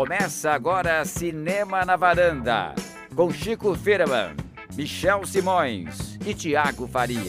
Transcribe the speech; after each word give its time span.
Começa 0.00 0.52
agora 0.52 1.04
Cinema 1.04 1.84
na 1.84 1.94
Varanda, 1.94 2.74
com 3.14 3.30
Chico 3.30 3.74
Firman, 3.74 4.34
Michel 4.74 5.26
Simões 5.26 6.18
e 6.26 6.32
Tiago 6.32 6.86
Faria. 6.86 7.20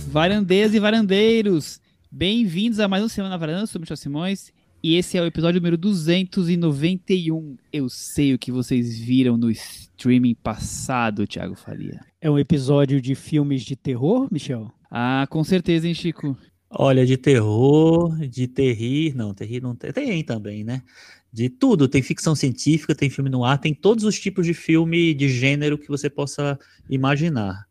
Varandeiras 0.00 0.74
e 0.74 0.78
varandeiros, 0.78 1.80
bem-vindos 2.10 2.78
a 2.78 2.86
mais 2.86 3.02
um 3.02 3.08
Cinema 3.08 3.30
na 3.30 3.38
Varanda, 3.38 3.62
eu 3.62 3.66
sou 3.66 3.80
Michel 3.80 3.96
Simões 3.96 4.52
e 4.82 4.96
esse 4.96 5.16
é 5.16 5.22
o 5.22 5.24
episódio 5.24 5.62
número 5.62 5.78
291. 5.78 7.56
Eu 7.72 7.88
sei 7.88 8.34
o 8.34 8.38
que 8.38 8.52
vocês 8.52 8.98
viram 8.98 9.38
no 9.38 9.50
streaming 9.50 10.34
passado, 10.34 11.26
Tiago 11.26 11.54
Faria. 11.54 12.00
É 12.20 12.30
um 12.30 12.38
episódio 12.38 13.00
de 13.00 13.14
filmes 13.14 13.62
de 13.62 13.76
terror, 13.76 14.28
Michel? 14.30 14.70
Ah, 14.90 15.26
com 15.30 15.42
certeza, 15.42 15.88
hein, 15.88 15.94
Chico? 15.94 16.36
Olha, 16.74 17.04
de 17.04 17.18
terror, 17.18 18.16
de 18.26 18.48
terrir, 18.48 19.14
não, 19.14 19.34
terrir 19.34 19.62
não 19.62 19.76
tem, 19.76 19.92
tem 19.92 20.24
também, 20.24 20.64
né? 20.64 20.82
De 21.30 21.48
tudo, 21.50 21.86
tem 21.86 22.02
ficção 22.02 22.34
científica, 22.34 22.94
tem 22.94 23.10
filme 23.10 23.28
no 23.28 23.44
ar, 23.44 23.58
tem 23.58 23.74
todos 23.74 24.04
os 24.04 24.18
tipos 24.18 24.46
de 24.46 24.54
filme 24.54 25.12
de 25.12 25.28
gênero 25.28 25.76
que 25.76 25.88
você 25.88 26.08
possa 26.08 26.58
imaginar. 26.88 27.66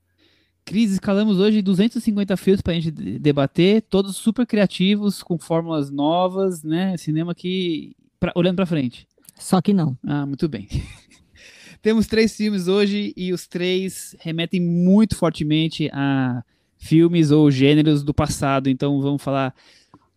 Cris, 0.64 0.92
escalamos 0.92 1.40
hoje 1.40 1.62
250 1.62 2.38
filmes 2.38 2.62
para 2.62 2.74
a 2.74 2.76
gente 2.76 2.92
debater, 2.92 3.82
todos 3.82 4.16
super 4.16 4.46
criativos, 4.46 5.24
com 5.24 5.38
fórmulas 5.38 5.90
novas, 5.90 6.64
né? 6.64 6.96
Cinema 6.98 7.34
que. 7.34 7.96
Pra, 8.20 8.32
olhando 8.36 8.58
para 8.58 8.66
frente. 8.68 9.08
Só 9.36 9.60
que 9.60 9.74
não. 9.74 9.98
Ah, 10.06 10.26
muito 10.26 10.48
bem. 10.48 10.68
Temos 11.82 12.06
três 12.06 12.36
filmes 12.36 12.68
hoje 12.68 13.12
e 13.18 13.34
os 13.34 13.48
três 13.48 14.16
remetem 14.20 14.62
muito 14.62 15.16
fortemente 15.16 15.90
a 15.92 16.44
filmes 16.82 17.30
ou 17.32 17.50
gêneros 17.52 18.04
do 18.04 18.14
passado. 18.14 18.70
Então 18.70 19.00
vamos 19.00 19.22
falar 19.22 19.54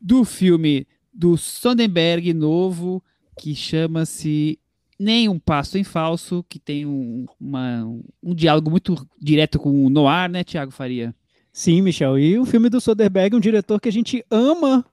do 0.00 0.24
filme 0.24 0.86
do 1.12 1.36
Sonderberg 1.36 2.32
novo, 2.32 3.04
que 3.38 3.54
chama-se 3.54 4.58
Nem 4.98 5.28
um 5.28 5.38
Passo 5.38 5.78
em 5.78 5.84
Falso, 5.84 6.44
que 6.48 6.58
tem 6.58 6.86
um, 6.86 7.26
uma, 7.38 7.84
um 8.22 8.34
diálogo 8.34 8.70
muito 8.70 9.06
direto 9.20 9.58
com 9.58 9.84
o 9.84 9.90
Noir, 9.90 10.28
né, 10.30 10.42
Tiago 10.42 10.72
Faria? 10.72 11.14
Sim, 11.52 11.82
Michel. 11.82 12.18
E 12.18 12.38
o 12.38 12.46
filme 12.46 12.68
do 12.68 12.80
Soderbergh 12.80 13.34
é 13.34 13.36
um 13.36 13.40
diretor 13.40 13.80
que 13.80 13.88
a 13.88 13.92
gente 13.92 14.24
ama 14.30 14.84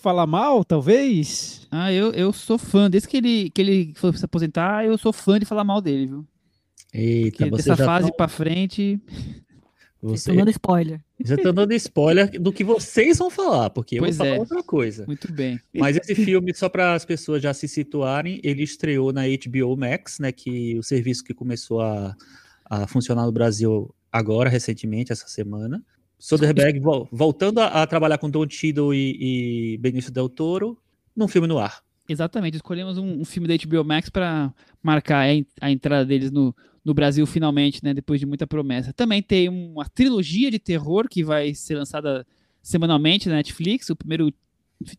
falar 0.00 0.26
mal, 0.26 0.62
talvez. 0.62 1.66
Ah, 1.70 1.90
eu, 1.90 2.12
eu 2.12 2.32
sou 2.32 2.58
fã. 2.58 2.88
Desde 2.90 3.08
que 3.08 3.16
ele, 3.16 3.50
que 3.50 3.62
ele 3.62 3.92
foi 3.96 4.12
se 4.12 4.24
aposentar, 4.24 4.84
eu 4.84 4.96
sou 4.98 5.12
fã 5.12 5.40
de 5.40 5.46
falar 5.46 5.64
mal 5.64 5.80
dele, 5.80 6.06
viu? 6.06 6.26
Eita, 6.92 7.38
Porque 7.38 7.56
dessa 7.56 7.76
fase 7.76 8.08
tão... 8.08 8.16
pra 8.16 8.28
frente. 8.28 9.00
Você 10.08 10.30
está 10.30 10.34
dando 10.34 10.50
spoiler. 10.50 11.00
Já 11.24 11.36
tá 11.36 11.50
dando 11.50 11.72
spoiler 11.72 12.40
do 12.40 12.52
que 12.52 12.62
vocês 12.62 13.18
vão 13.18 13.30
falar, 13.30 13.70
porque 13.70 13.98
pois 13.98 14.18
eu 14.18 14.18
vou 14.18 14.26
falar 14.26 14.36
é. 14.36 14.40
outra 14.40 14.62
coisa. 14.62 15.06
Muito 15.06 15.32
bem. 15.32 15.58
Mas 15.72 15.96
esse 15.96 16.14
filme, 16.24 16.54
só 16.54 16.68
para 16.68 16.94
as 16.94 17.04
pessoas 17.04 17.42
já 17.42 17.54
se 17.54 17.66
situarem, 17.66 18.40
ele 18.44 18.62
estreou 18.62 19.12
na 19.12 19.22
HBO 19.22 19.76
Max, 19.76 20.18
né? 20.18 20.30
Que 20.30 20.78
o 20.78 20.82
serviço 20.82 21.24
que 21.24 21.32
começou 21.32 21.80
a, 21.80 22.14
a 22.66 22.86
funcionar 22.86 23.24
no 23.24 23.32
Brasil 23.32 23.94
agora, 24.12 24.50
recentemente, 24.50 25.10
essa 25.10 25.26
semana. 25.26 25.82
Soderbergh 26.18 26.80
voltando 27.10 27.60
a, 27.60 27.82
a, 27.82 27.86
trabalhar 27.86 28.18
com 28.18 28.30
Don 28.30 28.48
Cheadle 28.48 28.94
e, 28.94 29.74
e 29.74 29.78
Benício 29.78 30.12
Del 30.12 30.28
Toro 30.28 30.78
num 31.14 31.28
filme 31.28 31.48
no 31.48 31.58
ar. 31.58 31.82
Exatamente, 32.08 32.56
escolhemos 32.56 32.98
um, 32.98 33.20
um 33.20 33.24
filme 33.24 33.48
da 33.48 33.54
HBO 33.56 33.84
Max 33.84 34.10
para 34.10 34.52
marcar 34.82 35.26
a, 35.26 35.66
a 35.66 35.70
entrada 35.70 36.04
deles 36.04 36.30
no, 36.30 36.54
no 36.84 36.92
Brasil 36.92 37.26
finalmente, 37.26 37.82
né, 37.82 37.94
depois 37.94 38.20
de 38.20 38.26
muita 38.26 38.46
promessa. 38.46 38.92
Também 38.92 39.22
tem 39.22 39.48
uma 39.48 39.86
trilogia 39.88 40.50
de 40.50 40.58
terror 40.58 41.08
que 41.08 41.24
vai 41.24 41.54
ser 41.54 41.76
lançada 41.76 42.26
semanalmente 42.62 43.28
na 43.28 43.36
Netflix. 43.36 43.88
O 43.90 43.96
primeiro 43.96 44.32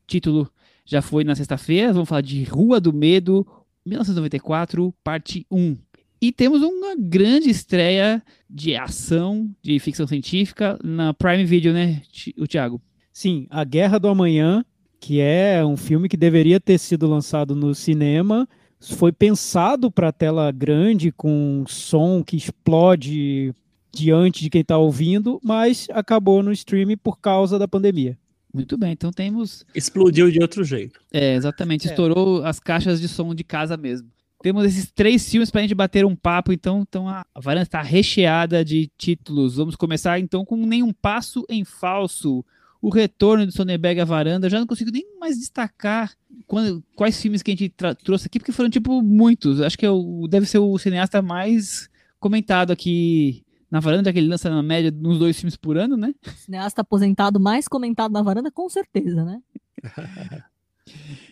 título 0.08 0.52
já 0.86 1.02
foi 1.02 1.24
na 1.24 1.36
sexta-feira. 1.36 1.94
Vamos 1.94 2.10
falar 2.10 2.22
de 2.22 2.44
Rua 2.44 2.80
do 2.80 2.92
Medo, 2.92 3.46
1994, 3.86 4.94
parte 5.04 5.46
1. 5.52 5.78
E 6.22 6.32
temos 6.32 6.62
uma 6.64 6.96
grande 6.98 7.50
estreia 7.50 8.24
de 8.50 8.76
ação, 8.76 9.54
de 9.62 9.78
ficção 9.80 10.08
científica 10.08 10.80
na 10.84 11.14
Prime 11.14 11.46
Video, 11.46 11.72
né, 11.72 12.02
o 12.38 12.48
Thiago? 12.48 12.82
Sim, 13.12 13.46
A 13.50 13.64
Guerra 13.64 14.00
do 14.00 14.08
Amanhã, 14.08 14.66
que 15.00 15.20
é 15.20 15.64
um 15.64 15.78
filme 15.78 16.10
que 16.10 16.18
deveria 16.18 16.60
ter 16.60 16.78
sido 16.80 17.08
lançado 17.08 17.56
no 17.56 17.76
cinema, 17.76 18.48
foi 18.94 19.12
pensado 19.12 19.90
para 19.90 20.12
tela 20.12 20.52
grande, 20.52 21.12
com 21.12 21.64
som 21.68 22.24
que 22.24 22.36
explode 22.36 23.54
diante 23.94 24.44
de 24.44 24.50
quem 24.50 24.62
está 24.62 24.78
ouvindo, 24.78 25.40
mas 25.44 25.88
acabou 25.92 26.44
no 26.44 26.52
streaming 26.52 26.98
por 26.98 27.20
causa 27.20 27.58
da 27.58 27.68
pandemia. 27.68 28.18
Muito 28.54 28.78
bem, 28.78 28.94
então 28.94 29.12
temos. 29.12 29.66
Explodiu 29.76 30.32
de 30.32 30.40
outro 30.40 30.64
jeito. 30.64 31.00
É, 31.12 31.36
exatamente. 31.36 31.88
Estourou 31.88 32.46
é. 32.46 32.50
as 32.50 32.60
caixas 32.60 33.02
de 33.02 33.08
som 33.08 33.36
de 33.36 33.44
casa 33.44 33.76
mesmo. 33.76 34.10
Temos 34.42 34.64
esses 34.66 34.92
três 34.92 35.30
filmes 35.30 35.50
para 35.50 35.60
a 35.60 35.64
gente 35.64 35.76
bater 35.76 36.06
um 36.06 36.16
papo, 36.16 36.54
então, 36.54 36.86
então 36.88 37.10
a 37.10 37.26
varanda 37.36 37.64
está 37.64 37.82
recheada 37.82 38.64
de 38.64 38.90
títulos. 38.98 39.56
Vamos 39.56 39.76
começar 39.76 40.20
então 40.20 40.46
com 40.46 40.56
Nenhum 40.56 40.94
Passo 40.94 41.44
em 41.50 41.66
Falso, 41.66 42.46
o 42.86 42.90
retorno 42.92 43.48
do 43.48 43.52
Sonneberg 43.52 44.00
à 44.00 44.06
varanda. 44.06 44.46
Eu 44.46 44.52
já 44.52 44.60
não 44.60 44.68
consigo 44.68 44.92
nem 44.92 45.04
mais 45.20 45.40
destacar 45.40 46.14
quando, 46.46 46.84
quais 46.96 47.20
filmes 47.20 47.42
que 47.42 47.50
a 47.50 47.56
gente 47.56 47.74
trouxe 48.04 48.28
aqui, 48.28 48.38
porque 48.38 48.52
foram, 48.52 48.70
tipo, 48.70 49.02
muitos. 49.02 49.60
Acho 49.60 49.76
que 49.76 49.88
é 49.88 49.90
o, 49.90 50.28
deve 50.30 50.46
ser 50.46 50.60
o 50.60 50.78
cineasta 50.78 51.20
mais 51.20 51.90
comentado 52.20 52.70
aqui 52.70 53.44
na 53.72 53.80
varanda, 53.80 54.14
que 54.14 54.20
ele 54.20 54.28
lança 54.28 54.52
na 54.52 54.62
média 54.62 54.94
uns 55.04 55.18
dois 55.18 55.36
filmes 55.36 55.56
por 55.58 55.80
ano, 55.80 55.98
né? 55.98 56.14
Cineasta 56.36 56.82
aposentado 56.82 57.40
mais 57.40 57.68
comentado 57.68 58.12
na 58.12 58.22
varanda, 58.22 58.52
com 58.52 58.70
certeza, 58.70 59.26
né? 59.26 59.42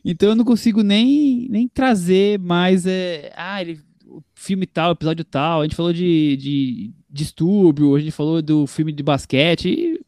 então 0.04 0.30
eu 0.30 0.36
não 0.36 0.44
consigo 0.44 0.82
nem, 0.82 1.48
nem 1.52 1.68
trazer 1.68 2.40
mais. 2.40 2.88
É, 2.88 3.32
ah, 3.38 3.62
ele, 3.62 3.80
o 4.08 4.24
filme 4.34 4.66
tal, 4.66 4.94
episódio 4.94 5.24
tal. 5.24 5.62
A 5.62 5.66
gente 5.66 5.76
falou 5.76 5.94
de, 5.94 6.36
de 6.36 6.92
distúrbio, 7.08 7.96
a 7.96 8.00
gente 8.00 8.12
falou 8.12 8.42
do 8.42 8.66
filme 8.66 8.92
de 8.92 9.04
basquete. 9.04 10.03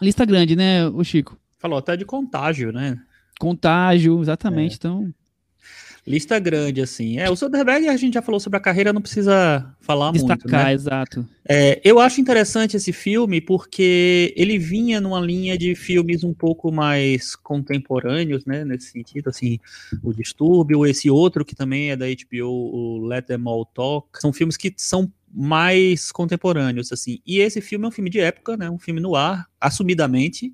Lista 0.00 0.24
grande, 0.24 0.56
né, 0.56 0.86
o 0.88 1.04
Chico? 1.04 1.38
Falou 1.58 1.78
até 1.78 1.96
de 1.96 2.04
contágio, 2.04 2.72
né? 2.72 2.98
Contágio, 3.38 4.20
exatamente. 4.20 4.74
É. 4.74 4.76
Então. 4.76 5.14
Lista 6.06 6.38
grande, 6.38 6.80
assim. 6.80 7.18
É, 7.18 7.30
o 7.30 7.36
Soderbergh 7.36 7.88
a 7.88 7.96
gente 7.96 8.14
já 8.14 8.22
falou 8.22 8.40
sobre 8.40 8.56
a 8.56 8.60
carreira, 8.60 8.92
não 8.92 9.02
precisa 9.02 9.74
falar 9.80 10.12
Destacar, 10.12 10.36
muito. 10.36 10.44
Destacar, 10.44 10.66
né? 10.66 10.72
exato. 10.72 11.28
É, 11.48 11.80
eu 11.84 11.98
acho 11.98 12.20
interessante 12.20 12.76
esse 12.76 12.92
filme 12.92 13.40
porque 13.40 14.32
ele 14.36 14.58
vinha 14.58 15.00
numa 15.00 15.20
linha 15.20 15.58
de 15.58 15.74
filmes 15.74 16.24
um 16.24 16.32
pouco 16.32 16.72
mais 16.72 17.36
contemporâneos, 17.36 18.44
né? 18.46 18.64
Nesse 18.64 18.92
sentido, 18.92 19.28
assim, 19.28 19.58
o 20.02 20.12
Distúrbio, 20.12 20.86
esse 20.86 21.10
outro 21.10 21.44
que 21.44 21.54
também 21.54 21.90
é 21.90 21.96
da 21.96 22.06
HBO, 22.06 22.48
o 22.48 23.06
Let 23.06 23.26
Them 23.26 23.42
All 23.46 23.66
Talk. 23.66 24.08
São 24.20 24.32
filmes 24.32 24.56
que 24.56 24.72
são 24.76 25.12
mais 25.32 26.10
contemporâneos, 26.10 26.90
assim. 26.92 27.20
E 27.26 27.38
esse 27.38 27.60
filme 27.60 27.84
é 27.84 27.88
um 27.88 27.92
filme 27.92 28.10
de 28.10 28.20
época, 28.20 28.56
né? 28.56 28.70
Um 28.70 28.78
filme 28.78 29.00
no 29.00 29.14
ar, 29.14 29.46
assumidamente, 29.60 30.52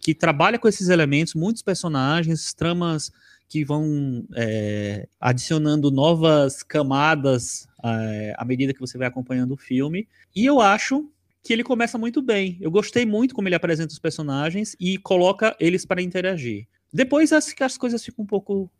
que 0.00 0.14
trabalha 0.14 0.58
com 0.58 0.66
esses 0.66 0.88
elementos, 0.88 1.34
muitos 1.34 1.62
personagens, 1.62 2.52
tramas 2.54 3.12
que 3.48 3.64
vão 3.64 4.26
é, 4.36 5.08
adicionando 5.18 5.90
novas 5.90 6.62
camadas 6.62 7.66
é, 7.82 8.34
à 8.36 8.44
medida 8.44 8.74
que 8.74 8.80
você 8.80 8.98
vai 8.98 9.08
acompanhando 9.08 9.52
o 9.52 9.56
filme. 9.56 10.06
E 10.36 10.44
eu 10.44 10.60
acho 10.60 11.10
que 11.42 11.52
ele 11.52 11.64
começa 11.64 11.96
muito 11.96 12.20
bem. 12.20 12.58
Eu 12.60 12.70
gostei 12.70 13.06
muito 13.06 13.34
como 13.34 13.48
ele 13.48 13.54
apresenta 13.54 13.92
os 13.92 13.98
personagens 13.98 14.76
e 14.78 14.98
coloca 14.98 15.56
eles 15.58 15.86
para 15.86 16.02
interagir. 16.02 16.66
Depois 16.92 17.32
as, 17.32 17.54
as 17.60 17.78
coisas 17.78 18.04
ficam 18.04 18.22
um 18.22 18.26
pouco 18.26 18.70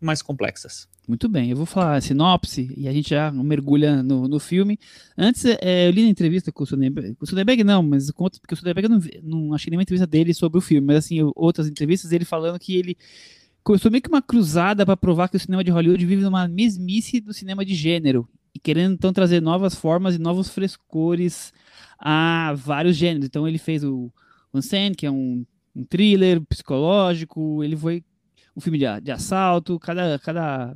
mais 0.00 0.22
complexas. 0.22 0.88
Muito 1.08 1.28
bem, 1.28 1.50
eu 1.50 1.56
vou 1.56 1.66
falar 1.66 1.96
a 1.96 2.00
sinopse 2.00 2.72
e 2.76 2.86
a 2.86 2.92
gente 2.92 3.10
já 3.10 3.32
mergulha 3.32 4.02
no, 4.02 4.28
no 4.28 4.38
filme. 4.38 4.78
Antes, 5.16 5.44
é, 5.44 5.88
eu 5.88 5.90
li 5.90 6.02
na 6.02 6.10
entrevista 6.10 6.52
com 6.52 6.62
o 6.64 6.66
Soderbergh, 6.66 7.14
com 7.14 7.24
o 7.24 7.26
Soderbergh 7.26 7.64
não, 7.64 7.82
mas 7.82 8.10
outro, 8.16 8.40
porque 8.40 8.54
o 8.54 8.56
Soderbergh 8.56 8.88
não, 8.88 9.00
não 9.22 9.54
achei 9.54 9.70
nenhuma 9.70 9.82
entrevista 9.82 10.06
dele 10.06 10.34
sobre 10.34 10.58
o 10.58 10.60
filme, 10.60 10.86
mas 10.86 10.96
assim, 10.98 11.18
outras 11.34 11.66
entrevistas, 11.66 12.12
ele 12.12 12.26
falando 12.26 12.58
que 12.58 12.76
ele 12.76 12.96
começou 13.62 13.90
meio 13.90 14.02
que 14.02 14.08
uma 14.08 14.22
cruzada 14.22 14.84
para 14.84 14.96
provar 14.96 15.28
que 15.28 15.36
o 15.36 15.40
cinema 15.40 15.62
de 15.62 15.70
Hollywood 15.70 16.04
vive 16.04 16.22
numa 16.22 16.48
mesmice 16.48 17.20
do 17.20 17.32
cinema 17.32 17.64
de 17.64 17.74
gênero 17.74 18.28
e 18.54 18.58
querendo 18.58 18.94
então 18.94 19.12
trazer 19.12 19.40
novas 19.40 19.74
formas 19.74 20.14
e 20.14 20.18
novos 20.18 20.48
frescores 20.50 21.52
a 21.98 22.54
vários 22.56 22.96
gêneros. 22.96 23.26
Então 23.26 23.46
ele 23.46 23.58
fez 23.58 23.84
o 23.84 24.12
Unsane, 24.52 24.94
que 24.94 25.06
é 25.06 25.10
um, 25.10 25.44
um 25.74 25.84
thriller 25.84 26.40
psicológico, 26.42 27.62
ele 27.62 27.76
foi 27.76 28.02
um 28.56 28.60
filme 28.60 28.78
de, 28.78 29.00
de 29.00 29.12
assalto, 29.12 29.78
cada, 29.78 30.18
cada 30.18 30.74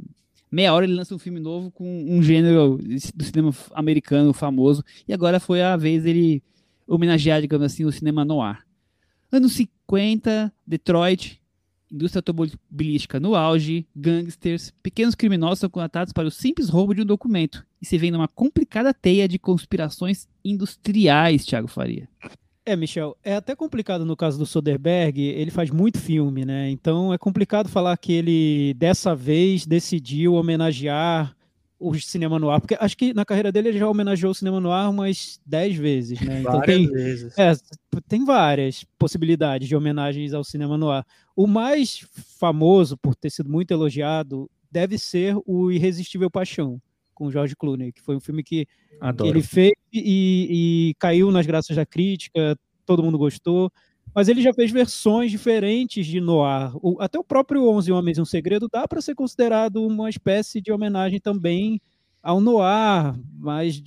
meia 0.50 0.72
hora 0.72 0.84
ele 0.84 0.94
lança 0.94 1.14
um 1.14 1.18
filme 1.18 1.40
novo 1.40 1.70
com 1.70 2.04
um 2.08 2.22
gênero 2.22 2.78
do 3.14 3.24
cinema 3.24 3.52
americano 3.72 4.32
famoso, 4.32 4.84
e 5.08 5.12
agora 5.12 5.40
foi 5.40 5.62
a 5.62 5.76
vez 5.76 6.04
dele 6.04 6.42
homenagear, 6.86 7.40
digamos 7.40 7.66
assim, 7.66 7.84
o 7.84 7.90
cinema 7.90 8.24
noir. 8.24 8.58
Anos 9.30 9.54
50, 9.54 10.52
Detroit, 10.66 11.41
indústria 11.92 12.20
automobilística 12.20 13.20
no 13.20 13.34
auge, 13.34 13.86
gangsters, 13.94 14.72
pequenos 14.82 15.14
criminosos 15.14 15.58
são 15.58 15.70
contratados 15.70 16.12
para 16.12 16.26
o 16.26 16.30
simples 16.30 16.68
roubo 16.68 16.94
de 16.94 17.02
um 17.02 17.06
documento 17.06 17.64
e 17.80 17.86
se 17.86 17.98
vê 17.98 18.10
numa 18.10 18.28
complicada 18.28 18.94
teia 18.94 19.28
de 19.28 19.38
conspirações 19.38 20.26
industriais, 20.44 21.44
Thiago 21.44 21.68
Faria. 21.68 22.08
É, 22.64 22.76
Michel, 22.76 23.16
é 23.24 23.34
até 23.34 23.56
complicado 23.56 24.04
no 24.04 24.16
caso 24.16 24.38
do 24.38 24.46
Soderbergh, 24.46 25.20
ele 25.20 25.50
faz 25.50 25.68
muito 25.68 25.98
filme, 25.98 26.44
né? 26.44 26.70
Então 26.70 27.12
é 27.12 27.18
complicado 27.18 27.68
falar 27.68 27.96
que 27.96 28.12
ele 28.12 28.74
dessa 28.74 29.16
vez 29.16 29.66
decidiu 29.66 30.34
homenagear 30.34 31.36
o 31.82 32.00
cinema 32.00 32.38
no 32.38 32.50
ar, 32.50 32.60
porque 32.60 32.76
acho 32.78 32.96
que 32.96 33.12
na 33.12 33.24
carreira 33.24 33.50
dele 33.50 33.70
ele 33.70 33.78
já 33.78 33.88
homenageou 33.88 34.30
o 34.30 34.34
cinema 34.34 34.60
no 34.60 34.70
ar 34.70 34.88
umas 34.88 35.40
10 35.44 35.76
vezes, 35.76 36.20
né? 36.20 36.40
Então 36.40 36.52
várias 36.52 36.76
tem, 36.76 36.90
vezes. 36.90 37.38
É, 37.38 37.52
tem 38.08 38.24
várias 38.24 38.84
possibilidades 38.98 39.68
de 39.68 39.74
homenagens 39.74 40.32
ao 40.32 40.44
cinema 40.44 40.78
no 40.78 40.90
ar. 40.90 41.04
O 41.34 41.46
mais 41.46 42.06
famoso, 42.38 42.96
por 42.96 43.14
ter 43.14 43.30
sido 43.30 43.50
muito 43.50 43.72
elogiado, 43.72 44.50
deve 44.70 44.96
ser 44.98 45.36
o 45.44 45.70
Irresistível 45.70 46.30
Paixão, 46.30 46.80
com 47.14 47.30
George 47.30 47.56
Clooney, 47.56 47.92
que 47.92 48.00
foi 48.00 48.16
um 48.16 48.20
filme 48.20 48.42
que, 48.42 48.66
que 49.16 49.26
ele 49.26 49.42
fez 49.42 49.72
e, 49.92 50.90
e 50.90 50.94
caiu 50.98 51.30
nas 51.30 51.46
graças 51.46 51.76
da 51.76 51.84
crítica, 51.84 52.56
todo 52.86 53.02
mundo 53.02 53.18
gostou 53.18 53.70
mas 54.14 54.28
ele 54.28 54.42
já 54.42 54.52
fez 54.52 54.70
versões 54.70 55.30
diferentes 55.30 56.06
de 56.06 56.20
Noir. 56.20 56.72
O, 56.76 57.00
até 57.00 57.18
o 57.18 57.24
próprio 57.24 57.68
Onze 57.68 57.90
Homens 57.90 58.18
e 58.18 58.20
um 58.20 58.24
Segredo 58.24 58.68
dá 58.70 58.86
para 58.86 59.00
ser 59.00 59.14
considerado 59.14 59.84
uma 59.84 60.10
espécie 60.10 60.60
de 60.60 60.70
homenagem 60.72 61.20
também 61.20 61.80
ao 62.22 62.40
Noir, 62.40 63.14
mais, 63.34 63.82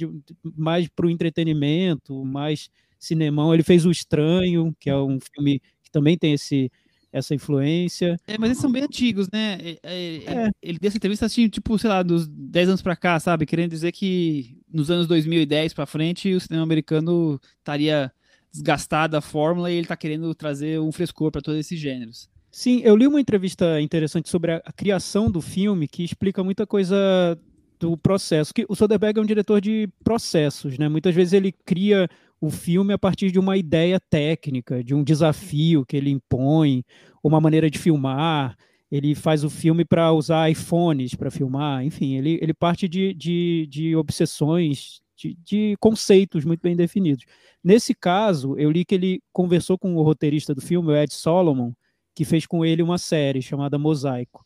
mais 0.55 0.87
para 0.89 1.05
o 1.05 1.09
entretenimento, 1.09 2.25
mais 2.25 2.69
cinemão. 2.99 3.53
Ele 3.53 3.63
fez 3.63 3.85
O 3.85 3.91
Estranho, 3.91 4.75
que 4.79 4.89
é 4.89 4.97
um 4.97 5.19
filme 5.33 5.61
que 5.83 5.91
também 5.91 6.17
tem 6.17 6.33
esse, 6.33 6.69
essa 7.13 7.33
influência. 7.33 8.19
É, 8.27 8.37
mas 8.37 8.49
eles 8.49 8.59
são 8.59 8.71
bem 8.71 8.83
antigos, 8.83 9.29
né? 9.31 9.57
É, 9.61 9.79
é, 9.83 10.15
é. 10.25 10.49
Ele 10.61 10.77
deu 10.77 10.89
essa 10.89 10.97
entrevista 10.97 11.25
assim, 11.25 11.47
tipo, 11.47 11.79
sei 11.79 11.89
lá, 11.89 12.03
dos 12.03 12.27
10 12.27 12.69
anos 12.69 12.81
para 12.81 12.95
cá, 12.95 13.19
sabe? 13.19 13.45
Querendo 13.45 13.69
dizer 13.69 13.93
que 13.93 14.57
nos 14.71 14.91
anos 14.91 15.07
2010 15.07 15.73
para 15.73 15.85
frente 15.85 16.33
o 16.33 16.41
cinema 16.41 16.63
americano 16.63 17.39
estaria 17.59 18.11
desgastada 18.55 19.17
a 19.17 19.21
fórmula 19.21 19.69
e 19.69 19.73
ele 19.73 19.81
está 19.81 19.97
querendo 19.97 20.33
trazer 20.33 20.79
um 20.79 20.91
frescor 20.91 21.31
para 21.31 21.41
todos 21.41 21.59
esses 21.59 21.79
gêneros. 21.79 22.29
Sim, 22.51 22.81
eu 22.85 22.95
li 22.95 23.05
uma 23.05 23.19
entrevista 23.19 23.81
interessante 23.81 24.29
sobre 24.29 24.53
a, 24.53 24.61
a, 24.65 24.71
criação 24.71 25.29
do 25.29 25.41
filme 25.41 25.89
que 25.89 26.03
explica 26.03 26.41
muita 26.41 26.65
coisa 26.65 27.37
do 27.77 27.97
processo. 27.97 28.53
Que 28.53 28.65
o 28.69 28.75
Soderbergh 28.75 29.19
é 29.19 29.21
um 29.21 29.25
diretor 29.25 29.59
de 29.59 29.89
processos, 30.03 30.77
né? 30.77 30.87
Muitas 30.87 31.13
vezes 31.13 31.33
ele 31.33 31.51
cria 31.51 32.07
o 32.39 32.49
filme 32.49 32.93
a 32.93 32.97
partir 32.97 33.29
de 33.29 33.39
uma 33.39 33.57
ideia 33.57 33.99
técnica, 33.99 34.81
de 34.81 34.95
um 34.95 35.03
desafio 35.03 35.85
que 35.85 35.97
ele 35.97 36.09
impõe, 36.09 36.85
uma 37.21 37.41
maneira 37.41 37.69
de 37.69 37.77
filmar. 37.77 38.55
Ele 38.89 39.15
faz 39.15 39.43
o 39.43 39.49
filme 39.49 39.83
para 39.83 40.13
usar 40.13 40.49
iPhones 40.49 41.13
para 41.13 41.29
filmar, 41.29 41.83
enfim, 41.83 42.15
ele, 42.15 42.39
ele 42.41 42.53
parte 42.53 42.87
de, 42.87 43.13
de, 43.13 43.67
de 43.69 43.95
obsessões 43.97 45.01
de, 45.33 45.37
de, 45.43 45.77
conceitos 45.79 46.45
muito 46.45 46.61
bem 46.61 46.75
definidos. 46.75 47.25
Nesse 47.63 47.93
caso, 47.93 48.57
eu 48.57 48.69
li 48.69 48.85
que 48.85 48.95
ele 48.95 49.21
conversou 49.33 49.77
com 49.77 49.95
o 49.95 50.03
roteirista 50.03 50.53
do 50.53 50.61
filme, 50.61 50.89
o 50.89 50.95
Ed 50.95 51.13
Solomon, 51.13 51.71
que 52.13 52.23
fez 52.23 52.45
com 52.45 52.63
ele 52.63 52.83
uma 52.83 52.97
série 52.97 53.41
chamada 53.41 53.77
Mosaico. 53.77 54.45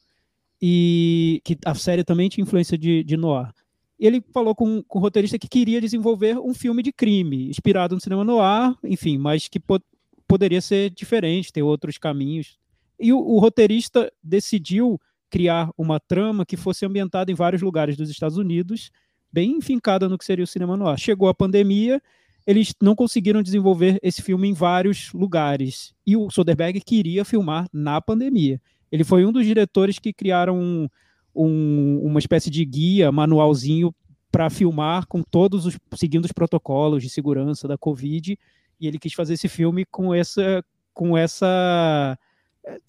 E 0.61 1.41
que 1.43 1.57
a 1.65 1.75
série 1.75 2.03
também 2.03 2.29
tinha 2.29 2.43
influência 2.43 2.77
de, 2.77 3.03
de 3.03 3.15
noir. 3.15 3.53
Ele 3.97 4.21
falou 4.33 4.55
com, 4.55 4.81
com 4.83 4.99
o 4.99 5.01
roteirista 5.01 5.37
que 5.37 5.47
queria 5.47 5.81
desenvolver 5.81 6.37
um 6.37 6.53
filme 6.53 6.81
de 6.81 6.91
crime, 6.91 7.49
inspirado 7.49 7.95
no 7.95 8.01
cinema 8.01 8.23
noir, 8.23 8.73
enfim, 8.83 9.17
mas 9.17 9.47
que 9.47 9.59
po 9.59 9.79
poderia 10.27 10.61
ser 10.61 10.91
diferente, 10.91 11.51
ter 11.51 11.63
outros 11.63 11.97
caminhos. 11.97 12.59
E 12.99 13.11
o, 13.11 13.17
o 13.17 13.39
roteirista 13.39 14.11
decidiu 14.23 14.99
criar 15.29 15.71
uma 15.77 15.99
trama 15.99 16.45
que 16.45 16.55
fosse 16.57 16.85
ambientada 16.85 17.31
em 17.31 17.35
vários 17.35 17.61
lugares 17.61 17.97
dos 17.97 18.09
Estados 18.09 18.37
Unidos, 18.37 18.91
bem 19.31 19.61
fincada 19.61 20.09
no 20.09 20.17
que 20.17 20.25
seria 20.25 20.43
o 20.43 20.47
cinema 20.47 20.75
noir. 20.75 20.97
Chegou 20.97 21.27
a 21.27 21.33
pandemia, 21.33 22.01
eles 22.45 22.73
não 22.81 22.95
conseguiram 22.95 23.41
desenvolver 23.41 23.99
esse 24.01 24.21
filme 24.21 24.47
em 24.47 24.53
vários 24.53 25.13
lugares. 25.13 25.93
E 26.05 26.17
o 26.17 26.29
Soderbergh 26.29 26.79
queria 26.81 27.23
filmar 27.23 27.67
na 27.71 28.01
pandemia. 28.01 28.61
Ele 28.91 29.03
foi 29.03 29.25
um 29.25 29.31
dos 29.31 29.45
diretores 29.45 29.99
que 29.99 30.11
criaram 30.11 30.59
um, 30.59 30.89
um, 31.35 32.01
uma 32.03 32.19
espécie 32.19 32.49
de 32.49 32.63
guia, 32.65 33.11
manualzinho 33.11 33.93
para 34.31 34.49
filmar 34.49 35.07
com 35.07 35.21
todos 35.23 35.65
os 35.65 35.77
seguindo 35.95 36.25
os 36.25 36.31
protocolos 36.31 37.03
de 37.03 37.09
segurança 37.09 37.67
da 37.67 37.77
Covid. 37.77 38.37
E 38.79 38.87
ele 38.87 38.99
quis 38.99 39.13
fazer 39.13 39.33
esse 39.33 39.47
filme 39.47 39.85
com 39.85 40.13
essa 40.13 40.63
com 40.93 41.17
essa 41.17 42.17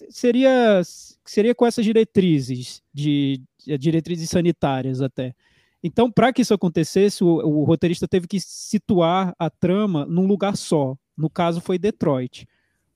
seria 0.09 0.83
seria 1.25 1.55
com 1.55 1.67
essas 1.67 1.85
diretrizes 1.85 2.83
de 2.93 3.41
diretrizes 3.79 4.29
sanitárias 4.31 5.01
até. 5.01 5.35
Então, 5.83 6.11
para 6.11 6.33
que 6.33 6.43
isso 6.43 6.53
acontecesse, 6.53 7.25
o, 7.25 7.29
o, 7.29 7.65
roteirista 7.65 8.07
teve 8.07 8.27
que 8.27 8.39
situar 8.39 9.35
a 9.39 9.49
trama 9.49 10.05
num 10.05 10.27
lugar 10.27 10.57
só. 10.57 10.97
No 11.17 11.31
caso, 11.31 11.61
foi 11.61 11.79
Detroit. 11.79 12.47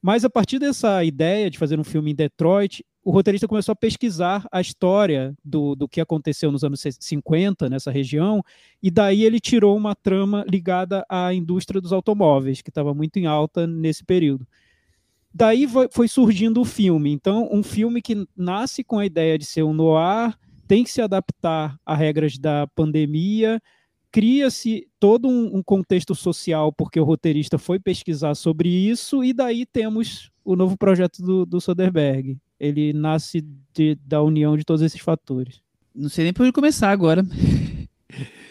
Mas 0.03 0.25
a 0.25 0.29
partir 0.29 0.59
dessa 0.59 1.03
ideia 1.03 1.51
de 1.51 1.59
fazer 1.59 1.81
um 1.81 1.85
filme 1.85 2.11
em 2.11 2.15
Detroit, 2.15 2.85
o 3.03 3.11
roteirista 3.11 3.49
começou 3.49 3.73
a 3.73 3.77
pesquisar 3.77 4.47
a 4.51 4.61
história 4.61 5.35
do, 5.43 5.75
do 5.75 5.89
que 5.89 6.01
aconteceu 6.01 6.51
nos 6.53 6.63
anos 6.63 6.83
50 7.01 7.69
nessa 7.69 7.91
região, 7.91 8.43
e 8.83 8.91
daí 8.91 9.25
ele 9.25 9.41
tirou 9.41 9.77
uma 9.77 9.95
trama 9.95 10.45
ligada 10.49 11.05
à 11.09 11.33
indústria 11.33 11.81
dos 11.81 11.93
automóveis, 11.93 12.61
que 12.61 12.71
estava 12.71 12.93
muito 12.93 13.19
em 13.19 13.27
alta 13.27 13.67
nesse 13.67 14.05
período. 14.05 14.47
Daí 15.33 15.67
foi 15.91 16.07
surgindo 16.07 16.61
o 16.61 16.65
filme. 16.65 17.11
Então, 17.11 17.49
um 17.51 17.63
filme 17.63 18.01
que 18.01 18.27
nasce 18.37 18.85
com 18.85 18.99
a 18.99 19.07
ideia 19.07 19.37
de 19.37 19.45
ser 19.45 19.65
um 19.65 19.73
noir, 19.75 20.39
tem 20.67 20.85
que 20.85 20.91
se 20.91 21.01
adaptar 21.01 21.79
a 21.85 21.95
regras 21.95 22.39
da 22.39 22.67
pandemia, 22.69 23.61
cria-se 24.11 24.87
todo 25.01 25.29
um, 25.29 25.57
um, 25.57 25.63
contexto 25.63 26.15
social, 26.15 26.73
porque 26.73 27.01
o 27.01 27.05
roteirista 27.05 27.59
foi 27.59 27.81
pesquisar 27.81 28.35
sobre 28.35 28.69
isso, 28.69 29.25
e 29.25 29.33
daí 29.33 29.67
temos 29.67 30.31
o 30.45 30.55
novo 30.55 30.77
projeto 30.77 31.23
do, 31.23 31.45
do 31.45 31.61
Soderbergh. 31.61 32.37
Ele 32.59 32.93
nasce 32.93 33.45
de, 33.73 33.97
da 34.07 34.23
união 34.23 34.57
de 34.57 34.65
todos 34.65 34.83
esses 34.83 35.01
fatores. 35.01 35.61
Não 35.95 36.09
sei 36.09 36.25
nem 36.25 36.33
por 36.33 36.43
onde 36.43 36.53
começar 36.53 36.91
agora. 36.91 37.25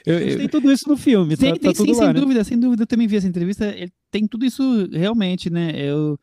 Eu, 0.05 0.19
eu, 0.19 0.37
tem 0.37 0.49
tudo 0.49 0.69
isso 0.69 0.89
no 0.89 0.97
filme, 0.97 1.37
tá, 1.37 1.43
tem, 1.43 1.55
tá 1.55 1.73
sim, 1.73 1.93
sem 1.93 2.07
né? 2.07 2.13
dúvida, 2.13 2.43
sem 2.43 2.59
dúvida. 2.59 2.83
Eu 2.83 2.87
também 2.87 3.07
vi 3.07 3.15
essa 3.15 3.27
entrevista. 3.27 3.67
Ele 3.67 3.89
tem 4.11 4.27
tudo 4.27 4.45
isso 4.45 4.89
realmente, 4.91 5.49
né? 5.49 5.71
Eu, 5.75 6.19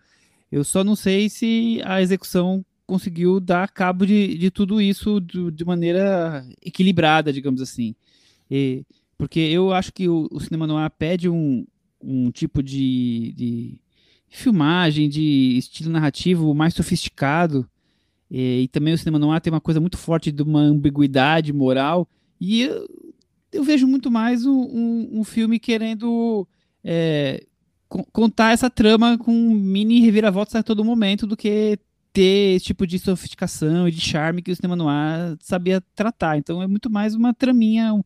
eu 0.53 0.63
só 0.63 0.85
não 0.85 0.95
sei 0.95 1.31
se 1.31 1.81
a 1.83 2.03
execução 2.03 2.63
conseguiu 2.91 3.39
dar 3.39 3.69
cabo 3.69 4.05
de, 4.05 4.37
de 4.37 4.51
tudo 4.51 4.81
isso 4.81 5.21
de, 5.21 5.49
de 5.53 5.65
maneira 5.65 6.45
equilibrada, 6.61 7.33
digamos 7.33 7.63
assim. 7.63 7.95
E, 8.51 8.85
porque 9.17 9.39
eu 9.39 9.73
acho 9.73 9.93
que 9.93 10.09
o, 10.09 10.27
o 10.29 10.41
cinema 10.41 10.67
noir 10.67 10.91
pede 10.91 11.29
um, 11.29 11.65
um 12.03 12.33
tipo 12.33 12.61
de, 12.61 13.33
de, 13.37 13.79
filmagem, 14.29 15.09
de 15.09 15.57
estilo 15.57 15.89
narrativo 15.89 16.53
mais 16.53 16.75
sofisticado. 16.75 17.65
E, 18.29 18.63
e, 18.63 18.69
também 18.69 18.93
o 18.93 18.99
cinema 18.99 19.21
noir 19.21 19.41
tem 19.41 19.53
uma 19.53 19.61
coisa 19.61 19.79
muito 19.79 19.97
forte 19.97 20.33
de 20.33 20.43
uma 20.43 20.61
ambiguidade 20.61 21.53
moral. 21.53 22.09
E 22.41 22.63
eu, 22.63 22.89
eu 23.53 23.63
vejo 23.63 23.87
muito 23.87 24.11
mais 24.11 24.45
um, 24.45 24.63
um, 24.63 25.21
um 25.21 25.25
filme 25.25 25.61
querendo 25.61 26.45
é, 26.83 27.47
contar 28.11 28.51
essa 28.53 28.69
trama 28.69 29.17
com 29.17 29.33
mini 29.33 30.01
reviravoltas 30.01 30.57
a 30.57 30.63
todo 30.63 30.85
momento 30.85 31.25
do 31.25 31.37
que 31.37 31.79
ter 32.13 32.57
esse 32.57 32.67
tipo 32.67 32.87
de 32.87 32.99
sofisticação 32.99 33.89
e 33.89 33.91
de 33.91 34.01
charme 34.01 34.43
que 34.43 34.51
o 34.51 34.57
cinema 34.57 34.77
noir 34.77 35.37
sabia 35.41 35.83
tratar. 35.95 36.37
Então 36.39 36.63
é 36.63 36.67
muito 36.67 36.91
mais 36.91 37.15
uma 37.15 37.33
traminha, 37.35 37.95
um, 37.95 38.03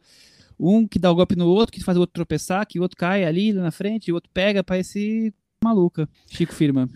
um 0.59 0.87
que 0.87 0.99
dá 0.99 1.11
o 1.11 1.15
um 1.15 1.17
golpe 1.17 1.37
no 1.37 1.47
outro, 1.47 1.73
que 1.73 1.83
faz 1.83 1.97
o 1.97 2.01
outro 2.01 2.15
tropeçar, 2.15 2.67
que 2.67 2.79
o 2.79 2.83
outro 2.83 2.97
cai 2.97 3.25
ali 3.25 3.53
na 3.53 3.71
frente, 3.71 4.13
o 4.13 4.15
outro 4.15 4.31
pega, 4.33 4.63
parece 4.65 5.33
maluca. 5.65 6.09
Chico 6.31 6.55
Firma. 6.55 6.89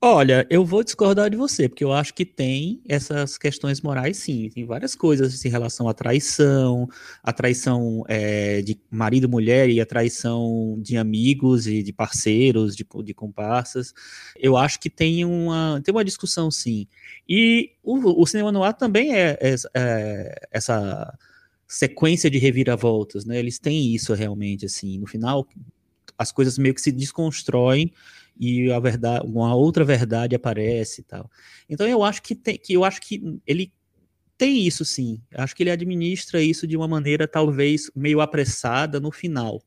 Olha, 0.00 0.46
eu 0.50 0.64
vou 0.64 0.84
discordar 0.84 1.30
de 1.30 1.36
você, 1.36 1.66
porque 1.68 1.82
eu 1.82 1.92
acho 1.92 2.12
que 2.12 2.26
tem 2.26 2.82
essas 2.86 3.38
questões 3.38 3.80
morais, 3.80 4.18
sim. 4.18 4.50
Tem 4.50 4.64
várias 4.66 4.94
coisas 4.94 5.42
em 5.44 5.48
relação 5.48 5.88
à 5.88 5.94
traição, 5.94 6.86
a 7.22 7.32
traição 7.32 8.04
é, 8.06 8.60
de 8.60 8.78
marido 8.90 9.26
e 9.26 9.30
mulher 9.30 9.70
e 9.70 9.80
a 9.80 9.86
traição 9.86 10.78
de 10.82 10.96
amigos 10.96 11.66
e 11.66 11.82
de 11.82 11.92
parceiros, 11.92 12.76
de, 12.76 12.86
de 13.02 13.14
comparsas. 13.14 13.94
Eu 14.36 14.56
acho 14.56 14.78
que 14.78 14.90
tem 14.90 15.24
uma, 15.24 15.80
tem 15.82 15.94
uma 15.94 16.04
discussão, 16.04 16.50
sim. 16.50 16.86
E 17.26 17.70
o, 17.82 18.22
o 18.22 18.26
cinema 18.26 18.52
noir 18.52 18.74
também 18.74 19.14
é, 19.14 19.38
é, 19.40 19.54
é 19.74 20.34
essa 20.50 21.16
sequência 21.66 22.30
de 22.30 22.38
reviravoltas, 22.38 23.24
né? 23.24 23.38
Eles 23.38 23.58
têm 23.58 23.94
isso 23.94 24.14
realmente, 24.14 24.66
assim. 24.66 24.98
No 24.98 25.06
final, 25.06 25.46
as 26.18 26.32
coisas 26.32 26.58
meio 26.58 26.74
que 26.74 26.80
se 26.80 26.92
desconstroem 26.92 27.92
e 28.38 28.70
a 28.72 28.80
verdade, 28.80 29.26
uma 29.26 29.54
outra 29.54 29.84
verdade 29.84 30.34
aparece 30.34 31.00
e 31.00 31.04
tal. 31.04 31.30
Então 31.68 31.86
eu 31.86 32.02
acho 32.02 32.22
que 32.22 32.34
tem, 32.34 32.58
que 32.58 32.72
eu 32.72 32.84
acho 32.84 33.00
que 33.00 33.40
ele 33.46 33.72
tem 34.36 34.66
isso 34.66 34.84
sim. 34.84 35.20
Acho 35.34 35.54
que 35.54 35.62
ele 35.62 35.70
administra 35.70 36.42
isso 36.42 36.66
de 36.66 36.76
uma 36.76 36.88
maneira 36.88 37.28
talvez 37.28 37.90
meio 37.94 38.20
apressada 38.20 38.98
no 38.98 39.12
final 39.12 39.62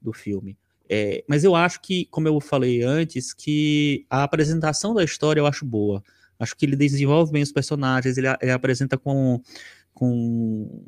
do 0.00 0.12
filme. 0.12 0.56
É, 0.88 1.24
mas 1.28 1.42
eu 1.42 1.54
acho 1.54 1.80
que, 1.80 2.06
como 2.06 2.28
eu 2.28 2.40
falei 2.40 2.82
antes, 2.82 3.34
que 3.34 4.06
a 4.08 4.22
apresentação 4.22 4.94
da 4.94 5.02
história 5.02 5.40
eu 5.40 5.46
acho 5.46 5.64
boa. 5.64 6.02
Acho 6.38 6.56
que 6.56 6.64
ele 6.64 6.76
desenvolve 6.76 7.32
bem 7.32 7.42
os 7.42 7.52
personagens, 7.52 8.16
ele, 8.16 8.28
ele 8.40 8.52
apresenta 8.52 8.96
com, 8.96 9.40
com 9.92 10.84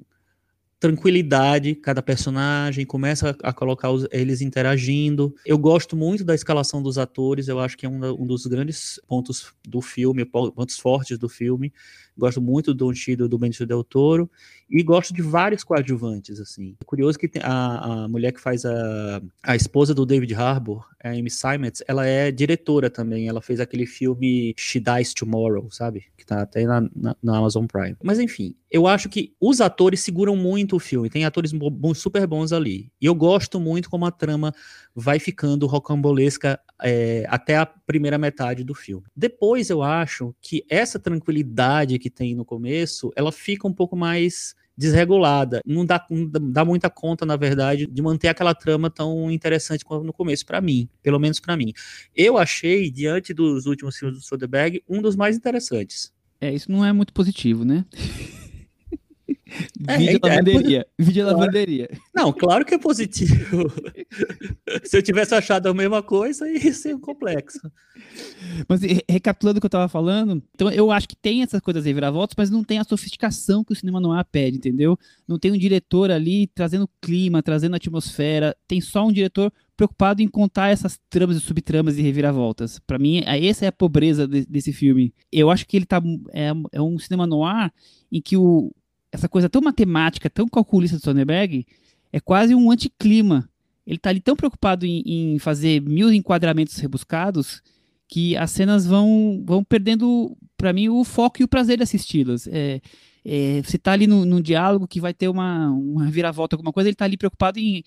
tranquilidade 0.80 1.74
cada 1.74 2.00
personagem, 2.00 2.86
começa 2.86 3.36
a, 3.42 3.52
colocar 3.52 3.90
os, 3.90 4.06
eles 4.12 4.40
interagindo. 4.40 5.34
Eu 5.44 5.58
gosto 5.58 5.96
muito 5.96 6.24
da 6.24 6.34
escalação 6.34 6.82
dos 6.82 6.98
atores, 6.98 7.48
eu 7.48 7.58
acho 7.58 7.76
que 7.76 7.84
é 7.84 7.88
um, 7.88 8.22
um 8.22 8.26
dos 8.26 8.46
grandes 8.46 9.00
pontos 9.06 9.52
do 9.66 9.80
filme, 9.80 10.24
pontos 10.24 10.78
fortes 10.78 11.18
do 11.18 11.28
filme. 11.28 11.72
Gosto 12.16 12.40
muito 12.40 12.72
do 12.72 12.92
Chido 12.92 13.28
do 13.28 13.38
Benicio 13.38 13.66
Del 13.66 13.82
Toro 13.82 14.30
e 14.70 14.82
gosto 14.82 15.14
de 15.14 15.22
vários 15.22 15.64
coadjuvantes, 15.64 16.38
assim. 16.40 16.76
É 16.80 16.84
curioso 16.84 17.18
que 17.18 17.30
a, 17.42 18.04
a 18.04 18.08
mulher 18.08 18.32
que 18.32 18.40
faz 18.40 18.64
a, 18.64 19.22
a 19.42 19.56
esposa 19.56 19.94
do 19.94 20.04
David 20.04 20.34
Harbour, 20.34 20.86
a 21.02 21.10
Amy 21.10 21.30
Simons, 21.30 21.82
ela 21.86 22.06
é 22.06 22.30
diretora 22.30 22.90
também. 22.90 23.28
Ela 23.28 23.40
fez 23.40 23.60
aquele 23.60 23.86
filme 23.86 24.54
She 24.56 24.80
Dies 24.80 25.14
Tomorrow, 25.14 25.70
sabe? 25.70 26.04
Que 26.16 26.26
tá 26.26 26.42
até 26.42 26.64
na, 26.66 26.82
na, 26.94 27.16
na 27.22 27.38
Amazon 27.38 27.66
Prime. 27.66 27.96
Mas 28.02 28.18
enfim, 28.18 28.54
eu 28.70 28.86
acho 28.86 29.08
que 29.08 29.34
os 29.40 29.60
atores 29.60 30.00
seguram 30.00 30.36
muito 30.36 30.76
o 30.76 30.80
filme. 30.80 31.08
Tem 31.08 31.24
atores 31.24 31.52
super 31.94 32.26
bons 32.26 32.52
ali. 32.52 32.92
E 33.00 33.06
eu 33.06 33.14
gosto 33.14 33.58
muito 33.58 33.88
como 33.88 34.04
a 34.04 34.10
trama 34.10 34.52
vai 34.94 35.18
ficando 35.18 35.66
rocambolesca 35.66 36.60
é, 36.82 37.24
até 37.28 37.56
a 37.56 37.66
primeira 37.66 38.18
metade 38.18 38.64
do 38.64 38.74
filme. 38.74 39.06
Depois 39.16 39.70
eu 39.70 39.82
acho 39.82 40.34
que 40.40 40.64
essa 40.68 40.98
tranquilidade 40.98 41.98
que 41.98 42.10
tem 42.10 42.34
no 42.34 42.44
começo, 42.44 43.10
ela 43.16 43.32
fica 43.32 43.66
um 43.66 43.72
pouco 43.72 43.96
mais 43.96 44.54
desregulada. 44.78 45.60
Não 45.66 45.84
dá, 45.84 46.06
não 46.08 46.30
dá 46.52 46.64
muita 46.64 46.88
conta, 46.88 47.26
na 47.26 47.34
verdade, 47.34 47.84
de 47.84 48.00
manter 48.00 48.28
aquela 48.28 48.54
trama 48.54 48.88
tão 48.88 49.28
interessante 49.28 49.84
como 49.84 50.04
no 50.04 50.12
começo, 50.12 50.46
para 50.46 50.60
mim, 50.60 50.88
pelo 51.02 51.18
menos 51.18 51.40
para 51.40 51.56
mim. 51.56 51.72
Eu 52.14 52.38
achei, 52.38 52.88
diante 52.88 53.34
dos 53.34 53.66
últimos 53.66 53.96
filmes 53.96 54.18
do 54.18 54.24
Soderbergh, 54.24 54.80
um 54.88 55.02
dos 55.02 55.16
mais 55.16 55.36
interessantes. 55.36 56.12
É, 56.40 56.54
isso 56.54 56.70
não 56.70 56.84
é 56.84 56.92
muito 56.92 57.12
positivo, 57.12 57.64
né? 57.64 57.84
É, 59.86 59.96
Vídeo 59.96 60.20
é, 60.22 60.28
lavanderia. 60.28 60.80
É, 60.80 61.02
Vídeo 61.02 61.22
claro. 61.24 61.38
lavanderia. 61.38 61.90
Não, 62.14 62.32
claro 62.32 62.64
que 62.64 62.74
é 62.74 62.78
positivo. 62.78 63.72
Se 64.84 64.96
eu 64.96 65.02
tivesse 65.02 65.34
achado 65.34 65.68
a 65.68 65.74
mesma 65.74 66.02
coisa, 66.02 66.48
ia 66.48 66.72
ser 66.72 66.98
complexo. 66.98 67.60
Mas 68.68 68.80
recapitulando 69.08 69.58
o 69.58 69.60
que 69.60 69.66
eu 69.66 69.70
tava 69.70 69.88
falando, 69.88 70.42
então 70.54 70.70
eu 70.70 70.90
acho 70.90 71.08
que 71.08 71.16
tem 71.16 71.42
essas 71.42 71.60
coisas 71.60 71.84
reviravoltas, 71.84 72.34
mas 72.36 72.50
não 72.50 72.62
tem 72.62 72.78
a 72.78 72.84
sofisticação 72.84 73.64
que 73.64 73.72
o 73.72 73.76
cinema 73.76 74.00
noir 74.00 74.24
pede, 74.30 74.58
entendeu? 74.58 74.98
Não 75.26 75.38
tem 75.38 75.50
um 75.50 75.58
diretor 75.58 76.10
ali 76.10 76.46
trazendo 76.48 76.88
clima, 77.00 77.42
trazendo 77.42 77.76
atmosfera. 77.76 78.56
Tem 78.66 78.80
só 78.80 79.06
um 79.06 79.12
diretor 79.12 79.52
preocupado 79.76 80.20
em 80.20 80.28
contar 80.28 80.68
essas 80.68 80.98
tramas 81.08 81.36
e 81.36 81.40
subtramas 81.40 81.98
e 81.98 82.02
reviravoltas. 82.02 82.80
Para 82.80 82.98
mim, 82.98 83.22
essa 83.24 83.64
é 83.64 83.68
a 83.68 83.72
pobreza 83.72 84.26
de, 84.26 84.44
desse 84.44 84.72
filme. 84.72 85.14
Eu 85.32 85.50
acho 85.50 85.66
que 85.66 85.76
ele 85.76 85.86
tá 85.86 86.02
é, 86.32 86.50
é 86.72 86.82
um 86.82 86.98
cinema 86.98 87.26
noir 87.26 87.72
em 88.10 88.20
que 88.20 88.36
o, 88.36 88.72
essa 89.12 89.28
coisa 89.28 89.48
tão 89.48 89.62
matemática, 89.62 90.28
tão 90.28 90.48
calculista 90.48 90.96
do 90.96 91.02
Soderbergh, 91.02 91.66
é 92.12 92.20
quase 92.20 92.54
um 92.54 92.70
anticlima. 92.70 93.48
Ele 93.86 93.96
está 93.96 94.10
ali 94.10 94.20
tão 94.20 94.36
preocupado 94.36 94.84
em, 94.84 95.02
em, 95.06 95.38
fazer 95.38 95.80
mil 95.80 96.12
enquadramentos 96.12 96.76
rebuscados 96.76 97.62
que 98.06 98.36
as 98.36 98.50
cenas 98.50 98.86
vão, 98.86 99.42
vão 99.44 99.62
perdendo, 99.62 100.36
para 100.56 100.72
mim, 100.72 100.88
o 100.88 101.04
foco 101.04 101.40
e 101.40 101.44
o 101.44 101.48
prazer 101.48 101.76
de 101.76 101.82
assisti-las. 101.82 102.46
É, 102.46 102.80
é, 103.24 103.62
você 103.62 103.76
está 103.76 103.92
ali 103.92 104.06
num, 104.06 104.40
diálogo 104.40 104.88
que 104.88 105.00
vai 105.00 105.12
ter 105.12 105.28
uma, 105.28 105.70
uma 105.70 106.04
reviravolta, 106.04 106.56
alguma 106.56 106.72
coisa, 106.72 106.88
ele 106.88 106.94
está 106.94 107.04
ali 107.04 107.16
preocupado 107.16 107.58
em 107.58 107.84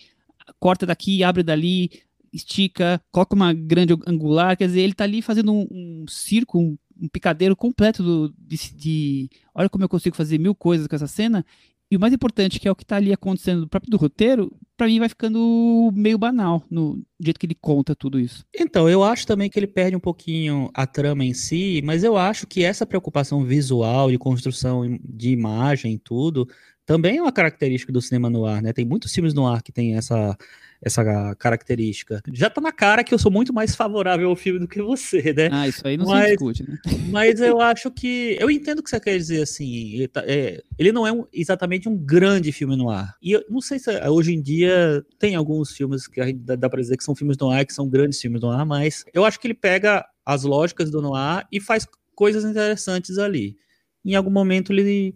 corta 0.60 0.86
daqui, 0.86 1.24
abre 1.24 1.42
dali, 1.42 1.90
estica, 2.32 3.02
coloca 3.12 3.36
uma 3.36 3.54
grande 3.54 3.94
angular, 4.06 4.56
quer 4.56 4.68
dizer, 4.68 4.82
ele 4.82 4.92
está 4.92 5.04
ali 5.04 5.22
fazendo 5.22 5.52
um, 5.52 5.68
um 5.72 6.06
circo, 6.08 6.60
um, 6.60 6.78
um 7.02 7.08
picadeiro 7.08 7.56
completo 7.56 8.04
do, 8.04 8.34
de, 8.38 8.58
de, 8.76 9.30
olha 9.56 9.70
como 9.70 9.84
eu 9.84 9.90
consigo 9.90 10.16
fazer 10.16 10.38
mil 10.38 10.54
coisas 10.54 10.88
com 10.88 10.96
essa 10.96 11.08
cena. 11.08 11.46
E 11.90 11.98
o 11.98 12.00
mais 12.00 12.14
importante, 12.14 12.58
que 12.58 12.70
é 12.70 12.72
o 12.72 12.76
que 12.76 12.84
está 12.84 12.96
ali 12.96 13.12
acontecendo 13.12 13.62
do 13.62 13.68
próprio 13.68 13.92
do 13.92 13.98
roteiro, 13.98 14.50
para 14.78 14.88
mim 14.88 14.98
vai 14.98 15.10
ficando 15.10 15.92
meio 15.94 16.18
banal 16.18 16.64
no 16.72 17.04
jeito 17.20 17.38
que 17.38 17.46
ele 17.46 17.58
conta 17.60 17.94
tudo 17.94 18.18
isso. 18.18 18.46
Então, 18.58 18.88
eu 18.88 19.04
acho 19.04 19.28
também 19.28 19.50
que 19.50 19.60
ele 19.60 19.68
perde 19.68 19.94
um 19.94 20.00
pouquinho 20.00 20.70
a 20.74 20.88
trama 20.88 21.26
em 21.26 21.34
si, 21.34 21.82
mas 21.84 22.02
eu 22.02 22.16
acho 22.16 22.48
que 22.48 22.64
essa 22.64 22.86
preocupação 22.86 23.44
visual, 23.44 24.10
de 24.10 24.18
construção 24.18 24.98
de 25.04 25.32
imagem 25.32 25.96
e 25.96 26.00
tudo, 26.00 26.48
também 26.86 27.18
é 27.18 27.22
uma 27.22 27.32
característica 27.32 27.92
do 27.92 28.02
cinema 28.02 28.30
no 28.30 28.46
ar, 28.46 28.62
né? 28.62 28.72
Tem 28.72 28.86
muitos 28.86 29.14
filmes 29.14 29.34
no 29.34 29.46
ar 29.46 29.62
que 29.62 29.74
tem 29.74 29.98
essa 29.98 30.38
essa 30.82 31.36
característica. 31.36 32.22
Já 32.34 32.50
tá 32.50 32.60
na 32.60 32.72
cara 32.72 33.04
que 33.04 33.14
eu 33.14 33.20
sou 33.20 33.32
muito 33.32 33.54
mais 33.54 33.76
favorável 33.76 34.30
ao 34.30 34.36
filme 34.36 34.60
do 34.60 34.68
que 34.68 34.82
você, 34.82 35.32
né? 35.32 35.50
Ah, 35.52 35.68
isso 35.68 35.88
aí 35.88 35.96
não 35.96 36.08
mas, 36.08 36.24
se 36.24 36.30
discute, 36.32 36.64
né? 36.68 36.78
Mas 37.12 37.40
eu 37.40 37.60
acho 37.60 37.92
que. 37.92 38.36
Eu 38.40 38.50
entendo 38.50 38.80
o 38.80 38.84
que 38.84 38.90
você 38.90 39.00
quer 39.00 39.18
dizer, 39.18 39.42
assim. 39.42 39.94
Ele, 39.94 40.08
tá, 40.08 40.24
é, 40.26 40.64
ele 40.78 40.92
não 40.92 41.06
é 41.06 41.12
um, 41.12 41.26
exatamente 41.32 41.88
um 41.88 41.96
grande 41.96 42.52
filme 42.52 42.76
no 42.76 42.90
ar. 42.90 43.16
E 43.22 43.32
eu 43.32 43.44
não 43.50 43.62
sei 43.62 43.78
se 43.78 43.92
hoje 44.08 44.34
em 44.34 44.42
dia 44.42 45.06
tem 45.20 45.36
alguns 45.36 45.72
filmes 45.72 46.08
que 46.08 46.20
a 46.20 46.26
gente 46.26 46.40
dá, 46.40 46.56
dá 46.56 46.70
pra 46.70 46.82
dizer 46.82 46.98
que 46.98 47.04
são 47.04 47.16
filmes 47.16 47.38
no 47.38 47.52
ar, 47.52 47.66
que 47.66 47.74
são 47.74 47.88
grandes 47.88 48.20
filmes 48.20 48.42
no 48.42 48.50
ar, 48.50 48.66
mas 48.66 49.04
eu 49.14 49.24
acho 49.24 49.40
que 49.40 49.48
ele 49.48 49.54
pega 49.54 50.06
as 50.26 50.44
lógicas 50.44 50.90
do 50.90 51.02
noir 51.02 51.46
e 51.52 51.60
faz 51.60 51.86
coisas 52.16 52.44
interessantes 52.44 53.18
ali. 53.18 53.56
Em 54.04 54.16
algum 54.16 54.32
momento 54.32 54.72
ele 54.72 55.14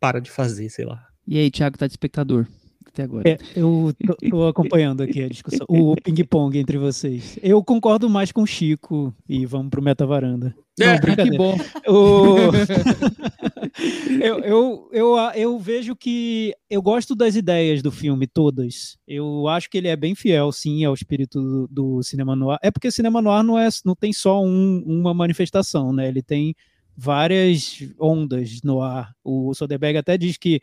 para 0.00 0.20
de 0.20 0.30
fazer, 0.30 0.68
sei 0.70 0.84
lá. 0.84 1.06
E 1.26 1.38
aí, 1.38 1.50
Thiago, 1.50 1.78
tá 1.78 1.86
de 1.86 1.92
espectador? 1.92 2.46
Até 2.94 3.02
agora. 3.02 3.28
É, 3.28 3.36
eu 3.56 3.92
tô, 4.30 4.46
acompanhando 4.46 5.02
aqui 5.02 5.22
a 5.22 5.28
discussão, 5.28 5.66
o 5.68 5.96
ping-pong 5.96 6.56
entre 6.56 6.78
vocês. 6.78 7.36
Eu 7.42 7.62
concordo 7.62 8.08
mais 8.08 8.30
com 8.30 8.42
o 8.42 8.46
Chico 8.46 9.12
e 9.28 9.44
vamos 9.44 9.68
pro 9.70 9.82
Meta 9.82 10.06
Varanda. 10.06 10.54
Não, 10.78 10.86
é, 10.86 10.98
que 10.98 11.36
bom. 11.36 11.56
O... 11.88 12.36
eu, 14.22 14.38
eu, 14.40 14.88
eu, 14.92 15.16
eu 15.34 15.58
vejo 15.58 15.94
que 15.94 16.54
eu 16.70 16.80
gosto 16.80 17.14
das 17.14 17.34
ideias 17.34 17.82
do 17.82 17.90
filme, 17.90 18.26
todas. 18.26 18.96
Eu 19.06 19.48
acho 19.48 19.68
que 19.68 19.78
ele 19.78 19.88
é 19.88 19.96
bem 19.96 20.14
fiel, 20.14 20.50
sim, 20.52 20.84
ao 20.84 20.94
espírito 20.94 21.40
do, 21.40 21.68
do 21.68 22.02
cinema 22.02 22.34
noir. 22.36 22.58
É 22.62 22.70
porque 22.70 22.90
cinema 22.90 23.20
noir 23.20 23.42
não, 23.42 23.58
é, 23.58 23.68
não 23.84 23.94
tem 23.94 24.12
só 24.12 24.42
um, 24.42 24.82
uma 24.86 25.12
manifestação, 25.12 25.92
né? 25.92 26.08
Ele 26.08 26.22
tem 26.22 26.54
várias 26.96 27.80
ondas 28.00 28.60
no 28.62 28.80
ar. 28.80 29.12
O 29.22 29.52
Soderbergh 29.52 29.98
até 29.98 30.16
diz 30.16 30.36
que 30.36 30.60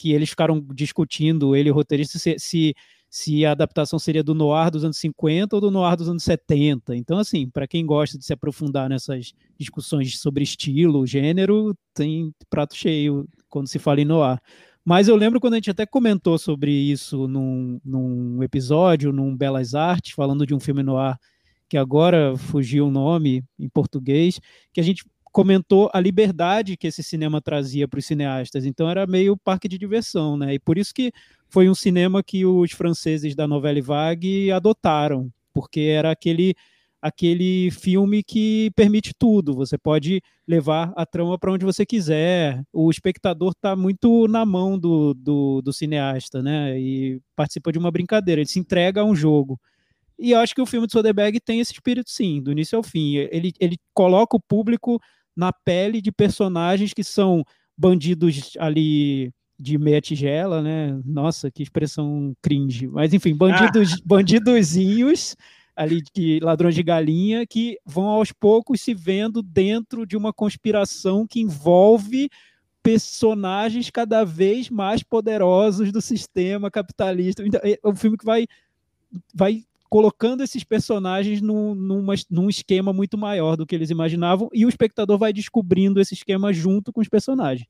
que 0.00 0.12
eles 0.12 0.30
ficaram 0.30 0.64
discutindo, 0.72 1.54
ele 1.54 1.68
e 1.68 1.72
o 1.72 1.74
roteirista, 1.74 2.18
se, 2.18 2.34
se, 2.38 2.74
se, 3.10 3.44
a 3.44 3.52
adaptação 3.52 3.98
seria 3.98 4.22
do 4.22 4.34
noir 4.34 4.70
dos 4.70 4.82
anos 4.82 4.96
50 4.96 5.56
ou 5.56 5.60
do 5.60 5.70
noir 5.70 5.94
dos 5.94 6.08
anos 6.08 6.22
70. 6.22 6.96
Então, 6.96 7.18
assim, 7.18 7.50
para 7.50 7.68
quem 7.68 7.84
gosta 7.84 8.16
de 8.16 8.24
se 8.24 8.32
aprofundar 8.32 8.88
nessas 8.88 9.34
discussões 9.58 10.18
sobre 10.18 10.42
estilo, 10.42 11.06
gênero, 11.06 11.76
tem 11.92 12.32
prato 12.48 12.74
cheio 12.74 13.28
quando 13.50 13.68
se 13.68 13.78
fala 13.78 14.00
em 14.00 14.06
noir. 14.06 14.40
Mas 14.82 15.06
eu 15.06 15.16
lembro 15.16 15.38
quando 15.38 15.52
a 15.52 15.56
gente 15.58 15.70
até 15.70 15.84
comentou 15.84 16.38
sobre 16.38 16.72
isso 16.72 17.28
num, 17.28 17.78
num 17.84 18.42
episódio, 18.42 19.12
num 19.12 19.36
Belas 19.36 19.74
Artes, 19.74 20.12
falando 20.14 20.46
de 20.46 20.54
um 20.54 20.60
filme 20.60 20.82
noir 20.82 21.18
que 21.68 21.76
agora 21.76 22.36
fugiu 22.38 22.88
o 22.88 22.90
nome 22.90 23.44
em 23.58 23.68
português, 23.68 24.40
que 24.72 24.80
a 24.80 24.82
gente 24.82 25.04
comentou 25.32 25.90
a 25.92 26.00
liberdade 26.00 26.76
que 26.76 26.86
esse 26.86 27.02
cinema 27.02 27.40
trazia 27.40 27.86
para 27.86 27.98
os 27.98 28.06
cineastas. 28.06 28.64
Então 28.64 28.88
era 28.88 29.06
meio 29.06 29.36
parque 29.36 29.68
de 29.68 29.78
diversão, 29.78 30.36
né? 30.36 30.54
E 30.54 30.58
por 30.58 30.76
isso 30.76 30.92
que 30.92 31.12
foi 31.48 31.68
um 31.68 31.74
cinema 31.74 32.22
que 32.22 32.44
os 32.44 32.72
franceses 32.72 33.34
da 33.34 33.46
Novelle 33.46 33.80
Vague 33.80 34.50
adotaram, 34.50 35.32
porque 35.52 35.80
era 35.80 36.10
aquele 36.10 36.54
aquele 37.02 37.70
filme 37.70 38.22
que 38.22 38.70
permite 38.76 39.12
tudo. 39.18 39.54
Você 39.54 39.78
pode 39.78 40.20
levar 40.46 40.92
a 40.94 41.06
trama 41.06 41.38
para 41.38 41.52
onde 41.52 41.64
você 41.64 41.86
quiser. 41.86 42.62
O 42.72 42.90
espectador 42.90 43.52
está 43.52 43.74
muito 43.74 44.28
na 44.28 44.44
mão 44.44 44.78
do, 44.78 45.14
do, 45.14 45.62
do, 45.62 45.72
cineasta, 45.72 46.42
né? 46.42 46.78
E 46.78 47.20
participa 47.34 47.72
de 47.72 47.78
uma 47.78 47.90
brincadeira. 47.90 48.40
Ele 48.40 48.48
se 48.48 48.58
entrega 48.58 49.00
a 49.00 49.04
um 49.04 49.14
jogo. 49.14 49.58
E 50.18 50.32
eu 50.32 50.38
acho 50.38 50.54
que 50.54 50.60
o 50.60 50.66
filme 50.66 50.86
de 50.86 50.92
Soderbergh 50.92 51.40
tem 51.40 51.60
esse 51.60 51.72
espírito, 51.72 52.10
sim, 52.10 52.42
do 52.42 52.52
início 52.52 52.76
ao 52.76 52.82
fim. 52.82 53.14
Ele, 53.16 53.52
ele 53.58 53.78
coloca 53.94 54.36
o 54.36 54.40
público 54.40 55.00
na 55.36 55.52
pele 55.52 56.00
de 56.00 56.12
personagens 56.12 56.92
que 56.92 57.04
são 57.04 57.44
bandidos 57.76 58.52
ali 58.58 59.32
de 59.58 59.76
meia 59.76 60.00
tigela, 60.00 60.62
né? 60.62 60.98
Nossa, 61.04 61.50
que 61.50 61.62
expressão 61.62 62.34
cringe. 62.40 62.88
Mas 62.88 63.12
enfim, 63.12 63.34
bandidos, 63.34 63.92
ah. 63.92 63.96
bandidozinhos 64.04 65.36
ali 65.76 66.02
de 66.14 66.40
ladrões 66.42 66.74
de 66.74 66.82
galinha 66.82 67.46
que 67.46 67.78
vão 67.86 68.06
aos 68.06 68.32
poucos 68.32 68.80
se 68.80 68.92
vendo 68.92 69.42
dentro 69.42 70.06
de 70.06 70.16
uma 70.16 70.32
conspiração 70.32 71.26
que 71.26 71.40
envolve 71.40 72.28
personagens 72.82 73.90
cada 73.90 74.24
vez 74.24 74.68
mais 74.70 75.02
poderosos 75.02 75.92
do 75.92 76.00
sistema 76.00 76.70
capitalista. 76.70 77.46
Então, 77.46 77.60
é 77.62 77.78
um 77.84 77.94
filme 77.94 78.16
que 78.16 78.24
vai 78.24 78.46
vai 79.34 79.64
colocando 79.90 80.44
esses 80.44 80.62
personagens 80.62 81.42
num, 81.42 81.74
numa, 81.74 82.14
num 82.30 82.48
esquema 82.48 82.92
muito 82.92 83.18
maior 83.18 83.56
do 83.56 83.66
que 83.66 83.74
eles 83.74 83.90
imaginavam, 83.90 84.48
e 84.54 84.64
o 84.64 84.68
espectador 84.68 85.18
vai 85.18 85.32
descobrindo 85.32 86.00
esse 86.00 86.14
esquema 86.14 86.52
junto 86.52 86.92
com 86.92 87.00
os 87.00 87.08
personagens. 87.08 87.68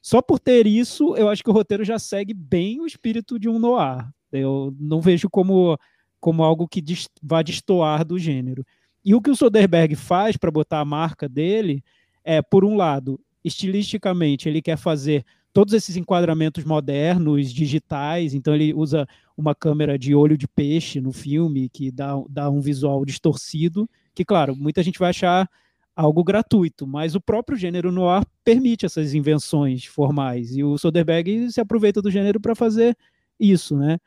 Só 0.00 0.22
por 0.22 0.40
ter 0.40 0.66
isso, 0.66 1.14
eu 1.16 1.28
acho 1.28 1.44
que 1.44 1.50
o 1.50 1.52
roteiro 1.52 1.84
já 1.84 1.98
segue 1.98 2.32
bem 2.32 2.80
o 2.80 2.86
espírito 2.86 3.38
de 3.38 3.50
um 3.50 3.58
noir. 3.58 4.08
Eu 4.32 4.74
não 4.80 5.02
vejo 5.02 5.28
como, 5.28 5.78
como 6.18 6.42
algo 6.42 6.66
que 6.66 6.80
vai 6.80 6.96
vá 7.22 7.42
destoar 7.42 8.02
do 8.02 8.18
gênero. 8.18 8.64
E 9.04 9.14
o 9.14 9.20
que 9.20 9.30
o 9.30 9.36
Soderbergh 9.36 9.94
faz 9.94 10.38
para 10.38 10.50
botar 10.50 10.80
a 10.80 10.84
marca 10.84 11.28
dele 11.28 11.84
é, 12.24 12.40
por 12.40 12.64
um 12.64 12.76
lado, 12.76 13.20
estilisticamente, 13.44 14.48
ele 14.48 14.62
quer 14.62 14.78
fazer 14.78 15.22
todos 15.58 15.74
esses 15.74 15.96
enquadramentos 15.96 16.62
modernos, 16.62 17.52
digitais, 17.52 18.32
então 18.32 18.54
ele 18.54 18.72
usa 18.72 19.08
uma 19.36 19.56
câmera 19.56 19.98
de 19.98 20.14
olho 20.14 20.38
de 20.38 20.46
peixe 20.46 21.00
no 21.00 21.10
filme, 21.10 21.68
que 21.68 21.90
dá, 21.90 22.12
dá 22.30 22.48
um 22.48 22.60
visual 22.60 23.04
distorcido, 23.04 23.90
que, 24.14 24.24
claro, 24.24 24.54
muita 24.54 24.84
gente 24.84 25.00
vai 25.00 25.10
achar 25.10 25.50
algo 25.96 26.22
gratuito, 26.22 26.86
mas 26.86 27.16
o 27.16 27.20
próprio 27.20 27.58
gênero 27.58 27.90
noir 27.90 28.22
permite 28.44 28.86
essas 28.86 29.14
invenções 29.14 29.84
formais, 29.84 30.56
e 30.56 30.62
o 30.62 30.78
Soderbergh 30.78 31.50
se 31.50 31.60
aproveita 31.60 32.00
do 32.00 32.08
gênero 32.08 32.38
para 32.38 32.54
fazer 32.54 32.96
isso, 33.36 33.76
né? 33.76 33.98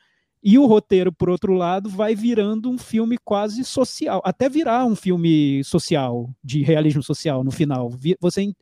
E 0.41 0.58
o 0.58 0.65
roteiro, 0.65 1.12
por 1.12 1.29
outro 1.29 1.53
lado, 1.53 1.89
vai 1.89 2.15
virando 2.15 2.70
um 2.72 2.77
filme 2.77 3.17
quase 3.17 3.65
social, 3.65 4.22
até 4.24 4.48
virar 4.48 4.86
um 4.86 4.96
filme 4.96 5.62
social, 5.65 6.34
de 6.41 6.63
realismo 6.63 7.03
social 7.03 7.43
no 7.43 7.51
final. 7.51 7.91
Você 8.22 8.53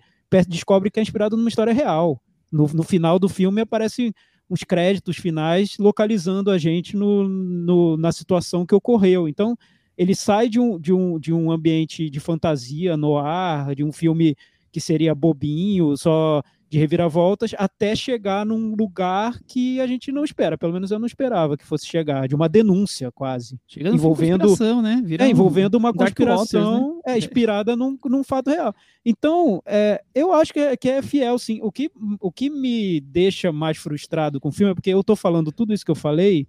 descobre 0.47 0.89
que 0.89 0.99
é 0.99 1.03
inspirado 1.03 1.37
numa 1.37 1.49
história 1.49 1.71
real. 1.71 2.19
No, 2.51 2.67
no 2.73 2.83
final 2.83 3.19
do 3.19 3.29
filme 3.29 3.61
aparecem 3.61 4.13
os 4.49 4.63
créditos 4.63 5.17
finais 5.17 5.77
localizando 5.77 6.49
a 6.49 6.57
gente 6.57 6.95
no, 6.95 7.27
no, 7.27 7.97
na 7.97 8.11
situação 8.11 8.65
que 8.65 8.73
ocorreu. 8.73 9.27
Então, 9.27 9.57
ele 9.97 10.15
sai 10.15 10.49
de 10.49 10.59
um, 10.59 10.79
de, 10.79 10.91
um, 10.91 11.19
de 11.19 11.31
um 11.31 11.51
ambiente 11.51 12.09
de 12.09 12.19
fantasia, 12.19 12.97
no 12.97 13.17
ar, 13.17 13.75
de 13.75 13.83
um 13.83 13.91
filme 13.91 14.35
que 14.71 14.79
seria 14.79 15.13
bobinho, 15.13 15.95
só 15.97 16.41
de 16.69 16.77
reviravoltas 16.77 17.55
até 17.57 17.95
chegar 17.95 18.45
num 18.45 18.75
lugar 18.75 19.39
que 19.47 19.81
a 19.81 19.87
gente 19.87 20.11
não 20.11 20.23
espera, 20.23 20.55
pelo 20.55 20.71
menos 20.71 20.91
eu 20.91 20.99
não 20.99 21.07
esperava 21.07 21.57
que 21.57 21.65
fosse 21.65 21.87
chegar, 21.87 22.27
de 22.27 22.35
uma 22.35 22.47
denúncia 22.47 23.11
quase. 23.11 23.59
Chegando 23.67 23.95
envolvendo 23.95 24.55
né? 24.81 25.03
é, 25.19 25.27
envolvendo 25.27 25.75
uma 25.75 25.91
conspiração 25.91 27.01
né? 27.07 27.13
é, 27.13 27.17
inspirada 27.17 27.75
num, 27.75 27.97
num 28.05 28.23
fato 28.23 28.51
real. 28.51 28.73
Então, 29.03 29.63
é, 29.65 30.01
eu 30.13 30.31
acho 30.31 30.53
que 30.53 30.59
é, 30.59 30.77
que 30.77 30.89
é 30.89 31.01
fiel, 31.01 31.39
sim. 31.39 31.59
O 31.63 31.71
que, 31.71 31.89
o 32.21 32.31
que 32.31 32.51
me 32.51 32.99
deixa 33.01 33.51
mais 33.51 33.77
frustrado 33.77 34.39
com 34.39 34.49
o 34.49 34.51
filme 34.51 34.71
é 34.71 34.75
porque 34.75 34.91
eu 34.91 35.01
estou 35.01 35.15
falando 35.15 35.51
tudo 35.51 35.73
isso 35.73 35.83
que 35.83 35.91
eu 35.91 35.95
falei, 35.95 36.47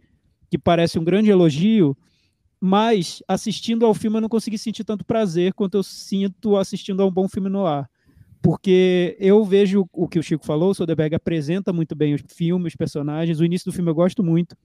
que 0.51 0.59
parece 0.59 0.99
um 0.99 1.05
grande 1.05 1.31
elogio, 1.31 1.97
mas 2.61 3.23
assistindo 3.27 3.87
ao 3.87 3.95
filme 3.95 4.19
eu 4.19 4.21
não 4.21 4.29
consegui 4.29 4.59
sentir 4.59 4.85
tanto 4.85 5.03
prazer 5.03 5.55
quanto 5.55 5.79
eu 5.79 5.83
sinto 5.83 6.59
assistindo 6.59 7.03
a 7.03 7.07
um 7.07 7.11
bom 7.11 7.27
filme 7.27 7.49
no 7.49 7.65
ar 7.65 7.89
porque 8.43 9.17
eu 9.21 9.45
vejo 9.45 9.87
o 9.93 10.09
que 10.09 10.19
o 10.19 10.23
Chico 10.23 10.47
falou, 10.47 10.71
o 10.71 10.75
Soderbergh 10.75 11.15
apresenta 11.15 11.73
muito 11.73 11.95
bem 11.95 12.15
os 12.15 12.23
filmes, 12.27 12.73
os 12.73 12.77
personagens. 12.77 13.39
O 13.39 13.45
início 13.45 13.71
do 13.71 13.75
filme 13.75 13.91
eu 13.91 13.95
gosto 13.95 14.23
muito. 14.25 14.57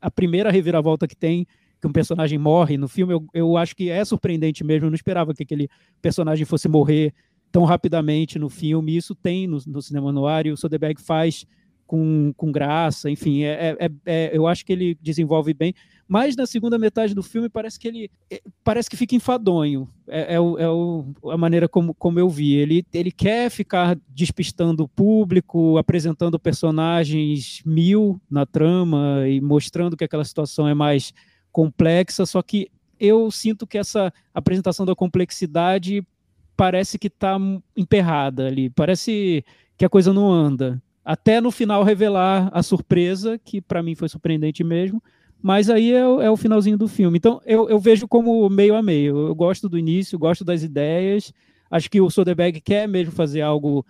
A 0.00 0.10
primeira 0.10 0.50
reviravolta 0.50 1.08
que 1.08 1.16
tem, 1.16 1.46
que 1.80 1.86
um 1.86 1.92
personagem 1.92 2.38
morre 2.38 2.76
no 2.76 2.88
filme, 2.88 3.12
eu, 3.12 3.26
eu 3.34 3.56
acho 3.56 3.74
que 3.74 3.90
é 3.90 4.04
surpreendente 4.04 4.62
mesmo. 4.62 4.86
Eu 4.86 4.90
não 4.90 4.96
esperava 4.96 5.34
que 5.34 5.42
aquele 5.42 5.68
personagem 6.00 6.44
fosse 6.44 6.68
morrer 6.68 7.12
tão 7.50 7.64
rapidamente 7.64 8.38
no 8.38 8.48
filme. 8.48 8.96
Isso 8.96 9.14
tem 9.16 9.48
no, 9.48 9.58
no 9.66 9.82
cinema 9.82 10.12
no 10.12 10.26
ar 10.26 10.46
e 10.46 10.52
o 10.52 10.56
Soderbergh 10.56 11.00
faz 11.00 11.44
com, 11.92 12.32
com 12.38 12.50
graça, 12.50 13.10
enfim, 13.10 13.42
é, 13.42 13.76
é, 13.78 13.90
é, 14.06 14.30
eu 14.32 14.46
acho 14.46 14.64
que 14.64 14.72
ele 14.72 14.96
desenvolve 15.02 15.52
bem. 15.52 15.74
Mas 16.12 16.36
na 16.36 16.44
segunda 16.44 16.78
metade 16.78 17.14
do 17.14 17.22
filme 17.22 17.48
parece 17.48 17.80
que 17.80 17.88
ele 17.88 18.10
é, 18.30 18.42
parece 18.62 18.90
que 18.90 18.98
fica 18.98 19.14
enfadonho. 19.14 19.88
É, 20.06 20.34
é, 20.34 20.38
o, 20.40 20.58
é 20.58 20.68
o, 20.68 21.06
a 21.30 21.38
maneira 21.38 21.66
como, 21.66 21.94
como 21.94 22.20
eu 22.20 22.28
vi. 22.28 22.52
Ele, 22.52 22.84
ele 22.92 23.10
quer 23.10 23.48
ficar 23.48 23.98
despistando 24.10 24.84
o 24.84 24.88
público, 24.88 25.78
apresentando 25.78 26.38
personagens 26.38 27.62
mil 27.64 28.20
na 28.30 28.44
trama 28.44 29.26
e 29.26 29.40
mostrando 29.40 29.96
que 29.96 30.04
aquela 30.04 30.22
situação 30.22 30.68
é 30.68 30.74
mais 30.74 31.14
complexa, 31.50 32.26
só 32.26 32.42
que 32.42 32.68
eu 33.00 33.30
sinto 33.30 33.66
que 33.66 33.78
essa 33.78 34.12
apresentação 34.34 34.84
da 34.84 34.94
complexidade 34.94 36.06
parece 36.54 36.98
que 36.98 37.06
está 37.06 37.38
emperrada 37.74 38.48
ali, 38.48 38.68
parece 38.68 39.42
que 39.78 39.84
a 39.86 39.88
coisa 39.88 40.12
não 40.12 40.30
anda 40.30 40.78
até 41.04 41.40
no 41.40 41.50
final 41.50 41.82
revelar 41.82 42.50
a 42.52 42.62
surpresa, 42.62 43.38
que 43.38 43.60
para 43.60 43.82
mim 43.82 43.94
foi 43.94 44.08
surpreendente 44.08 44.62
mesmo, 44.62 45.02
mas 45.42 45.68
aí 45.68 45.92
é, 45.92 45.98
é, 45.98 46.30
o 46.30 46.36
finalzinho 46.36 46.78
do 46.78 46.86
filme. 46.86 47.18
Então 47.18 47.40
eu, 47.44 47.68
eu 47.68 47.80
vejo 47.80 48.06
como 48.06 48.48
meio 48.48 48.76
a 48.76 48.82
meio. 48.82 49.28
Eu 49.28 49.34
gosto 49.34 49.68
do 49.68 49.76
início, 49.76 50.18
gosto 50.18 50.44
das 50.44 50.62
ideias, 50.62 51.32
acho 51.70 51.90
que 51.90 52.00
o 52.00 52.08
Soderbergh 52.08 52.60
quer 52.60 52.86
mesmo 52.86 53.12
fazer 53.12 53.40
algo 53.40 53.84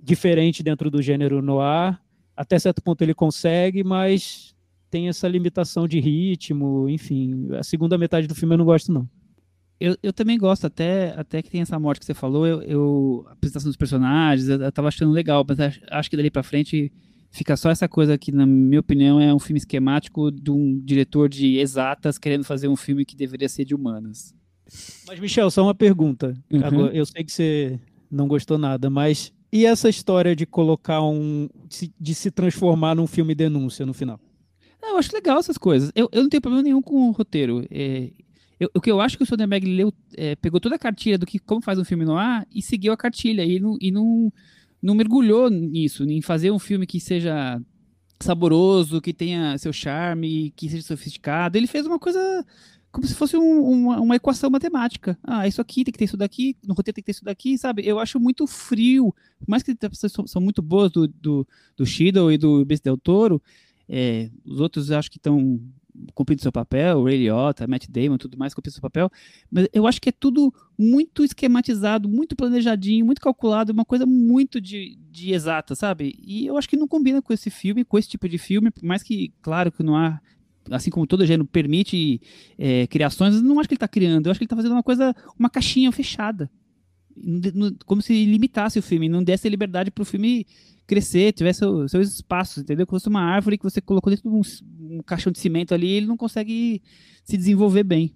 diferente 0.00 0.62
dentro 0.62 0.90
do 0.90 1.02
gênero 1.02 1.42
noir, 1.42 1.98
até 2.34 2.58
certo 2.58 2.82
ponto 2.82 3.02
ele 3.02 3.14
consegue, 3.14 3.84
mas 3.84 4.54
tem 4.90 5.08
essa 5.08 5.28
limitação 5.28 5.86
de 5.86 6.00
ritmo, 6.00 6.88
enfim, 6.88 7.48
a 7.54 7.62
segunda 7.62 7.98
metade 7.98 8.26
do 8.26 8.34
filme 8.34 8.54
eu 8.54 8.58
não 8.58 8.64
gosto 8.64 8.92
não. 8.92 9.08
Eu, 9.80 9.96
eu 10.02 10.12
também 10.12 10.38
gosto, 10.38 10.66
até, 10.66 11.14
até 11.16 11.42
que 11.42 11.50
tem 11.50 11.60
essa 11.60 11.78
morte 11.78 12.00
que 12.00 12.06
você 12.06 12.14
falou, 12.14 12.46
eu, 12.46 12.62
eu 12.62 13.24
a 13.28 13.32
apresentação 13.32 13.68
dos 13.68 13.76
personagens, 13.76 14.48
eu, 14.48 14.60
eu 14.60 14.72
tava 14.72 14.88
achando 14.88 15.12
legal, 15.12 15.44
mas 15.46 15.60
acho, 15.60 15.80
acho 15.90 16.10
que 16.10 16.16
dali 16.16 16.30
pra 16.30 16.42
frente 16.42 16.90
fica 17.30 17.56
só 17.56 17.70
essa 17.70 17.88
coisa 17.88 18.16
que, 18.18 18.32
na 18.32 18.46
minha 18.46 18.80
opinião, 18.80 19.20
é 19.20 19.32
um 19.32 19.38
filme 19.38 19.58
esquemático 19.58 20.30
de 20.30 20.50
um 20.50 20.80
diretor 20.84 21.28
de 21.28 21.58
exatas 21.58 22.18
querendo 22.18 22.44
fazer 22.44 22.68
um 22.68 22.76
filme 22.76 23.04
que 23.04 23.16
deveria 23.16 23.48
ser 23.48 23.64
de 23.64 23.74
humanas. 23.74 24.34
Mas, 25.06 25.18
Michel, 25.18 25.50
só 25.50 25.62
uma 25.62 25.74
pergunta. 25.74 26.36
Uhum. 26.50 26.64
Agora, 26.64 26.96
eu 26.96 27.06
sei 27.06 27.24
que 27.24 27.32
você 27.32 27.80
não 28.10 28.28
gostou 28.28 28.58
nada, 28.58 28.90
mas 28.90 29.32
e 29.50 29.64
essa 29.64 29.88
história 29.88 30.36
de 30.36 30.44
colocar 30.44 31.02
um. 31.02 31.48
de 31.98 32.14
se 32.14 32.30
transformar 32.30 32.94
num 32.94 33.06
filme 33.06 33.34
denúncia 33.34 33.86
no 33.86 33.94
final? 33.94 34.20
eu 34.82 34.96
acho 34.96 35.14
legal 35.14 35.38
essas 35.38 35.58
coisas. 35.58 35.92
Eu, 35.94 36.08
eu 36.12 36.22
não 36.22 36.30
tenho 36.30 36.40
problema 36.40 36.62
nenhum 36.62 36.80
com 36.80 37.08
o 37.08 37.10
roteiro. 37.10 37.66
É, 37.70 38.10
eu, 38.58 38.70
o 38.74 38.80
que 38.80 38.90
eu 38.90 39.00
acho 39.00 39.16
que 39.16 39.22
o 39.22 39.26
Soderbergh 39.26 39.66
leu, 39.66 39.92
é, 40.16 40.34
pegou 40.36 40.60
toda 40.60 40.76
a 40.76 40.78
cartilha 40.78 41.18
do 41.18 41.26
que 41.26 41.38
como 41.38 41.62
faz 41.62 41.78
um 41.78 41.84
filme 41.84 42.04
no 42.04 42.16
ar 42.16 42.46
e 42.52 42.62
seguiu 42.62 42.92
a 42.92 42.96
cartilha 42.96 43.44
e 43.44 43.60
não, 43.60 43.76
e 43.80 43.90
não, 43.90 44.32
não 44.82 44.94
mergulhou 44.94 45.50
nisso, 45.50 46.04
em 46.04 46.22
fazer 46.22 46.50
um 46.50 46.58
filme 46.58 46.86
que 46.86 47.00
seja 47.00 47.60
saboroso, 48.20 49.00
que 49.00 49.12
tenha 49.12 49.56
seu 49.58 49.72
charme, 49.72 50.52
que 50.56 50.68
seja 50.68 50.82
sofisticado. 50.82 51.56
Ele 51.56 51.66
fez 51.66 51.86
uma 51.86 51.98
coisa 51.98 52.44
como 52.90 53.06
se 53.06 53.14
fosse 53.14 53.36
um, 53.36 53.62
uma, 53.62 54.00
uma, 54.00 54.16
equação 54.16 54.50
matemática. 54.50 55.18
Ah, 55.22 55.46
isso 55.46 55.60
aqui 55.60 55.84
tem 55.84 55.92
que 55.92 55.98
ter 55.98 56.06
isso 56.06 56.16
daqui, 56.16 56.56
no 56.66 56.74
roteiro 56.74 56.94
tem 56.94 57.02
que 57.02 57.06
ter 57.06 57.12
isso 57.12 57.24
daqui, 57.24 57.58
sabe? 57.58 57.86
Eu 57.86 57.98
acho 57.98 58.18
muito 58.18 58.46
frio, 58.46 59.14
por 59.38 59.48
mais 59.48 59.62
que 59.62 59.76
as 59.80 60.12
são, 60.12 60.26
são 60.26 60.40
muito 60.40 60.62
boas 60.62 60.90
do, 60.90 61.06
do, 61.06 61.46
do 61.76 61.86
Shido 61.86 62.32
e 62.32 62.38
do 62.38 62.64
Bess 62.64 62.80
Del 62.80 62.96
Toro, 62.96 63.42
é, 63.88 64.30
os 64.44 64.60
outros 64.60 64.90
acho 64.90 65.10
que 65.10 65.18
estão 65.18 65.60
cumprindo 66.14 66.42
seu 66.42 66.52
papel, 66.52 66.98
o 66.98 67.04
Ray 67.04 67.18
Liotta, 67.18 67.66
Matt 67.66 67.86
Damon, 67.88 68.18
tudo 68.18 68.38
mais 68.38 68.54
cumprindo 68.54 68.74
seu 68.74 68.82
papel, 68.82 69.10
mas 69.50 69.68
eu 69.72 69.86
acho 69.86 70.00
que 70.00 70.08
é 70.08 70.12
tudo 70.12 70.52
muito 70.78 71.24
esquematizado, 71.24 72.08
muito 72.08 72.36
planejadinho, 72.36 73.06
muito 73.06 73.20
calculado, 73.20 73.72
uma 73.72 73.84
coisa 73.84 74.06
muito 74.06 74.60
de, 74.60 74.98
de 75.10 75.32
exata, 75.32 75.74
sabe? 75.74 76.14
E 76.22 76.46
eu 76.46 76.56
acho 76.56 76.68
que 76.68 76.76
não 76.76 76.88
combina 76.88 77.20
com 77.20 77.32
esse 77.32 77.50
filme, 77.50 77.84
com 77.84 77.98
esse 77.98 78.08
tipo 78.08 78.28
de 78.28 78.38
filme, 78.38 78.70
por 78.70 78.84
mais 78.84 79.02
que, 79.02 79.32
claro, 79.42 79.72
que 79.72 79.82
não 79.82 79.96
há 79.96 80.20
assim 80.70 80.90
como 80.90 81.06
todo 81.06 81.24
gênero 81.24 81.46
permite 81.46 82.20
é, 82.58 82.86
criações, 82.86 83.40
não 83.40 83.58
acho 83.58 83.68
que 83.68 83.74
ele 83.74 83.76
está 83.76 83.88
criando, 83.88 84.26
eu 84.26 84.30
acho 84.30 84.38
que 84.38 84.44
ele 84.44 84.46
está 84.46 84.56
fazendo 84.56 84.72
uma 84.72 84.82
coisa, 84.82 85.14
uma 85.38 85.48
caixinha 85.48 85.90
fechada. 85.90 86.50
Como 87.84 88.02
se 88.02 88.24
limitasse 88.24 88.78
o 88.78 88.82
filme, 88.82 89.08
não 89.08 89.22
desse 89.22 89.48
liberdade 89.48 89.90
para 89.90 90.02
o 90.02 90.06
filme 90.06 90.46
crescer, 90.86 91.32
tivesse 91.32 91.58
seus, 91.58 91.90
seus 91.90 92.14
espaços, 92.14 92.62
entendeu? 92.62 92.86
Como 92.86 92.98
se 92.98 93.04
fosse 93.04 93.10
uma 93.10 93.20
árvore 93.20 93.58
que 93.58 93.64
você 93.64 93.80
colocou 93.80 94.10
dentro 94.10 94.28
de 94.28 94.34
um, 94.34 94.96
um 94.96 95.02
caixão 95.02 95.30
de 95.30 95.38
cimento 95.38 95.74
ali, 95.74 95.90
ele 95.90 96.06
não 96.06 96.16
consegue 96.16 96.82
se 97.22 97.36
desenvolver 97.36 97.84
bem. 97.84 98.14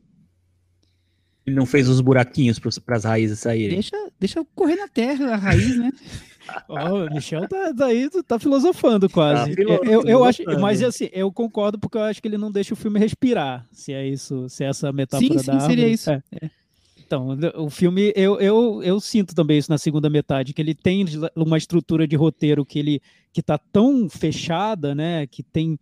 Ele 1.46 1.56
não 1.56 1.66
fez 1.66 1.88
os 1.88 2.00
buraquinhos 2.00 2.58
para 2.58 2.96
as 2.96 3.04
raízes 3.04 3.40
saírem. 3.40 3.74
Deixa, 3.74 3.96
deixa 4.18 4.46
correr 4.54 4.76
na 4.76 4.88
terra 4.88 5.34
a 5.34 5.36
raiz, 5.36 5.76
né? 5.76 5.90
oh, 6.68 7.06
o 7.06 7.14
Michel 7.14 7.48
tá, 7.48 7.74
tá 7.74 7.86
aí, 7.86 8.08
tá 8.26 8.38
filosofando 8.38 9.10
quase. 9.10 9.54
Tá 9.54 9.62
eu, 9.62 10.04
eu 10.04 10.24
acho, 10.24 10.42
mas 10.60 10.82
assim, 10.82 11.08
eu 11.12 11.30
concordo 11.32 11.78
porque 11.78 11.98
eu 11.98 12.02
acho 12.02 12.22
que 12.22 12.28
ele 12.28 12.38
não 12.38 12.50
deixa 12.50 12.74
o 12.74 12.76
filme 12.76 12.98
respirar, 12.98 13.66
se 13.72 13.92
é 13.92 14.06
isso, 14.06 14.48
se 14.48 14.64
é 14.64 14.68
essa 14.68 14.92
metáfora 14.92 15.38
sim, 15.38 15.46
da 15.46 15.60
sim, 15.60 15.66
seria 15.66 15.88
isso. 15.88 16.10
É. 16.10 16.22
É. 16.40 16.50
Então, 17.12 17.36
o 17.56 17.68
filme, 17.68 18.12
eu, 18.16 18.40
eu, 18.40 18.82
eu 18.82 18.98
sinto 18.98 19.34
também 19.34 19.58
isso 19.58 19.70
na 19.70 19.76
segunda 19.76 20.08
metade, 20.08 20.54
que 20.54 20.62
ele 20.62 20.74
tem 20.74 21.04
uma 21.36 21.58
estrutura 21.58 22.06
de 22.06 22.16
roteiro 22.16 22.64
que 22.64 22.78
ele 22.78 23.02
que 23.32 23.42
tá 23.42 23.58
tão 23.58 24.08
fechada, 24.08 24.94
né, 24.94 25.26
que 25.26 25.42
tem 25.42 25.78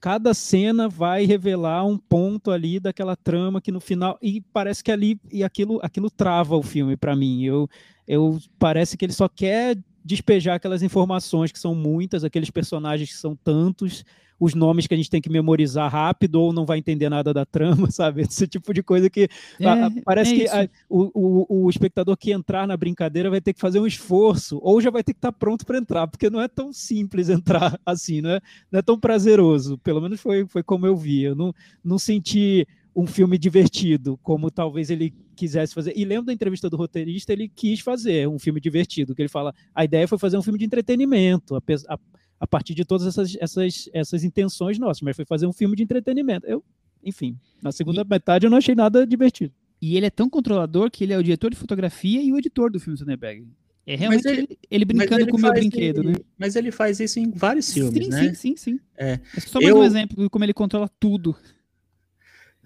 cada 0.00 0.32
cena 0.32 0.88
vai 0.88 1.24
revelar 1.24 1.84
um 1.84 1.98
ponto 1.98 2.52
ali 2.52 2.78
daquela 2.78 3.16
trama 3.16 3.60
que 3.60 3.72
no 3.72 3.80
final 3.80 4.16
e 4.22 4.40
parece 4.40 4.82
que 4.84 4.92
ali 4.92 5.20
e 5.32 5.42
aquilo 5.42 5.80
aquilo 5.82 6.08
trava 6.08 6.56
o 6.56 6.62
filme 6.62 6.96
para 6.96 7.16
mim. 7.16 7.42
Eu 7.42 7.68
eu 8.06 8.38
parece 8.58 8.96
que 8.96 9.04
ele 9.04 9.12
só 9.12 9.28
quer 9.28 9.76
despejar 10.08 10.54
aquelas 10.54 10.82
informações 10.82 11.52
que 11.52 11.58
são 11.58 11.74
muitas, 11.74 12.24
aqueles 12.24 12.50
personagens 12.50 13.10
que 13.10 13.16
são 13.16 13.36
tantos, 13.36 14.04
os 14.40 14.54
nomes 14.54 14.86
que 14.86 14.94
a 14.94 14.96
gente 14.96 15.10
tem 15.10 15.20
que 15.20 15.28
memorizar 15.28 15.90
rápido 15.90 16.36
ou 16.36 16.52
não 16.52 16.64
vai 16.64 16.78
entender 16.78 17.10
nada 17.10 17.34
da 17.34 17.44
trama, 17.44 17.90
sabe? 17.92 18.22
Esse 18.22 18.46
tipo 18.46 18.72
de 18.72 18.82
coisa 18.82 19.10
que 19.10 19.28
é, 19.60 19.68
a, 19.68 19.90
parece 20.04 20.34
é 20.34 20.38
que 20.38 20.48
a, 20.48 20.68
o, 20.88 21.10
o, 21.14 21.64
o, 21.64 21.70
espectador 21.70 22.16
que 22.16 22.32
entrar 22.32 22.66
na 22.66 22.76
brincadeira 22.76 23.28
vai 23.28 23.40
ter 23.40 23.52
que 23.52 23.60
fazer 23.60 23.80
um 23.80 23.86
esforço 23.86 24.58
ou 24.62 24.80
já 24.80 24.90
vai 24.90 25.02
ter 25.02 25.12
que 25.12 25.18
estar 25.18 25.32
tá 25.32 25.38
pronto 25.38 25.66
para 25.66 25.78
entrar, 25.78 26.06
porque 26.06 26.30
não 26.30 26.40
é 26.40 26.48
tão 26.48 26.72
simples 26.72 27.28
entrar 27.28 27.78
assim, 27.84 28.22
não 28.22 28.30
é, 28.30 28.40
não 28.72 28.78
é 28.78 28.82
tão 28.82 28.98
prazeroso. 28.98 29.76
Pelo 29.78 30.00
menos 30.00 30.20
foi, 30.20 30.46
foi 30.46 30.62
como 30.62 30.86
eu 30.86 30.96
vi. 30.96 31.24
Eu 31.24 31.34
não, 31.34 31.52
não 31.84 31.98
senti 31.98 32.66
um 32.98 33.06
filme 33.06 33.38
divertido, 33.38 34.18
como 34.24 34.50
talvez 34.50 34.90
ele 34.90 35.14
quisesse 35.36 35.72
fazer. 35.72 35.92
E 35.96 36.04
lembro 36.04 36.26
da 36.26 36.32
entrevista 36.32 36.68
do 36.68 36.76
roteirista, 36.76 37.32
ele 37.32 37.48
quis 37.48 37.78
fazer 37.78 38.26
um 38.28 38.40
filme 38.40 38.60
divertido, 38.60 39.14
que 39.14 39.22
ele 39.22 39.28
fala, 39.28 39.54
a 39.72 39.84
ideia 39.84 40.08
foi 40.08 40.18
fazer 40.18 40.36
um 40.36 40.42
filme 40.42 40.58
de 40.58 40.64
entretenimento, 40.64 41.54
a, 41.54 41.62
a, 41.88 41.98
a 42.40 42.46
partir 42.48 42.74
de 42.74 42.84
todas 42.84 43.06
essas, 43.06 43.36
essas, 43.40 43.88
essas 43.92 44.24
intenções 44.24 44.80
nossas, 44.80 45.00
mas 45.00 45.14
foi 45.14 45.24
fazer 45.24 45.46
um 45.46 45.52
filme 45.52 45.76
de 45.76 45.84
entretenimento. 45.84 46.44
Eu, 46.44 46.64
enfim, 47.00 47.38
na 47.62 47.70
segunda 47.70 48.00
e... 48.00 48.04
metade 48.04 48.46
eu 48.46 48.50
não 48.50 48.58
achei 48.58 48.74
nada 48.74 49.06
divertido. 49.06 49.52
E 49.80 49.96
ele 49.96 50.06
é 50.06 50.10
tão 50.10 50.28
controlador 50.28 50.90
que 50.90 51.04
ele 51.04 51.12
é 51.12 51.18
o 51.18 51.22
diretor 51.22 51.52
de 51.52 51.56
fotografia 51.56 52.20
e 52.20 52.32
o 52.32 52.36
editor 52.36 52.68
do 52.68 52.80
filme 52.80 52.98
Soderbergh. 52.98 53.46
É 53.86 53.94
realmente 53.94 54.26
ele, 54.26 54.58
ele, 54.68 54.84
brincando 54.84 55.22
ele 55.22 55.30
com 55.30 55.38
o 55.38 55.40
meu 55.40 55.52
brinquedo, 55.52 56.00
ele, 56.00 56.08
né? 56.08 56.14
Mas 56.36 56.56
ele 56.56 56.72
faz 56.72 56.98
isso 56.98 57.20
em 57.20 57.30
vários 57.30 57.72
filmes, 57.72 58.06
sim, 58.06 58.10
né? 58.10 58.24
Sim, 58.24 58.34
sim, 58.34 58.56
sim. 58.56 58.80
É, 58.96 59.20
é 59.36 59.40
só 59.40 59.60
mais 59.60 59.70
eu... 59.70 59.78
um 59.78 59.84
exemplo 59.84 60.24
de 60.24 60.28
como 60.28 60.44
ele 60.44 60.52
controla 60.52 60.90
tudo. 61.00 61.34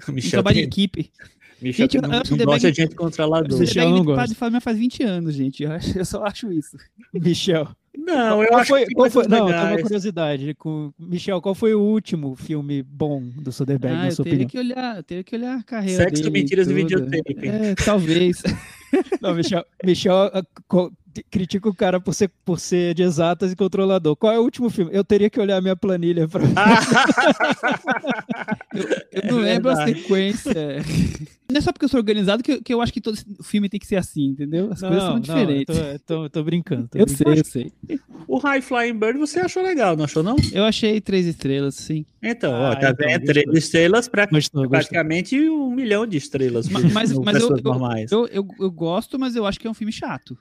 Michel 0.12 0.28
um 0.28 0.30
trabalho 0.30 0.54
tem... 0.56 0.64
em 0.64 0.66
equipe. 0.66 1.10
Michel 1.60 1.88
gente, 1.88 2.02
não, 2.02 2.12
eu 2.12 2.36
não 2.36 2.44
gosta 2.44 2.72
de 2.72 2.82
gente 2.82 2.94
controlador. 2.96 3.58
Michel 3.58 3.90
não 3.90 4.04
gosta. 4.04 4.34
Faz, 4.34 4.62
faz 4.62 4.78
20 4.78 5.02
anos, 5.04 5.34
gente. 5.34 5.62
Eu, 5.62 5.72
acho, 5.72 5.96
eu 5.98 6.04
só 6.04 6.24
acho 6.24 6.52
isso. 6.52 6.76
Michel. 7.14 7.68
Não, 7.96 8.42
eu 8.42 8.48
qual 8.48 8.60
acho 8.60 8.68
foi, 8.70 8.86
que 8.86 8.94
qual 8.94 9.10
foi, 9.10 9.28
Não, 9.28 9.46
tem 9.46 9.54
uma 9.54 9.80
curiosidade. 9.80 10.54
Com, 10.54 10.92
Michel, 10.98 11.40
qual 11.40 11.54
foi 11.54 11.74
o 11.74 11.80
último 11.80 12.34
filme 12.34 12.82
bom 12.82 13.22
do 13.36 13.52
Soderbergh, 13.52 13.96
ah, 13.96 14.04
na 14.06 14.10
sua 14.10 14.24
opinião? 14.24 14.48
Que 14.48 14.58
olhar, 14.58 15.02
teria 15.04 15.22
que 15.22 15.36
olhar 15.36 15.58
a 15.58 15.62
carreira 15.62 16.02
Sexo, 16.04 16.22
dele. 16.22 16.32
Mentiras 16.32 16.68
e 16.68 16.74
Videotape. 16.74 17.36
É, 17.42 17.74
talvez. 17.76 18.42
Não, 19.20 19.34
Michel, 19.34 19.64
Michel 19.84 20.30
critica 21.31 21.68
o 21.68 21.75
cara 21.75 22.01
por 22.01 22.14
ser, 22.14 22.31
por 22.44 22.59
ser 22.59 22.94
de 22.94 23.03
exatas 23.03 23.53
e 23.53 23.57
controlador. 23.57 24.16
Qual 24.16 24.33
é 24.33 24.38
o 24.38 24.42
último 24.42 24.70
filme? 24.70 24.90
Eu 24.94 25.05
teria 25.05 25.29
que 25.29 25.40
olhar 25.40 25.57
a 25.57 25.61
minha 25.61 25.77
planilha 25.77 26.29
para. 26.29 26.44
eu, 28.75 28.88
eu 29.12 29.33
não 29.33 29.40
é 29.40 29.55
lembro 29.55 29.70
a 29.70 29.85
sequência. 29.85 30.53
Não 31.53 31.59
é 31.59 31.61
só 31.61 31.70
porque 31.70 31.85
eu 31.85 31.88
sou 31.90 32.01
organizado 32.01 32.42
que 32.42 32.53
eu, 32.53 32.62
que 32.62 32.72
eu 32.72 32.81
acho 32.81 32.90
que 32.90 33.01
todo 33.01 33.14
filme 33.44 33.68
tem 33.68 33.79
que 33.79 33.87
ser 33.87 33.96
assim, 33.96 34.29
entendeu? 34.29 34.72
As 34.72 34.81
não, 34.81 34.88
coisas 34.88 35.05
são 35.05 35.14
não, 35.16 35.20
diferentes. 35.20 35.77
Eu 35.77 35.98
tô, 35.98 36.22
tô, 36.22 36.31
tô 36.31 36.44
brincando. 36.44 36.88
Tô 36.88 36.98
eu 36.98 37.05
brincando. 37.05 37.44
sei, 37.44 37.68
eu 37.68 37.72
sei. 37.88 38.01
O 38.27 38.38
High 38.38 38.62
Flying 38.62 38.98
Bird 38.98 39.18
você 39.18 39.40
achou 39.40 39.62
legal, 39.62 39.94
não 39.94 40.07
achou 40.07 40.22
não? 40.22 40.35
Eu 40.51 40.64
achei 40.64 40.98
três 40.98 41.27
estrelas, 41.27 41.75
sim. 41.75 42.07
Então, 42.22 42.55
Ah, 42.55 42.70
ó, 42.70 42.75
tá 42.75 42.90
então, 42.90 43.07
vendo? 43.07 43.27
Três 43.27 43.46
estrelas 43.53 44.09
para 44.09 44.25
Gostou, 44.25 44.62
gostou. 44.62 44.70
praticamente 44.70 45.38
um 45.51 45.70
milhão 45.70 46.07
de 46.07 46.16
estrelas. 46.16 46.70
Mas, 46.70 46.85
mas, 46.90 47.12
mas 47.12 47.42
eu, 47.42 47.51
eu, 47.51 48.07
eu, 48.11 48.29
eu, 48.33 48.48
eu 48.59 48.70
gosto, 48.70 49.18
mas 49.18 49.37
eu 49.37 49.44
acho 49.44 49.61
que 49.61 49.66
é 49.66 49.70
um 49.70 49.75
filme 49.75 49.92
chato. 49.92 50.38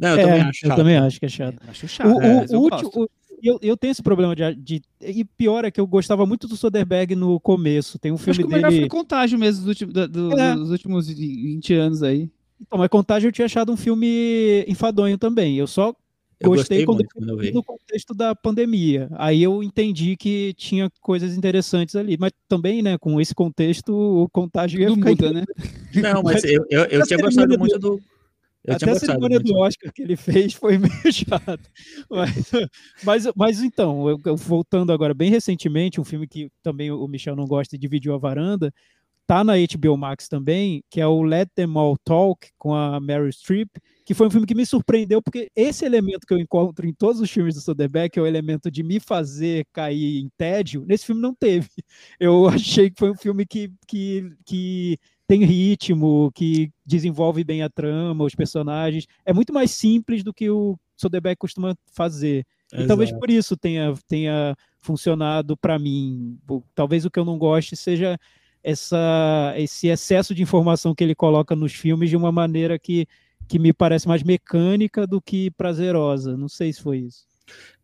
Não, 0.00 0.08
eu 0.10 0.18
É, 0.18 0.22
também 0.22 0.40
acho. 0.40 0.48
eu 0.64 0.68
chato. 0.68 0.76
também 0.78 0.96
acho 0.96 1.20
que 1.20 1.26
é 1.26 1.28
chato. 1.28 1.56
Eu 1.64 1.70
acho 1.70 1.88
chato. 1.88 2.06
O, 2.08 2.20
é, 2.22 2.36
o- 2.40 2.46
eu 2.52 2.60
último- 2.60 2.90
o- 2.96 3.08
eu, 3.42 3.58
eu 3.62 3.76
tenho 3.76 3.90
esse 3.92 4.02
problema 4.02 4.34
de, 4.36 4.54
de- 4.54 4.82
E 5.00 5.24
pior 5.24 5.64
é 5.64 5.70
que 5.70 5.80
eu 5.80 5.86
gostava 5.86 6.26
muito 6.26 6.46
do 6.48 6.56
Soderbergh 6.56 7.14
no 7.14 7.38
começo. 7.40 7.98
Tem 7.98 8.10
um 8.10 8.14
Eu 8.14 8.16
acho 8.16 8.24
filme 8.24 8.38
que 8.38 8.44
o 8.44 8.50
melhor 8.50 8.70
foi 8.72 8.88
Contágio 8.88 9.38
mesmo 9.38 9.60
dos 9.60 9.68
últimos, 9.68 9.94
da- 9.94 10.06
do- 10.06 10.38
É. 10.38 10.54
dos 10.54 10.70
últimos 10.70 11.08
20 11.08 11.72
anos 11.74 12.02
aí. 12.02 12.28
Então, 12.60 12.78
mas 12.78 12.88
Contágio 12.88 13.28
eu 13.28 13.32
tinha 13.32 13.46
achado 13.46 13.72
um 13.72 13.76
filme 13.76 14.64
enfadonho 14.68 15.16
também. 15.16 15.56
Eu 15.56 15.66
só 15.66 15.94
Eu 16.38 16.50
gostei, 16.50 16.84
gostei 16.84 16.84
quando, 16.84 16.96
muito 16.98 17.14
quando 17.14 17.28
eu 17.30 17.38
vi. 17.38 17.52
no 17.52 17.62
contexto 17.62 18.12
da 18.14 18.34
pandemia. 18.34 19.08
Aí 19.12 19.42
eu 19.42 19.62
entendi 19.62 20.16
que 20.16 20.52
tinha 20.58 20.90
coisas 21.00 21.34
interessantes 21.36 21.96
ali. 21.96 22.18
Mas 22.20 22.32
também, 22.46 22.82
né, 22.82 22.98
com 22.98 23.18
esse 23.18 23.34
contexto, 23.34 23.94
o 23.94 24.28
Contágio 24.28 24.78
ia 24.80 24.88
Tudo 24.88 24.98
ficar 24.98 25.10
muda, 25.10 25.32
né? 25.32 25.44
Não, 25.94 26.22
mas 26.22 26.42
eu, 26.44 26.64
eu, 26.70 26.84
eu 26.84 27.02
A 27.02 27.06
tinha 27.06 27.18
gostado 27.18 27.52
do- 27.54 27.58
muito 27.58 27.78
do. 27.78 27.98
Eu 28.64 28.74
Até 28.74 28.90
a 28.90 28.94
cerimônia 28.94 29.40
do 29.40 29.56
Oscar 29.56 29.90
que 29.92 30.02
ele 30.02 30.16
fez 30.16 30.52
foi 30.52 30.76
meio 30.78 31.12
chato. 31.12 31.70
Mas, 32.10 32.50
mas, 33.02 33.24
mas 33.34 33.62
então, 33.62 34.08
eu- 34.08 34.20
eu 34.26 34.36
voltando 34.36 34.92
agora, 34.92 35.14
bem 35.14 35.30
recentemente, 35.30 36.00
um 36.00 36.04
filme 36.04 36.26
que 36.28 36.50
também 36.62 36.90
o 36.90 37.06
Michel 37.08 37.34
não 37.36 37.46
gosta 37.46 37.74
e 37.74 37.78
dividiu 37.78 38.14
a 38.14 38.18
varanda, 38.18 38.72
tá 39.26 39.44
na 39.44 39.54
HBO 39.56 39.96
Max 39.96 40.28
também, 40.28 40.82
que 40.90 41.00
é 41.00 41.06
o 41.06 41.22
Let 41.22 41.48
Them 41.54 41.78
All 41.78 41.96
Talk, 42.04 42.48
com 42.58 42.74
a 42.74 43.00
Meryl 43.00 43.30
Streep, 43.32 43.68
que 44.04 44.12
foi 44.12 44.26
um 44.26 44.30
filme 44.30 44.46
que 44.46 44.56
me 44.56 44.66
surpreendeu, 44.66 45.22
porque 45.22 45.48
esse 45.54 45.84
elemento 45.84 46.26
que 46.26 46.34
eu 46.34 46.38
encontro 46.38 46.86
em 46.86 46.92
todos 46.92 47.20
os 47.20 47.30
filmes 47.30 47.54
do 47.54 47.60
Soderbergh, 47.60 48.10
que 48.10 48.18
é 48.18 48.22
o 48.22 48.26
elemento 48.26 48.70
de 48.70 48.82
me 48.82 48.98
fazer 49.00 49.64
cair 49.72 50.18
em 50.20 50.28
tédio, 50.36 50.84
nesse 50.86 51.06
filme 51.06 51.22
não 51.22 51.34
teve. 51.34 51.68
Eu 52.18 52.46
achei 52.66 52.90
que 52.90 52.98
foi 52.98 53.10
um 53.12 53.16
filme 53.16 53.46
que, 53.46 53.70
que, 53.86 54.32
que 54.44 54.98
tem 55.30 55.44
ritmo, 55.44 56.32
que 56.34 56.72
desenvolve 56.84 57.44
bem 57.44 57.62
a 57.62 57.70
trama, 57.70 58.24
os 58.24 58.34
personagens. 58.34 59.06
É 59.24 59.32
muito 59.32 59.52
mais 59.52 59.70
simples 59.70 60.24
do 60.24 60.34
que 60.34 60.50
o 60.50 60.76
Soderbergh 60.96 61.36
costuma 61.38 61.76
fazer. 61.92 62.44
E 62.72 62.84
talvez 62.84 63.10
Exato. 63.10 63.20
por 63.20 63.30
isso 63.30 63.56
tenha, 63.56 63.94
tenha 64.08 64.56
funcionado 64.80 65.56
para 65.56 65.78
mim. 65.78 66.36
Talvez 66.74 67.04
o 67.04 67.10
que 67.12 67.20
eu 67.20 67.24
não 67.24 67.38
goste 67.38 67.76
seja 67.76 68.18
essa, 68.60 69.54
esse 69.56 69.86
excesso 69.86 70.34
de 70.34 70.42
informação 70.42 70.96
que 70.96 71.04
ele 71.04 71.14
coloca 71.14 71.54
nos 71.54 71.74
filmes 71.74 72.10
de 72.10 72.16
uma 72.16 72.32
maneira 72.32 72.76
que, 72.76 73.06
que 73.46 73.56
me 73.56 73.72
parece 73.72 74.08
mais 74.08 74.24
mecânica 74.24 75.06
do 75.06 75.22
que 75.22 75.48
prazerosa. 75.52 76.36
Não 76.36 76.48
sei 76.48 76.72
se 76.72 76.82
foi 76.82 76.98
isso. 76.98 77.29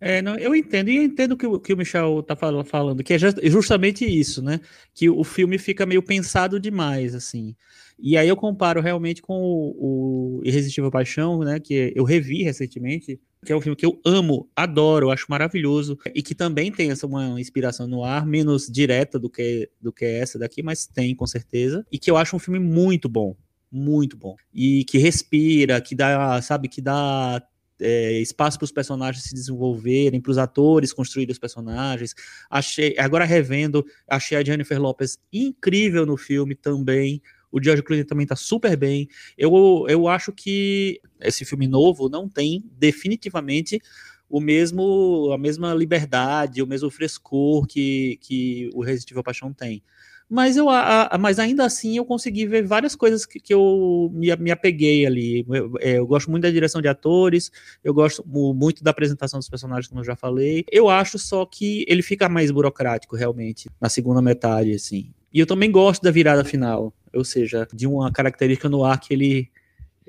É, 0.00 0.20
não, 0.20 0.36
eu 0.36 0.54
entendo, 0.54 0.90
e 0.90 0.96
eu 0.96 1.02
entendo 1.02 1.36
que, 1.36 1.46
o 1.46 1.58
que 1.58 1.72
o 1.72 1.76
Michel 1.76 2.22
tá 2.22 2.36
fal- 2.36 2.64
falando, 2.64 3.02
que 3.02 3.14
é 3.14 3.18
just- 3.18 3.38
justamente 3.44 4.04
isso, 4.04 4.42
né? 4.42 4.60
Que 4.94 5.08
o 5.08 5.24
filme 5.24 5.58
fica 5.58 5.86
meio 5.86 6.02
pensado 6.02 6.60
demais, 6.60 7.14
assim. 7.14 7.54
E 7.98 8.16
aí 8.16 8.28
eu 8.28 8.36
comparo 8.36 8.80
realmente 8.82 9.22
com 9.22 9.34
o, 9.40 10.38
o 10.38 10.42
Irresistível 10.44 10.90
Paixão, 10.90 11.38
né? 11.40 11.58
Que 11.58 11.92
eu 11.96 12.04
revi 12.04 12.42
recentemente, 12.42 13.18
que 13.44 13.52
é 13.52 13.56
um 13.56 13.60
filme 13.60 13.74
que 13.76 13.86
eu 13.86 13.98
amo, 14.04 14.48
adoro, 14.54 15.10
acho 15.10 15.26
maravilhoso, 15.30 15.98
e 16.14 16.22
que 16.22 16.34
também 16.34 16.70
tem 16.70 16.90
essa 16.90 17.06
uma 17.06 17.40
inspiração 17.40 17.86
no 17.86 18.04
ar, 18.04 18.26
menos 18.26 18.66
direta 18.66 19.18
do 19.18 19.30
que, 19.30 19.70
do 19.80 19.92
que 19.92 20.04
essa 20.04 20.38
daqui, 20.38 20.62
mas 20.62 20.86
tem, 20.86 21.14
com 21.14 21.26
certeza, 21.26 21.86
e 21.90 21.98
que 21.98 22.10
eu 22.10 22.16
acho 22.18 22.36
um 22.36 22.38
filme 22.38 22.58
muito 22.60 23.08
bom. 23.08 23.34
Muito 23.72 24.16
bom. 24.16 24.36
E 24.54 24.84
que 24.84 24.98
respira, 24.98 25.80
que 25.80 25.94
dá, 25.94 26.40
sabe, 26.42 26.68
que 26.68 26.80
dá 26.80 27.42
é, 27.80 28.20
espaço 28.20 28.58
para 28.58 28.64
os 28.64 28.72
personagens 28.72 29.24
se 29.24 29.34
desenvolverem, 29.34 30.20
para 30.20 30.30
os 30.30 30.38
atores 30.38 30.92
construírem 30.92 31.32
os 31.32 31.38
personagens. 31.38 32.14
Achei, 32.50 32.94
agora 32.98 33.24
revendo, 33.24 33.84
achei 34.08 34.36
a 34.36 34.44
Jennifer 34.44 34.80
Lopez 34.80 35.18
incrível 35.32 36.06
no 36.06 36.16
filme 36.16 36.54
também. 36.54 37.20
O 37.50 37.62
George 37.62 37.82
Clooney 37.82 38.04
também 38.04 38.26
tá 38.26 38.36
super 38.36 38.76
bem. 38.76 39.08
Eu, 39.36 39.86
eu 39.88 40.08
acho 40.08 40.32
que 40.32 41.00
esse 41.20 41.44
filme 41.44 41.66
novo 41.66 42.08
não 42.08 42.28
tem 42.28 42.64
definitivamente 42.72 43.80
o 44.28 44.40
mesmo 44.40 45.30
a 45.32 45.38
mesma 45.38 45.72
liberdade, 45.72 46.62
o 46.62 46.66
mesmo 46.66 46.90
frescor 46.90 47.66
que, 47.66 48.18
que 48.20 48.68
o 48.74 48.82
Resistível 48.82 49.22
Paixão 49.22 49.52
tem. 49.52 49.82
Mas, 50.28 50.56
eu, 50.56 50.68
a, 50.68 51.16
mas 51.20 51.38
ainda 51.38 51.64
assim 51.64 51.96
eu 51.98 52.04
consegui 52.04 52.46
ver 52.46 52.64
várias 52.64 52.96
coisas 52.96 53.24
que, 53.24 53.38
que 53.38 53.54
eu 53.54 54.10
me, 54.12 54.34
me 54.36 54.50
apeguei 54.50 55.06
ali. 55.06 55.46
Eu, 55.48 55.72
é, 55.78 55.92
eu 55.98 56.06
gosto 56.06 56.28
muito 56.30 56.42
da 56.42 56.50
direção 56.50 56.82
de 56.82 56.88
atores, 56.88 57.50
eu 57.84 57.94
gosto 57.94 58.24
mu- 58.26 58.52
muito 58.52 58.82
da 58.82 58.90
apresentação 58.90 59.38
dos 59.38 59.48
personagens, 59.48 59.86
como 59.86 60.00
eu 60.00 60.04
já 60.04 60.16
falei. 60.16 60.64
Eu 60.70 60.88
acho 60.88 61.16
só 61.16 61.46
que 61.46 61.84
ele 61.86 62.02
fica 62.02 62.28
mais 62.28 62.50
burocrático, 62.50 63.14
realmente, 63.14 63.68
na 63.80 63.88
segunda 63.88 64.20
metade, 64.20 64.72
assim. 64.72 65.12
E 65.32 65.38
eu 65.38 65.46
também 65.46 65.70
gosto 65.70 66.02
da 66.02 66.10
virada 66.10 66.44
final, 66.44 66.92
ou 67.14 67.24
seja, 67.24 67.68
de 67.72 67.86
uma 67.86 68.10
característica 68.10 68.68
no 68.68 68.84
ar 68.84 68.98
que 68.98 69.14
ele, 69.14 69.48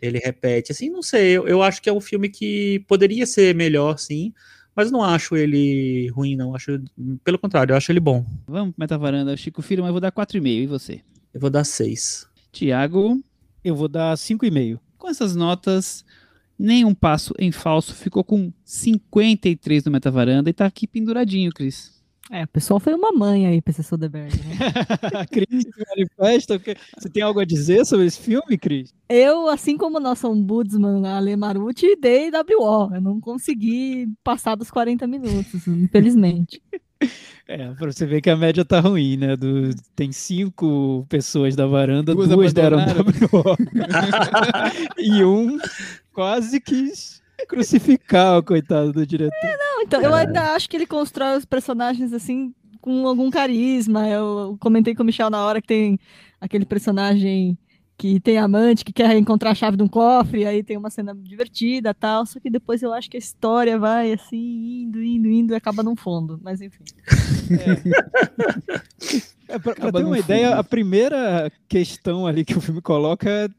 ele 0.02 0.20
repete. 0.20 0.72
Assim, 0.72 0.90
não 0.90 1.04
sei, 1.04 1.32
eu, 1.32 1.48
eu 1.48 1.62
acho 1.62 1.82
que 1.82 1.90
é 1.90 1.94
um 1.94 2.02
filme 2.02 2.30
que 2.30 2.84
poderia 2.88 3.26
ser 3.26 3.54
melhor, 3.54 4.00
sim, 4.00 4.34
mas 4.78 4.92
não 4.92 5.04
acho 5.04 5.36
ele 5.36 6.08
ruim, 6.10 6.36
não. 6.36 6.56
Acho, 6.56 6.80
pelo 7.24 7.40
contrário, 7.40 7.74
eu 7.74 7.78
acho 7.78 7.92
ele 7.92 8.00
bom. 8.00 8.24
Vamos, 8.48 8.76
Metavaranda. 8.78 9.36
Chico 9.36 9.62
Filho, 9.64 9.82
mas 9.82 9.90
eu 9.90 9.94
vou 9.94 10.00
dar 10.02 10.12
4,5. 10.12 10.46
E 10.48 10.68
você? 10.68 11.02
Eu 11.34 11.42
vou 11.42 11.50
dar 11.50 11.64
seis. 11.64 12.28
Tiago, 12.52 13.20
Eu 13.64 13.76
vou 13.76 13.88
dar 13.88 14.16
5,5. 14.16 14.80
com 14.98 15.10
essas 15.10 15.36
notas, 15.36 16.06
nenhum 16.58 16.94
passo 16.94 17.34
em 17.40 17.52
falso. 17.52 17.94
Ficou 17.96 18.24
com 18.24 18.54
53 18.64 19.84
no 19.86 19.92
Metavaranda 19.92 20.50
e 20.50 20.54
tá 20.54 20.66
aqui 20.66 20.86
penduradinho, 20.88 21.52
Cris. 21.52 21.97
É, 22.30 22.44
o 22.44 22.48
pessoal 22.48 22.80
foi 22.80 22.94
uma 22.94 23.12
mãe 23.12 23.48
aí 23.48 23.62
pra 23.62 23.72
esse 23.72 23.84
Soderbergh. 23.84 24.36
Né? 24.36 25.26
Cris 25.32 25.64
se 25.64 25.86
manifesta. 25.90 26.62
Você 26.98 27.10
tem 27.10 27.24
algo 27.24 27.40
a 27.40 27.46
dizer 27.46 27.86
sobre 27.86 28.06
esse 28.06 28.20
filme, 28.20 28.58
Cris? 28.58 28.94
Eu, 29.08 29.48
assim 29.48 29.78
como 29.78 29.98
o 29.98 30.02
nosso 30.02 30.30
ombudsman 30.30 31.08
Ale 31.08 31.36
Maruti, 31.38 31.96
dei 31.96 32.30
WO. 32.30 32.94
Eu 32.94 33.02
não 33.02 33.22
consegui 33.22 34.10
passar 34.24 34.56
dos 34.56 34.70
40 34.70 35.08
minutos, 35.08 35.68
infelizmente. 35.68 36.62
É, 37.48 37.72
pra 37.76 37.92
você 37.92 38.06
ver 38.06 38.22
que 38.22 38.30
a 38.30 38.36
média 38.36 38.66
tá 38.66 38.82
ruim, 38.82 39.16
né? 39.16 39.38
Do, 39.38 39.70
tem 39.96 40.12
cinco 40.12 41.06
pessoas 41.08 41.56
da 41.56 41.66
varanda, 41.66 42.14
Duas 42.14 42.28
duas, 42.28 42.52
deram. 42.52 42.80
WO. 43.32 43.56
e 44.98 45.24
um 45.24 45.58
quase 46.12 46.60
quis 46.60 47.22
crucificar 47.46 48.40
o 48.40 48.44
coitado 48.44 48.92
do 48.94 49.06
diretor. 49.06 49.58
Não, 49.58 49.82
então, 49.82 50.02
eu 50.02 50.14
ainda 50.14 50.54
acho 50.54 50.70
que 50.70 50.76
ele 50.78 50.88
constrói 50.88 51.38
os 51.38 51.46
personagens 51.46 52.14
assim 52.14 52.54
com 52.82 53.08
algum 53.08 53.30
carisma. 53.30 54.08
Eu 54.08 54.58
comentei 54.60 54.96
com 54.96 55.04
o 55.04 55.06
Michel 55.06 55.30
na 55.30 55.44
hora 55.46 55.62
que 55.62 55.68
tem 55.68 56.00
aquele 56.40 56.66
personagem 56.66 57.58
que 57.98 58.20
tem 58.20 58.38
amante, 58.38 58.86
que 58.86 58.94
quer 58.94 59.18
encontrar 59.18 59.52
a 59.52 59.56
chave 59.56 59.76
de 59.76 59.82
um 59.82 59.88
cofre, 59.88 60.46
aí 60.46 60.62
tem 60.62 60.78
uma 60.78 60.90
cena 60.90 61.16
divertida 61.16 61.94
tal. 61.94 62.26
Só 62.26 62.40
que 62.40 62.50
depois 62.50 62.84
eu 62.84 62.94
acho 62.94 63.10
que 63.10 63.18
a 63.18 63.20
história 63.20 63.78
vai 63.80 64.14
assim, 64.14 64.84
indo, 64.84 65.04
indo, 65.04 65.28
indo 65.28 65.54
e 65.54 65.56
acaba 65.56 65.82
num 65.82 65.96
fundo. 65.96 66.40
Mas 66.44 66.62
enfim. 66.62 66.84
É, 67.52 69.28
pra, 69.48 69.60
pra 69.60 69.72
Acaba 69.74 70.00
ter 70.00 70.06
uma 70.06 70.20
ideia, 70.20 70.56
a 70.56 70.64
primeira 70.64 71.52
questão 71.68 72.26
ali 72.28 72.44
que 72.46 72.58
o 72.58 72.62
filme 72.62 72.82
coloca 72.82 73.30
é, 73.30 73.50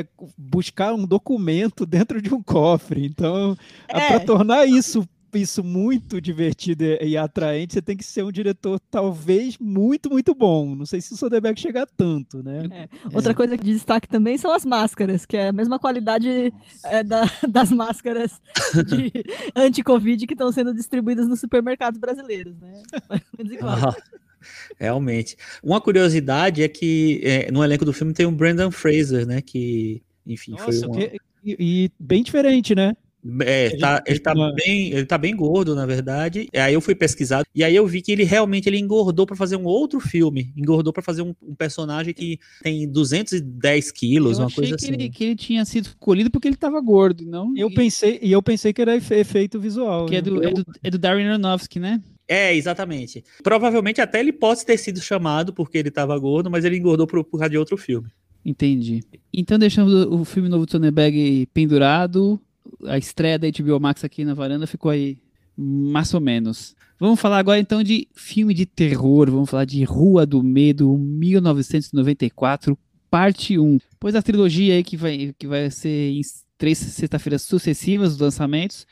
é 0.00 0.06
buscar 0.36 0.92
um 0.94 1.04
documento 1.06 1.84
dentro 1.86 2.20
de 2.20 2.32
um 2.34 2.42
cofre. 2.42 3.04
Então, 3.06 3.56
É. 3.88 4.08
para 4.08 4.20
tornar 4.20 4.66
isso 4.66 5.06
isso 5.34 5.62
muito 5.62 6.22
divertido 6.22 6.82
e, 6.82 7.10
e 7.10 7.16
atraente, 7.16 7.74
você 7.74 7.82
tem 7.82 7.94
que 7.94 8.02
ser 8.02 8.24
um 8.24 8.32
diretor 8.32 8.80
talvez 8.90 9.58
muito, 9.58 10.08
muito 10.08 10.34
bom. 10.34 10.74
Não 10.74 10.86
sei 10.86 11.02
se 11.02 11.12
o 11.12 11.16
Soderbergh 11.18 11.60
chega 11.60 11.82
a 11.82 11.86
tanto, 11.86 12.42
né? 12.42 12.88
Outra 13.12 13.34
coisa 13.34 13.54
de 13.56 13.62
destaque 13.74 14.08
também 14.08 14.38
são 14.38 14.50
as 14.50 14.64
máscaras, 14.64 15.26
que 15.26 15.36
é 15.36 15.48
a 15.48 15.52
mesma 15.52 15.78
qualidade 15.78 16.50
é, 16.82 17.04
da- 17.04 17.30
das 17.46 17.70
máscaras 17.70 18.40
de 18.86 19.12
anti-Covid 19.54 20.26
que 20.26 20.32
estão 20.32 20.50
sendo 20.50 20.72
distribuídas 20.74 21.28
nos 21.28 21.40
supermercados 21.40 22.00
brasileiros, 22.00 22.56
né? 22.58 22.82
Menos 23.36 23.52
igual. 23.52 23.94
Realmente. 24.78 25.36
Uma 25.62 25.80
curiosidade 25.80 26.62
é 26.62 26.68
que 26.68 27.20
é, 27.22 27.50
no 27.50 27.62
elenco 27.62 27.84
do 27.84 27.92
filme 27.92 28.12
tem 28.12 28.26
o 28.26 28.30
Brandon 28.32 28.70
Fraser, 28.70 29.26
né? 29.26 29.40
Que, 29.40 30.02
enfim, 30.26 30.54
foi 30.56 30.74
Nossa, 30.74 30.86
uma... 30.86 30.96
que- 30.98 31.16
e, 31.44 31.56
e 31.84 31.90
bem 31.98 32.22
diferente, 32.22 32.74
né? 32.74 32.94
É, 33.40 33.76
tá- 33.78 34.02
ele, 34.06 34.20
tá 34.20 34.32
bem, 34.54 34.92
ele 34.92 35.04
tá 35.04 35.18
bem 35.18 35.34
gordo, 35.34 35.74
na 35.74 35.84
verdade. 35.84 36.48
Aí 36.54 36.72
eu 36.72 36.80
fui 36.80 36.94
pesquisar 36.94 37.44
e 37.52 37.64
aí 37.64 37.74
eu 37.74 37.84
vi 37.86 38.00
que 38.00 38.12
ele 38.12 38.22
realmente 38.22 38.68
ele 38.68 38.78
engordou 38.78 39.26
pra 39.26 39.34
fazer 39.36 39.56
um 39.56 39.64
outro 39.64 39.98
filme. 39.98 40.52
Engordou 40.56 40.92
pra 40.92 41.02
fazer 41.02 41.22
um, 41.22 41.34
um 41.42 41.54
personagem 41.54 42.14
que 42.14 42.38
tem 42.62 42.88
210 42.88 43.90
quilos, 43.90 44.38
Eu 44.38 44.44
uma 44.44 44.46
achei 44.46 44.56
coisa 44.56 44.76
que, 44.76 44.84
assim. 44.84 44.94
ele, 44.94 45.10
que 45.10 45.24
ele 45.24 45.36
tinha 45.36 45.64
sido 45.64 45.86
escolhido 45.86 46.30
porque 46.30 46.46
ele 46.48 46.56
tava 46.56 46.80
gordo, 46.80 47.24
não? 47.26 47.52
Eu 47.56 47.68
e- 47.68 47.74
pensei, 47.74 48.20
e 48.22 48.30
eu 48.32 48.42
pensei 48.42 48.72
que 48.72 48.80
era 48.80 48.96
efe- 48.96 49.16
efeito 49.16 49.58
visual. 49.60 50.06
Que 50.06 50.14
é 50.16 50.18
né? 50.18 50.22
do, 50.22 50.42
é, 50.42 50.46
Eu- 50.46 50.54
do, 50.54 50.64
é 50.84 50.90
do 50.90 50.98
Darren 50.98 51.26
Aronofsky, 51.28 51.80
né? 51.80 52.00
É, 52.28 52.54
exatamente. 52.54 53.24
Provavelmente 53.42 54.02
até 54.02 54.20
ele 54.20 54.32
pode 54.32 54.64
ter 54.64 54.76
sido 54.76 55.00
chamado 55.00 55.52
porque 55.52 55.78
ele 55.78 55.90
tava 55.90 56.16
gordo, 56.18 56.50
mas 56.50 56.64
ele 56.64 56.76
engordou 56.76 57.06
por, 57.06 57.24
causa 57.24 57.48
de 57.48 57.56
outro 57.56 57.78
filme. 57.78 58.10
Entendi. 58.44 59.00
Então 59.32 59.58
deixamos 59.58 59.92
o 59.92 60.24
filme 60.24 60.48
novo 60.48 60.66
do 60.66 60.70
Sonnenberg 60.70 61.48
pendurado. 61.54 62.38
A 62.84 62.98
estreia 62.98 63.38
da 63.38 63.48
HBO 63.50 63.80
Max 63.80 64.04
aqui 64.04 64.24
na 64.24 64.34
varanda 64.34 64.66
ficou 64.66 64.90
aí 64.90 65.18
mais 65.56 66.12
ou 66.12 66.20
menos. 66.20 66.76
Vamos 67.00 67.18
falar 67.18 67.38
agora 67.38 67.58
então 67.58 67.82
de 67.82 68.06
filme 68.14 68.52
de 68.52 68.66
terror. 68.66 69.30
Vamos 69.30 69.48
falar 69.48 69.64
de 69.64 69.82
Rua 69.84 70.26
do 70.26 70.42
Medo, 70.42 70.98
1994, 70.98 72.78
parte 73.10 73.58
1. 73.58 73.78
Pois 73.98 74.14
a 74.14 74.22
trilogia 74.22 74.74
aí 74.74 74.84
que 74.84 74.96
vai, 74.96 75.34
que 75.38 75.46
vai 75.46 75.70
ser 75.70 76.12
em 76.12 76.20
três 76.58 76.76
sexta-feiras 76.76 77.42
sucessivas, 77.42 78.12
os 78.12 78.18
lançamentos, 78.18 78.86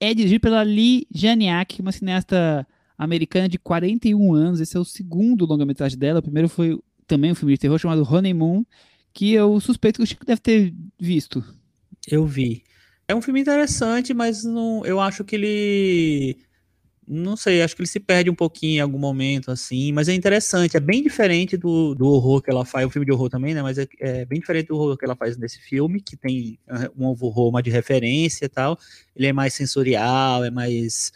é 0.00 0.12
dirigido 0.12 0.40
pela 0.40 0.62
Lee 0.62 1.06
Janiak, 1.14 1.80
uma 1.80 1.92
cineasta 1.92 2.66
americana 2.96 3.48
de 3.48 3.58
41 3.58 4.34
anos. 4.34 4.60
Esse 4.60 4.76
é 4.76 4.80
o 4.80 4.84
segundo 4.84 5.46
longa-metragem 5.46 5.98
dela. 5.98 6.20
O 6.20 6.22
primeiro 6.22 6.48
foi 6.48 6.78
também 7.06 7.32
um 7.32 7.34
filme 7.34 7.54
de 7.54 7.60
terror 7.60 7.78
chamado 7.78 8.02
Honeymoon, 8.02 8.64
que 9.12 9.32
eu 9.32 9.60
suspeito 9.60 9.98
que 9.98 10.04
o 10.04 10.06
Chico 10.06 10.24
deve 10.24 10.40
ter 10.40 10.74
visto. 10.98 11.44
Eu 12.08 12.26
vi. 12.26 12.62
É 13.06 13.14
um 13.14 13.22
filme 13.22 13.40
interessante, 13.40 14.14
mas 14.14 14.44
não, 14.44 14.84
eu 14.84 15.00
acho 15.00 15.24
que 15.24 15.36
ele. 15.36 16.38
Não 17.06 17.36
sei, 17.36 17.60
acho 17.60 17.76
que 17.76 17.82
ele 17.82 17.88
se 17.88 18.00
perde 18.00 18.30
um 18.30 18.34
pouquinho 18.34 18.78
em 18.78 18.80
algum 18.80 18.98
momento, 18.98 19.50
assim, 19.50 19.92
mas 19.92 20.08
é 20.08 20.14
interessante, 20.14 20.74
é 20.74 20.80
bem 20.80 21.02
diferente 21.02 21.54
do, 21.54 21.94
do 21.94 22.06
horror 22.06 22.40
que 22.40 22.50
ela 22.50 22.64
faz, 22.64 22.86
um 22.86 22.88
filme 22.88 23.04
de 23.04 23.12
horror 23.12 23.28
também, 23.28 23.52
né? 23.52 23.60
Mas 23.60 23.76
é, 23.76 23.86
é 24.00 24.24
bem 24.24 24.40
diferente 24.40 24.68
do 24.68 24.76
horror 24.76 24.96
que 24.96 25.04
ela 25.04 25.14
faz 25.14 25.36
nesse 25.36 25.58
filme, 25.60 26.00
que 26.00 26.16
tem 26.16 26.58
eh, 26.66 26.90
um 26.96 27.04
horror 27.04 27.52
mais 27.52 27.62
de 27.62 27.70
referência 27.70 28.46
e 28.46 28.48
tal. 28.48 28.78
Ele 29.14 29.26
é 29.26 29.34
mais 29.34 29.52
sensorial, 29.52 30.44
é 30.44 30.50
mais 30.50 31.12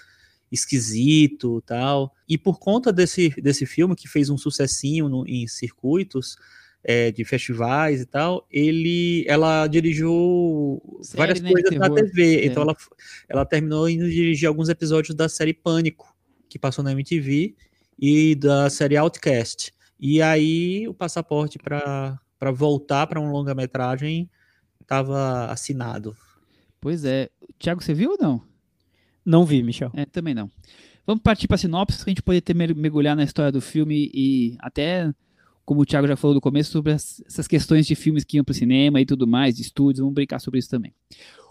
esquisito 0.51 1.61
tal. 1.63 2.15
E 2.29 2.37
por 2.39 2.59
conta 2.59 2.93
desse, 2.93 3.29
desse 3.41 3.67
filme, 3.67 3.95
que 3.97 4.09
fez 4.09 4.31
um 4.31 4.39
sucessinho 4.39 5.09
no- 5.09 5.27
em 5.27 5.47
circuitos 5.47 6.37
é, 6.85 7.11
de 7.11 7.25
festivais 7.25 8.01
e 8.01 8.07
tal, 8.07 8.47
ele, 8.51 9.25
ela 9.27 9.67
dirigiu 9.67 10.81
Série, 11.03 11.19
várias 11.19 11.41
né, 11.41 11.51
coisas 11.51 11.73
na. 11.73 11.91
TV. 11.91 12.47
Então 12.47 12.63
É. 12.63 12.67
ela, 12.67 12.77
ela 13.29 13.45
terminou 13.45 13.89
indo 13.89 14.09
dirigir 14.09 14.49
alguns 14.49 14.69
episódios 14.69 15.15
da 15.15 15.29
série 15.29 15.53
Pânico, 15.53 16.15
que 16.49 16.59
passou 16.59 16.83
na 16.85 16.93
MTV, 16.93 17.55
e 17.99 18.35
da 18.37 18.71
série 18.71 18.97
Outcast. 18.97 19.73
E 19.99 20.23
aí 20.23 20.87
o 20.89 20.95
passaporte 20.95 21.59
para 21.59 22.19
voltar 22.55 23.07
para 23.09 23.21
um 23.21 23.31
longa-metragem 23.33 24.31
estava 24.81 25.47
assinado. 25.47 26.17
Pois 26.81 27.05
é. 27.05 27.29
Tiago, 27.59 27.83
você 27.83 27.93
viu 27.93 28.13
ou 28.13 28.19
não? 28.21 28.43
Não 29.25 29.45
vi, 29.45 29.63
Michel. 29.63 29.91
É, 29.95 30.05
também 30.07 30.35
não. 30.35 30.51
Vamos 31.07 31.23
partir 31.23 31.47
para 31.49 31.55
a 31.55 31.59
sinopse, 31.59 31.99
para 31.99 32.07
a 32.07 32.11
gente 32.11 32.23
poder 32.23 32.41
ter, 32.41 32.55
mer- 32.55 32.75
mergulhar 32.75 33.17
na 33.17 33.25
história 33.25 33.51
do 33.53 33.61
filme 33.61 34.11
e 34.13 34.57
até, 34.61 35.13
como 35.65 35.81
o 35.81 35.87
Thiago 35.87 36.07
já 36.07 36.17
falou 36.17 36.35
no 36.35 36.41
começo, 36.41 36.71
sobre 36.71 36.93
as- 36.93 37.23
essas 37.27 37.47
questões 37.49 37.87
de 37.87 37.95
filmes 37.95 38.25
que 38.25 38.37
iam 38.37 38.45
para 38.45 38.53
o 38.53 38.55
cinema 38.55 39.01
e 39.01 39.07
tudo 39.07 39.27
mais, 39.27 39.57
de 39.57 39.63
estúdios, 39.63 40.01
vamos 40.01 40.15
brincar 40.15 40.39
sobre 40.39 40.59
isso 40.61 40.69
também. 40.69 40.93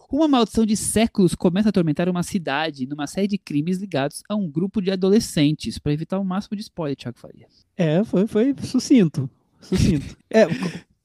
Uma 0.10 0.27
maldição 0.27 0.65
de 0.65 0.77
séculos 0.77 1.36
começa 1.36 1.67
a 1.67 1.71
atormentar 1.71 2.08
uma 2.08 2.23
cidade 2.23 2.86
numa 2.88 3.08
série 3.08 3.27
de 3.27 3.38
crimes 3.38 3.77
ligados 3.77 4.23
a 4.30 4.36
um 4.36 4.49
grupo 4.49 4.82
de 4.82 4.89
adolescentes, 4.89 5.77
para 5.77 5.91
evitar 5.91 6.17
o 6.19 6.23
máximo 6.23 6.56
de 6.56 6.62
spoiler, 6.62 6.95
Thiago 6.95 7.17
Faria. 7.19 7.45
É, 7.75 8.03
foi, 8.06 8.25
foi 8.27 8.56
sucinto. 8.63 9.30
Sucinto. 9.60 10.15
É, 10.30 10.45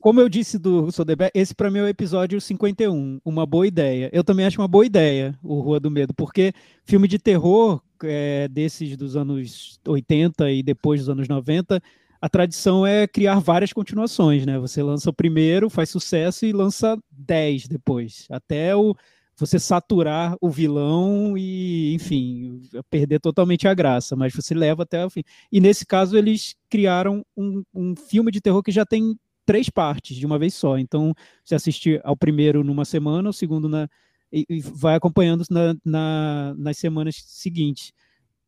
como 0.02 0.20
eu 0.20 0.28
disse 0.28 0.58
do 0.58 0.90
Soderbergh, 0.90 1.30
esse 1.32 1.54
para 1.54 1.70
mim 1.70 1.78
é 1.78 1.82
o 1.82 1.88
episódio 1.88 2.40
51. 2.40 3.20
Uma 3.24 3.46
boa 3.46 3.64
ideia. 3.68 4.10
Eu 4.12 4.24
também 4.24 4.44
acho 4.44 4.60
uma 4.60 4.66
boa 4.66 4.84
ideia 4.84 5.38
o 5.40 5.60
Rua 5.60 5.78
do 5.78 5.92
Medo, 5.92 6.12
porque 6.12 6.52
filme 6.84 7.06
de 7.06 7.20
terror 7.20 7.80
é, 8.02 8.48
desses 8.48 8.96
dos 8.96 9.14
anos 9.16 9.78
80 9.86 10.50
e 10.50 10.60
depois 10.60 11.00
dos 11.00 11.08
anos 11.08 11.28
90, 11.28 11.80
a 12.20 12.28
tradição 12.28 12.84
é 12.84 13.06
criar 13.06 13.38
várias 13.38 13.72
continuações, 13.72 14.44
né? 14.44 14.58
Você 14.58 14.82
lança 14.82 15.08
o 15.08 15.14
primeiro, 15.14 15.70
faz 15.70 15.90
sucesso 15.90 16.44
e 16.44 16.52
lança 16.52 16.98
10 17.12 17.68
depois, 17.68 18.26
até 18.28 18.74
o 18.74 18.96
você 19.36 19.58
saturar 19.58 20.36
o 20.40 20.50
vilão 20.50 21.38
e, 21.38 21.94
enfim, 21.94 22.60
perder 22.90 23.18
totalmente 23.18 23.66
a 23.66 23.74
graça, 23.74 24.14
mas 24.14 24.32
você 24.34 24.52
leva 24.52 24.82
até 24.82 25.04
o 25.06 25.10
fim. 25.10 25.22
E 25.50 25.60
nesse 25.60 25.86
caso, 25.86 26.18
eles 26.18 26.54
criaram 26.68 27.24
um, 27.36 27.62
um 27.72 27.96
filme 27.96 28.30
de 28.30 28.40
terror 28.40 28.62
que 28.62 28.70
já 28.70 28.84
tem 28.84 29.16
três 29.44 29.68
partes 29.68 30.16
de 30.16 30.26
uma 30.26 30.38
vez 30.38 30.54
só. 30.54 30.78
Então, 30.78 31.14
você 31.44 31.54
assiste 31.54 32.00
ao 32.04 32.16
primeiro 32.16 32.62
numa 32.64 32.84
semana, 32.84 33.30
o 33.30 33.32
segundo 33.32 33.68
na. 33.68 33.88
E, 34.32 34.46
e 34.48 34.60
vai 34.60 34.94
acompanhando 34.94 35.44
na, 35.50 35.74
na, 35.84 36.54
nas 36.56 36.78
semanas 36.78 37.16
seguintes. 37.26 37.92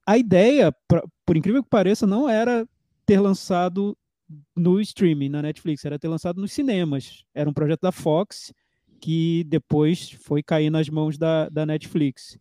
A 0.06 0.16
ideia, 0.16 0.72
pra, 0.88 1.02
por 1.26 1.36
incrível 1.36 1.62
que 1.62 1.68
pareça, 1.68 2.06
não 2.06 2.28
era 2.28 2.66
ter 3.04 3.20
lançado 3.20 3.96
no 4.56 4.80
streaming, 4.80 5.28
na 5.28 5.42
Netflix, 5.42 5.84
era 5.84 5.98
ter 5.98 6.08
lançado 6.08 6.40
nos 6.40 6.52
cinemas. 6.52 7.24
Era 7.34 7.48
um 7.48 7.52
projeto 7.52 7.82
da 7.82 7.92
Fox 7.92 8.52
que 9.00 9.44
depois 9.44 10.10
foi 10.12 10.42
cair 10.42 10.70
nas 10.70 10.88
mãos 10.88 11.18
da, 11.18 11.48
da 11.50 11.66
Netflix. 11.66 12.38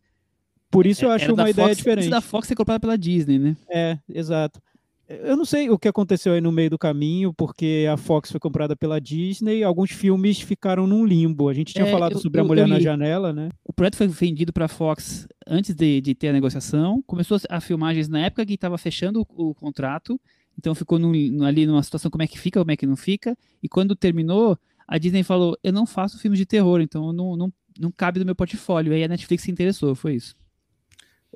Por 0.70 0.86
isso 0.86 1.04
eu 1.04 1.12
Era 1.12 1.22
acho 1.22 1.34
uma 1.34 1.50
ideia 1.50 1.74
diferente. 1.74 2.08
Da 2.08 2.20
Fox 2.20 2.48
ser 2.48 2.54
comprada 2.54 2.80
pela 2.80 2.96
Disney, 2.96 3.38
né? 3.38 3.56
É, 3.68 3.98
exato. 4.08 4.60
Eu 5.08 5.36
não 5.36 5.44
sei 5.44 5.68
o 5.68 5.78
que 5.78 5.86
aconteceu 5.86 6.32
aí 6.32 6.40
no 6.40 6.50
meio 6.50 6.70
do 6.70 6.78
caminho, 6.78 7.32
porque 7.34 7.86
a 7.92 7.96
Fox 7.96 8.30
foi 8.30 8.40
comprada 8.40 8.74
pela 8.74 8.98
Disney, 9.00 9.62
alguns 9.62 9.90
filmes 9.90 10.40
ficaram 10.40 10.86
num 10.86 11.04
limbo. 11.04 11.48
A 11.48 11.54
gente 11.54 11.74
tinha 11.74 11.86
É, 11.86 11.90
falado 11.90 12.12
eu- 12.12 12.18
sobre 12.18 12.40
A 12.40 12.42
eu- 12.42 12.46
Mulher 12.46 12.62
eu 12.62 12.68
na. 12.68 12.80
Janela, 12.80 13.32
né? 13.32 13.50
O 13.64 13.72
projeto 13.72 13.96
foi 13.96 14.08
vendido 14.08 14.52
para 14.52 14.64
a 14.64 14.68
Fox 14.68 15.28
antes 15.46 15.74
de, 15.74 16.00
de 16.00 16.14
ter 16.14 16.28
a 16.28 16.32
negociação. 16.32 17.02
Começou 17.06 17.38
a 17.50 17.60
filmagens 17.60 18.08
na 18.08 18.20
época 18.20 18.46
que 18.46 18.54
estava 18.54 18.78
fechando 18.78 19.20
o, 19.36 19.50
o 19.50 19.54
contrato. 19.54 20.18
Então 20.58 20.74
ficou 20.74 20.98
num- 20.98 21.42
ali 21.44 21.66
numa 21.66 21.82
situação 21.82 22.10
como 22.10 22.22
é 22.22 22.26
que 22.26 22.38
fica, 22.38 22.60
como 22.60 22.70
é 22.70 22.76
que 22.76 22.86
não 22.86 22.96
fica. 22.96 23.36
E 23.62 23.68
quando 23.68 23.94
terminou, 23.94 24.56
a 24.88 24.96
Disney 24.96 25.22
falou: 25.22 25.54
Eu 25.62 25.72
não 25.72 25.84
faço 25.84 26.18
filmes 26.18 26.38
de 26.38 26.46
terror, 26.46 26.80
então 26.80 27.12
não, 27.12 27.36
não, 27.36 27.52
não 27.78 27.90
cabe 27.90 28.20
no 28.20 28.24
meu 28.24 28.34
portfólio. 28.34 28.92
Aí 28.94 29.04
a 29.04 29.08
Netflix 29.08 29.42
se 29.42 29.50
interessou, 29.50 29.94
foi 29.94 30.14
isso. 30.14 30.34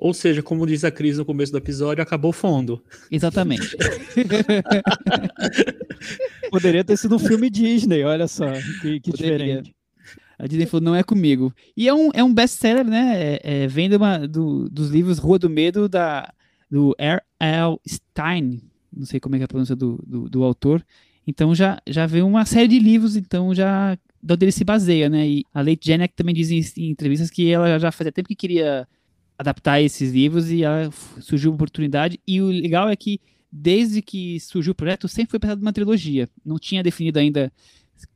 Ou 0.01 0.13
seja, 0.13 0.41
como 0.41 0.65
diz 0.65 0.85
a 0.85 0.91
Cris 0.91 1.17
no 1.17 1.25
começo 1.25 1.51
do 1.51 1.57
episódio, 1.57 2.01
acabou 2.01 2.31
fundo. 2.31 2.81
Exatamente. 3.11 3.75
Poderia 6.49 6.83
ter 6.83 6.97
sido 6.97 7.15
um 7.15 7.19
filme 7.19 7.49
Disney, 7.49 8.03
olha 8.03 8.27
só, 8.27 8.51
que, 8.81 8.99
que 8.99 9.11
diferente. 9.11 9.73
A 10.37 10.47
Disney 10.47 10.65
falou, 10.65 10.83
não 10.85 10.95
é 10.95 11.03
comigo. 11.03 11.53
E 11.75 11.87
é 11.87 11.93
um, 11.93 12.09
é 12.13 12.23
um 12.23 12.33
best-seller, 12.33 12.85
né? 12.85 13.21
É, 13.21 13.39
é, 13.63 13.67
vem 13.67 13.89
de 13.89 13.97
uma- 13.97 14.25
do- 14.25 14.69
dos 14.69 14.89
livros 14.89 15.17
Rua 15.17 15.37
do 15.37 15.49
Medo, 15.49 15.89
da, 15.89 16.31
do 16.71 16.95
R.L. 16.97 17.77
Stein. 17.85 18.61
Não 18.95 19.05
sei 19.05 19.19
como 19.19 19.35
é 19.35 19.39
que 19.39 19.43
é 19.43 19.45
a 19.45 19.49
pronúncia 19.49 19.75
do, 19.75 20.01
do, 20.07 20.29
do 20.29 20.43
autor. 20.43 20.83
Então 21.27 21.53
já, 21.53 21.79
já 21.85 22.05
vem 22.07 22.21
uma 22.23 22.45
série 22.45 22.69
de 22.69 22.79
livros, 22.79 23.17
então 23.17 23.53
já 23.53 23.97
da 24.23 24.33
onde 24.33 24.45
ele 24.45 24.51
se 24.53 24.63
baseia, 24.63 25.09
né? 25.09 25.27
E 25.27 25.43
a 25.53 25.61
Leite 25.61 25.87
Janek 25.89 26.13
também 26.15 26.33
diz 26.33 26.49
em, 26.51 26.61
em 26.81 26.89
entrevistas 26.89 27.29
que 27.29 27.51
ela 27.51 27.77
já 27.77 27.91
fazia 27.91 28.11
tempo 28.11 28.29
que 28.29 28.35
queria 28.35 28.87
adaptar 29.39 29.81
esses 29.81 30.11
livros 30.11 30.51
e 30.51 30.63
ela 30.63 30.91
f- 30.91 31.21
surgiu 31.21 31.49
uma 31.49 31.55
oportunidade. 31.55 32.19
E 32.27 32.41
o 32.41 32.47
legal 32.47 32.89
é 32.89 32.95
que 32.95 33.21
desde 33.51 34.01
que 34.01 34.39
surgiu 34.41 34.73
o 34.73 34.75
projeto, 34.75 35.07
sempre 35.07 35.31
foi 35.31 35.39
pensado 35.39 35.61
numa 35.61 35.73
trilogia. 35.73 36.29
Não 36.45 36.59
tinha 36.59 36.83
definido 36.83 37.17
ainda 37.17 37.51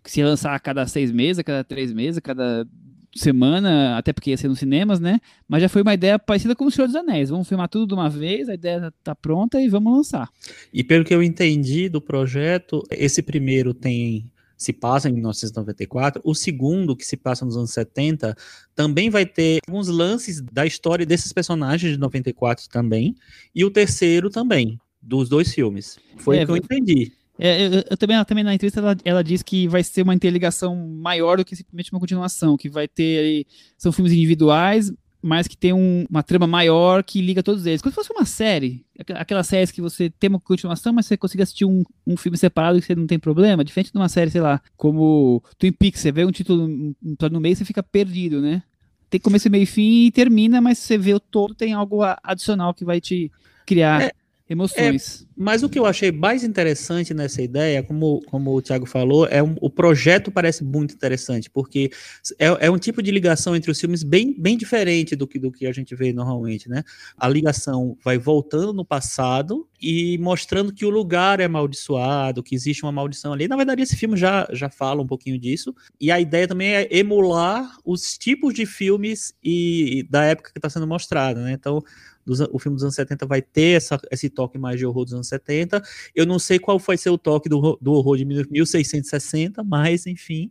se 0.04 0.22
lançar 0.22 0.54
a 0.54 0.60
cada 0.60 0.86
seis 0.86 1.12
meses, 1.12 1.40
a 1.40 1.44
cada 1.44 1.64
três 1.64 1.92
meses, 1.94 2.18
a 2.18 2.22
cada 2.22 2.68
semana, 3.16 3.98
até 3.98 4.12
porque 4.12 4.32
ia 4.32 4.38
ser 4.38 4.48
nos 4.48 4.60
cinemas, 4.60 5.00
né? 5.00 5.20
Mas 5.48 5.62
já 5.62 5.70
foi 5.70 5.82
uma 5.82 5.94
ideia 5.94 6.18
parecida 6.20 6.56
com 6.56 6.66
o 6.66 6.72
Senhor 6.72 6.88
dos 6.88 6.96
Anéis. 6.96 7.30
Vamos 7.30 7.48
filmar 7.48 7.70
tudo 7.70 7.88
de 7.88 7.94
uma 7.94 8.10
vez, 8.10 8.50
a 8.50 8.56
ideia 8.56 8.94
tá 9.04 9.16
pronta 9.16 9.62
e 9.62 9.70
vamos 9.70 9.96
lançar. 9.96 10.30
E 10.74 10.84
pelo 10.84 11.06
que 11.06 11.14
eu 11.14 11.22
entendi 11.22 11.90
do 11.90 12.02
projeto, 12.02 12.84
esse 12.92 13.22
primeiro 13.22 13.74
tem 13.74 14.32
se 14.64 14.74
passa 14.74 15.10
em 15.10 15.14
1994, 15.14 16.22
o 16.24 16.34
segundo, 16.34 16.96
que 16.96 17.06
se 17.06 17.18
passa 17.18 17.46
nos 17.46 17.58
anos 17.58 17.72
70, 17.72 18.36
também 18.76 19.10
vai 19.10 19.26
ter 19.26 19.60
alguns 19.68 19.88
lances 19.88 20.42
da 20.42 20.66
história 20.66 21.06
desses 21.06 21.34
personagens 21.34 21.94
de 21.94 22.00
94 22.00 22.70
também, 22.70 23.16
e 23.54 23.66
o 23.66 23.70
terceiro 23.72 24.30
também, 24.30 24.80
dos 25.02 25.30
dois 25.30 25.54
filmes. 25.54 25.98
Foi 26.18 26.38
É, 26.38 26.44
o 26.44 26.46
que 26.46 26.52
eu 26.52 26.58
entendi. 26.58 27.12
É, 27.40 27.66
eu, 27.66 27.84
eu 27.90 27.98
também, 27.98 28.16
ela 28.16 28.26
também 28.26 28.44
na 28.44 28.54
entrevista 28.54 28.80
ela, 28.80 28.96
ela 29.04 29.24
diz 29.24 29.42
que 29.42 29.68
vai 29.68 29.84
ser 29.84 30.04
uma 30.04 30.14
interligação 30.14 30.76
maior 30.76 31.38
do 31.38 31.46
que 31.46 31.56
simplesmente 31.56 31.92
uma 31.92 32.00
continuação, 32.00 32.56
que 32.56 32.70
vai 32.70 32.88
ter 32.88 33.20
aí, 33.20 33.46
são 33.78 33.92
filmes 33.92 34.14
individuais, 34.14 34.94
mas 35.24 35.48
que 35.48 35.56
tem 35.56 35.72
um- 35.74 36.06
uma 36.10 36.22
trama 36.22 36.46
maior 36.46 37.04
que 37.04 37.22
liga 37.22 37.42
todos 37.42 37.66
eles. 37.66 37.82
Se 37.82 37.92
fosse 37.92 38.12
uma 38.12 38.26
série, 38.26 38.86
aqu- 39.00 39.14
aquelas 39.18 39.48
séries 39.48 39.72
que 39.72 39.82
você 39.82 40.10
tem 40.10 40.30
uma 40.30 40.40
continuação, 40.40 40.92
mas 40.92 41.06
você 41.06 41.16
consegue 41.16 41.42
assistir 41.44 41.66
um, 41.66 41.84
um 42.06 42.18
filme 42.18 42.38
separado 42.38 42.78
e 42.78 42.82
você 42.82 42.94
não 42.94 43.08
tem 43.08 43.18
problema, 43.18 43.64
diferente 43.64 43.92
de 43.92 43.98
uma 43.98 44.10
série, 44.10 44.30
sei 44.30 44.42
lá, 44.42 44.62
como 44.76 45.42
Twin 45.58 45.72
Peaks, 45.72 46.02
você 46.02 46.12
vê 46.12 46.26
um 46.26 46.32
título 46.32 46.66
um- 46.66 46.94
no 47.32 47.40
meio, 47.40 47.56
você 47.56 47.64
fica 47.66 47.82
perdido, 47.82 48.42
né? 48.42 48.62
Tem 49.10 49.20
começo, 49.20 49.50
meio 49.50 49.64
e 49.64 49.68
fim 49.68 50.06
e 50.08 50.12
termina, 50.12 50.60
mas 50.60 50.78
você 50.80 50.98
vê 50.98 51.14
o 51.14 51.20
todo, 51.20 51.54
tem 51.56 51.72
algo 51.74 52.02
adicional 52.24 52.74
que 52.74 52.84
vai 52.84 53.00
te 53.00 53.32
criar 53.66 54.02
É, 54.02 54.12
emoções. 54.54 55.28
Mas 55.36 55.64
o 55.64 55.70
que 55.70 55.80
eu 55.80 55.86
achei 55.86 56.12
mais 56.12 56.44
interessante 56.44 57.14
nessa 57.14 57.42
ideia, 57.42 57.84
como, 57.84 58.22
como 58.28 58.56
o 58.56 58.62
Thiago 58.62 58.86
falou, 58.86 59.28
é 59.28 59.42
um, 59.42 59.56
o 59.60 59.70
projeto 59.70 60.32
parece 60.32 60.64
muito 60.64 60.94
interessante, 60.94 61.50
porque 61.50 61.90
é, 62.38 62.68
é 62.68 62.72
um 62.72 62.78
tipo 62.78 63.02
de 63.02 63.12
ligação 63.12 63.56
entre 63.56 63.72
os 63.72 63.80
filmes 63.80 64.04
bem, 64.04 64.34
bem 64.40 64.58
diferente 64.58 65.16
do 65.16 65.28
que, 65.28 65.40
do 65.40 65.52
que 65.52 65.66
a 65.66 65.72
gente 65.72 65.96
vê 65.96 66.14
normalmente, 66.14 66.70
né? 66.70 66.84
A 67.18 67.28
ligação 67.28 67.98
vai 68.04 68.18
voltando 68.18 68.74
no 68.74 68.86
passado 68.86 69.68
e 69.82 70.18
mostrando 70.20 70.72
que 70.72 70.86
o 70.86 70.90
lugar 70.90 71.40
é 71.40 71.46
amaldiçoado, 71.46 72.44
que 72.44 72.56
existe 72.56 72.84
uma 72.84 72.92
maldição 72.92 73.34
ali. 73.34 73.48
Na 73.48 73.58
verdade, 73.58 73.82
esse 73.82 73.98
filme 73.98 74.16
já, 74.16 74.48
já 74.52 74.70
fala 74.70 75.02
um 75.02 75.08
pouquinho 75.08 75.38
disso. 75.38 75.76
E 76.00 76.12
a 76.12 76.20
ideia 76.20 76.48
também 76.48 76.74
é 76.74 76.88
emular 76.92 77.76
os 77.84 78.18
tipos 78.18 78.54
de 78.54 78.66
filmes 78.66 79.34
e, 79.44 80.00
e 80.00 80.04
da 80.04 80.24
época 80.24 80.52
que 80.52 80.60
está 80.60 80.70
sendo 80.70 80.88
mostrada, 80.88 81.42
né? 81.42 81.52
Então, 81.52 81.84
dos, 82.26 82.40
o 82.40 82.60
filme 82.60 82.76
dos 82.76 82.84
anos 82.84 82.96
70 82.96 83.26
vai 83.26 83.42
ter 83.42 83.78
essa, 83.78 84.00
esse 84.12 84.30
toque 84.30 84.58
mais 84.58 84.78
de 84.78 84.86
horror 84.86 85.04
dos 85.06 85.14
anos 85.14 85.28
70. 85.28 85.82
Eu 86.16 86.26
não 86.26 86.40
sei 86.40 86.58
qual 86.60 86.80
vai 86.80 86.98
ser 86.98 87.10
o 87.10 87.18
toque 87.18 87.50
do, 87.50 87.58
horror- 87.58 87.78
do 87.82 87.94
horror 87.94 88.18
de 88.18 88.26
1660, 88.26 89.64
mas 89.64 90.06
enfim. 90.08 90.50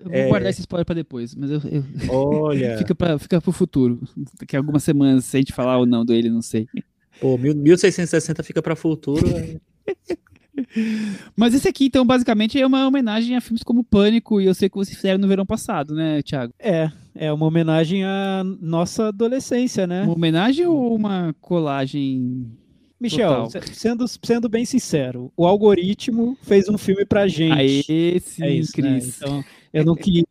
Eu 0.00 0.06
vou 0.06 0.14
É. 0.14 0.28
guardar 0.28 0.50
esse 0.50 0.60
spoiler 0.60 0.84
pra 0.86 0.94
depois, 0.94 1.34
mas 1.34 1.50
eu, 1.50 1.60
eu- 1.70 1.84
Olha, 2.10 2.78
fica, 2.78 2.94
pra, 2.94 3.18
fica 3.18 3.40
pro 3.40 3.52
futuro. 3.52 4.00
Daqui 4.38 4.56
a 4.56 4.60
algumas 4.60 4.82
semanas, 4.82 5.24
se 5.24 5.36
a 5.36 5.40
gente 5.40 5.52
falar 5.52 5.78
ou 5.78 5.86
não 5.86 6.04
dele, 6.04 6.30
não 6.30 6.42
sei. 6.42 6.66
pô, 7.20 7.36
mil- 7.36 7.54
1660 7.54 8.42
fica 8.42 8.62
para 8.62 8.76
futuro. 8.76 9.26
é. 9.28 9.56
Mas 11.36 11.54
esse 11.54 11.68
aqui, 11.68 11.86
então, 11.86 12.04
basicamente 12.04 12.60
é 12.60 12.66
uma 12.66 12.86
homenagem 12.86 13.36
a 13.36 13.40
filmes 13.40 13.62
como 13.62 13.84
Pânico, 13.84 14.40
e 14.40 14.46
eu 14.46 14.54
sei 14.54 14.68
que 14.68 14.74
vocês 14.76 14.96
fizeram 14.96 15.18
no 15.18 15.28
verão 15.28 15.46
passado, 15.46 15.94
né, 15.94 16.20
Thiago? 16.22 16.52
É, 16.58 16.90
é 17.18 17.32
uma 17.32 17.46
homenagem 17.46 18.04
à 18.04 18.42
nossa 18.60 19.08
adolescência, 19.08 19.86
né? 19.86 20.02
Uma 20.04 20.12
homenagem 20.14 20.66
ou 20.66 20.94
uma 20.94 21.34
colagem? 21.40 22.46
Michel, 23.00 23.44
total. 23.44 23.62
se- 23.62 23.74
sendo, 23.74 24.04
sendo 24.08 24.48
bem 24.48 24.64
sincero, 24.64 25.32
o 25.36 25.46
algoritmo 25.46 26.36
fez 26.42 26.68
um 26.68 26.76
filme 26.78 27.04
pra 27.04 27.28
gente. 27.28 27.52
Aê, 27.92 28.20
sim, 28.20 28.42
é 28.42 28.50
isso, 28.50 28.80
né? 28.80 28.98
Cris. 28.98 29.16
Então, 29.16 29.44
eu 29.72 29.84
não 29.84 29.94
queria 29.94 30.24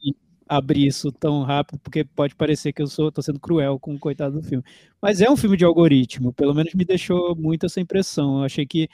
abrir 0.50 0.88
isso 0.88 1.12
tão 1.12 1.44
rápido, 1.44 1.80
porque 1.80 2.04
pode 2.04 2.36
parecer 2.36 2.72
que 2.74 2.82
eu 2.82 2.88
sou, 2.88 3.12
tô 3.12 3.22
sendo 3.22 3.40
cruel 3.40 3.78
com 3.80 3.94
o 3.96 4.00
coitado 4.00 4.40
do 4.42 4.44
filme. 4.48 4.64
Mas 5.02 5.22
é 5.22 5.30
um 5.30 5.36
filme 5.38 5.56
de 5.58 5.64
algoritmo, 5.66 6.34
pelo 6.34 6.54
menos 6.54 6.74
me 6.74 6.84
deixou 6.86 7.36
muito 7.36 7.66
essa 7.66 7.80
impressão. 7.82 8.40
Eu 8.40 8.44
achei 8.46 8.66
que 8.66 8.90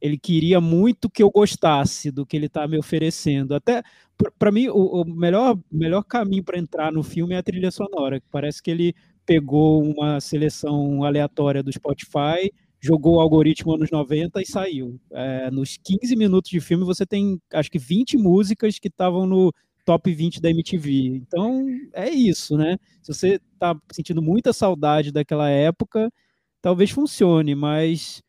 ele 0.00 0.16
queria 0.18 0.60
muito 0.60 1.10
que 1.10 1.22
eu 1.22 1.30
gostasse 1.30 2.10
do 2.10 2.24
que 2.24 2.36
ele 2.36 2.46
está 2.46 2.66
me 2.66 2.78
oferecendo. 2.78 3.54
Até 3.54 3.82
para 4.38 4.52
mim, 4.52 4.68
o, 4.68 5.02
o 5.02 5.04
melhor, 5.04 5.58
melhor 5.70 6.02
caminho 6.02 6.44
para 6.44 6.58
entrar 6.58 6.92
no 6.92 7.02
filme 7.02 7.34
é 7.34 7.38
a 7.38 7.42
trilha 7.42 7.70
sonora, 7.70 8.22
parece 8.30 8.62
que 8.62 8.70
ele 8.70 8.94
pegou 9.24 9.82
uma 9.82 10.20
seleção 10.20 11.04
aleatória 11.04 11.62
do 11.62 11.72
Spotify, 11.72 12.50
jogou 12.80 13.16
o 13.16 13.20
algoritmo 13.20 13.74
anos 13.74 13.90
90 13.90 14.40
e 14.40 14.46
saiu. 14.46 14.98
É, 15.12 15.50
nos 15.50 15.76
15 15.76 16.16
minutos 16.16 16.50
de 16.50 16.60
filme 16.60 16.84
você 16.84 17.06
tem 17.06 17.40
acho 17.52 17.70
que 17.70 17.78
20 17.78 18.16
músicas 18.16 18.78
que 18.78 18.88
estavam 18.88 19.26
no 19.26 19.52
top 19.84 20.12
20 20.12 20.40
da 20.40 20.50
MTV. 20.50 21.16
Então 21.16 21.66
é 21.92 22.10
isso, 22.10 22.56
né? 22.56 22.76
Se 23.02 23.12
você 23.12 23.40
está 23.52 23.76
sentindo 23.92 24.22
muita 24.22 24.52
saudade 24.52 25.12
daquela 25.12 25.48
época, 25.50 26.10
talvez 26.62 26.90
funcione, 26.90 27.54
mas 27.54 28.22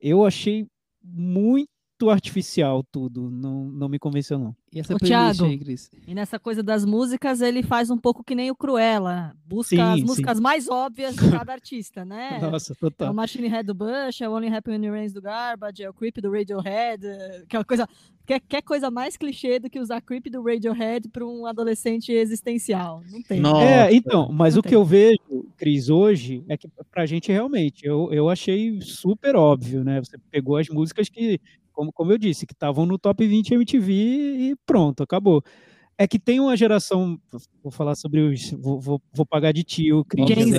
eu 0.00 0.24
achei 0.24 0.66
muito 1.02 1.70
artificial 2.08 2.82
tudo. 2.82 3.28
Não, 3.30 3.64
não 3.64 3.88
me 3.88 3.98
convenceu, 3.98 4.38
não. 4.38 4.54
E 4.72 4.78
essa 4.80 4.94
Ô, 4.94 4.98
Thiago. 4.98 5.44
aí, 5.44 5.58
Cris? 5.58 5.90
E 6.06 6.14
nessa 6.14 6.38
coisa 6.38 6.62
das 6.62 6.84
músicas, 6.84 7.40
ele 7.40 7.62
faz 7.62 7.90
um 7.90 7.98
pouco 7.98 8.22
que 8.24 8.34
nem 8.36 8.50
o 8.50 8.54
Cruella. 8.56 9.34
Busca 9.44 9.74
Sim, 9.76 9.80
as 9.82 9.98
sim. 10.00 10.06
músicas 10.06 10.38
mais 10.40 10.68
óbvias 10.68 11.16
de 11.16 11.28
cada 11.30 11.52
artista, 11.52 12.04
né? 12.04 12.38
Nossa, 12.40 12.72
É 12.72 12.76
total. 12.76 13.10
o 13.10 13.14
Machine 13.14 13.48
Head 13.48 13.66
do 13.66 13.74
Bush, 13.74 14.20
é 14.20 14.28
o 14.28 14.32
Only 14.32 14.48
Happy 14.48 14.70
When 14.70 14.86
It 14.86 14.90
Rains 14.90 15.12
do 15.12 15.20
Garbage, 15.20 15.82
é 15.82 15.90
o 15.90 15.92
Creep 15.92 16.18
do 16.22 16.30
Radiohead, 16.30 17.04
é 17.04 17.42
aquela 17.44 17.64
coisa. 17.64 17.86
Quer, 18.24 18.38
quer 18.48 18.62
coisa 18.62 18.92
mais 18.92 19.16
clichê 19.16 19.58
do 19.58 19.68
que 19.68 19.80
usar 19.80 20.00
Creep 20.00 20.26
do 20.30 20.40
Radiohead 20.40 21.08
para 21.08 21.26
um 21.26 21.46
adolescente 21.46 22.12
existencial? 22.12 23.02
Não 23.10 23.20
tem. 23.22 23.40
Nossa. 23.40 23.64
É, 23.64 23.92
então, 23.92 24.30
mas 24.32 24.54
Não 24.54 24.60
o 24.60 24.62
que 24.62 24.68
tem. 24.68 24.78
eu 24.78 24.84
vejo, 24.84 25.18
Cris, 25.56 25.88
hoje, 25.88 26.44
é 26.48 26.56
que 26.56 26.68
pra 26.92 27.06
gente 27.06 27.32
realmente, 27.32 27.84
eu, 27.84 28.08
eu 28.12 28.28
achei 28.28 28.80
super 28.82 29.34
óbvio, 29.34 29.82
né? 29.82 29.98
Você 29.98 30.16
pegou 30.30 30.56
as 30.56 30.68
músicas 30.68 31.08
que, 31.08 31.40
como, 31.80 31.92
como 31.92 32.12
eu 32.12 32.18
disse, 32.18 32.46
que 32.46 32.52
estavam 32.52 32.84
no 32.84 32.98
top 32.98 33.26
20 33.26 33.54
MTV 33.54 33.92
e 33.92 34.56
pronto, 34.66 35.02
acabou. 35.02 35.42
É 35.96 36.06
que 36.08 36.18
tem 36.18 36.40
uma 36.40 36.56
geração, 36.56 37.18
vou 37.62 37.70
falar 37.70 37.94
sobre 37.94 38.20
os, 38.20 38.50
vou, 38.52 38.78
vou, 38.80 39.02
vou 39.12 39.24
pagar 39.26 39.52
de 39.52 39.62
tio, 39.62 40.02
Cris, 40.04 40.26
Gen 40.28 40.50
né? 40.50 40.58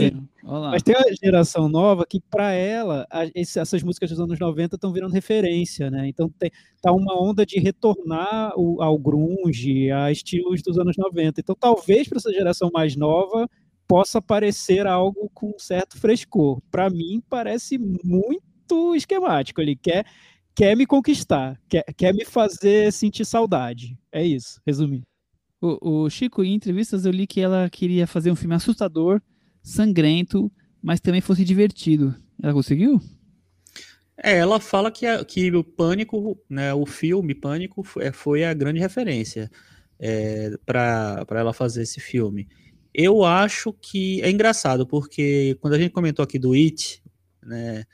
Mas 0.72 0.84
tem 0.84 0.96
uma 0.96 1.16
geração 1.24 1.68
nova 1.70 2.06
que, 2.08 2.20
para 2.20 2.52
ela, 2.54 3.08
a- 3.10 3.26
esse- 3.36 3.60
essas 3.60 3.82
músicas 3.84 4.10
dos 4.12 4.20
anos 4.20 4.40
90 4.40 4.76
estão 4.76 4.92
virando 4.94 5.14
referência, 5.14 5.90
né? 5.92 6.08
Então 6.08 6.30
tem, 6.40 6.52
tá 6.82 6.92
uma 6.92 7.20
onda 7.20 7.44
de 7.46 7.60
retornar 7.60 8.54
o- 8.56 8.82
ao 8.82 8.98
grunge, 9.00 9.92
a 9.92 10.12
estilos 10.12 10.62
dos 10.62 10.78
anos 10.80 10.96
90. 10.98 11.40
Então 11.42 11.56
talvez 11.60 12.08
para 12.08 12.18
essa 12.18 12.32
geração 12.32 12.70
mais 12.74 12.96
nova 12.96 13.48
possa 13.88 14.22
parecer 14.22 14.86
algo 14.88 15.30
com 15.34 15.48
um 15.50 15.60
certo 15.60 15.98
frescor. 16.00 16.62
Para 16.72 16.88
mim 16.90 17.22
parece 17.30 17.78
muito 17.80 18.96
esquemático. 18.96 19.60
Ele 19.60 19.76
quer 19.76 20.06
quer 20.56 20.76
me 20.76 20.86
conquistar, 20.86 21.60
quer, 21.70 21.84
quer 21.96 22.14
me 22.14 22.26
fazer 22.26 22.92
sentir 22.92 23.26
saudade. 23.26 23.98
É 24.12 24.26
isso, 24.26 24.62
resumindo. 24.66 25.06
O, 25.62 26.04
o 26.06 26.10
Chico, 26.10 26.44
em 26.44 26.54
entrevistas, 26.56 27.06
eu 27.06 27.12
li 27.12 27.28
que 27.28 27.40
ela 27.42 27.70
queria 27.70 28.08
fazer 28.08 28.32
um 28.32 28.36
filme 28.36 28.56
assustador, 28.56 29.22
sangrento, 29.62 30.52
mas 30.82 31.00
também 31.00 31.22
fosse 31.22 31.46
divertido. 31.46 32.16
Ela 32.42 32.54
conseguiu? 32.54 33.00
É, 34.18 34.38
ela 34.38 34.60
fala 34.60 34.92
que, 34.92 35.06
a- 35.06 35.24
que 35.26 35.52
o 35.56 35.64
Pânico, 35.64 36.38
né, 36.50 36.74
o 36.74 36.86
filme 36.86 37.34
Pânico 37.34 37.84
foi, 37.84 38.06
é, 38.06 38.12
foi 38.12 38.44
a 38.44 38.54
grande 38.54 38.80
referência 38.80 39.50
é, 40.00 40.52
para 40.66 41.26
ela 41.32 41.54
fazer 41.54 41.84
esse 41.84 42.00
filme. 42.00 42.48
Eu 42.94 43.24
acho 43.24 43.74
que 43.74 44.22
é 44.22 44.30
engraçado, 44.30 44.86
porque 44.86 45.58
quando 45.62 45.74
a 45.76 45.80
gente 45.80 45.92
comentou 45.92 46.24
aqui 46.24 46.38
do 46.38 46.54
It, 46.54 47.02
né, 47.44 47.86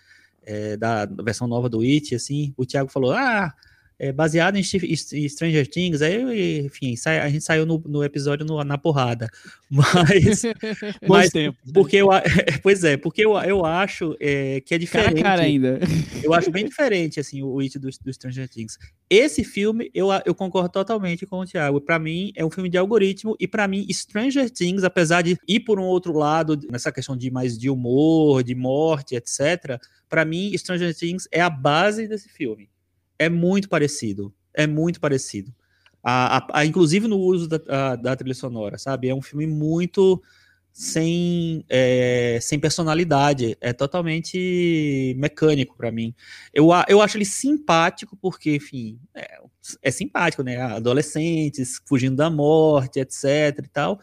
é, 0.48 0.78
da 0.78 1.06
versão 1.06 1.46
nova 1.46 1.68
do 1.68 1.82
It, 1.82 2.16
assim, 2.16 2.54
o 2.56 2.66
Thiago 2.66 2.90
falou, 2.90 3.12
ah, 3.12 3.54
é 4.00 4.12
baseado 4.12 4.58
em 4.58 4.62
em 4.62 5.30
Stranger 5.30 5.68
Things, 5.68 6.02
aí, 6.02 6.60
enfim, 6.60 6.96
sai- 6.96 7.20
a 7.20 7.30
gente 7.30 7.44
saiu 7.44 7.66
no, 7.66 7.82
no 7.88 8.04
episódio 8.04 8.46
no- 8.46 8.64
na 8.64 8.78
porrada, 8.78 9.28
mas, 9.70 10.44
mas 11.08 11.30
tempos, 11.32 11.60
né? 11.66 11.72
porque 11.74 11.98
eu, 11.98 12.08
pois 12.62 12.84
é, 12.84 12.96
porque 12.98 13.26
eu, 13.26 13.38
eu 13.40 13.66
acho 13.66 14.16
é, 14.20 14.62
que 14.62 14.74
é 14.76 14.78
Cara 14.78 14.80
diferente. 14.80 15.22
cara 15.24 15.42
ainda. 15.42 15.80
Eu 16.24 16.34
acho 16.34 16.52
bem 16.52 16.66
diferente, 16.66 17.20
assim, 17.20 17.42
o 17.42 17.60
It 17.60 17.78
do, 17.80 17.90
do 18.04 18.14
Stranger 18.14 18.48
Things. 18.48 18.78
Esse 19.10 19.44
filme, 19.44 19.90
eu, 19.94 20.10
eu 20.26 20.36
concordo 20.36 20.70
totalmente 20.70 21.26
com 21.26 21.40
o 21.40 21.46
Thiago. 21.46 21.80
Pra 21.82 21.98
mim, 21.98 22.32
é 22.36 22.46
um 22.46 22.52
filme 22.52 22.70
de 22.70 22.78
algoritmo. 22.78 23.36
E 23.40 23.48
pra 23.48 23.68
mim, 23.68 23.88
Stranger 23.92 24.50
Things, 24.50 24.84
apesar 24.84 25.22
de 25.22 25.38
ir 25.48 25.62
por 25.62 25.80
um 25.80 25.84
outro 25.86 26.12
lado, 26.14 26.60
nessa 26.70 26.92
questão 26.92 27.16
de 27.16 27.32
mais 27.32 27.58
de 27.58 27.70
humor, 27.70 28.44
de 28.44 28.54
morte, 28.54 29.16
etc. 29.16 29.80
Pra 30.10 30.26
mim, 30.26 30.52
Stranger 30.58 30.94
Things 30.94 31.28
é 31.32 31.40
a 31.42 31.50
base 31.50 32.08
desse 32.08 32.28
filme. 32.30 32.70
É 33.20 33.30
muito 33.30 33.70
parecido. 33.70 34.34
É 34.54 34.66
muito 34.68 35.00
parecido. 35.00 35.54
A, 36.04 36.38
a- 36.38 36.48
a- 36.62 36.66
inclusive 36.66 37.08
no 37.08 37.18
uso 37.18 37.48
da, 37.48 37.60
a- 37.92 37.96
da 37.96 38.16
trilha 38.16 38.34
sonora, 38.36 38.78
sabe? 38.78 39.10
É 39.10 39.16
um 39.16 39.22
filme 39.22 39.46
muito 39.48 40.22
sem, 40.72 41.66
é, 41.70 42.38
sem 42.42 42.60
personalidade. 42.60 43.58
É 43.60 43.74
totalmente 43.74 45.16
mecânico 45.18 45.76
para 45.76 45.92
mim. 45.92 46.14
Eu, 46.54 46.70
eu 46.88 47.02
acho 47.02 47.18
ele 47.18 47.26
simpático, 47.26 48.16
porque, 48.22 48.56
enfim, 48.56 49.00
é, 49.16 49.40
é, 49.82 49.92
simpático, 49.92 50.44
né? 50.44 50.58
Adolescentes 50.58 51.82
fugindo 51.86 52.16
da 52.16 52.30
morte, 52.30 53.00
etc 53.00 53.58
e 53.64 53.68
tal. 53.70 54.00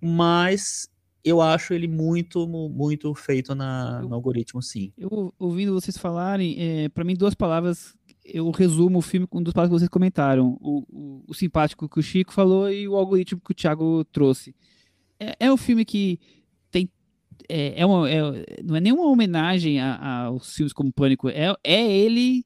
Mas 0.00 0.88
eu 1.22 1.40
acho 1.40 1.72
ele 1.72 1.88
muito, 1.88 2.46
muito 2.48 3.14
feito 3.14 3.54
na, 3.54 4.02
no 4.02 4.14
algoritmo, 4.14 4.60
sim. 4.62 4.92
Eu 4.98 5.32
ouvindo 5.38 5.72
vocês 5.72 5.96
falarem, 5.96 6.56
é, 6.58 6.88
para 6.90 7.04
mim, 7.04 7.14
duas 7.14 7.34
palavras 7.34 7.94
eu 8.24 8.50
resumo 8.50 8.98
o 8.98 9.02
filme 9.02 9.26
com 9.26 9.42
duas 9.42 9.52
palavras 9.52 9.76
que 9.76 9.80
vocês 9.80 9.88
comentaram: 9.88 10.56
o, 10.60 10.84
o, 10.88 11.24
o, 11.28 11.34
simpático 11.34 11.88
que 11.88 11.98
o 11.98 12.02
Chico 12.02 12.32
falou 12.32 12.70
e 12.70 12.88
o 12.88 12.96
algoritmo 12.96 13.40
que 13.40 13.52
o 13.52 13.54
Thiago 13.54 14.04
trouxe 14.06 14.54
é, 15.18 15.36
é 15.40 15.52
um 15.52 15.56
filme 15.56 15.84
que 15.84 16.18
tem. 16.70 16.88
É, 17.48 17.80
é, 17.80 17.86
uma, 17.86 18.08
é 18.08 18.20
não 18.62 18.76
é 18.76 18.80
nenhuma 18.80 19.06
homenagem 19.06 19.80
a, 19.80 19.94
a, 19.94 20.22
aos 20.24 20.54
filmes 20.54 20.72
como 20.72 20.92
Pânico, 20.92 21.28
é, 21.28 21.54
é 21.62 21.92
ele 21.92 22.44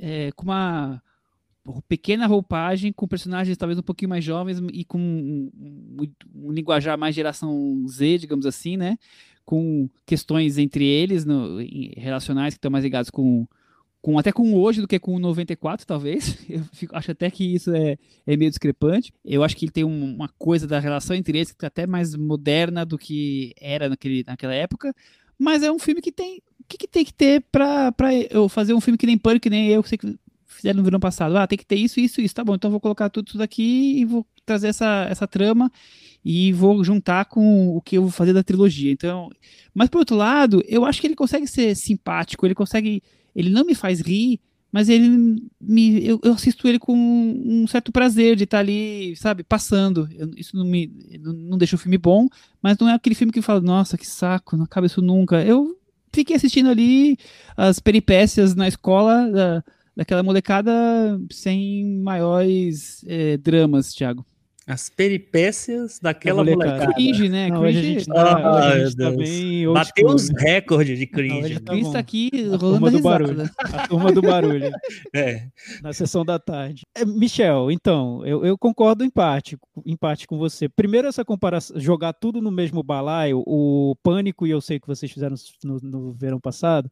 é, 0.00 0.30
com 0.32 0.44
uma 0.44 1.02
pequena 1.86 2.26
roupagem, 2.26 2.92
com 2.92 3.06
personagens 3.06 3.56
talvez 3.56 3.78
um 3.78 3.82
pouquinho 3.82 4.08
mais 4.08 4.24
jovens 4.24 4.58
e 4.72 4.84
com 4.84 4.98
um, 4.98 5.50
um, 5.54 6.12
um 6.34 6.52
linguajar 6.52 6.98
mais 6.98 7.14
geração 7.14 7.86
Z, 7.86 8.18
digamos 8.18 8.46
assim, 8.46 8.76
né? 8.76 8.96
Com 9.44 9.88
questões 10.06 10.58
entre 10.58 10.84
eles 10.84 11.24
no, 11.24 11.58
relacionais 11.96 12.54
que 12.54 12.58
estão 12.58 12.70
mais 12.70 12.84
ligados 12.84 13.10
com 13.10 13.46
com 14.00 14.18
até 14.18 14.30
com 14.30 14.54
hoje 14.54 14.80
do 14.80 14.88
que 14.88 14.98
com 14.98 15.14
o 15.14 15.18
94, 15.18 15.86
talvez. 15.86 16.38
Eu 16.48 16.62
fico, 16.72 16.96
acho 16.96 17.10
até 17.10 17.30
que 17.30 17.54
isso 17.54 17.74
é, 17.74 17.96
é 18.26 18.36
meio 18.36 18.50
discrepante. 18.50 19.12
Eu 19.24 19.42
acho 19.42 19.56
que 19.56 19.64
ele 19.64 19.72
tem 19.72 19.84
um, 19.84 20.14
uma 20.14 20.28
coisa 20.38 20.66
da 20.66 20.78
relação 20.78 21.16
entre 21.16 21.38
eles 21.38 21.52
que 21.52 21.64
é 21.64 21.68
até 21.68 21.86
mais 21.86 22.14
moderna 22.14 22.84
do 22.84 22.96
que 22.96 23.52
era 23.60 23.88
naquele, 23.88 24.24
naquela 24.26 24.54
época. 24.54 24.94
Mas 25.38 25.62
é 25.62 25.70
um 25.70 25.78
filme 25.78 26.00
que 26.00 26.12
tem. 26.12 26.42
O 26.60 26.64
que, 26.68 26.76
que 26.78 26.88
tem 26.88 27.04
que 27.04 27.14
ter 27.14 27.42
pra, 27.50 27.92
pra 27.92 28.14
eu 28.14 28.48
fazer 28.48 28.74
um 28.74 28.80
filme 28.80 28.98
que 28.98 29.06
nem 29.06 29.16
Pânico, 29.16 29.44
que 29.44 29.50
nem 29.50 29.68
eu 29.68 29.82
sei 29.82 29.96
que 29.96 30.18
fizeram 30.46 30.78
no 30.78 30.84
verão 30.84 31.00
passado? 31.00 31.36
Ah, 31.36 31.46
tem 31.46 31.56
que 31.56 31.64
ter 31.64 31.76
isso, 31.76 31.98
isso, 31.98 32.20
isso. 32.20 32.34
Tá 32.34 32.44
bom, 32.44 32.54
então 32.54 32.70
vou 32.70 32.80
colocar 32.80 33.08
tudo 33.08 33.28
isso 33.28 33.38
daqui 33.38 34.00
e 34.00 34.04
vou 34.04 34.26
trazer 34.44 34.68
essa, 34.68 35.06
essa 35.08 35.26
trama 35.26 35.70
e 36.24 36.52
vou 36.52 36.82
juntar 36.84 37.24
com 37.26 37.76
o 37.76 37.80
que 37.80 37.96
eu 37.96 38.02
vou 38.02 38.10
fazer 38.10 38.32
da 38.32 38.42
trilogia. 38.42 38.92
Então, 38.92 39.30
mas 39.72 39.88
por 39.88 39.98
outro 39.98 40.16
lado, 40.16 40.62
eu 40.66 40.84
acho 40.84 41.00
que 41.00 41.06
ele 41.06 41.14
consegue 41.14 41.46
ser 41.46 41.74
simpático, 41.74 42.46
ele 42.46 42.54
consegue 42.54 43.02
ele 43.34 43.50
não 43.50 43.64
me 43.64 43.74
faz 43.74 44.00
rir, 44.00 44.40
mas 44.70 44.88
ele 44.88 45.40
me, 45.60 46.04
eu, 46.06 46.20
eu 46.22 46.32
assisto 46.34 46.68
ele 46.68 46.78
com 46.78 46.94
um 46.94 47.66
certo 47.66 47.90
prazer 47.90 48.36
de 48.36 48.44
estar 48.44 48.58
tá 48.58 48.60
ali, 48.60 49.16
sabe, 49.16 49.42
passando. 49.42 50.08
Eu, 50.12 50.30
isso 50.36 50.56
não 50.56 50.64
me 50.64 50.92
não, 51.20 51.32
não 51.32 51.58
deixa 51.58 51.76
o 51.76 51.78
filme 51.78 51.96
bom, 51.96 52.28
mas 52.62 52.76
não 52.78 52.88
é 52.88 52.94
aquele 52.94 53.14
filme 53.14 53.32
que 53.32 53.42
fala, 53.42 53.60
nossa, 53.60 53.96
que 53.96 54.06
saco, 54.06 54.56
não 54.56 54.64
acaba 54.64 54.86
isso 54.86 55.00
nunca. 55.00 55.42
Eu 55.42 55.78
fiquei 56.12 56.36
assistindo 56.36 56.68
ali 56.68 57.16
as 57.56 57.78
peripécias 57.80 58.54
na 58.54 58.68
escola 58.68 59.30
da, 59.30 59.64
daquela 59.96 60.22
molecada 60.22 60.72
sem 61.32 61.84
maiores 62.02 63.04
é, 63.06 63.36
dramas, 63.38 63.92
Thiago. 63.94 64.24
As 64.68 64.90
peripécias 64.90 65.98
daquela 65.98 66.44
molecada. 66.44 66.92
Cringe, 66.92 67.26
né? 67.30 67.48
Não, 67.48 67.62
cringe. 67.62 67.78
a 67.78 67.82
gente 67.82 68.06
tá, 68.06 68.36
ah, 68.36 68.68
a 68.68 68.84
gente 68.84 68.96
tá 68.98 69.10
bem 69.10 69.72
Bateu 69.72 70.08
os 70.08 70.28
né? 70.28 70.42
recordes 70.42 70.98
de 70.98 71.06
cringe. 71.06 71.54
Não, 71.54 71.60
tá 71.62 71.72
Cris 71.72 71.90
tá 71.90 71.98
aqui 71.98 72.30
a 72.52 72.56
rolando 72.58 72.90
do 72.90 73.00
barulho. 73.00 73.50
A 73.58 73.88
turma 73.88 74.12
do 74.12 74.20
barulho. 74.20 74.70
é. 75.16 75.48
Na 75.82 75.94
sessão 75.94 76.22
da 76.22 76.38
tarde. 76.38 76.82
É, 76.94 77.02
Michel, 77.02 77.70
então, 77.70 78.22
eu, 78.26 78.44
eu, 78.44 78.58
concordo 78.58 79.02
em 79.02 79.08
parte, 79.08 79.56
em 79.86 79.96
parte 79.96 80.26
com 80.26 80.36
você. 80.36 80.68
Primeiro, 80.68 81.08
essa 81.08 81.24
comparação, 81.24 81.80
jogar 81.80 82.12
tudo 82.12 82.42
no 82.42 82.50
mesmo 82.50 82.82
balaio, 82.82 83.42
o 83.46 83.96
Pânico, 84.02 84.46
e 84.46 84.50
eu 84.50 84.60
sei 84.60 84.78
que 84.78 84.86
vocês 84.86 85.10
fizeram 85.10 85.34
no, 85.64 85.78
no 85.80 86.12
verão 86.12 86.38
passado, 86.38 86.90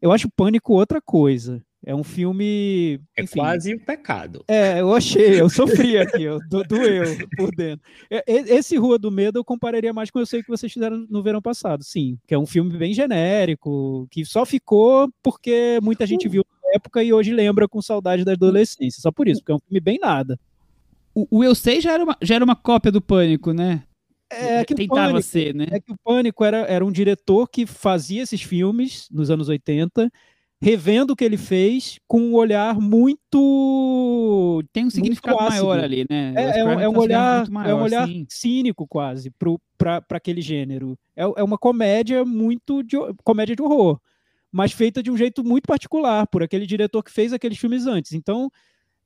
eu 0.00 0.10
acho 0.10 0.28
Pânico 0.28 0.74
outra 0.74 1.00
coisa. 1.00 1.62
É 1.84 1.94
um 1.94 2.04
filme. 2.04 3.00
É 3.16 3.24
enfim, 3.24 3.34
quase 3.34 3.74
um 3.74 3.78
pecado. 3.78 4.44
É, 4.46 4.80
eu 4.80 4.94
achei, 4.94 5.40
eu 5.40 5.48
sofri 5.50 5.98
aqui, 5.98 6.22
eu 6.22 6.38
do, 6.48 6.62
doeu 6.62 7.04
por 7.36 7.52
dentro. 7.54 7.84
Esse 8.26 8.76
Rua 8.76 8.98
do 8.98 9.10
Medo 9.10 9.40
eu 9.40 9.44
compararia 9.44 9.92
mais 9.92 10.08
com 10.08 10.20
eu 10.20 10.26
sei 10.26 10.42
que 10.42 10.48
vocês 10.48 10.72
fizeram 10.72 11.04
no 11.10 11.22
verão 11.22 11.42
passado, 11.42 11.82
sim. 11.82 12.18
Que 12.26 12.34
é 12.34 12.38
um 12.38 12.46
filme 12.46 12.76
bem 12.76 12.94
genérico, 12.94 14.06
que 14.10 14.24
só 14.24 14.46
ficou 14.46 15.12
porque 15.22 15.80
muita 15.82 16.06
gente 16.06 16.28
viu 16.28 16.44
na 16.62 16.76
época 16.76 17.02
e 17.02 17.12
hoje 17.12 17.32
lembra 17.32 17.66
com 17.66 17.82
saudade 17.82 18.24
da 18.24 18.32
adolescência. 18.32 19.00
Só 19.02 19.10
por 19.10 19.26
isso, 19.26 19.40
porque 19.40 19.52
é 19.52 19.56
um 19.56 19.60
filme 19.60 19.80
bem 19.80 19.98
nada. 20.00 20.38
O, 21.12 21.26
o 21.38 21.44
Eu 21.44 21.54
Sei 21.54 21.80
já 21.80 21.92
era, 21.92 22.04
uma, 22.04 22.16
já 22.22 22.36
era 22.36 22.44
uma 22.44 22.56
cópia 22.56 22.92
do 22.92 23.02
Pânico, 23.02 23.52
né? 23.52 23.82
É 24.30 24.64
que 24.64 24.74
Tentava 24.74 25.08
Pânico, 25.08 25.22
ser, 25.22 25.54
né? 25.54 25.66
É 25.70 25.80
que 25.80 25.92
o 25.92 25.96
Pânico 26.02 26.42
era, 26.44 26.58
era 26.58 26.84
um 26.84 26.92
diretor 26.92 27.48
que 27.48 27.66
fazia 27.66 28.22
esses 28.22 28.40
filmes 28.40 29.08
nos 29.10 29.30
anos 29.30 29.48
80 29.48 30.10
revendo 30.62 31.12
o 31.12 31.16
que 31.16 31.24
ele 31.24 31.36
fez 31.36 31.98
com 32.06 32.20
um 32.20 32.34
olhar 32.34 32.78
muito. 32.80 34.62
Tem 34.72 34.86
um 34.86 34.90
significado 34.90 35.36
maior 35.36 35.80
ali, 35.80 36.06
né? 36.08 36.32
É, 36.36 36.60
é, 36.60 36.64
um, 36.64 36.80
é 36.80 36.88
um 36.88 36.96
olhar, 36.96 37.50
maior, 37.50 37.68
é 37.68 37.74
um 37.74 37.82
olhar 37.82 38.04
assim. 38.04 38.24
cínico 38.28 38.86
quase 38.86 39.32
para 39.76 40.04
aquele 40.10 40.40
gênero. 40.40 40.96
É, 41.16 41.24
é 41.24 41.42
uma 41.42 41.58
comédia 41.58 42.24
muito 42.24 42.84
de, 42.84 42.96
comédia 43.24 43.56
de 43.56 43.62
horror, 43.62 43.98
mas 44.52 44.70
feita 44.70 45.02
de 45.02 45.10
um 45.10 45.16
jeito 45.16 45.42
muito 45.42 45.66
particular 45.66 46.28
por 46.28 46.44
aquele 46.44 46.64
diretor 46.64 47.02
que 47.02 47.10
fez 47.10 47.32
aqueles 47.32 47.58
filmes 47.58 47.88
antes. 47.88 48.12
Então 48.12 48.48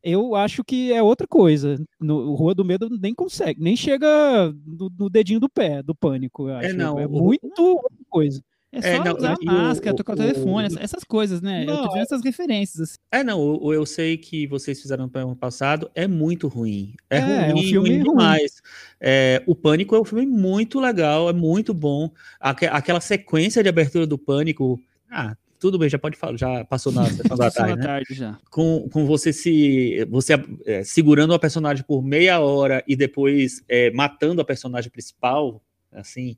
eu 0.02 0.34
acho 0.34 0.62
que 0.62 0.92
é 0.92 1.02
outra 1.02 1.26
coisa. 1.26 1.82
No, 1.98 2.32
o 2.32 2.34
Rua 2.34 2.54
do 2.54 2.66
Medo 2.66 2.90
nem 3.00 3.14
consegue, 3.14 3.62
nem 3.62 3.74
chega 3.74 4.54
no, 4.66 4.90
no 4.98 5.09
dedinho 5.09 5.40
do 5.40 5.48
pé 5.48 5.82
do 5.82 5.94
pânico. 5.94 6.50
Eu 6.50 6.54
é, 6.54 6.59
acho. 6.59 6.68
É, 6.68 6.72
não, 6.74 6.98
é 6.98 7.07
muito 7.07 7.62
outra 7.62 8.04
coisa. 8.11 8.42
É 8.77 8.83
só 8.83 8.89
é, 8.89 9.05
não, 9.05 9.16
usar 9.16 9.37
máscara, 9.43 9.95
o, 9.95 9.97
tocar 9.97 10.12
o, 10.12 10.16
telefone, 10.16 10.74
o, 10.74 10.79
essas 10.79 11.03
coisas, 11.03 11.41
né? 11.41 11.64
Não, 11.64 11.85
eu 11.85 11.89
tô 11.89 11.97
é 11.97 12.01
essas 12.01 12.22
referências. 12.22 12.81
Assim. 12.81 12.99
É, 13.11 13.24
não, 13.24 13.41
eu, 13.62 13.72
eu 13.72 13.87
sei 13.87 14.18
que 14.18 14.47
vocês 14.47 14.81
fizeram 14.81 15.11
no 15.12 15.18
ano 15.18 15.37
passado, 15.37 15.91
é 15.95 16.07
muito 16.07 16.47
ruim. 16.47 16.95
É, 17.09 17.16
é 17.16 17.20
ruim, 17.20 17.33
é 17.33 17.55
um 17.55 17.62
filme 17.62 17.89
ruim 17.89 18.03
demais. 18.03 18.62
É, 19.01 19.43
o 19.47 19.55
Pânico 19.55 19.97
é 19.97 20.01
um 20.01 20.05
filme 20.05 20.27
muito 20.27 20.79
legal, 20.79 21.29
é 21.31 21.33
muito 21.33 21.72
bom. 21.72 22.11
Aqu 22.39 22.66
aquela 22.70 23.01
sequência 23.01 23.62
de 23.62 23.68
abertura 23.68 24.07
do 24.07 24.18
Pânico, 24.18 24.79
ah, 25.11 25.35
tudo 25.59 25.79
bem, 25.79 25.89
já 25.89 25.99
pode 25.99 26.16
falar, 26.16 26.37
já 26.37 26.64
passou 26.64 26.93
na 26.93 27.05
sessão 27.11 27.37
da 27.37 27.51
tarde, 27.51 27.77
né? 27.77 27.83
tarde 27.83 28.14
já. 28.14 28.39
Com, 28.51 28.89
com 28.91 29.07
você 29.07 29.33
se 29.33 30.05
você 30.11 30.35
é, 30.66 30.85
segurando 30.85 31.33
a 31.33 31.39
personagem 31.39 31.85
por 31.85 32.03
meia 32.03 32.41
hora 32.41 32.85
e 32.87 32.95
depois 32.95 33.62
é, 33.68 33.91
matando 33.91 34.41
a 34.41 34.45
personagem 34.45 34.91
principal, 34.91 35.62
assim, 35.97 36.36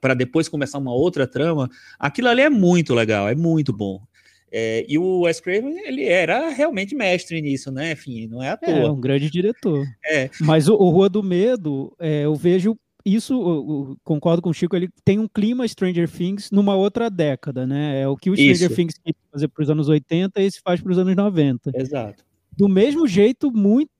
para 0.00 0.14
depois 0.14 0.48
começar 0.48 0.78
uma 0.78 0.94
outra 0.94 1.26
trama, 1.26 1.68
aquilo 1.98 2.28
ali 2.28 2.42
é 2.42 2.50
muito 2.50 2.94
legal, 2.94 3.28
é 3.28 3.34
muito 3.34 3.72
bom. 3.72 4.02
É, 4.50 4.86
e 4.88 4.96
o 4.96 5.22
Wes 5.22 5.40
Craven, 5.40 5.76
ele 5.84 6.04
era 6.04 6.48
realmente 6.50 6.94
mestre 6.94 7.42
nisso, 7.42 7.72
né? 7.72 7.92
Enfim, 7.92 8.28
não 8.28 8.40
é 8.40 8.50
à 8.50 8.52
é, 8.52 8.56
toa. 8.56 8.86
É, 8.86 8.90
um 8.90 9.00
grande 9.00 9.28
diretor. 9.28 9.84
É. 10.06 10.30
Mas 10.40 10.68
o, 10.68 10.74
o 10.74 10.90
Rua 10.90 11.08
do 11.08 11.24
Medo, 11.24 11.92
é, 11.98 12.24
eu 12.24 12.36
vejo 12.36 12.78
isso, 13.04 13.34
eu, 13.34 13.88
eu 13.90 13.96
concordo 14.04 14.40
com 14.40 14.50
o 14.50 14.54
Chico, 14.54 14.76
ele 14.76 14.88
tem 15.04 15.18
um 15.18 15.26
clima 15.26 15.66
Stranger 15.66 16.08
Things 16.08 16.50
numa 16.52 16.76
outra 16.76 17.10
década, 17.10 17.66
né? 17.66 18.02
É 18.02 18.08
o 18.08 18.16
que 18.16 18.30
o 18.30 18.36
Stranger 18.36 18.54
isso. 18.54 18.76
Things 18.76 18.94
quis 18.96 19.14
fazer 19.32 19.48
para 19.48 19.62
os 19.62 19.70
anos 19.70 19.88
80 19.88 20.40
e 20.40 20.44
esse 20.46 20.60
faz 20.60 20.80
para 20.80 20.92
os 20.92 20.98
anos 20.98 21.16
90. 21.16 21.72
Exato 21.74 22.24
do 22.56 22.68
mesmo 22.68 23.06
jeito 23.06 23.50
muito 23.50 23.90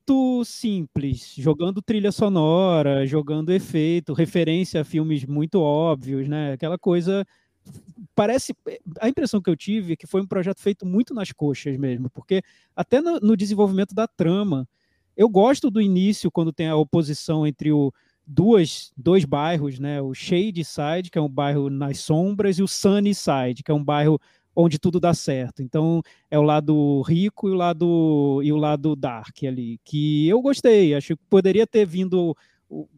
simples, 0.45 1.35
jogando 1.37 1.81
trilha 1.81 2.13
sonora, 2.13 3.07
jogando 3.07 3.53
efeito, 3.53 4.13
referência 4.13 4.81
a 4.81 4.85
filmes 4.85 5.25
muito 5.25 5.61
óbvios, 5.61 6.29
né? 6.29 6.53
Aquela 6.53 6.79
coisa 6.79 7.25
parece 8.15 8.55
a 9.01 9.09
impressão 9.09 9.41
que 9.41 9.49
eu 9.49 9.57
tive 9.57 9.95
é 9.95 9.97
que 9.97 10.07
foi 10.07 10.21
um 10.21 10.27
projeto 10.27 10.61
feito 10.61 10.85
muito 10.85 11.15
nas 11.15 11.33
coxas 11.33 11.77
mesmo, 11.77 12.11
porque 12.11 12.43
até 12.77 13.01
no, 13.01 13.19
no 13.21 13.37
desenvolvimento 13.37 13.95
da 13.95 14.07
trama, 14.07 14.69
eu 15.17 15.29
gosto 15.29 15.71
do 15.71 15.81
início 15.81 16.31
quando 16.31 16.53
tem 16.53 16.69
a 16.69 16.77
oposição 16.77 17.47
entre 17.47 17.73
o 17.73 17.93
duas, 18.27 18.93
dois 18.97 19.25
bairros, 19.25 19.79
né? 19.79 20.01
O 20.01 20.15
Shade 20.15 20.65
Side, 20.65 21.11
que 21.11 21.19
é 21.19 21.23
um 21.23 21.29
bairro 21.29 21.69
nas 21.69 21.99
sombras, 21.99 22.59
e 22.59 22.63
o 22.63 22.69
Sunny 22.69 23.15
Side, 23.15 23.63
que 23.65 23.71
é 23.71 23.75
um 23.75 23.85
bairro 23.85 24.21
onde 24.55 24.79
tudo 24.79 25.01
dá 25.01 25.13
certo. 25.15 25.63
Então 25.63 26.01
é 26.31 26.39
o 26.39 26.43
lado 26.43 27.03
rico 27.03 27.49
e 27.49 27.53
o 27.53 27.55
lado 27.55 28.41
e 28.43 28.53
o 28.53 28.57
lado 28.57 28.95
dark 28.97 29.43
ali, 29.45 29.79
que 29.85 30.29
eu 30.29 30.41
gostei. 30.41 30.95
Acho 30.95 31.17
que 31.17 31.23
poderia 31.29 31.67
ter 31.67 31.87
vindo 31.87 32.37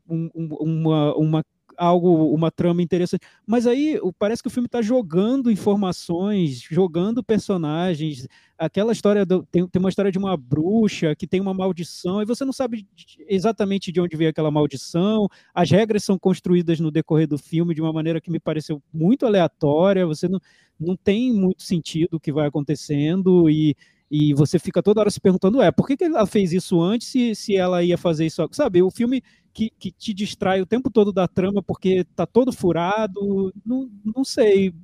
um, 0.09 0.31
uma, 0.39 1.15
uma 1.17 1.45
algo, 1.77 2.33
uma 2.35 2.51
trama 2.51 2.83
interessante. 2.83 3.23
Mas 3.47 3.67
aí 3.67 3.99
parece 4.19 4.43
que 4.43 4.49
o 4.49 4.51
filme 4.51 4.67
está 4.67 4.83
jogando 4.83 5.51
informações, 5.51 6.61
jogando 6.71 7.23
personagens. 7.23 8.27
Aquela 8.59 8.93
história 8.93 9.25
do, 9.25 9.45
tem, 9.45 9.67
tem 9.69 9.81
uma 9.81 9.89
história 9.89 10.11
de 10.11 10.19
uma 10.19 10.37
bruxa 10.37 11.15
que 11.15 11.27
tem 11.27 11.41
uma 11.41 11.55
maldição, 11.55 12.23
e 12.23 12.25
você 12.25 12.45
não 12.45 12.53
sabe 12.53 12.87
exatamente 13.29 13.93
de 13.93 14.01
onde 14.01 14.17
veio 14.17 14.31
aquela 14.31 14.51
maldição. 14.51 15.29
As 15.55 15.71
regras 15.71 16.05
são 16.05 16.19
construídas 16.19 16.81
no 16.81 16.91
decorrer 16.91 17.29
do 17.29 17.39
filme 17.39 17.75
de 17.75 17.83
uma 17.83 17.93
maneira 17.93 18.21
que 18.21 18.31
me 18.31 18.41
pareceu 18.41 18.83
muito 18.93 19.27
aleatória. 19.27 20.07
Você 20.07 20.29
não, 20.29 20.41
não 20.79 20.97
tem 20.97 21.33
muito 21.33 21.63
sentido 21.63 22.15
o 22.15 22.21
que 22.21 22.33
vai 22.33 22.47
acontecendo 22.47 23.49
e 23.51 23.77
e 24.11 24.33
você 24.35 24.59
fica 24.59 24.83
toda 24.83 25.01
hora 25.01 25.11
se 25.11 25.21
perguntando, 25.21 25.61
é, 25.61 25.71
por 25.73 25.87
que, 25.87 25.97
que 25.97 26.05
ela 26.05 26.27
fez 26.27 26.53
isso 26.53 26.81
antes 26.81 27.09
se, 27.09 27.35
se 27.35 27.57
ela 27.57 27.83
ia 27.83 27.99
fazer 27.99 28.27
isso? 28.27 28.47
Sabe, 28.53 28.83
o 28.83 28.91
filme 28.91 29.23
que, 29.57 29.71
que 29.71 29.91
te 29.91 30.13
distrai 30.13 30.61
o 30.61 30.67
tempo 30.67 30.91
todo 30.91 31.11
da 31.11 31.27
trama 31.27 31.63
porque 31.63 32.05
tá 32.15 32.27
todo 32.27 32.53
furado. 32.53 33.55
Não, 33.65 33.91
não 34.05 34.23
sei. 34.23 34.75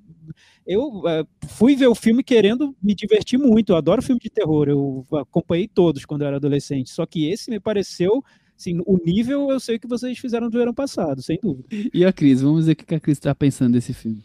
Eu 0.67 1.03
é, 1.07 1.27
fui 1.47 1.77
ver 1.77 1.89
o 1.89 1.95
filme 1.95 2.23
querendo 2.23 2.75
me 2.83 2.95
divertir 2.95 3.39
muito. 3.39 3.73
Eu 3.73 3.77
adoro 3.77 4.01
filme 4.01 4.19
de 4.19 4.31
terror. 4.31 4.71
Eu 4.71 5.07
acompanhei 5.21 5.69
todos 5.69 6.07
quando 6.07 6.23
eu 6.23 6.29
era 6.29 6.37
adolescente. 6.37 6.89
Só 6.89 7.05
que 7.05 7.29
esse 7.29 7.51
me 7.51 7.61
pareceu 7.61 8.25
Assim, 8.63 8.81
o 8.87 8.97
nível 9.05 9.51
eu 9.51 9.59
sei 9.59 9.77
que 9.77 9.89
vocês 9.89 10.17
fizeram 10.17 10.49
do 10.49 10.57
ano 10.61 10.73
passado, 10.73 11.21
sem 11.21 11.37
dúvida. 11.43 11.67
E 11.93 12.05
a 12.05 12.13
Cris, 12.13 12.41
vamos 12.41 12.67
ver 12.67 12.73
o 12.73 12.77
que 12.77 12.95
a 12.95 13.01
Cris 13.01 13.19
está 13.19 13.35
pensando 13.35 13.73
desse 13.73 13.93
filme. 13.93 14.23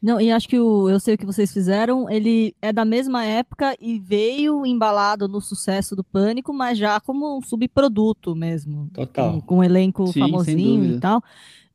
Não, 0.00 0.20
e 0.20 0.30
acho 0.30 0.48
que 0.48 0.58
o 0.60 0.88
Eu 0.88 1.00
Sei 1.00 1.14
O 1.14 1.18
Que 1.18 1.26
Vocês 1.26 1.52
Fizeram, 1.52 2.08
ele 2.08 2.54
é 2.62 2.72
da 2.72 2.84
mesma 2.84 3.24
época 3.24 3.76
e 3.80 3.98
veio 3.98 4.64
embalado 4.64 5.26
no 5.26 5.40
sucesso 5.40 5.96
do 5.96 6.04
Pânico, 6.04 6.54
mas 6.54 6.78
já 6.78 7.00
como 7.00 7.36
um 7.36 7.42
subproduto 7.42 8.36
mesmo. 8.36 8.88
Total. 8.94 9.32
Com, 9.32 9.40
com 9.40 9.56
um 9.58 9.64
elenco 9.64 10.06
Sim, 10.06 10.20
famosinho 10.20 10.96
e 10.96 11.00
tal. 11.00 11.20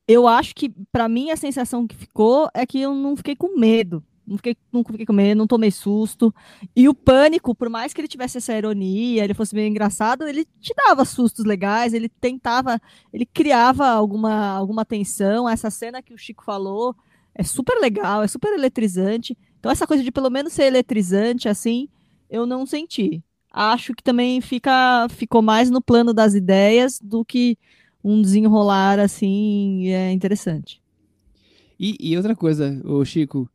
Eu 0.08 0.26
acho 0.26 0.56
que, 0.56 0.70
para 0.94 1.10
mim, 1.10 1.32
a 1.32 1.36
sensação 1.36 1.86
que 1.86 1.96
ficou 1.96 2.50
é 2.54 2.66
que 2.66 2.80
eu 2.80 2.96
não 2.96 3.18
fiquei 3.18 3.36
com 3.36 3.60
medo 3.60 4.02
não 4.28 4.38
fiquei, 4.38 4.58
não 4.72 4.84
fiquei 4.84 5.06
com 5.06 5.14
medo, 5.14 5.38
não 5.38 5.48
tomei 5.48 5.72
susto. 5.72 6.34
E 6.76 6.90
o 6.90 6.94
pânico, 6.94 7.54
por 7.54 7.70
mais 7.70 7.94
que 7.94 8.02
ele 8.02 8.08
tivesse 8.08 8.38
essa 8.38 8.58
ironia, 8.58 9.24
ele 9.24 9.34
fosse 9.34 9.54
meio 9.54 9.68
engraçado, 9.68 10.28
ele 10.28 10.46
te 10.60 10.74
dava 10.76 11.06
sustos 11.06 11.46
legais, 11.46 11.94
ele 11.94 12.10
tentava, 12.10 12.80
ele 13.14 13.26
criava 13.26 13.88
alguma, 13.88 14.50
alguma 14.50 14.84
tensão. 14.84 15.48
Essa 15.48 15.70
cena 15.70 16.02
que 16.02 16.14
o 16.14 16.18
Chico 16.18 16.44
falou 16.44 16.96
é 17.34 17.44
super 17.44 17.80
legal, 17.80 18.24
é 18.24 18.28
super 18.28 18.54
eletrizante. 18.54 19.38
Então, 19.60 19.72
essa 19.72 19.86
coisa 19.86 20.04
de 20.04 20.12
pelo 20.12 20.30
menos 20.30 20.54
ser 20.54 20.64
eletrizante, 20.64 21.48
assim, 21.48 21.88
eu 22.30 22.46
não 22.46 22.66
senti. 22.66 23.24
Acho 23.52 23.94
que 23.94 24.04
também 24.04 24.42
fica, 24.42 25.08
ficou 25.10 25.42
mais 25.42 25.70
no 25.70 25.82
plano 25.82 26.14
das 26.14 26.34
ideias 26.34 27.00
do 27.00 27.24
que 27.24 27.58
um 28.04 28.22
desenrolar 28.22 29.00
assim 29.00 29.88
é 29.88 30.12
interessante. 30.12 30.82
E, 31.80 31.98
e 32.00 32.16
outra 32.16 32.36
coisa, 32.36 32.82
o 32.86 33.04
Chico, 33.04 33.50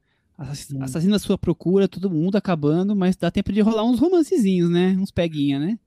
Assassino 0.80 1.14
à 1.14 1.18
sua 1.18 1.36
procura, 1.36 1.86
todo 1.86 2.10
mundo 2.10 2.36
acabando, 2.36 2.96
mas 2.96 3.14
dá 3.14 3.30
tempo 3.30 3.52
de 3.52 3.60
rolar 3.60 3.84
uns 3.84 4.00
romancezinhos, 4.00 4.70
né? 4.70 4.96
Uns 4.98 5.10
peguinha, 5.10 5.58
né? 5.58 5.78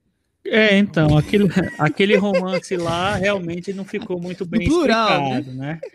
É, 0.46 0.78
então, 0.78 1.16
aquele, 1.18 1.48
aquele 1.78 2.16
romance 2.16 2.76
lá 2.76 3.16
realmente 3.16 3.72
não 3.72 3.84
ficou 3.84 4.20
muito 4.20 4.44
bem 4.44 4.68
plural, 4.68 5.22
explicado, 5.22 5.56
né? 5.56 5.80
né? 5.82 5.90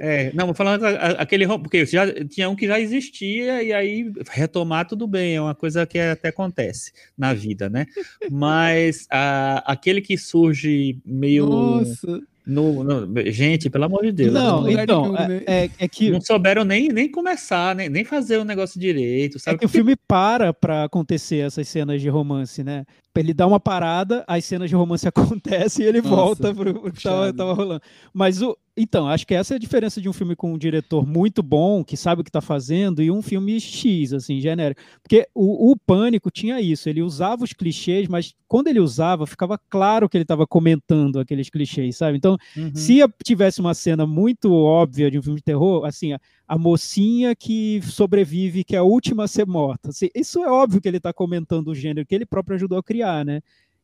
É, 0.00 0.30
não, 0.32 0.54
falando 0.54 0.84
aquele 0.84 1.44
porque 1.58 1.84
já 1.84 2.06
tinha 2.26 2.48
um 2.48 2.54
que 2.54 2.68
já 2.68 2.78
existia 2.78 3.60
e 3.64 3.72
aí 3.72 4.12
retomar 4.30 4.86
tudo 4.86 5.08
bem, 5.08 5.34
é 5.34 5.40
uma 5.40 5.56
coisa 5.56 5.84
que 5.84 5.98
até 5.98 6.28
acontece 6.28 6.92
na 7.16 7.34
vida, 7.34 7.68
né? 7.68 7.84
Mas 8.30 9.08
a, 9.10 9.72
aquele 9.72 10.00
que 10.00 10.16
surge 10.16 11.00
meio 11.04 11.46
Nossa. 11.46 12.22
No, 12.48 12.82
no, 12.82 13.30
gente, 13.30 13.68
pelo 13.68 13.84
amor 13.84 14.02
de 14.04 14.12
Deus. 14.12 14.32
Não, 14.32 14.62
não 14.62 14.70
então, 14.70 15.14
é, 15.16 15.42
é, 15.46 15.70
é, 15.78 15.88
que. 15.88 16.10
Não 16.10 16.20
souberam 16.20 16.64
nem, 16.64 16.88
nem 16.88 17.10
começar, 17.10 17.76
nem, 17.76 17.90
nem 17.90 18.04
fazer 18.04 18.38
o 18.38 18.44
negócio 18.44 18.80
direito. 18.80 19.38
Sabe? 19.38 19.56
É 19.56 19.58
que 19.58 19.66
o 19.66 19.68
filme 19.68 19.94
para 19.94 20.54
para 20.54 20.84
acontecer 20.84 21.46
essas 21.46 21.68
cenas 21.68 22.00
de 22.00 22.08
romance, 22.08 22.64
né? 22.64 22.86
Ele 23.14 23.34
dá 23.34 23.46
uma 23.46 23.58
parada, 23.58 24.24
as 24.28 24.44
cenas 24.44 24.70
de 24.70 24.76
romance 24.76 25.06
acontecem 25.08 25.84
e 25.84 25.88
ele 25.88 26.00
Nossa, 26.00 26.16
volta 26.16 26.54
pro 26.54 26.90
que 26.90 27.02
tava, 27.02 27.32
tava 27.34 27.52
rolando. 27.52 27.82
Mas 28.14 28.40
o, 28.40 28.56
então, 28.78 29.08
acho 29.08 29.26
que 29.26 29.34
essa 29.34 29.54
é 29.54 29.56
a 29.56 29.58
diferença 29.58 30.00
de 30.00 30.08
um 30.08 30.12
filme 30.12 30.36
com 30.36 30.52
um 30.52 30.58
diretor 30.58 31.06
muito 31.06 31.42
bom, 31.42 31.82
que 31.82 31.96
sabe 31.96 32.20
o 32.20 32.24
que 32.24 32.30
está 32.30 32.40
fazendo, 32.40 33.02
e 33.02 33.10
um 33.10 33.20
filme 33.20 33.60
X, 33.60 34.12
assim, 34.12 34.40
genérico. 34.40 34.80
Porque 35.02 35.26
o, 35.34 35.72
o, 35.72 35.76
Pânico 35.76 36.30
tinha 36.30 36.60
isso, 36.60 36.88
ele 36.88 37.02
usava 37.02 37.42
os 37.42 37.52
clichês, 37.52 38.06
mas 38.06 38.34
quando 38.46 38.68
ele 38.68 38.78
usava, 38.78 39.26
ficava 39.26 39.58
claro 39.68 40.08
que 40.08 40.16
ele 40.16 40.22
estava 40.22 40.46
comentando 40.46 41.18
aqueles 41.18 41.50
clichês, 41.50 41.96
sabe? 41.96 42.16
Então, 42.16 42.36
uhum. 42.56 42.74
se 42.74 43.00
tivesse 43.24 43.60
uma 43.60 43.74
cena 43.74 44.06
muito 44.06 44.52
óbvia 44.52 45.10
de 45.10 45.18
um 45.18 45.22
filme 45.22 45.38
de 45.38 45.44
terror, 45.44 45.84
assim, 45.84 46.12
a, 46.12 46.20
a 46.46 46.56
mocinha 46.56 47.34
que 47.34 47.80
sobrevive, 47.82 48.64
que 48.64 48.76
é 48.76 48.78
a 48.78 48.84
última 48.84 49.24
a 49.24 49.28
ser 49.28 49.46
morta, 49.46 49.90
assim, 49.90 50.08
isso 50.14 50.44
é 50.44 50.50
óbvio 50.50 50.80
que 50.80 50.88
ele 50.88 50.98
está 50.98 51.12
comentando 51.12 51.68
o 51.68 51.74
gênero 51.74 52.06
que 52.06 52.14
ele 52.14 52.24
próprio 52.24 52.54
ajudou 52.54 52.78
a 52.78 52.82
criar, 52.82 53.24
né? 53.24 53.40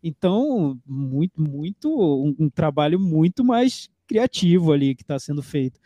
Então, 0.06 0.78
muito, 0.86 1.40
muito, 1.40 1.88
um, 1.88 2.36
um 2.38 2.50
trabalho 2.50 3.00
muito 3.00 3.42
mais 3.42 3.88
criativo 4.06 4.72
ali 4.72 4.94
que 4.94 5.02
está 5.02 5.18
sendo 5.18 5.42
feito. 5.42 5.80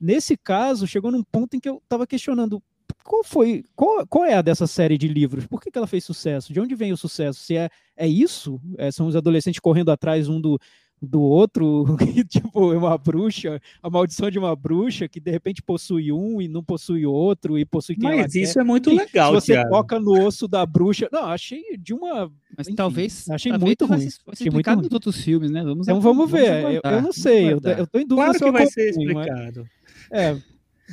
Nesse 0.00 0.36
caso, 0.36 0.86
chegou 0.86 1.10
num 1.10 1.22
ponto 1.22 1.56
em 1.56 1.60
que 1.60 1.68
eu 1.68 1.80
estava 1.82 2.06
questionando 2.06 2.62
qual 3.02 3.22
foi, 3.22 3.62
qual, 3.76 4.06
qual 4.06 4.24
é 4.24 4.34
a 4.34 4.42
dessa 4.42 4.66
série 4.66 4.96
de 4.96 5.06
livros? 5.08 5.46
Por 5.46 5.60
que, 5.60 5.70
que 5.70 5.76
ela 5.76 5.86
fez 5.86 6.04
sucesso? 6.04 6.52
De 6.52 6.60
onde 6.60 6.74
vem 6.74 6.92
o 6.92 6.96
sucesso? 6.96 7.40
Se 7.40 7.56
é, 7.56 7.68
é 7.96 8.08
isso? 8.08 8.60
É, 8.78 8.90
são 8.90 9.06
os 9.06 9.14
adolescentes 9.14 9.60
correndo 9.60 9.90
atrás 9.90 10.26
um 10.26 10.40
do, 10.40 10.58
do 11.00 11.20
outro, 11.20 11.84
tipo, 12.28 12.72
é 12.72 12.78
uma 12.78 12.96
bruxa, 12.96 13.60
a 13.82 13.90
maldição 13.90 14.30
de 14.30 14.38
uma 14.38 14.54
bruxa 14.56 15.06
que 15.08 15.20
de 15.20 15.30
repente 15.30 15.62
possui 15.62 16.10
um 16.10 16.40
e 16.40 16.48
não 16.48 16.62
possui 16.62 17.04
outro 17.04 17.58
e 17.58 17.64
possui 17.64 17.96
quem 17.96 18.16
Mas 18.16 18.34
isso 18.34 18.54
quer. 18.54 18.60
é 18.60 18.64
muito 18.64 18.90
legal, 18.90 19.34
Se 19.34 19.46
você 19.46 19.52
Thiago. 19.52 19.70
toca 19.70 20.00
no 20.00 20.24
osso 20.24 20.48
da 20.48 20.64
bruxa, 20.64 21.08
não, 21.12 21.24
achei 21.24 21.76
de 21.78 21.92
uma 21.92 22.30
mas 22.56 22.68
enfim, 22.68 22.76
talvez 22.76 23.28
achei 23.30 23.50
talvez 23.52 23.66
muito 23.66 23.86
ruim. 23.86 24.08
Achei 24.28 24.50
muito 24.50 24.70
ruim. 24.70 24.82
nos 24.82 24.92
outros 24.92 25.20
filmes, 25.20 25.50
né? 25.50 25.62
Vamos 25.62 25.86
então 25.86 26.00
vamos 26.00 26.30
ver. 26.30 26.62
Vamos 26.62 26.80
eu, 26.82 26.90
eu, 26.90 27.02
não 27.02 27.12
sei, 27.12 27.52
eu, 27.52 27.60
eu 27.78 27.86
tô 27.86 27.98
em 27.98 28.06
dúvida 28.06 28.38
claro 28.38 28.38
que 28.38 28.50
vai 28.50 28.66
ser 28.66 28.90
explicado. 28.90 29.66
Mas, 30.10 30.20
é, 30.20 30.42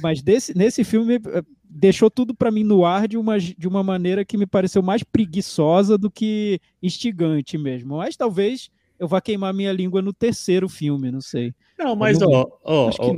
mas 0.01 0.21
desse, 0.21 0.57
nesse 0.57 0.83
filme 0.83 1.15
eh, 1.15 1.43
deixou 1.63 2.09
tudo 2.09 2.33
para 2.33 2.51
mim 2.51 2.63
no 2.63 2.85
ar 2.85 3.07
de 3.07 3.17
uma, 3.17 3.39
de 3.39 3.67
uma 3.67 3.83
maneira 3.83 4.25
que 4.25 4.37
me 4.37 4.45
pareceu 4.45 4.81
mais 4.81 5.03
preguiçosa 5.03 5.97
do 5.97 6.09
que 6.09 6.59
instigante 6.81 7.57
mesmo. 7.57 7.97
Mas 7.97 8.15
talvez 8.15 8.69
eu 9.01 9.07
vá 9.07 9.19
queimar 9.19 9.51
minha 9.51 9.73
língua 9.73 9.99
no 9.99 10.13
terceiro 10.13 10.69
filme, 10.69 11.09
não 11.09 11.21
sei. 11.21 11.55
Não, 11.75 11.95
mas 11.95 12.21
ó, 12.21 12.47
ó, 12.63 12.91
ó 12.99 13.15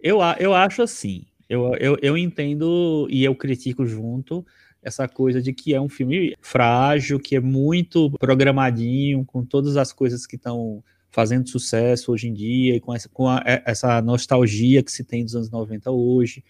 eu, 0.00 0.18
eu 0.38 0.54
acho 0.54 0.82
assim, 0.82 1.26
eu, 1.48 1.74
eu, 1.80 1.98
eu 2.00 2.16
entendo 2.16 3.08
e 3.10 3.24
eu 3.24 3.34
critico 3.34 3.84
junto 3.84 4.46
essa 4.80 5.08
coisa 5.08 5.42
de 5.42 5.52
que 5.52 5.74
é 5.74 5.80
um 5.80 5.88
filme 5.88 6.36
frágil, 6.40 7.18
que 7.18 7.34
é 7.34 7.40
muito 7.40 8.08
programadinho, 8.20 9.24
com 9.24 9.44
todas 9.44 9.76
as 9.76 9.92
coisas 9.92 10.28
que 10.28 10.36
estão 10.36 10.80
fazendo 11.10 11.48
sucesso 11.48 12.12
hoje 12.12 12.28
em 12.28 12.32
dia, 12.32 12.76
e 12.76 12.80
com, 12.80 12.94
essa, 12.94 13.08
com 13.08 13.28
a, 13.28 13.42
é, 13.44 13.64
essa 13.66 14.00
nostalgia 14.00 14.80
que 14.80 14.92
se 14.92 15.02
tem 15.02 15.24
dos 15.24 15.34
anos 15.34 15.50
90 15.50 15.90
hoje. 15.90 16.44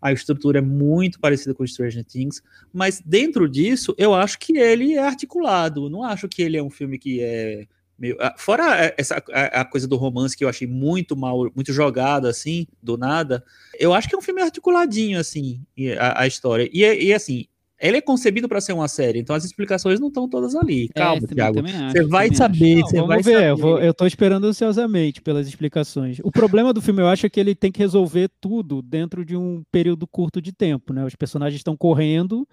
A 0.00 0.10
estrutura 0.10 0.60
é 0.60 0.62
muito 0.62 1.20
parecida 1.20 1.52
com 1.52 1.66
Stranger 1.66 2.02
Things, 2.02 2.42
mas 2.72 2.98
dentro 3.04 3.46
disso, 3.46 3.94
eu 3.98 4.14
acho 4.14 4.38
que 4.38 4.56
ele 4.56 4.94
é 4.94 5.00
articulado. 5.00 5.90
Não 5.90 6.02
acho 6.02 6.30
que 6.30 6.40
ele 6.40 6.56
é 6.56 6.62
um 6.62 6.70
filme 6.70 6.98
que 6.98 7.20
é 7.20 7.66
Meio, 7.98 8.16
ah, 8.20 8.34
fora 8.36 8.84
eh, 8.84 8.94
essa 8.98 9.22
a, 9.32 9.60
a, 9.60 9.64
coisa 9.64 9.86
do 9.86 9.96
romance 9.96 10.36
que 10.36 10.44
eu 10.44 10.48
achei 10.48 10.66
muito 10.66 11.16
mal, 11.16 11.50
muito 11.54 11.72
jogado 11.72 12.26
assim, 12.26 12.66
do 12.82 12.96
nada. 12.96 13.44
Eu 13.78 13.94
acho 13.94 14.08
que 14.08 14.14
é 14.14 14.18
um 14.18 14.22
filme 14.22 14.42
articuladinho 14.42 15.18
assim, 15.18 15.60
a, 15.98 16.22
a 16.22 16.26
história. 16.26 16.68
E, 16.72 16.80
e 16.80 17.12
assim, 17.12 17.46
ele 17.82 17.96
é 17.96 18.00
concebido 18.00 18.48
para 18.48 18.60
ser 18.60 18.72
uma 18.72 18.86
série, 18.86 19.18
então 19.18 19.34
as 19.34 19.44
explicações 19.44 19.98
não 19.98 20.06
estão 20.06 20.28
todas 20.28 20.54
ali. 20.54 20.88
É, 20.94 21.00
Calma, 21.00 21.22
é, 21.28 21.34
Thiago. 21.34 21.62
Você 21.62 22.04
vai 22.04 22.32
saber, 22.32 22.80
você 22.80 23.02
vai 23.02 23.20
ver, 23.20 23.32
saber. 23.32 23.48
Eu, 23.50 23.56
vou, 23.56 23.80
eu 23.80 23.92
tô 23.92 24.06
esperando 24.06 24.46
ansiosamente 24.46 25.20
pelas 25.20 25.48
explicações. 25.48 26.20
O 26.22 26.30
problema 26.30 26.72
do 26.72 26.80
filme, 26.80 27.02
eu 27.02 27.08
acho, 27.08 27.26
é 27.26 27.28
que 27.28 27.40
ele 27.40 27.56
tem 27.56 27.72
que 27.72 27.80
resolver 27.80 28.30
tudo 28.40 28.80
dentro 28.82 29.24
de 29.24 29.36
um 29.36 29.64
período 29.72 30.06
curto 30.06 30.40
de 30.40 30.52
tempo, 30.52 30.92
né? 30.92 31.04
Os 31.04 31.16
personagens 31.16 31.58
estão 31.58 31.76
correndo 31.76 32.46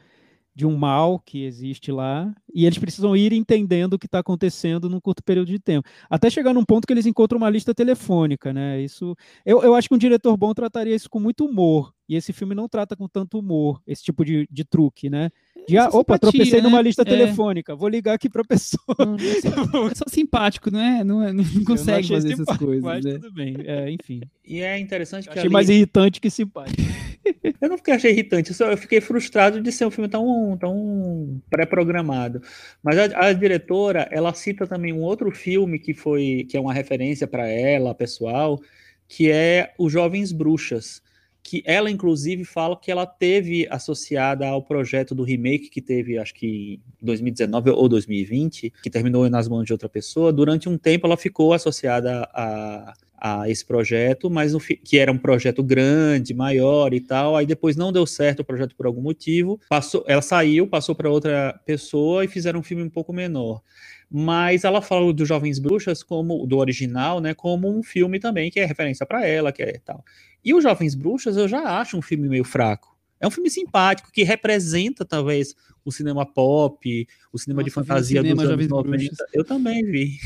de 0.59 0.65
um 0.65 0.75
mal 0.75 1.19
que 1.19 1.45
existe 1.45 1.89
lá, 1.89 2.35
e 2.53 2.65
eles 2.65 2.77
precisam 2.77 3.15
ir 3.15 3.31
entendendo 3.31 3.93
o 3.93 3.97
que 3.97 4.07
está 4.07 4.19
acontecendo 4.19 4.89
num 4.89 4.99
curto 4.99 5.23
período 5.23 5.47
de 5.47 5.57
tempo. 5.57 5.87
Até 6.09 6.29
chegar 6.29 6.53
num 6.53 6.65
ponto 6.65 6.85
que 6.85 6.91
eles 6.91 7.05
encontram 7.05 7.37
uma 7.37 7.49
lista 7.49 7.73
telefônica, 7.73 8.51
né? 8.51 8.81
Isso, 8.81 9.15
eu, 9.45 9.63
eu 9.63 9.73
acho 9.73 9.87
que 9.87 9.95
um 9.95 9.97
diretor 9.97 10.35
bom 10.35 10.53
trataria 10.53 10.93
isso 10.93 11.09
com 11.09 11.17
muito 11.17 11.45
humor, 11.45 11.93
e 12.09 12.15
esse 12.17 12.33
filme 12.33 12.53
não 12.53 12.67
trata 12.67 12.93
com 12.93 13.07
tanto 13.07 13.39
humor, 13.39 13.81
esse 13.87 14.03
tipo 14.03 14.25
de, 14.25 14.45
de 14.51 14.65
truque, 14.65 15.09
né? 15.09 15.29
De, 15.69 15.77
ah, 15.77 15.87
opa, 15.87 16.15
simpatia, 16.15 16.31
tropecei 16.31 16.61
né? 16.61 16.67
numa 16.67 16.81
lista 16.81 17.03
é. 17.03 17.05
telefônica, 17.05 17.75
vou 17.75 17.87
ligar 17.87 18.13
aqui 18.13 18.27
para 18.27 18.41
a 18.41 18.45
pessoa. 18.45 18.95
Não, 18.97 19.15
é, 19.15 19.95
só, 19.95 20.03
simpático, 20.09 20.71
não 20.71 20.79
é? 20.79 21.03
Não, 21.03 21.23
é, 21.23 21.31
não, 21.31 21.43
não 21.43 21.63
consegue 21.63 22.07
fazer 22.07 22.33
essas 22.33 22.57
coisas. 22.57 22.83
Mas 22.83 23.05
né? 23.05 23.13
tudo 23.13 23.31
bem, 23.31 23.55
é, 23.65 23.91
enfim. 23.91 24.21
E 24.45 24.61
é 24.61 24.79
interessante 24.79 25.25
que. 25.25 25.29
Achei 25.29 25.43
ali... 25.43 25.49
mais 25.49 25.69
irritante 25.69 26.19
que 26.19 26.29
simpático. 26.29 26.81
eu 27.61 27.69
não 27.69 27.77
fiquei 27.77 27.93
achei 27.93 28.11
irritante, 28.11 28.49
eu, 28.49 28.55
só, 28.55 28.71
eu 28.71 28.77
fiquei 28.77 28.99
frustrado 28.99 29.61
de 29.61 29.71
ser 29.71 29.85
um 29.85 29.91
filme 29.91 30.09
tão, 30.09 30.57
tão 30.59 31.41
pré-programado. 31.49 32.41
Mas 32.81 32.97
a, 32.97 33.27
a, 33.27 33.33
diretora, 33.33 34.07
ela 34.11 34.33
cita 34.33 34.65
também 34.65 34.91
um 34.91 35.01
outro 35.01 35.31
filme 35.31 35.77
que 35.77 35.93
foi 35.93 36.47
que 36.49 36.57
é 36.57 36.59
uma 36.59 36.73
referência 36.73 37.27
para 37.27 37.47
ela, 37.47 37.93
pessoal, 37.93 38.59
que 39.07 39.29
é 39.29 39.73
Os 39.77 39.91
Jovens 39.91 40.31
Bruxas 40.31 41.01
que 41.49 41.63
ela 41.65 41.89
inclusive 41.89 42.45
fala 42.45 42.77
que 42.77 42.91
ela 42.91 43.07
teve 43.07 43.67
associada 43.71 44.47
ao 44.47 44.61
projeto 44.61 45.15
do 45.15 45.23
remake 45.23 45.71
que 45.71 45.81
teve, 45.81 46.19
acho 46.19 46.31
que 46.35 46.79
2019 47.01 47.71
ou 47.71 47.89
2020, 47.89 48.71
que 48.83 48.89
terminou 48.89 49.27
nas 49.31 49.47
mãos 49.47 49.65
de 49.65 49.73
outra 49.73 49.89
pessoa. 49.89 50.31
Durante 50.31 50.69
um 50.69 50.77
tempo 50.77 51.07
ela 51.07 51.17
ficou 51.17 51.51
associada 51.51 52.29
a, 52.35 52.93
a 53.21 53.49
esse 53.49 53.65
projeto, 53.65 54.29
mas 54.29 54.53
no, 54.53 54.59
que 54.59 54.97
era 54.97 55.11
um 55.11 55.17
projeto 55.17 55.63
grande, 55.63 56.33
maior 56.33 56.93
e 56.93 57.01
tal. 57.01 57.35
Aí 57.35 57.45
depois 57.45 57.75
não 57.75 57.91
deu 57.91 58.05
certo 58.05 58.41
o 58.41 58.45
projeto 58.45 58.75
por 58.75 58.85
algum 58.85 59.01
motivo. 59.01 59.59
Passou, 59.69 60.03
ela 60.07 60.21
saiu, 60.21 60.67
passou 60.67 60.95
para 60.95 61.09
outra 61.09 61.59
pessoa 61.65 62.23
e 62.25 62.27
fizeram 62.27 62.59
um 62.59 62.63
filme 62.63 62.83
um 62.83 62.89
pouco 62.89 63.13
menor. 63.13 63.61
mas 64.09 64.63
ela 64.63 64.81
fala 64.81 65.13
do 65.13 65.25
Jovens 65.25 65.59
Bruxas 65.59 66.01
como 66.03 66.45
do 66.47 66.57
original, 66.57 67.19
né, 67.21 67.33
como 67.33 67.69
um 67.69 67.83
filme 67.83 68.19
também 68.19 68.49
que 68.49 68.59
é 68.59 68.65
referência 68.65 69.05
para 69.05 69.25
ela, 69.25 69.51
que 69.51 69.61
é 69.61 69.79
tal. 69.85 70.03
E 70.43 70.53
o 70.53 70.61
Jovens 70.61 70.95
Bruxas 70.95 71.37
eu 71.37 71.47
já 71.47 71.79
acho 71.79 71.97
um 71.97 72.01
filme 72.01 72.27
meio 72.27 72.43
fraco. 72.43 72.97
É 73.19 73.27
um 73.27 73.31
filme 73.31 73.49
simpático 73.49 74.11
que 74.11 74.23
representa 74.23 75.05
talvez 75.05 75.53
o 75.83 75.91
cinema 75.91 76.25
pop, 76.25 77.07
o 77.31 77.37
cinema 77.37 77.61
Nossa, 77.61 77.69
de 77.69 77.73
fantasia 77.73 78.21
cinema, 78.21 78.43
dos 78.43 78.51
anos 78.51 78.65
Jovens 78.65 78.69
90. 78.69 79.05
Bruxas. 79.05 79.27
Eu 79.33 79.43
também 79.43 79.83
vi. 79.83 80.17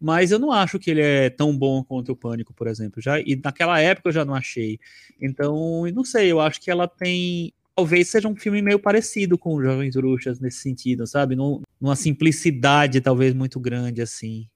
Mas 0.00 0.30
eu 0.30 0.38
não 0.38 0.52
acho 0.52 0.78
que 0.78 0.90
ele 0.90 1.00
é 1.00 1.30
tão 1.30 1.56
bom 1.56 1.82
quanto 1.82 2.12
o 2.12 2.16
Pânico, 2.16 2.52
por 2.52 2.66
exemplo. 2.66 3.00
Já, 3.00 3.18
e 3.20 3.34
naquela 3.42 3.80
época 3.80 4.08
eu 4.08 4.12
já 4.12 4.24
não 4.24 4.34
achei. 4.34 4.78
Então, 5.20 5.84
não 5.94 6.04
sei, 6.04 6.30
eu 6.30 6.40
acho 6.40 6.60
que 6.60 6.70
ela 6.70 6.86
tem. 6.86 7.52
Talvez 7.74 8.08
seja 8.08 8.28
um 8.28 8.36
filme 8.36 8.60
meio 8.62 8.78
parecido 8.78 9.36
com 9.38 9.62
Jovens 9.62 9.94
Bruxas 9.96 10.40
nesse 10.40 10.58
sentido, 10.60 11.06
sabe? 11.06 11.34
Num- 11.36 11.62
Numa 11.80 11.94
simplicidade 11.96 13.00
talvez 13.00 13.34
muito 13.34 13.58
grande, 13.60 14.00
assim. 14.02 14.46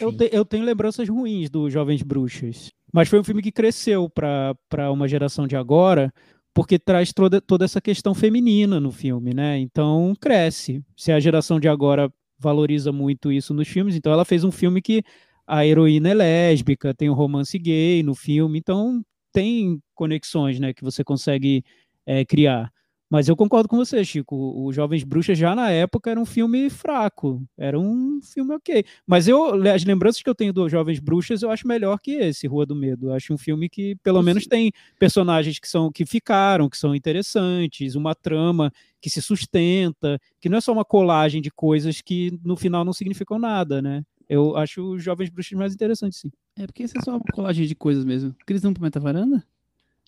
Eu, 0.00 0.12
te- 0.16 0.30
eu 0.32 0.44
tenho 0.44 0.64
lembranças 0.64 1.08
ruins 1.08 1.50
do 1.50 1.68
Jovens 1.68 2.02
Bruxas, 2.02 2.70
mas 2.92 3.08
foi 3.08 3.18
um 3.18 3.24
filme 3.24 3.42
que 3.42 3.50
cresceu 3.50 4.08
para 4.08 4.90
uma 4.92 5.08
geração 5.08 5.46
de 5.46 5.56
agora, 5.56 6.12
porque 6.54 6.78
traz 6.78 7.12
toda, 7.12 7.40
toda 7.40 7.64
essa 7.64 7.80
questão 7.80 8.14
feminina 8.14 8.78
no 8.78 8.92
filme, 8.92 9.34
né? 9.34 9.58
Então 9.58 10.14
cresce. 10.20 10.84
Se 10.96 11.10
a 11.10 11.18
geração 11.18 11.58
de 11.58 11.66
agora 11.66 12.12
valoriza 12.42 12.92
muito 12.92 13.30
isso 13.30 13.54
nos 13.54 13.68
filmes, 13.68 13.94
então 13.94 14.12
ela 14.12 14.24
fez 14.24 14.44
um 14.44 14.50
filme 14.50 14.82
que 14.82 15.02
a 15.46 15.64
heroína 15.66 16.10
é 16.10 16.14
lésbica, 16.14 16.94
tem 16.94 17.08
um 17.08 17.14
romance 17.14 17.58
gay 17.58 18.02
no 18.02 18.14
filme, 18.14 18.58
então 18.58 19.02
tem 19.32 19.80
conexões, 19.94 20.60
né, 20.60 20.72
que 20.74 20.82
você 20.82 21.02
consegue 21.04 21.64
é, 22.04 22.24
criar. 22.24 22.70
Mas 23.12 23.28
eu 23.28 23.36
concordo 23.36 23.68
com 23.68 23.76
você, 23.76 24.02
Chico. 24.02 24.34
O 24.34 24.72
Jovens 24.72 25.04
Bruxas 25.04 25.36
já 25.36 25.54
na 25.54 25.70
época 25.70 26.10
era 26.10 26.18
um 26.18 26.24
filme 26.24 26.70
fraco, 26.70 27.46
era 27.58 27.78
um 27.78 28.22
filme 28.22 28.54
ok. 28.54 28.82
Mas 29.06 29.28
eu, 29.28 29.52
as 29.70 29.84
lembranças 29.84 30.22
que 30.22 30.30
eu 30.30 30.34
tenho 30.34 30.50
do 30.50 30.66
Jovens 30.66 30.98
Bruxas, 30.98 31.42
eu 31.42 31.50
acho 31.50 31.68
melhor 31.68 31.98
que 32.00 32.12
esse, 32.12 32.46
Rua 32.46 32.64
do 32.64 32.74
Medo. 32.74 33.08
Eu 33.08 33.12
acho 33.12 33.34
um 33.34 33.36
filme 33.36 33.68
que, 33.68 33.96
pelo 33.96 34.22
menos, 34.22 34.46
tem 34.46 34.72
personagens 34.98 35.58
que 35.58 35.68
são 35.68 35.92
que 35.92 36.06
ficaram, 36.06 36.70
que 36.70 36.78
são 36.78 36.94
interessantes, 36.94 37.96
uma 37.96 38.14
trama 38.14 38.72
que 38.98 39.10
se 39.10 39.20
sustenta, 39.20 40.18
que 40.40 40.48
não 40.48 40.56
é 40.56 40.60
só 40.62 40.72
uma 40.72 40.82
colagem 40.82 41.42
de 41.42 41.50
coisas 41.50 42.00
que 42.00 42.32
no 42.42 42.56
final 42.56 42.82
não 42.82 42.94
significam 42.94 43.38
nada, 43.38 43.82
né? 43.82 44.02
Eu 44.26 44.56
acho 44.56 44.94
os 44.94 45.04
Jovens 45.04 45.28
Bruxas 45.28 45.58
mais 45.58 45.74
interessantes, 45.74 46.18
sim. 46.18 46.32
É 46.58 46.66
porque 46.66 46.82
isso 46.82 46.96
é 46.96 47.02
só 47.02 47.10
uma 47.10 47.20
colagem 47.34 47.66
de 47.66 47.74
coisas 47.74 48.06
mesmo. 48.06 48.34
Cris, 48.46 48.62
vamos 48.62 48.76
pro 48.76 48.84
Metavaranda? 48.84 49.44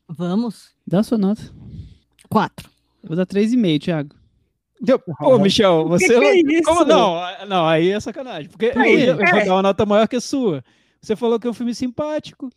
Vamos. 0.09 0.71
Dá 0.87 1.01
a 1.01 1.03
sua 1.03 1.19
nota. 1.19 1.43
Quatro. 2.31 2.73
Eu 3.05 3.09
vou 3.09 3.17
dar 3.17 3.27
3,5, 3.27 3.83
Thiago. 3.83 4.17
Pô, 5.19 5.39
Michel, 5.39 5.87
você. 5.89 6.19
que 6.19 6.25
é 6.25 6.37
isso? 6.41 6.63
Como 6.65 6.85
não? 6.85 7.21
Não, 7.47 7.67
aí 7.67 7.91
é 7.91 8.01
sacanagem. 8.01 8.51
Porque 8.51 8.73
eu, 8.75 8.81
Aí, 8.81 9.07
eu 9.07 9.17
vou 9.17 9.25
é. 9.25 9.45
dar 9.45 9.53
uma 9.55 9.63
nota 9.63 9.87
maior 9.87 10.09
que 10.09 10.17
a 10.17 10.21
sua. 10.21 10.65
Você 11.01 11.15
falou 11.15 11.39
que 11.39 11.47
é 11.47 11.51
um 11.51 11.55
filme 11.55 11.75
simpático. 11.75 12.51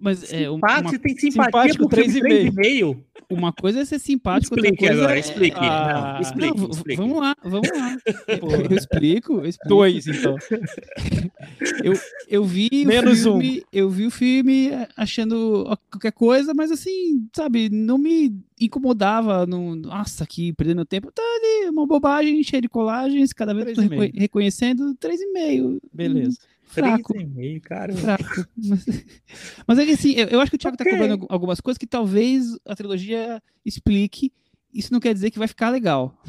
Mas 0.00 0.32
é, 0.32 0.50
um- 0.50 0.54
Simpático, 0.54 0.90
uma, 0.90 0.98
tem 0.98 1.16
simpatia 1.16 1.30
simpático, 1.72 1.88
por 1.88 1.98
filme 1.98 2.20
3,5. 2.20 2.54
3,5. 2.54 3.04
uma 3.30 3.52
coisa 3.52 3.80
é 3.80 3.84
ser 3.84 3.98
simpático, 3.98 4.54
outra 4.54 4.66
Explique 4.68 4.86
coisa 4.86 5.02
agora, 5.02 5.16
é... 5.16 5.20
explique. 5.20 5.56
Ah, 5.60 6.12
não, 6.14 6.20
explique, 6.20 6.58
Não, 6.60 6.70
explique. 6.70 6.96
Vamos 7.00 7.18
lá, 7.20 7.36
vamos 7.42 7.70
lá. 7.70 7.96
Pô. 8.40 8.50
Eu 8.50 8.76
explico, 8.76 9.32
eu 9.34 9.46
explico. 9.46 9.68
Dois, 9.68 10.06
então. 10.06 10.36
Eu, 11.82 11.92
eu 12.28 12.44
vi 12.44 12.68
Menos 12.86 13.26
um. 13.26 13.36
o 13.36 13.40
filme, 13.40 13.62
eu 13.72 13.90
vi 13.90 14.06
o 14.06 14.10
filme 14.10 14.70
achando 14.96 15.76
qualquer 15.90 16.12
coisa, 16.12 16.52
mas 16.54 16.70
assim, 16.70 17.26
sabe, 17.34 17.68
não 17.70 17.98
me 17.98 18.34
incomodava. 18.60 19.46
Não, 19.46 19.74
nossa, 19.74 20.24
aqui 20.24 20.52
perdendo 20.52 20.76
meu 20.76 20.86
tempo. 20.86 21.12
Tá 21.12 21.22
ali, 21.22 21.68
uma 21.70 21.86
bobagem 21.86 22.42
cheia 22.42 22.62
de 22.62 22.68
colagens, 22.68 23.32
cada 23.32 23.52
vez 23.54 23.66
eu 23.68 23.74
tô 23.74 23.82
3,5. 23.82 24.00
reco- 24.00 24.18
reconhecendo 24.18 24.94
3,5. 26.74 26.82
Beleza. 26.82 27.02
Fraco. 27.02 27.14
3,5, 27.14 27.60
cara. 27.60 27.92
fraco. 27.96 28.46
Mas, 28.56 28.84
mas 29.66 29.78
é 29.78 29.84
que 29.86 29.92
assim, 29.92 30.12
eu, 30.12 30.28
eu 30.28 30.40
acho 30.40 30.50
que 30.50 30.56
o 30.56 30.58
Thiago 30.58 30.76
Ok. 30.78 30.84
tá 30.84 30.90
cobrando 30.90 31.12
algu- 31.12 31.26
algumas 31.30 31.60
coisas 31.60 31.78
que 31.78 31.86
talvez 31.86 32.56
a 32.66 32.74
trilogia 32.74 33.42
explique. 33.64 34.32
Isso 34.72 34.92
não 34.92 35.00
quer 35.00 35.14
dizer 35.14 35.30
que 35.30 35.38
vai 35.38 35.48
ficar 35.48 35.70
legal. 35.70 36.20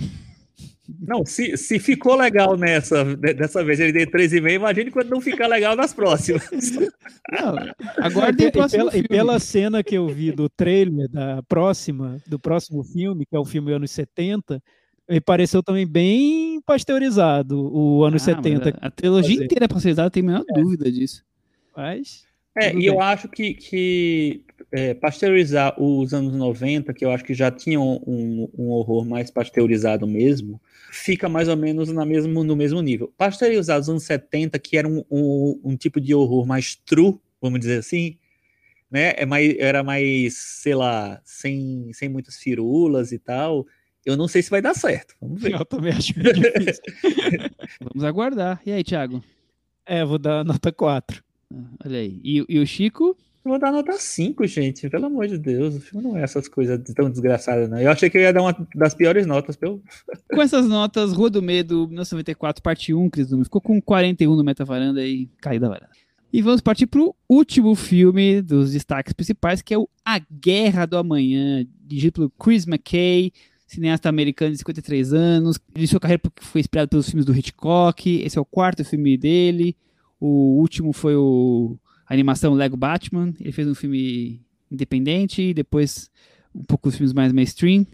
Não, 0.99 1.25
se, 1.25 1.57
se 1.57 1.79
ficou 1.79 2.15
legal 2.15 2.55
nessa, 2.55 3.03
de- 3.03 3.33
dessa 3.33 3.63
vez 3.63 3.79
ele 3.79 3.91
deu 3.91 4.05
3,5, 4.05 4.51
imagine 4.53 4.91
quando 4.91 5.09
não 5.09 5.19
ficar 5.19 5.47
legal 5.47 5.75
nas 5.75 5.93
próximas. 5.93 6.47
Não, 7.31 7.55
e, 7.57 8.45
o 8.47 8.51
próximo 8.51 8.77
pela, 8.83 8.89
e 8.91 8.93
filme. 8.93 9.07
pela 9.07 9.39
cena 9.39 9.83
que 9.83 9.95
eu 9.97 10.07
vi 10.07 10.31
do 10.31 10.47
trailer 10.47 11.09
da 11.09 11.41
próxima, 11.43 12.21
do 12.27 12.37
próximo 12.39 12.83
filme, 12.83 13.25
que 13.25 13.35
é 13.35 13.39
o 13.39 13.45
filme 13.45 13.73
anos 13.73 13.89
70, 13.89 14.61
me 15.07 15.21
pareceu 15.21 15.61
também 15.61 15.85
bem 15.85 16.61
pasteurizado 16.65 17.71
o 17.73 18.03
anos 18.03 18.27
Ah, 18.27 18.33
mas 18.35 18.43
70. 18.43 18.69
A, 18.81 18.87
a 18.87 18.91
trilogia 18.91 19.35
fazer. 19.35 19.45
inteira 19.45 19.65
é 19.65 19.67
pasteurizada, 19.67 20.09
tem 20.09 20.23
a 20.23 20.25
menor 20.25 20.45
dúvida 20.53 20.91
disso. 20.91 21.23
Mas 21.75 22.25
É, 22.57 22.73
e 22.73 22.85
eu 22.85 22.93
bem. 22.95 23.03
acho 23.03 23.27
que, 23.27 23.53
que 23.53 24.41
é, 24.71 24.93
pasteurizar 24.93 25.79
os 25.81 26.13
anos 26.13 26.33
90, 26.33 26.93
que 26.93 27.05
eu 27.05 27.11
acho 27.11 27.23
que 27.23 27.33
já 27.33 27.51
tinham 27.51 28.01
um, 28.07 28.49
um 28.57 28.69
horror 28.69 29.05
mais 29.05 29.29
pasteurizado 29.29 30.07
mesmo, 30.07 30.59
fica 30.91 31.27
mais 31.29 31.47
ou 31.47 31.57
menos 31.57 31.91
na 31.91 32.05
mesmo, 32.05 32.43
no 32.43 32.55
mesmo 32.55 32.81
nível. 32.81 33.13
Pasteurizar 33.17 33.79
os 33.79 33.89
anos 33.89 34.03
70, 34.03 34.57
que 34.57 34.77
era 34.77 34.87
um, 34.87 35.03
um, 35.11 35.59
um 35.63 35.77
tipo 35.77 35.99
de 35.99 36.15
horror 36.15 36.45
mais 36.47 36.75
true, 36.75 37.19
vamos 37.41 37.59
dizer 37.59 37.79
assim, 37.79 38.17
né? 38.89 39.13
É 39.17 39.25
mais, 39.25 39.55
era 39.59 39.83
mais, 39.83 40.35
sei 40.35 40.73
lá, 40.75 41.21
sem, 41.23 41.91
sem 41.93 42.07
muitas 42.07 42.37
firulas 42.37 43.11
e 43.11 43.19
tal. 43.19 43.67
Eu 44.05 44.15
não 44.15 44.27
sei 44.27 44.43
se 44.43 44.51
vai 44.51 44.61
dar 44.61 44.75
certo. 44.75 45.15
Vamos 45.19 45.41
ver. 45.41 45.53
eu 45.59 45.65
também 45.65 45.91
acho 45.91 46.17
meio 46.17 46.33
difícil. 46.33 46.83
Vamos 47.81 48.03
aguardar. 48.03 48.61
E 48.65 48.71
aí, 48.71 48.83
Thiago? 48.83 49.23
É, 49.85 50.05
vou 50.05 50.19
dar 50.19 50.45
nota 50.45 50.71
4. 50.71 51.23
Ah, 51.51 51.57
Olha 51.85 51.99
aí. 51.99 52.21
E, 52.23 52.45
e 52.47 52.59
o 52.59 52.67
Chico? 52.67 53.17
Eu 53.43 53.49
vou 53.51 53.59
dar 53.59 53.71
nota 53.71 53.93
5, 53.93 54.45
gente. 54.45 54.89
Pelo 54.89 55.07
amor 55.07 55.27
de 55.27 55.37
Deus. 55.37 55.75
O 55.75 55.81
filme 55.81 56.07
não 56.07 56.17
é 56.17 56.23
essas 56.23 56.47
coisas 56.47 56.79
tão 56.93 57.09
desgraçadas, 57.09 57.67
não. 57.67 57.79
Eu 57.79 57.89
achei 57.89 58.09
que 58.09 58.17
eu 58.17 58.21
ia 58.21 58.31
dar 58.31 58.41
uma 58.41 58.55
das 58.75 58.93
piores 58.93 59.25
notas. 59.25 59.55
Pelo... 59.55 59.81
Com 60.31 60.41
essas 60.41 60.67
notas, 60.67 61.11
Rua 61.11 61.29
do 61.29 61.41
Medo, 61.41 61.87
1994, 61.87 62.61
parte 62.61 62.93
1, 62.93 63.09
Cris 63.09 63.29
Dume, 63.29 63.43
ficou 63.43 63.61
com 63.61 63.81
41 63.81 64.35
no 64.35 64.43
Metavaranda 64.43 65.05
e 65.05 65.27
caiu 65.41 65.59
da 65.59 65.69
varanda. 65.69 65.91
E 66.31 66.41
vamos 66.41 66.59
partir 66.59 66.85
pro 66.85 67.15
último 67.29 67.75
filme 67.75 68.41
dos 68.41 68.73
destaques 68.73 69.13
principais, 69.13 69.61
que 69.61 69.73
é 69.73 69.77
o 69.77 69.87
A 70.03 70.19
Guerra 70.19 70.85
do 70.85 70.97
Amanhã, 70.97 71.65
dirigido 71.81 72.13
pelo 72.13 72.29
Chris 72.31 72.67
McKay, 72.67 73.31
cineasta 73.65 74.09
americano 74.09 74.51
de 74.51 74.57
53 74.57 75.13
anos. 75.13 75.59
Iniciou 75.75 75.99
carreira 75.99 76.21
porque 76.21 76.43
foi 76.43 76.61
inspirado 76.61 76.89
pelos 76.89 77.07
filmes 77.09 77.25
do 77.25 77.35
Hitchcock. 77.35 78.21
Esse 78.21 78.37
é 78.37 78.41
o 78.41 78.45
quarto 78.45 78.83
filme 78.83 79.17
dele. 79.17 79.75
O 80.19 80.59
último 80.59 80.93
foi 80.93 81.15
o 81.15 81.77
a 82.07 82.13
animação 82.13 82.53
Lego 82.53 82.77
Batman. 82.77 83.33
Ele 83.39 83.51
fez 83.51 83.67
um 83.67 83.75
filme 83.75 84.41
independente, 84.71 85.53
depois 85.53 86.09
um 86.53 86.63
pouco 86.63 86.89
os 86.89 86.95
filmes 86.95 87.13
mais 87.13 87.33
mainstream. 87.33 87.85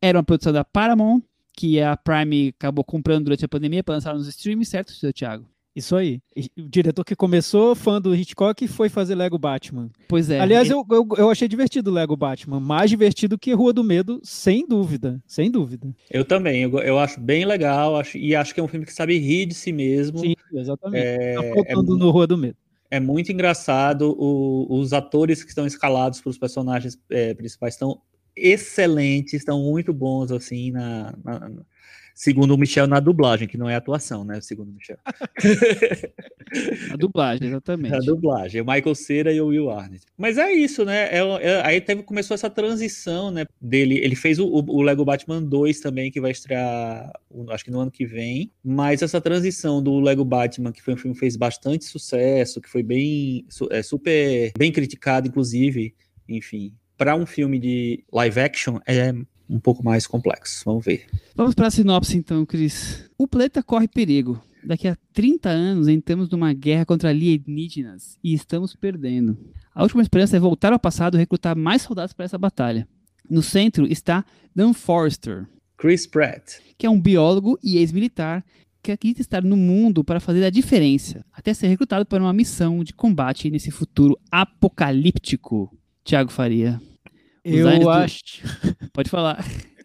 Era 0.00 0.18
uma 0.18 0.24
produção 0.24 0.52
da 0.52 0.64
Paramount, 0.64 1.22
que 1.54 1.80
a 1.80 1.96
Prime 1.96 2.54
acabou 2.56 2.84
comprando 2.84 3.24
durante 3.24 3.44
a 3.44 3.48
pandemia 3.48 3.82
para 3.82 3.94
lançar 3.94 4.14
nos 4.14 4.28
streams, 4.28 4.68
certo, 4.68 4.92
seu 4.92 5.12
Thiago? 5.12 5.44
Isso 5.76 5.94
aí. 5.94 6.20
O 6.56 6.62
diretor 6.68 7.04
que 7.04 7.14
começou, 7.14 7.74
fã 7.74 8.00
do 8.00 8.12
Hitchcock, 8.14 8.66
foi 8.66 8.88
fazer 8.88 9.14
Lego 9.14 9.38
Batman. 9.38 9.88
Pois 10.08 10.28
é. 10.28 10.40
Aliás, 10.40 10.68
ele- 10.68 10.74
eu, 10.76 10.84
eu, 10.90 11.06
eu 11.16 11.30
achei 11.30 11.46
divertido 11.46 11.90
o 11.90 11.94
Lego 11.94 12.16
Batman. 12.16 12.58
Mais 12.58 12.90
divertido 12.90 13.38
que 13.38 13.52
Rua 13.52 13.72
do 13.72 13.84
Medo, 13.84 14.20
sem 14.24 14.66
dúvida. 14.66 15.22
Sem 15.26 15.50
dúvida. 15.50 15.94
Eu 16.10 16.24
também. 16.24 16.62
Eu, 16.62 16.76
eu 16.80 16.98
acho 16.98 17.20
bem 17.20 17.44
legal. 17.44 17.96
Acho, 17.96 18.18
e 18.18 18.34
acho 18.34 18.52
que 18.52 18.58
é 18.58 18.62
um 18.62 18.68
filme 18.68 18.84
que 18.84 18.92
sabe 18.92 19.16
rir 19.18 19.46
de 19.46 19.54
si 19.54 19.72
mesmo. 19.72 20.18
Sim, 20.18 20.34
exatamente. 20.52 21.04
É, 21.06 21.34
tá 21.34 21.42
é, 21.66 21.74
no 21.74 22.10
Rua 22.10 22.26
do 22.26 22.36
Medo. 22.36 22.56
é 22.90 22.98
muito 22.98 23.30
engraçado. 23.30 24.16
O- 24.18 24.66
os 24.80 24.92
atores 24.92 25.44
que 25.44 25.50
estão 25.50 25.64
escalados 25.66 26.20
para 26.20 26.30
os 26.30 26.38
personagens 26.38 26.98
é, 27.10 27.34
principais 27.34 27.74
estão 27.74 28.00
excelentes, 28.34 29.34
estão 29.34 29.60
muito 29.62 29.92
bons, 29.92 30.30
assim, 30.32 30.70
na, 30.70 31.14
na- 31.24 31.48
na- 31.48 31.62
segundo 32.18 32.52
o 32.52 32.58
Michel, 32.58 32.88
na 32.88 32.98
dublagem, 32.98 33.46
que 33.46 33.56
não 33.56 33.70
é 33.70 33.76
atuação, 33.76 34.24
né? 34.24 34.40
Segundo 34.40 34.70
o 34.70 34.72
Michel. 34.72 34.98
A 36.90 36.96
dublagem, 36.96 37.46
exatamente. 37.46 37.94
A 37.94 37.98
dublagem, 37.98 38.60
o 38.60 38.64
Michael 38.64 38.94
Cera 38.96 39.32
e 39.32 39.40
o 39.40 39.46
Will 39.46 39.70
Arnett. 39.70 40.04
Mas 40.16 40.36
é 40.36 40.50
isso, 40.50 40.84
né? 40.84 41.14
É- 41.14 41.20
é- 41.20 41.62
aí 41.64 41.80
teve, 41.80 42.02
começou 42.02 42.34
essa 42.34 42.50
transição, 42.50 43.30
né? 43.30 43.46
Dele. 43.60 43.98
Ele 43.98 44.16
fez 44.16 44.40
o, 44.40 44.46
o 44.48 44.82
Lego 44.82 45.04
Batman 45.04 45.40
2 45.40 45.78
também, 45.78 46.10
que 46.10 46.20
vai 46.20 46.32
estrear, 46.32 47.12
acho 47.50 47.64
que 47.64 47.70
no 47.70 47.78
ano 47.78 47.90
que 47.90 48.04
vem. 48.04 48.50
Mas 48.64 49.00
essa 49.00 49.20
transição 49.20 49.80
do 49.80 50.00
Lego 50.00 50.24
Batman, 50.24 50.72
que 50.72 50.82
foi 50.82 50.94
um 50.94 50.96
filme 50.96 51.14
que 51.14 51.20
fez 51.20 51.36
bastante 51.36 51.84
sucesso, 51.84 52.60
que 52.60 52.68
foi 52.68 52.82
bem 52.82 53.46
é, 53.70 53.80
super 53.80 54.50
bem 54.58 54.72
criticado, 54.72 55.28
inclusive, 55.28 55.94
enfim, 56.28 56.74
para 56.96 57.14
um 57.14 57.26
filme 57.26 57.60
de 57.60 58.02
live 58.12 58.40
action 58.40 58.80
é 58.84 59.12
um 59.48 59.58
pouco 59.58 59.82
mais 59.84 60.06
complexo. 60.06 60.62
Vamos 60.64 60.84
ver. 60.84 61.06
Vamos 61.34 61.54
para 61.54 61.68
a 61.68 61.70
sinopse 61.70 62.16
então, 62.16 62.44
Cris. 62.44 63.08
O 63.16 63.26
planeta 63.26 63.62
corre 63.62 63.88
perigo. 63.88 64.42
Daqui 64.64 64.88
a 64.88 64.96
30 65.12 65.48
anos 65.48 65.88
entramos 65.88 66.28
numa 66.28 66.52
guerra 66.52 66.84
contra 66.84 67.10
alienígenas 67.10 68.18
e 68.22 68.34
estamos 68.34 68.74
perdendo. 68.74 69.38
A 69.74 69.82
última 69.82 70.02
esperança 70.02 70.36
é 70.36 70.40
voltar 70.40 70.72
ao 70.72 70.78
passado 70.80 71.16
e 71.16 71.20
recrutar 71.20 71.56
mais 71.56 71.82
soldados 71.82 72.12
para 72.12 72.24
essa 72.24 72.36
batalha. 72.36 72.86
No 73.30 73.40
centro 73.42 73.86
está 73.86 74.24
Dan 74.54 74.72
Forrester, 74.72 75.46
Chris 75.76 76.06
Pratt. 76.06 76.54
que 76.76 76.86
é 76.86 76.90
um 76.90 77.00
biólogo 77.00 77.58
e 77.62 77.76
ex-militar 77.78 78.44
que 78.82 78.90
acredita 78.92 79.20
estar 79.20 79.42
no 79.44 79.56
mundo 79.56 80.02
para 80.02 80.18
fazer 80.20 80.44
a 80.44 80.50
diferença, 80.50 81.24
até 81.32 81.52
ser 81.54 81.68
recrutado 81.68 82.04
para 82.06 82.22
uma 82.22 82.32
missão 82.32 82.82
de 82.82 82.92
combate 82.92 83.50
nesse 83.50 83.70
futuro 83.70 84.18
apocalíptico. 84.30 85.70
Tiago 86.04 86.30
Faria. 86.32 86.80
Eu 87.44 87.80
do- 87.80 87.90
acho, 87.90 88.18
Pode 88.92 89.10
falar. 89.10 89.44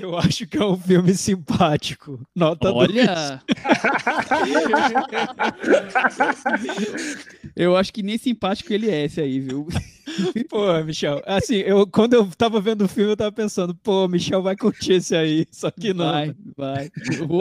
eu 0.00 0.16
acho 0.16 0.46
que 0.46 0.56
é 0.56 0.64
um 0.64 0.76
filme 0.76 1.12
simpático. 1.14 2.20
Nota. 2.34 2.72
Olha! 2.72 3.42
eu 7.54 7.76
acho 7.76 7.92
que 7.92 8.02
nem 8.02 8.16
simpático 8.18 8.72
ele 8.72 8.90
é 8.90 9.04
esse 9.04 9.20
aí, 9.20 9.38
viu? 9.40 9.68
Pô, 10.48 10.82
Michel, 10.82 11.22
assim, 11.26 11.56
eu, 11.56 11.86
quando 11.86 12.14
eu 12.14 12.26
tava 12.36 12.60
vendo 12.60 12.84
o 12.84 12.88
filme, 12.88 13.12
eu 13.12 13.16
tava 13.16 13.32
pensando, 13.32 13.74
pô, 13.74 14.08
Michel 14.08 14.42
vai 14.42 14.56
curtir 14.56 14.94
esse 14.94 15.14
aí, 15.14 15.46
só 15.52 15.70
que 15.70 15.94
não. 15.94 16.10
Vai, 16.10 16.34
vai. 16.56 16.90
O 17.28 17.38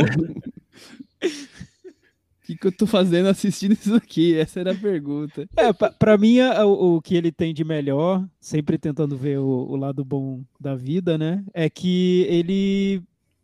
que, 2.49 2.57
que 2.57 2.67
eu 2.67 2.71
tô 2.71 2.87
fazendo 2.87 3.27
assistindo 3.29 3.73
isso 3.73 3.93
aqui? 3.93 4.35
Essa 4.35 4.59
era 4.59 4.71
a 4.71 4.75
pergunta. 4.75 5.47
É, 5.55 5.71
pra, 5.71 5.91
pra 5.91 6.17
mim, 6.17 6.39
o, 6.39 6.95
o 6.95 7.01
que 7.01 7.15
ele 7.15 7.31
tem 7.31 7.53
de 7.53 7.63
melhor, 7.63 8.25
sempre 8.39 8.77
tentando 8.77 9.15
ver 9.15 9.39
o, 9.39 9.45
o 9.45 9.75
lado 9.75 10.03
bom 10.03 10.41
da 10.59 10.75
vida, 10.75 11.17
né? 11.17 11.43
É 11.53 11.69
que 11.69 12.25
ele 12.29 13.01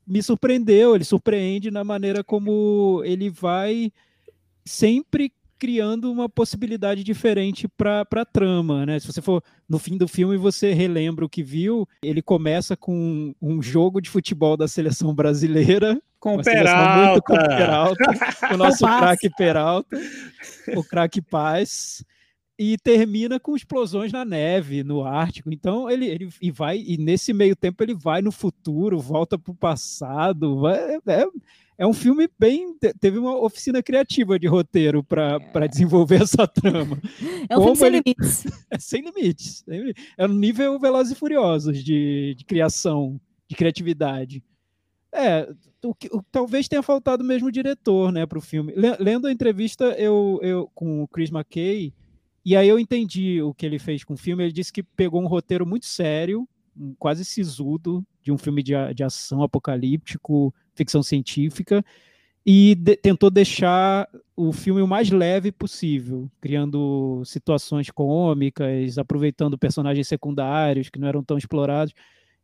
me 0.07 0.21
surpreendeu, 0.21 0.95
ele 0.95 1.03
surpreende 1.03 1.71
na 1.71 1.83
maneira 1.83 2.23
como 2.23 3.01
ele 3.05 3.29
vai 3.29 3.91
sempre 4.63 5.31
criando 5.65 6.11
uma 6.11 6.29
possibilidade 6.29 7.03
diferente 7.03 7.67
para 7.67 8.05
a 8.15 8.23
trama, 8.25 8.85
né? 8.85 8.99
Se 8.99 9.07
você 9.07 9.19
for 9.19 9.43
no 9.67 9.79
fim 9.79 9.97
do 9.97 10.07
filme 10.07 10.37
você 10.37 10.73
relembra 10.73 11.25
o 11.25 11.29
que 11.29 11.41
viu, 11.41 11.87
ele 12.03 12.21
começa 12.21 12.77
com 12.77 13.33
um 13.41 13.63
jogo 13.63 13.99
de 13.99 14.07
futebol 14.07 14.55
da 14.55 14.67
seleção 14.67 15.11
brasileira 15.15 15.99
Com 16.19 16.41
seleção 16.43 16.75
muito 17.07 17.23
com 17.23 17.33
o 17.33 17.37
Peralta. 17.37 17.95
Peralta, 18.05 18.53
o 18.53 18.57
nosso 18.57 18.85
craque 18.85 19.29
Peralta, 19.31 19.97
o 20.75 20.83
craque 20.83 21.19
Paz, 21.19 22.05
e 22.59 22.77
termina 22.77 23.39
com 23.39 23.55
explosões 23.55 24.11
na 24.11 24.23
neve, 24.23 24.83
no 24.83 25.03
Ártico. 25.03 25.51
Então 25.51 25.89
ele, 25.89 26.05
ele 26.05 26.29
e 26.39 26.51
vai 26.51 26.77
e 26.77 26.95
nesse 26.95 27.33
meio 27.33 27.55
tempo 27.55 27.83
ele 27.83 27.95
vai 27.95 28.21
no 28.21 28.31
futuro, 28.31 28.99
volta 28.99 29.35
para 29.35 29.51
o 29.51 29.55
passado. 29.55 30.59
vai- 30.59 30.99
é, 31.07 31.25
é 31.77 31.85
um 31.85 31.93
filme 31.93 32.29
bem 32.39 32.77
te- 32.77 32.93
teve 32.99 33.17
uma 33.17 33.37
oficina 33.37 33.81
criativa 33.83 34.37
de 34.39 34.47
roteiro 34.47 35.03
para 35.03 35.67
desenvolver 35.67 36.21
essa 36.23 36.47
trama. 36.47 36.99
É 37.49 37.57
um 37.57 37.61
Como 37.61 37.75
filme 37.75 37.77
sem 37.77 37.87
ele- 37.87 38.01
limites. 38.05 38.45
É 38.71 38.79
sem 38.79 39.01
limites. 39.03 39.63
É 40.17 40.27
no 40.27 40.33
nível 40.33 40.79
Velozes 40.79 41.13
e 41.13 41.15
Furiosos 41.15 41.83
de, 41.83 42.35
de 42.37 42.45
criação, 42.45 43.19
de 43.47 43.55
criatividade. 43.55 44.43
É, 45.13 45.49
o 45.83 45.93
que, 45.95 46.07
o- 46.11 46.23
talvez 46.31 46.67
tenha 46.67 46.81
faltado 46.83 47.23
mesmo 47.23 47.47
o 47.47 47.51
diretor, 47.51 48.11
né, 48.11 48.25
para 48.25 48.37
o 48.37 48.41
filme. 48.41 48.73
Le- 48.75 48.97
Lendo 48.99 49.27
a 49.27 49.31
entrevista 49.31 49.85
eu, 49.97 50.39
eu, 50.41 50.69
com 50.75 51.03
o 51.03 51.07
Chris 51.07 51.29
McKay, 51.31 51.93
e 52.43 52.55
aí 52.55 52.67
eu 52.67 52.77
entendi 52.77 53.41
o 53.41 53.53
que 53.53 53.65
ele 53.65 53.79
fez 53.79 54.03
com 54.03 54.13
o 54.13 54.17
filme. 54.17 54.43
Ele 54.43 54.51
disse 54.51 54.71
que 54.73 54.83
pegou 54.83 55.21
um 55.21 55.27
roteiro 55.27 55.65
muito 55.65 55.85
sério, 55.85 56.47
um- 56.77 56.93
quase 56.99 57.23
sisudo, 57.23 58.05
de 58.21 58.31
um 58.31 58.37
filme 58.37 58.61
de, 58.61 58.73
de 58.93 59.03
ação 59.03 59.41
apocalíptico, 59.41 60.53
ficção 60.75 61.01
científica, 61.03 61.83
e 62.45 62.75
de- 62.75 62.95
tentou 62.97 63.29
deixar 63.31 64.07
o 64.35 64.51
filme 64.53 64.81
o 64.81 64.87
mais 64.87 65.09
leve 65.09 65.51
possível, 65.51 66.29
criando 66.39 67.23
situações 67.25 67.89
cômicas, 67.89 68.97
aproveitando 68.97 69.57
personagens 69.57 70.07
secundários 70.07 70.89
que 70.89 70.99
não 70.99 71.07
eram 71.07 71.23
tão 71.23 71.37
explorados. 71.37 71.93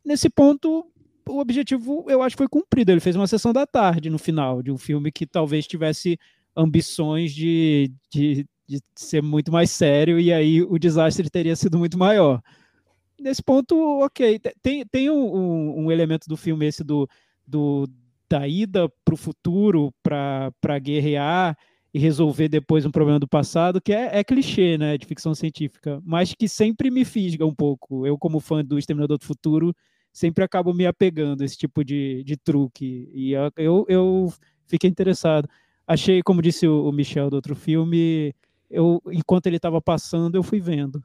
Nesse 0.04 0.30
ponto, 0.30 0.86
o 1.30 1.40
objetivo 1.40 2.06
eu 2.10 2.22
acho 2.24 2.36
foi 2.36 2.48
cumprido. 2.48 2.92
Ele 2.92 3.00
fez 3.00 3.16
uma 3.16 3.28
sessão 3.28 3.54
da 3.54 3.68
tarde 3.68 4.10
no 4.10 4.18
final 4.18 4.64
de 4.64 4.72
um 4.72 4.78
filme 4.78 5.12
que 5.12 5.28
talvez 5.28 5.68
tivesse 5.68 6.18
ambições 6.56 7.34
de, 7.34 7.92
de, 8.10 8.46
de 8.68 8.82
ser 8.96 9.22
muito 9.22 9.52
mais 9.52 9.70
sério 9.70 10.20
e 10.20 10.34
aí 10.34 10.64
o 10.64 10.80
desastre 10.80 11.30
teria 11.30 11.56
sido 11.56 11.78
muito 11.78 11.98
maior. 11.98 12.42
Nesse 13.20 13.44
ponto, 13.44 13.76
ok. 14.04 14.40
Te- 14.40 14.56
Tem, 14.64 14.86
tem 14.86 15.10
um, 15.12 15.36
um- 15.36 15.86
um 15.86 15.92
elemento 15.92 16.28
do 16.28 16.36
filme 16.36 16.66
esse 16.66 16.84
do, 16.84 17.08
do 17.46 17.88
da 18.32 18.48
ida 18.48 18.88
para 19.04 19.14
o 19.14 19.18
futuro 19.18 19.94
para 20.02 20.80
guerrear 20.80 21.58
e 21.94 22.00
resolver 22.00 22.48
depois 22.48 22.86
um 22.86 22.92
problema 22.92 23.20
do 23.20 23.28
passado, 23.28 23.82
que 23.82 23.92
é, 23.92 24.20
é 24.20 24.24
clichê, 24.24 24.78
né, 24.78 24.98
de 24.98 25.06
ficção 25.06 25.36
científica, 25.36 26.02
mas 26.06 26.34
que 26.34 26.48
sempre 26.48 26.90
me 26.90 27.04
fisga 27.04 27.46
um 27.46 27.54
pouco. 27.54 28.08
Eu, 28.08 28.18
como 28.18 28.40
fã 28.40 28.64
do 28.64 28.80
Exterminador 28.80 29.18
do 29.18 29.26
Futuro, 29.26 29.76
sempre 30.14 30.46
acabo 30.46 30.74
me 30.74 30.86
apegando 30.86 31.42
a 31.42 31.46
esse 31.46 31.58
tipo 31.58 31.84
de, 31.84 32.24
de 32.24 32.38
truque. 32.38 33.10
E 33.14 33.34
eu, 33.58 33.86
eu, 33.90 34.34
fiquei 34.66 34.90
interessado. 34.90 35.50
Achei, 35.86 36.24
como 36.24 36.42
disse 36.42 36.66
o 36.66 36.90
Michel 36.94 37.30
do 37.30 37.36
outro 37.36 37.54
filme, 37.54 38.34
eu, 38.70 39.02
enquanto 39.12 39.48
ele 39.48 39.58
estava 39.58 39.82
passando, 39.82 40.36
eu 40.36 40.44
fui 40.44 40.62
vendo. 40.62 41.04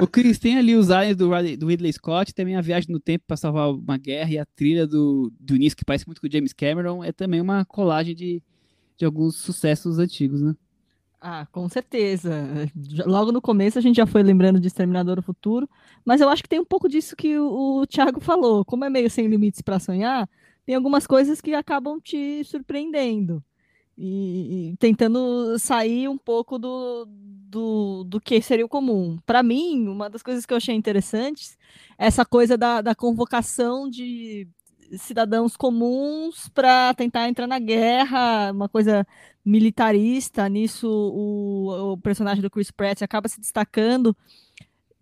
O 0.00 0.06
Chris 0.06 0.38
tem 0.38 0.58
ali 0.58 0.74
os 0.74 0.90
aliens 0.90 1.16
do, 1.16 1.28
do 1.58 1.66
Ridley 1.66 1.92
Scott, 1.92 2.34
também 2.34 2.56
a 2.56 2.60
viagem 2.60 2.90
no 2.90 3.00
tempo 3.00 3.24
para 3.26 3.36
salvar 3.36 3.70
uma 3.70 3.96
guerra 3.96 4.30
e 4.30 4.38
a 4.38 4.46
trilha 4.46 4.86
do, 4.86 5.32
do 5.38 5.56
início, 5.56 5.76
que 5.76 5.84
parece 5.84 6.06
muito 6.06 6.20
com 6.20 6.26
o 6.26 6.32
James 6.32 6.52
Cameron, 6.52 7.04
é 7.04 7.12
também 7.12 7.40
uma 7.40 7.64
colagem 7.64 8.14
de, 8.14 8.42
de 8.96 9.04
alguns 9.04 9.36
sucessos 9.36 9.98
antigos, 9.98 10.40
né? 10.40 10.54
Ah, 11.20 11.46
com 11.52 11.68
certeza. 11.68 12.48
Logo 13.06 13.30
no 13.30 13.40
começo 13.40 13.78
a 13.78 13.82
gente 13.82 13.96
já 13.96 14.06
foi 14.06 14.24
lembrando 14.24 14.58
de 14.58 14.66
Exterminador 14.66 15.16
do 15.16 15.22
Futuro, 15.22 15.70
mas 16.04 16.20
eu 16.20 16.28
acho 16.28 16.42
que 16.42 16.48
tem 16.48 16.58
um 16.58 16.64
pouco 16.64 16.88
disso 16.88 17.14
que 17.14 17.38
o, 17.38 17.82
o 17.82 17.86
Thiago 17.86 18.20
falou. 18.20 18.64
Como 18.64 18.84
é 18.84 18.90
meio 18.90 19.08
sem 19.08 19.28
limites 19.28 19.62
para 19.62 19.78
sonhar, 19.78 20.28
tem 20.66 20.74
algumas 20.74 21.06
coisas 21.06 21.40
que 21.40 21.54
acabam 21.54 22.00
te 22.00 22.42
surpreendendo 22.42 23.42
e, 23.96 24.70
e 24.70 24.76
tentando 24.76 25.58
sair 25.58 26.08
um 26.08 26.18
pouco 26.18 26.58
do, 26.58 27.06
do, 27.08 28.04
do 28.04 28.20
que 28.20 28.40
seria 28.40 28.64
o 28.64 28.68
comum. 28.68 29.18
Para 29.26 29.42
mim, 29.42 29.86
uma 29.88 30.08
das 30.08 30.22
coisas 30.22 30.46
que 30.46 30.52
eu 30.52 30.56
achei 30.56 30.74
interessantes 30.74 31.56
é 31.98 32.06
essa 32.06 32.24
coisa 32.24 32.56
da, 32.56 32.80
da 32.80 32.94
convocação 32.94 33.88
de 33.88 34.48
cidadãos 34.98 35.56
comuns 35.56 36.48
para 36.48 36.92
tentar 36.94 37.28
entrar 37.28 37.46
na 37.46 37.58
guerra, 37.58 38.52
uma 38.52 38.68
coisa 38.68 39.06
militarista. 39.44 40.48
Nisso, 40.48 40.88
o, 40.88 41.92
o 41.92 41.98
personagem 41.98 42.42
do 42.42 42.50
Chris 42.50 42.70
Pratt 42.70 43.02
acaba 43.02 43.28
se 43.28 43.40
destacando, 43.40 44.16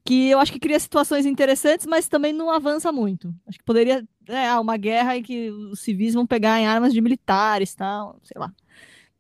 que 0.05 0.28
eu 0.30 0.38
acho 0.38 0.53
que 0.53 0.61
cria 0.61 0.78
situações 0.78 1.26
interessantes, 1.26 1.86
mas 1.86 2.09
também 2.09 2.32
não 2.32 2.51
avança 2.51 2.91
muito. 2.93 3.34
Acho 3.47 3.59
que 3.59 3.64
poderia, 3.64 4.07
é, 4.26 4.53
uma 4.59 4.76
guerra 4.76 5.16
em 5.16 5.22
que 5.22 5.51
os 5.51 5.80
civis 5.80 6.14
vão 6.14 6.26
pegar 6.26 6.61
em 6.61 6.66
armas 6.66 6.93
de 6.93 7.01
militares, 7.01 7.74
tal, 7.74 8.18
sei 8.22 8.41
lá. 8.41 8.53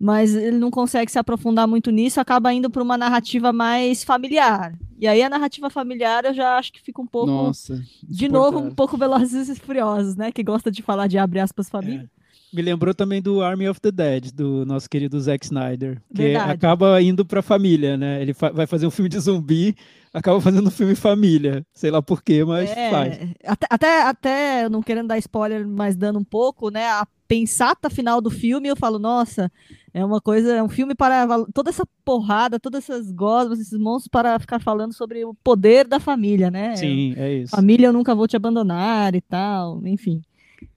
Mas 0.02 0.34
ele 0.34 0.56
não 0.56 0.70
consegue 0.70 1.12
se 1.12 1.18
aprofundar 1.18 1.68
muito 1.68 1.90
nisso, 1.90 2.18
acaba 2.20 2.50
indo 2.54 2.70
para 2.70 2.82
uma 2.82 2.96
narrativa 2.96 3.52
mais 3.52 4.02
familiar. 4.02 4.72
E 4.98 5.06
aí 5.06 5.22
a 5.22 5.28
narrativa 5.28 5.68
familiar 5.68 6.24
eu 6.24 6.32
já 6.32 6.56
acho 6.56 6.72
que 6.72 6.80
fica 6.80 7.02
um 7.02 7.06
pouco, 7.06 7.30
Nossa. 7.30 7.82
de 8.02 8.26
novo, 8.28 8.58
um 8.60 8.70
pouco 8.74 8.96
Velozes 8.96 9.50
e 9.50 9.54
Furiosos, 9.56 10.16
né? 10.16 10.32
Que 10.32 10.42
gosta 10.42 10.70
de 10.70 10.80
falar 10.82 11.06
de 11.06 11.18
abre 11.18 11.38
aspas 11.40 11.68
família. 11.68 12.08
Me 12.52 12.62
lembrou 12.62 12.92
também 12.94 13.20
do 13.22 13.42
Army 13.42 13.68
of 13.68 13.80
the 13.80 13.92
Dead, 13.92 14.32
do 14.32 14.64
nosso 14.66 14.88
querido 14.90 15.20
Zack 15.20 15.44
Snyder, 15.44 16.00
que 16.14 16.22
Verdade. 16.22 16.50
acaba 16.50 17.00
indo 17.00 17.24
pra 17.24 17.42
família, 17.42 17.96
né? 17.96 18.20
Ele 18.22 18.32
fa- 18.34 18.50
vai 18.50 18.66
fazer 18.66 18.86
um 18.86 18.90
filme 18.90 19.08
de 19.08 19.20
zumbi, 19.20 19.76
acaba 20.12 20.40
fazendo 20.40 20.66
um 20.66 20.70
filme 20.70 20.94
família. 20.96 21.64
Sei 21.72 21.90
lá 21.92 22.02
porquê, 22.02 22.42
mas 22.44 22.68
É, 22.70 22.90
faz. 22.90 23.18
Até, 23.46 23.66
até, 23.70 24.02
até, 24.02 24.68
não 24.68 24.82
querendo 24.82 25.08
dar 25.08 25.18
spoiler, 25.18 25.64
mas 25.68 25.94
dando 25.94 26.18
um 26.18 26.24
pouco, 26.24 26.70
né? 26.70 26.86
A 26.88 27.06
pensata 27.28 27.88
final 27.88 28.20
do 28.20 28.30
filme, 28.30 28.66
eu 28.68 28.74
falo, 28.74 28.98
nossa, 28.98 29.48
é 29.92 30.04
uma 30.04 30.20
coisa, 30.20 30.54
é 30.54 30.62
um 30.62 30.68
filme 30.68 30.94
para 30.94 31.26
toda 31.52 31.70
essa 31.70 31.84
porrada, 32.04 32.60
todas 32.60 32.88
essas 32.88 33.10
gosmas, 33.10 33.58
esses 33.60 33.78
monstros 33.78 34.08
para 34.08 34.38
ficar 34.38 34.60
falando 34.60 34.92
sobre 34.92 35.24
o 35.24 35.34
poder 35.34 35.86
da 35.86 35.98
família, 35.98 36.50
né? 36.50 36.76
Sim, 36.76 37.14
é 37.16 37.34
isso. 37.34 37.54
Família, 37.54 37.86
eu 37.88 37.92
nunca 37.92 38.14
vou 38.14 38.28
te 38.28 38.36
abandonar 38.36 39.14
e 39.14 39.20
tal, 39.20 39.84
enfim. 39.86 40.22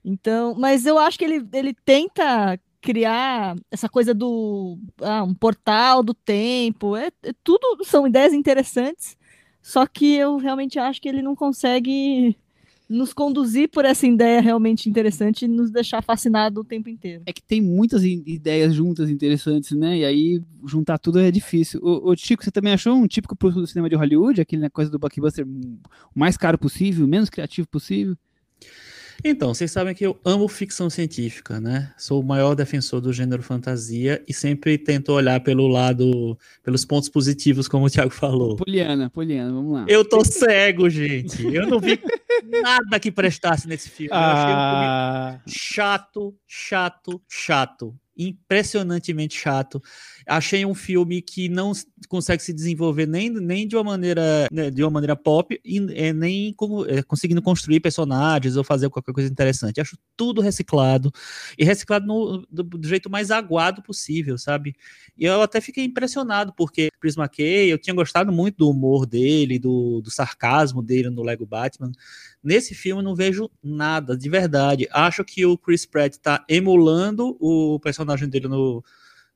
Então, 0.04 0.54
mas 0.58 0.86
eu 0.86 0.98
acho 0.98 1.18
que 1.18 1.24
ele, 1.24 1.46
ele 1.52 1.74
tenta 1.84 2.58
criar 2.80 3.56
essa 3.70 3.88
coisa 3.88 4.12
do 4.12 4.78
ah, 5.00 5.22
um 5.22 5.34
portal 5.34 6.02
do 6.02 6.12
tempo. 6.12 6.96
É, 6.96 7.06
é- 7.22 7.32
tudo 7.42 7.82
são 7.84 8.06
ideias 8.06 8.32
interessantes, 8.34 9.16
só 9.62 9.86
que 9.86 10.14
eu 10.14 10.36
realmente 10.36 10.78
acho 10.78 11.00
que 11.00 11.08
ele 11.08 11.22
não 11.22 11.34
consegue 11.34 12.36
nos 12.88 13.12
conduzir 13.12 13.68
por 13.70 13.84
essa 13.84 14.06
ideia 14.06 14.40
realmente 14.40 14.88
interessante 14.88 15.44
e 15.44 15.48
nos 15.48 15.70
deixar 15.70 16.02
fascinado 16.02 16.60
o 16.60 16.64
tempo 16.64 16.88
inteiro. 16.88 17.22
É 17.26 17.32
que 17.32 17.42
tem 17.42 17.60
muitas 17.60 18.04
ideias 18.04 18.74
juntas 18.74 19.08
interessantes, 19.08 19.72
né? 19.72 19.98
E 19.98 20.04
aí 20.04 20.42
juntar 20.66 20.98
tudo 20.98 21.18
é 21.18 21.30
difícil. 21.30 21.80
O, 21.82 22.14
Chico, 22.16 22.44
você 22.44 22.50
também 22.50 22.72
achou 22.72 22.94
um 22.94 23.06
típico 23.06 23.34
pro 23.36 23.50
do 23.50 23.66
cinema 23.66 23.88
de 23.88 23.96
Hollywood, 23.96 24.40
aquele 24.40 24.62
né, 24.62 24.68
coisa 24.68 24.90
do 24.90 24.98
blockbuster 24.98 25.46
hum, 25.46 25.78
o 26.14 26.18
mais 26.18 26.36
caro 26.36 26.58
possível, 26.58 27.04
o 27.04 27.08
menos 27.08 27.30
criativo 27.30 27.68
possível? 27.68 28.16
Então, 29.26 29.54
vocês 29.54 29.70
sabem 29.72 29.94
que 29.94 30.04
eu 30.04 30.20
amo 30.22 30.46
ficção 30.46 30.90
científica, 30.90 31.58
né? 31.58 31.90
Sou 31.96 32.20
o 32.20 32.24
maior 32.24 32.54
defensor 32.54 33.00
do 33.00 33.10
gênero 33.10 33.42
fantasia 33.42 34.22
e 34.28 34.34
sempre 34.34 34.76
tento 34.76 35.12
olhar 35.12 35.40
pelo 35.40 35.66
lado, 35.66 36.38
pelos 36.62 36.84
pontos 36.84 37.08
positivos, 37.08 37.66
como 37.66 37.86
o 37.86 37.90
Thiago 37.90 38.10
falou. 38.10 38.56
Poliana, 38.56 39.08
Poliana, 39.08 39.50
vamos 39.50 39.72
lá. 39.72 39.86
Eu 39.88 40.04
tô 40.06 40.22
cego, 40.22 40.90
gente. 40.90 41.42
Eu 41.42 41.66
não 41.66 41.80
vi 41.80 41.98
nada 42.62 43.00
que 43.00 43.10
prestasse 43.10 43.66
nesse 43.66 43.88
filme. 43.88 44.10
Eu 44.12 44.18
achei 44.18 44.44
um 44.44 44.70
filme 44.70 44.84
Ah, 44.86 45.40
chato, 45.46 46.36
chato, 46.46 47.22
chato. 47.26 47.96
Impressionantemente 48.16 49.36
chato. 49.36 49.82
Achei 50.26 50.64
um 50.64 50.74
filme 50.74 51.20
que 51.20 51.48
não 51.48 51.72
consegue 52.08 52.42
se 52.42 52.52
desenvolver 52.52 53.06
nem, 53.06 53.30
nem 53.30 53.66
de 53.66 53.76
uma 53.76 53.84
maneira 53.84 54.46
né, 54.50 54.70
de 54.70 54.82
uma 54.82 54.90
maneira 54.90 55.14
pop 55.16 55.60
e 55.64 55.78
é, 55.94 56.12
nem 56.12 56.52
como, 56.54 56.86
é, 56.86 57.02
conseguindo 57.02 57.42
construir 57.42 57.80
personagens 57.80 58.56
ou 58.56 58.64
fazer 58.64 58.88
qualquer 58.90 59.12
coisa 59.12 59.30
interessante. 59.30 59.80
Acho 59.80 59.98
tudo 60.16 60.40
reciclado 60.40 61.12
e 61.58 61.64
reciclado 61.64 62.06
no- 62.06 62.46
do, 62.50 62.62
do 62.62 62.88
jeito 62.88 63.10
mais 63.10 63.30
aguado 63.30 63.82
possível, 63.82 64.38
sabe? 64.38 64.74
E 65.16 65.24
eu 65.24 65.42
até 65.42 65.60
fiquei 65.60 65.84
impressionado 65.84 66.52
porque 66.56 66.88
Chris 67.00 67.16
McKay, 67.16 67.70
eu 67.72 67.78
tinha 67.78 67.94
gostado 67.94 68.32
muito 68.32 68.56
do 68.58 68.70
humor 68.70 69.06
dele, 69.06 69.58
do, 69.58 70.00
do 70.00 70.10
sarcasmo 70.10 70.82
dele 70.82 71.10
no 71.10 71.22
Lego 71.22 71.46
Batman. 71.46 71.92
Nesse 72.42 72.74
filme 72.74 73.00
eu 73.00 73.04
não 73.04 73.14
vejo 73.14 73.50
nada, 73.62 74.16
de 74.16 74.28
verdade. 74.28 74.88
Acho 74.92 75.24
que 75.24 75.44
o 75.46 75.56
Chris 75.56 75.86
Pratt 75.86 76.16
tá 76.16 76.44
emulando 76.48 77.36
o 77.40 77.78
personagem 77.80 78.28
dele 78.28 78.48
no, 78.48 78.84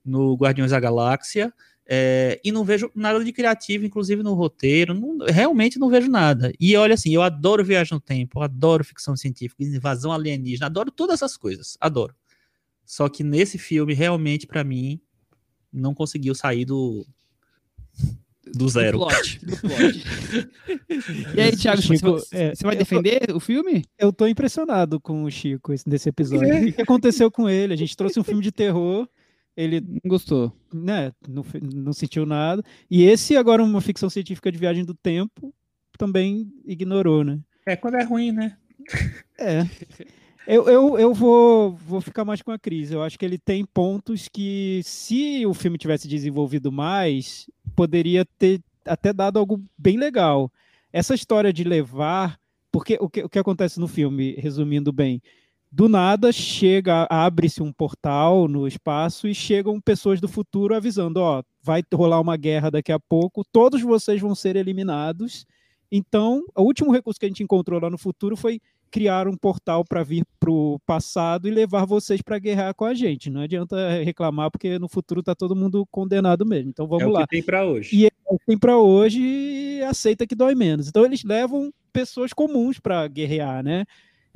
no 0.09 0.35
Guardiões 0.35 0.71
da 0.73 0.81
Galáxia. 0.81 1.53
é, 1.91 2.39
e 2.45 2.53
não 2.53 2.65
vejo 2.65 2.91
nada 2.95 3.25
de 3.25 3.33
criativo, 3.33 3.87
inclusive 3.87 4.23
no 4.23 4.35
roteiro. 4.35 4.93
não- 4.93 5.25
realmente 5.27 5.79
não 5.79 5.89
vejo 5.89 6.11
nada. 6.11 6.53
E 6.61 6.77
olha 6.77 6.93
assim, 6.95 7.15
eu 7.15 7.23
adoro 7.23 7.65
viagem 7.65 7.95
no 7.95 8.01
tempo, 8.01 8.43
adoro 8.43 8.85
ficção 8.85 9.17
científica, 9.17 9.65
invasão 9.65 10.13
alienígena, 10.13 10.67
adoro 10.67 10.91
todas 10.91 11.15
essas 11.15 11.35
coisas. 11.37 11.79
Adoro. 11.81 12.15
Só 12.85 13.09
que 13.09 13.25
nesse 13.25 13.57
filme, 13.57 13.95
realmente, 13.95 14.47
pra 14.47 14.63
mim, 14.65 15.01
não 15.73 15.95
conseguiu 15.95 16.35
sair 16.35 16.65
do. 16.67 17.07
Do 18.55 18.69
zero. 18.69 18.99
Do 19.01 19.07
plot, 19.07 19.39
do 19.45 19.57
plot. 19.61 20.07
e 21.37 21.41
aí, 21.41 21.57
Thiago, 21.57 21.83
você, 21.83 21.97
Chico, 21.97 22.13
vai- 22.13 22.23
é, 22.33 22.55
você 22.55 22.65
vai 22.65 22.75
eu- 22.75 22.79
defender 22.79 23.31
o 23.35 23.41
filme? 23.41 23.85
eu 23.99 24.13
tô 24.13 24.27
impressionado 24.27 25.01
com 25.01 25.25
o 25.25 25.31
Chico 25.31 25.73
esse- 25.73 25.89
nesse 25.89 26.09
episódio. 26.09 26.69
O 26.69 26.73
que 26.73 26.83
aconteceu 26.83 27.31
com 27.31 27.49
ele? 27.49 27.73
A 27.73 27.77
gente 27.77 27.97
trouxe 27.97 28.19
um 28.21 28.25
filme 28.25 28.43
de 28.43 28.51
terror, 28.53 29.09
ele 29.59 29.81
Não 29.81 30.09
gostou. 30.09 30.53
né, 30.73 31.13
não, 31.29 31.45
não 31.75 31.93
sentiu 31.93 32.25
nada. 32.25 32.63
E 32.89 33.03
esse, 33.05 33.37
agora, 33.37 33.63
uma 33.63 33.81
ficção 33.81 34.09
científica 34.09 34.53
de 34.53 34.59
viagem 34.59 34.85
do 34.85 34.95
tempo, 34.95 35.53
também 35.99 36.49
ignorou, 36.65 37.25
né? 37.25 37.41
É 37.67 37.75
quando 37.75 37.97
é 37.97 38.05
ruim, 38.05 38.31
né? 38.31 38.57
É. 39.37 39.67
Eu, 40.47 40.67
eu, 40.69 40.99
eu 40.99 41.13
vou, 41.13 41.73
vou 41.73 42.01
ficar 42.01 42.25
mais 42.25 42.41
com 42.41 42.53
a 42.53 42.59
Cris. 42.59 42.91
Eu 42.91 43.03
acho 43.03 43.19
que 43.19 43.25
ele 43.25 43.37
tem 43.37 43.65
pontos 43.65 44.29
que, 44.29 44.81
se 44.85 45.45
o 45.45 45.53
filme 45.53 45.77
tivesse 45.77 46.07
desenvolvido 46.09 46.71
mais, 46.73 47.51
poderia 47.75 48.25
ter 48.25 48.61
até 48.87 49.13
dado 49.13 49.39
algo 49.39 49.63
bem 49.77 49.99
legal. 49.99 50.51
Essa 50.93 51.15
história 51.15 51.53
de 51.53 51.65
levar. 51.65 52.39
Porque 52.71 52.97
o 53.01 53.09
que, 53.09 53.25
o 53.25 53.29
que 53.29 53.39
acontece 53.39 53.81
no 53.81 53.89
filme, 53.89 54.35
resumindo 54.39 54.93
bem, 54.93 55.21
do 55.71 55.89
nada 55.89 56.33
chega, 56.33 57.07
abre-se 57.11 57.63
um 57.63 57.73
portal 57.73 58.49
no 58.49 58.67
espaço 58.67 59.29
e 59.29 59.35
chegam 59.35 59.81
pessoas 59.81 60.21
do 60.21 60.29
futuro 60.29 60.75
avisando: 60.75 61.21
ó, 61.21 61.43
vai 61.63 61.83
rolar 61.93 62.21
uma 62.21 62.37
guerra 62.37 62.71
daqui 62.71 62.93
a 62.93 62.99
pouco, 62.99 63.45
todos 63.53 63.83
vocês 63.83 64.21
vão 64.21 64.35
ser 64.35 64.57
eliminados. 64.57 65.47
Então, 65.91 66.45
o 66.55 66.63
último 66.63 66.93
recurso 66.93 67.19
que 67.19 67.27
a 67.27 67.29
gente 67.29 67.43
encontrou 67.43 67.81
lá 67.81 67.89
no 67.89 67.97
futuro 67.97 68.37
foi 68.37 68.61
criar 68.91 69.29
um 69.29 69.37
portal 69.37 69.85
para 69.85 70.03
vir 70.03 70.25
para 70.41 70.51
o 70.51 70.79
passado 70.87 71.47
e 71.47 71.51
levar 71.51 71.85
vocês 71.85 72.23
para 72.23 72.39
guerrear 72.39 72.75
com 72.75 72.85
a 72.85 72.95
gente. 72.95 73.31
Não 73.31 73.43
adianta 73.43 73.77
reclamar, 74.03 74.51
porque 74.51 74.79
no 74.79 74.89
futuro 74.89 75.23
tá 75.23 75.35
todo 75.35 75.57
mundo 75.57 75.87
condenado 75.91 76.45
mesmo. 76.47 76.71
Então 76.71 76.87
vamos 76.87 77.05
é 77.05 77.07
lá. 77.07 77.21
o 77.21 77.23
que 77.25 77.29
tem 77.29 77.43
pra 77.43 77.67
hoje. 77.67 78.05
E 78.05 78.11
tem 78.47 78.59
para 78.59 78.79
hoje 78.79 79.21
e 79.21 79.83
aceita 79.83 80.27
que 80.27 80.35
dói 80.35 80.55
menos. 80.55 80.89
Então 80.89 81.05
eles 81.05 81.23
levam 81.25 81.73
pessoas 81.93 82.33
comuns 82.33 82.79
para 82.79 83.07
guerrear, 83.09 83.63
né? 83.63 83.85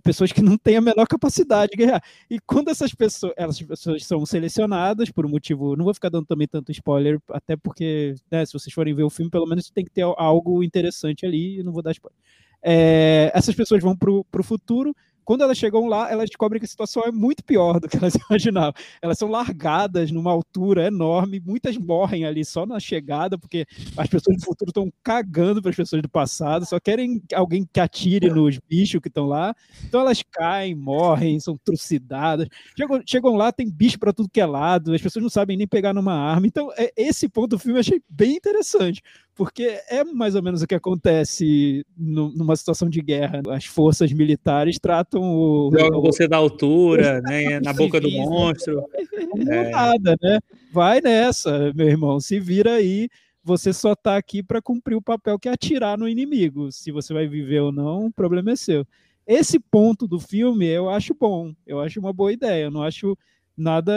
Pessoas 0.02 0.32
que 0.32 0.42
não 0.42 0.58
têm 0.58 0.76
a 0.76 0.80
menor 0.80 1.06
capacidade 1.06 1.70
de 1.72 1.76
guerrear. 1.78 2.02
E 2.28 2.38
quando 2.40 2.68
essas 2.70 2.92
pessoas, 2.94 3.32
essas 3.36 3.62
pessoas 3.62 4.04
são 4.04 4.24
selecionadas 4.26 5.10
por 5.10 5.24
um 5.24 5.28
motivo, 5.28 5.76
não 5.76 5.84
vou 5.84 5.94
ficar 5.94 6.08
dando 6.08 6.26
também 6.26 6.48
tanto 6.48 6.72
spoiler, 6.72 7.20
até 7.30 7.56
porque, 7.56 8.14
né, 8.30 8.44
se 8.44 8.52
vocês 8.52 8.72
forem 8.74 8.94
ver 8.94 9.04
o 9.04 9.10
filme, 9.10 9.30
pelo 9.30 9.46
menos 9.46 9.70
tem 9.70 9.84
que 9.84 9.90
ter 9.92 10.02
algo 10.02 10.62
interessante 10.62 11.24
ali, 11.24 11.62
não 11.62 11.72
vou 11.72 11.82
dar 11.82 11.92
spoiler. 11.92 12.18
É, 12.64 13.30
essas 13.34 13.54
pessoas 13.54 13.82
vão 13.82 13.96
para 13.96 14.10
o 14.10 14.42
futuro. 14.42 14.94
Quando 15.24 15.42
elas 15.42 15.58
chegam 15.58 15.86
lá, 15.86 16.10
elas 16.10 16.28
descobrem 16.28 16.58
que 16.58 16.66
a 16.66 16.68
situação 16.68 17.02
é 17.04 17.12
muito 17.12 17.44
pior 17.44 17.78
do 17.80 17.88
que 17.88 17.96
elas 17.96 18.14
imaginavam. 18.28 18.72
Elas 19.00 19.18
são 19.18 19.28
largadas 19.28 20.10
numa 20.10 20.30
altura 20.30 20.86
enorme, 20.86 21.40
muitas 21.40 21.76
morrem 21.76 22.24
ali 22.24 22.44
só 22.44 22.66
na 22.66 22.80
chegada, 22.80 23.38
porque 23.38 23.66
as 23.96 24.08
pessoas 24.08 24.36
do 24.36 24.44
futuro 24.44 24.70
estão 24.70 24.92
cagando 25.02 25.60
para 25.60 25.70
as 25.70 25.76
pessoas 25.76 26.02
do 26.02 26.08
passado, 26.08 26.66
só 26.66 26.78
querem 26.80 27.22
alguém 27.34 27.68
que 27.70 27.80
atire 27.80 28.28
nos 28.30 28.58
bichos 28.58 29.00
que 29.00 29.08
estão 29.08 29.26
lá. 29.26 29.54
Então 29.84 30.00
elas 30.00 30.22
caem, 30.22 30.74
morrem, 30.74 31.38
são 31.40 31.56
trucidadas. 31.64 32.48
Chegam, 32.76 33.02
chegam 33.06 33.36
lá, 33.36 33.52
tem 33.52 33.70
bicho 33.70 33.98
para 33.98 34.12
tudo 34.12 34.28
que 34.28 34.40
é 34.40 34.46
lado, 34.46 34.92
as 34.92 35.00
pessoas 35.00 35.22
não 35.22 35.30
sabem 35.30 35.56
nem 35.56 35.66
pegar 35.66 35.92
numa 35.92 36.14
arma. 36.14 36.46
Então, 36.46 36.70
é, 36.76 36.92
esse 36.96 37.28
ponto 37.28 37.50
do 37.50 37.58
filme 37.58 37.78
eu 37.78 37.80
achei 37.80 38.02
bem 38.08 38.36
interessante 38.36 39.02
porque 39.34 39.80
é 39.88 40.04
mais 40.04 40.34
ou 40.34 40.42
menos 40.42 40.62
o 40.62 40.66
que 40.66 40.74
acontece 40.74 41.84
numa 41.96 42.54
situação 42.54 42.88
de 42.88 43.00
guerra. 43.00 43.40
As 43.50 43.64
forças 43.64 44.12
militares 44.12 44.78
tratam 44.78 45.22
o. 45.22 45.70
Joga 45.72 46.00
você 46.00 46.28
da 46.28 46.36
altura, 46.36 47.20
né? 47.22 47.58
Na 47.60 47.72
boca 47.72 48.00
do 48.00 48.10
né? 48.10 48.18
monstro. 48.18 48.84
como 49.30 49.50
É. 49.50 49.70
nada, 49.70 50.16
né? 50.22 50.38
Vai 50.72 51.00
nessa, 51.00 51.72
meu 51.74 51.88
irmão, 51.88 52.20
se 52.20 52.38
vira 52.38 52.74
aí. 52.74 53.08
Você 53.44 53.72
só 53.72 53.96
tá 53.96 54.16
aqui 54.16 54.40
para 54.40 54.62
cumprir 54.62 54.94
o 54.94 55.02
papel 55.02 55.36
que 55.38 55.48
é 55.48 55.52
atirar 55.52 55.98
no 55.98 56.08
inimigo. 56.08 56.70
Se 56.70 56.92
você 56.92 57.12
vai 57.12 57.26
viver 57.26 57.60
ou 57.60 57.72
não, 57.72 58.06
o 58.06 58.12
problema 58.12 58.52
é 58.52 58.56
seu. 58.56 58.86
Esse 59.26 59.58
ponto 59.58 60.06
do 60.06 60.20
filme 60.20 60.66
eu 60.66 60.88
acho 60.88 61.14
bom, 61.14 61.52
eu 61.66 61.80
acho 61.80 61.98
uma 61.98 62.12
boa 62.12 62.32
ideia. 62.32 62.64
Eu 62.64 62.70
não 62.70 62.82
acho 62.82 63.16
nada 63.56 63.92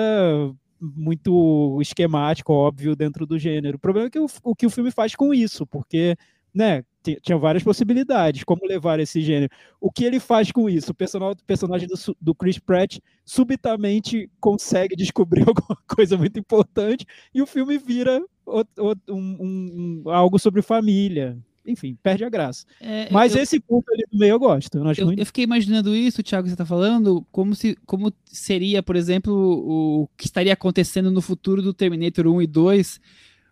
muito 0.96 1.80
esquemático, 1.82 2.54
óbvio, 2.54 2.96
dentro 2.96 3.26
do 3.26 3.38
gênero. 3.40 3.78
O 3.78 3.80
problema 3.80 4.08
é 4.08 4.10
que 4.12 4.20
o, 4.20 4.28
o 4.44 4.56
que 4.56 4.66
o 4.66 4.70
filme 4.70 4.92
faz 4.92 5.16
com 5.16 5.34
isso, 5.34 5.66
porque 5.68 6.16
né, 6.54 6.84
ti- 7.04 7.20
tinha 7.22 7.38
várias 7.38 7.64
possibilidades, 7.64 8.44
como 8.44 8.66
levar 8.66 9.00
esse 9.00 9.22
gênero. 9.22 9.52
O 9.80 9.92
que 9.92 10.06
ele 10.06 10.20
faz 10.20 10.52
com 10.52 10.70
isso? 10.70 10.92
O 10.92 10.96
personagem, 10.96 11.38
personagem 11.46 11.88
do, 11.88 11.96
do 12.22 12.34
Chris 12.36 12.58
Pratt 12.60 13.00
subitamente 13.26 14.30
consegue 14.40 14.96
descobrir 14.96 15.42
alguma 15.50 15.78
coisa 15.88 16.18
muito 16.18 16.40
importante 16.40 17.06
e 17.34 17.42
o 17.42 17.46
filme 17.48 17.78
vira 17.78 18.22
o- 18.46 18.62
o- 18.80 19.14
um- 19.14 20.04
um- 20.06 20.10
algo 20.10 20.40
sobre 20.40 20.62
família. 20.62 21.38
Enfim, 21.68 21.98
perde 22.04 22.24
a 22.24 22.30
graça. 22.30 22.66
É, 22.80 23.08
Mas 23.12 23.36
eu- 23.36 23.42
esse 23.42 23.60
ponto 23.60 23.86
ali 23.92 24.04
do 24.12 24.18
meio 24.20 24.32
eu 24.34 24.40
gosto. 24.40 24.78
Eu 24.78 24.86
Eu, 24.98 25.06
muito. 25.08 25.20
eu 25.20 25.26
fiquei 25.26 25.44
imaginando 25.44 25.96
isso, 25.96 26.22
Thiago, 26.22 26.44
que 26.44 26.50
você 26.50 26.54
está 26.54 26.66
falando, 26.66 27.26
como, 27.32 27.56
se, 27.56 27.76
como 27.86 28.12
seria, 28.26 28.84
por 28.84 28.96
exemplo, 28.96 29.34
o 29.34 30.08
que 30.16 30.26
estaria 30.26 30.54
acontecendo 30.54 31.10
no 31.10 31.22
futuro 31.22 31.62
do 31.62 31.74
Terminator 31.74 32.28
1 32.28 32.42
e 32.42 32.48
2 32.48 33.00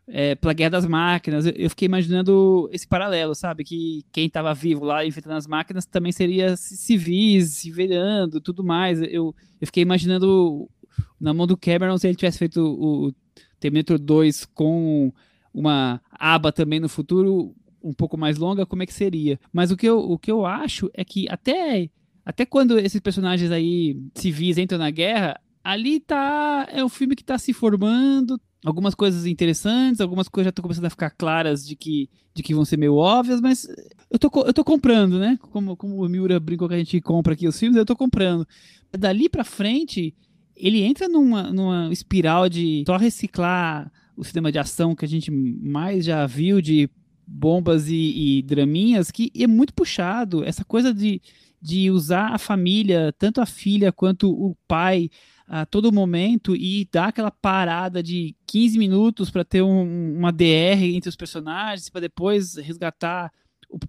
é, 0.05 0.35
pela 0.35 0.53
Guerra 0.53 0.71
das 0.71 0.85
Máquinas. 0.85 1.45
Eu, 1.55 1.69
fiquei 1.69 1.85
imaginando 1.85 2.69
esse 2.73 2.85
paralelo, 2.87 3.33
sabe? 3.33 3.63
Que 3.63 4.03
quem 4.11 4.27
estava 4.27 4.53
vivo 4.53 4.83
lá 4.83 5.05
enfrentando 5.05 5.37
as 5.37 5.47
máquinas 5.47 5.85
também 5.85 6.11
seria 6.11 6.55
ci- 6.57 6.75
civis, 6.77 7.51
se 7.51 7.71
virando, 7.71 8.41
tudo 8.41 8.63
mais. 8.63 9.01
Eu, 9.01 9.33
eu 9.61 9.65
fiquei 9.67 9.81
imaginando 9.81 10.69
na 11.19 11.33
mão 11.33 11.47
do 11.47 11.55
Cameron 11.57 11.97
se 11.97 12.05
ele 12.07 12.15
tivesse 12.17 12.37
feito 12.37 12.59
o 12.61 13.13
Terminator 13.59 13.97
2 13.97 14.43
com 14.45 15.11
uma 15.53 16.01
aba 16.11 16.51
também 16.51 16.79
no 16.81 16.89
futuro 16.89 17.55
um 17.83 17.93
pouco 17.93 18.17
mais 18.17 18.37
longa, 18.37 18.65
como 18.65 18.81
é 18.81 18.85
que 18.85 18.93
seria? 18.93 19.39
Mas 19.51 19.71
o 19.71 19.77
que 19.77 19.87
eu, 19.87 19.99
o 19.99 20.17
que 20.17 20.31
eu 20.31 20.45
acho 20.45 20.89
é 20.93 21.03
que 21.03 21.27
até, 21.29 21.89
até 22.25 22.45
quando 22.45 22.79
esses 22.79 23.01
personagens 23.01 23.51
aí 23.51 23.97
civis 24.15 24.57
entram 24.57 24.79
na 24.79 24.89
guerra, 24.89 25.39
ali 25.63 25.99
tá. 25.99 26.67
É 26.71 26.83
um 26.83 26.89
filme 26.89 27.15
que 27.15 27.23
tá 27.23 27.37
se 27.37 27.53
formando. 27.53 28.39
Algumas 28.65 28.95
coisas 28.95 29.25
interessantes, 29.25 29.99
algumas 29.99 30.29
coisas 30.29 30.45
já 30.45 30.49
estão 30.49 30.63
começando 30.63 30.85
a 30.85 30.89
ficar 30.89 31.09
claras 31.09 31.65
de 31.67 31.75
que, 31.75 32.09
de 32.33 32.41
que 32.41 32.55
vão 32.55 32.63
ser 32.63 32.77
meio 32.77 32.95
óbvias, 32.95 33.41
mas 33.41 33.67
eu 34.09 34.17
tô, 34.17 34.29
eu 34.45 34.53
tô 34.53 34.63
comprando, 34.63 35.19
né? 35.19 35.37
Como, 35.51 35.75
como 35.75 36.01
o 36.01 36.07
Miura 36.07 36.39
brincou 36.39 36.69
que 36.69 36.75
a 36.75 36.77
gente 36.77 37.01
compra 37.01 37.33
aqui 37.33 37.45
os 37.45 37.59
filmes, 37.59 37.75
eu 37.75 37.85
tô 37.85 37.93
comprando. 37.93 38.47
Dali 38.97 39.27
pra 39.27 39.43
frente, 39.43 40.15
ele 40.55 40.81
entra 40.81 41.09
numa, 41.09 41.51
numa 41.51 41.91
espiral 41.91 42.47
de 42.47 42.85
só 42.87 42.95
reciclar 42.95 43.91
o 44.15 44.23
cinema 44.23 44.49
de 44.49 44.59
ação 44.59 44.95
que 44.95 45.03
a 45.03 45.09
gente 45.09 45.29
mais 45.29 46.05
já 46.05 46.25
viu 46.25 46.61
de 46.61 46.89
bombas 47.25 47.87
e, 47.89 48.39
e 48.39 48.41
draminhas 48.43 49.11
que 49.11 49.31
é 49.37 49.47
muito 49.47 49.73
puxado. 49.73 50.43
Essa 50.43 50.63
coisa 50.65 50.93
de, 50.93 51.21
de 51.61 51.89
usar 51.91 52.33
a 52.33 52.37
família, 52.37 53.13
tanto 53.17 53.41
a 53.41 53.45
filha 53.45 53.91
quanto 53.91 54.29
o 54.29 54.55
pai, 54.67 55.09
a 55.47 55.65
todo 55.65 55.91
momento 55.91 56.55
e 56.55 56.87
dar 56.91 57.09
aquela 57.09 57.29
parada 57.31 58.01
de 58.01 58.35
15 58.47 58.77
minutos 58.77 59.29
para 59.29 59.43
ter 59.43 59.61
um- 59.61 60.17
uma 60.17 60.31
DR 60.31 60.95
entre 60.95 61.09
os 61.09 61.15
personagens, 61.15 61.89
para 61.89 62.01
depois 62.01 62.55
resgatar 62.55 63.31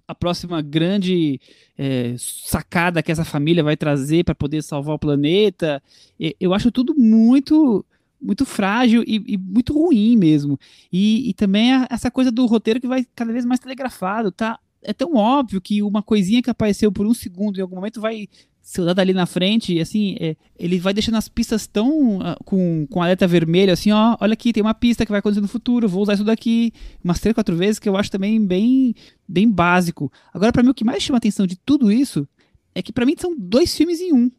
a 0.07 0.15
próxima 0.15 0.61
grande 0.61 1.39
é, 1.77 2.15
sacada 2.17 3.03
que 3.03 3.11
essa 3.11 3.23
família 3.23 3.63
vai 3.63 3.77
trazer 3.77 4.23
para 4.23 4.33
poder 4.35 4.63
salvar 4.63 4.95
o 4.95 4.99
planeta. 4.99 5.81
Eu 6.39 6.53
acho 6.53 6.71
tudo 6.71 6.95
muito 6.95 7.85
muito 8.25 8.45
frágil 8.45 9.03
e, 9.05 9.21
e 9.33 9.37
muito 9.37 9.73
ruim 9.73 10.17
mesmo. 10.17 10.59
E, 10.91 11.29
e 11.29 11.33
também 11.33 11.73
a- 11.73 11.87
essa 11.89 12.09
coisa 12.09 12.31
do 12.31 12.45
roteiro 12.45 12.81
que 12.81 12.87
vai 12.87 13.05
cada 13.15 13.31
vez 13.31 13.45
mais 13.45 13.59
telegrafado, 13.59 14.31
tá? 14.31 14.59
é 14.85 14.93
tão 14.93 15.15
óbvio 15.15 15.59
que 15.59 15.81
uma 15.81 16.01
coisinha 16.03 16.41
que 16.41 16.49
apareceu 16.49 16.91
por 16.91 17.05
um 17.05 17.13
segundo 17.13 17.57
em 17.57 17.61
algum 17.61 17.75
momento 17.75 17.99
vai 17.99 18.27
ser 18.61 18.83
dada 18.85 19.01
ali 19.01 19.13
na 19.13 19.25
frente, 19.27 19.79
assim, 19.79 20.15
é, 20.19 20.35
ele 20.57 20.79
vai 20.79 20.93
deixando 20.93 21.15
as 21.15 21.27
pistas 21.27 21.67
tão 21.67 22.17
uh, 22.17 22.35
com, 22.43 22.87
com 22.89 23.01
alerta 23.01 23.27
vermelho, 23.27 23.71
assim, 23.71 23.91
ó, 23.91 24.17
olha 24.19 24.33
aqui, 24.33 24.51
tem 24.51 24.63
uma 24.63 24.73
pista 24.73 25.05
que 25.05 25.11
vai 25.11 25.19
acontecer 25.19 25.41
no 25.41 25.47
futuro, 25.47 25.87
vou 25.87 26.01
usar 26.01 26.15
isso 26.15 26.23
daqui 26.23 26.71
umas 27.03 27.19
três, 27.19 27.33
quatro 27.35 27.55
vezes, 27.55 27.77
que 27.77 27.87
eu 27.87 27.95
acho 27.95 28.09
também 28.09 28.43
bem, 28.43 28.95
bem 29.27 29.49
básico. 29.49 30.11
Agora, 30.33 30.51
para 30.51 30.63
mim, 30.63 30.69
o 30.69 30.73
que 30.73 30.83
mais 30.83 31.03
chama 31.03 31.17
atenção 31.17 31.45
de 31.45 31.55
tudo 31.57 31.91
isso 31.91 32.27
é 32.73 32.81
que 32.81 32.91
para 32.91 33.05
mim 33.05 33.13
são 33.17 33.35
dois 33.37 33.75
filmes 33.75 33.99
em 34.01 34.13
um. 34.13 34.31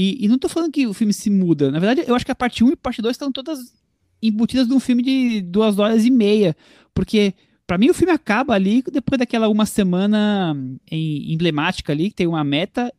E, 0.00 0.24
e, 0.24 0.28
não 0.28 0.38
tô 0.38 0.48
falando 0.48 0.70
que 0.70 0.86
o 0.86 0.94
filme 0.94 1.12
se 1.12 1.28
muda. 1.28 1.72
Na 1.72 1.80
verdade, 1.80 2.08
eu 2.08 2.14
acho 2.14 2.24
que 2.24 2.30
a 2.30 2.34
parte 2.36 2.62
1 2.62 2.68
e 2.68 2.72
a 2.74 2.76
parte 2.76 3.02
2 3.02 3.14
estão 3.14 3.32
todas 3.32 3.74
embutidas 4.22 4.68
num 4.68 4.78
filme 4.78 5.02
de 5.02 5.40
duas 5.40 5.76
horas 5.76 6.04
e 6.04 6.10
meia. 6.10 6.56
Porque 6.94 7.34
para 7.66 7.78
mim 7.78 7.90
o 7.90 7.94
filme 7.94 8.12
acaba 8.12 8.54
ali 8.54 8.80
depois 8.92 9.18
daquela 9.18 9.48
uma 9.48 9.66
semana 9.66 10.56
em, 10.88 11.32
emblemática 11.32 11.92
ali, 11.92 12.10
que 12.10 12.14
tem 12.14 12.28
uma 12.28 12.44
meta, 12.44 12.94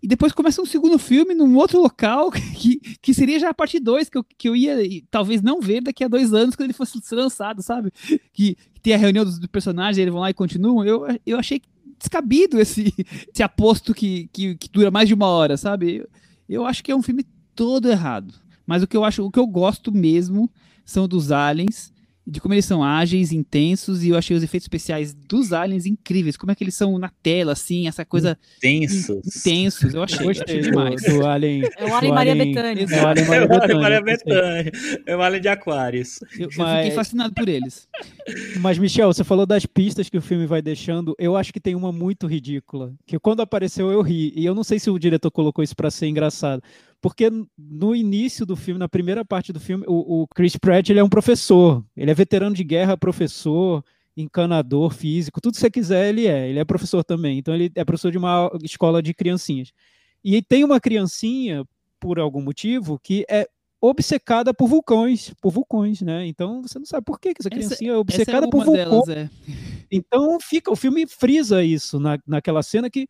e 0.00 0.06
depois 0.06 0.32
começa 0.32 0.62
um 0.62 0.66
segundo 0.66 1.00
filme 1.00 1.34
num 1.34 1.56
outro 1.56 1.82
local, 1.82 2.30
que, 2.54 2.76
que 3.02 3.12
seria 3.12 3.40
já 3.40 3.50
a 3.50 3.54
parte 3.54 3.80
2, 3.80 4.08
que 4.08 4.16
eu, 4.16 4.24
que 4.38 4.48
eu 4.48 4.54
ia 4.54 4.76
talvez 5.10 5.42
não 5.42 5.60
ver 5.60 5.82
daqui 5.82 6.04
a 6.04 6.08
dois 6.08 6.32
anos 6.32 6.54
quando 6.54 6.66
ele 6.66 6.72
fosse 6.72 7.00
lançado, 7.10 7.60
sabe? 7.60 7.90
Que, 8.32 8.54
que 8.54 8.80
tem 8.80 8.94
a 8.94 8.98
reunião 8.98 9.24
dos, 9.24 9.40
dos 9.40 9.48
personagens, 9.48 9.98
eles 9.98 10.12
vão 10.12 10.22
lá 10.22 10.30
e 10.30 10.34
continuam. 10.34 10.84
Eu, 10.84 11.08
eu 11.26 11.40
achei 11.40 11.60
descabido 11.98 12.60
esse, 12.60 12.94
esse 13.34 13.42
aposto 13.42 13.92
que, 13.92 14.28
que, 14.32 14.54
que 14.54 14.68
dura 14.70 14.92
mais 14.92 15.08
de 15.08 15.14
uma 15.14 15.26
hora, 15.26 15.56
sabe? 15.56 16.06
Eu, 16.48 16.64
acho 16.64 16.82
que 16.82 16.92
é 16.92 16.96
um 16.96 17.02
filme 17.02 17.24
todo 17.54 17.88
errado. 17.88 18.34
Mas 18.66 18.82
o 18.82 18.86
que 18.86 18.96
eu 18.96 19.04
acho, 19.04 19.24
o 19.24 19.30
que 19.30 19.38
eu 19.38 19.46
gosto 19.46 19.92
mesmo 19.92 20.50
são 20.84 21.08
dos 21.08 21.32
aliens 21.32 21.92
de 22.26 22.40
como 22.40 22.54
eles 22.54 22.64
são 22.64 22.82
ágeis, 22.82 23.30
intensos, 23.30 24.02
e 24.02 24.08
eu 24.08 24.16
achei 24.16 24.36
os 24.36 24.42
efeitos 24.42 24.64
especiais 24.64 25.14
dos 25.14 25.52
aliens 25.52 25.86
incríveis. 25.86 26.36
Como 26.36 26.50
é 26.50 26.56
que 26.56 26.64
eles 26.64 26.74
são 26.74 26.98
na 26.98 27.08
tela, 27.22 27.52
assim, 27.52 27.86
essa 27.86 28.04
coisa. 28.04 28.36
Intensos. 28.58 29.24
Intensos, 29.24 29.94
eu 29.94 30.02
achei, 30.02 30.26
eu 30.26 30.30
achei 30.30 30.60
demais. 30.60 31.02
Do, 31.02 31.18
do 31.18 31.26
alien, 31.26 31.62
é 31.76 31.84
o 31.84 31.94
Alien 31.94 32.14
Maria 32.14 32.34
Bethânia. 32.34 32.86
É 32.90 33.02
o 33.02 33.06
Alien 33.06 33.26
Maria 33.28 33.46
Bethânia. 33.46 33.76
Maria 33.76 34.02
Bethânia. 34.02 34.72
É 35.06 35.16
o 35.16 35.22
Alien 35.22 35.42
de 35.42 35.48
Aquários. 35.48 36.18
Eu, 36.36 36.48
mas... 36.56 36.58
eu, 36.58 36.76
fiquei 36.76 36.90
fascinado 36.90 37.32
por 37.32 37.48
eles. 37.48 37.86
Mas, 38.60 38.76
Michel, 38.76 39.12
você 39.12 39.22
falou 39.22 39.46
das 39.46 39.64
pistas 39.64 40.08
que 40.08 40.18
o 40.18 40.22
filme 40.22 40.46
vai 40.46 40.60
deixando. 40.60 41.14
Eu 41.18 41.36
acho 41.36 41.52
que 41.52 41.60
tem 41.60 41.76
uma 41.76 41.92
muito 41.92 42.26
ridícula. 42.26 42.92
Que 43.06 43.20
quando 43.20 43.40
apareceu 43.40 43.92
eu 43.92 44.02
ri. 44.02 44.32
E 44.34 44.44
eu 44.44 44.54
não 44.54 44.64
sei 44.64 44.80
se 44.80 44.90
o 44.90 44.98
diretor 44.98 45.30
colocou 45.30 45.62
isso 45.62 45.76
para 45.76 45.92
ser 45.92 46.08
engraçado. 46.08 46.60
Porque 47.06 47.30
no 47.56 47.94
início 47.94 48.44
do 48.44 48.56
filme, 48.56 48.80
na 48.80 48.88
primeira 48.88 49.24
parte 49.24 49.52
do 49.52 49.60
filme, 49.60 49.84
o, 49.86 50.22
o 50.22 50.26
Chris 50.26 50.56
Pratt 50.56 50.90
ele 50.90 50.98
é 50.98 51.04
um 51.04 51.08
professor. 51.08 51.84
Ele 51.96 52.10
é 52.10 52.14
veterano 52.14 52.52
de 52.52 52.64
guerra, 52.64 52.96
professor, 52.96 53.84
encanador, 54.16 54.92
físico, 54.92 55.40
tudo 55.40 55.54
que 55.54 55.60
você 55.60 55.70
quiser 55.70 56.08
ele 56.08 56.26
é. 56.26 56.48
Ele 56.48 56.58
é 56.58 56.64
professor 56.64 57.04
também. 57.04 57.38
Então 57.38 57.54
ele 57.54 57.70
é 57.76 57.84
professor 57.84 58.10
de 58.10 58.18
uma 58.18 58.50
escola 58.60 59.00
de 59.00 59.14
criancinhas. 59.14 59.70
E 60.24 60.42
tem 60.42 60.64
uma 60.64 60.80
criancinha, 60.80 61.64
por 62.00 62.18
algum 62.18 62.42
motivo, 62.42 62.98
que 63.00 63.24
é 63.30 63.48
obcecada 63.80 64.52
por 64.52 64.66
vulcões, 64.66 65.32
por 65.40 65.52
vulcões, 65.52 66.02
né? 66.02 66.26
Então 66.26 66.60
você 66.62 66.76
não 66.76 66.86
sabe 66.86 67.04
por 67.04 67.20
que, 67.20 67.34
essa 67.38 67.48
criancinha 67.48 67.92
essa, 67.92 67.98
é 67.98 68.00
obcecada 68.00 68.48
é 68.48 68.50
por 68.50 68.64
vulcões. 68.64 69.08
É. 69.10 69.30
Então 69.92 70.40
fica, 70.40 70.72
o 70.72 70.76
filme 70.76 71.06
frisa 71.06 71.62
isso 71.62 72.00
na, 72.00 72.18
naquela 72.26 72.64
cena 72.64 72.90
que 72.90 73.06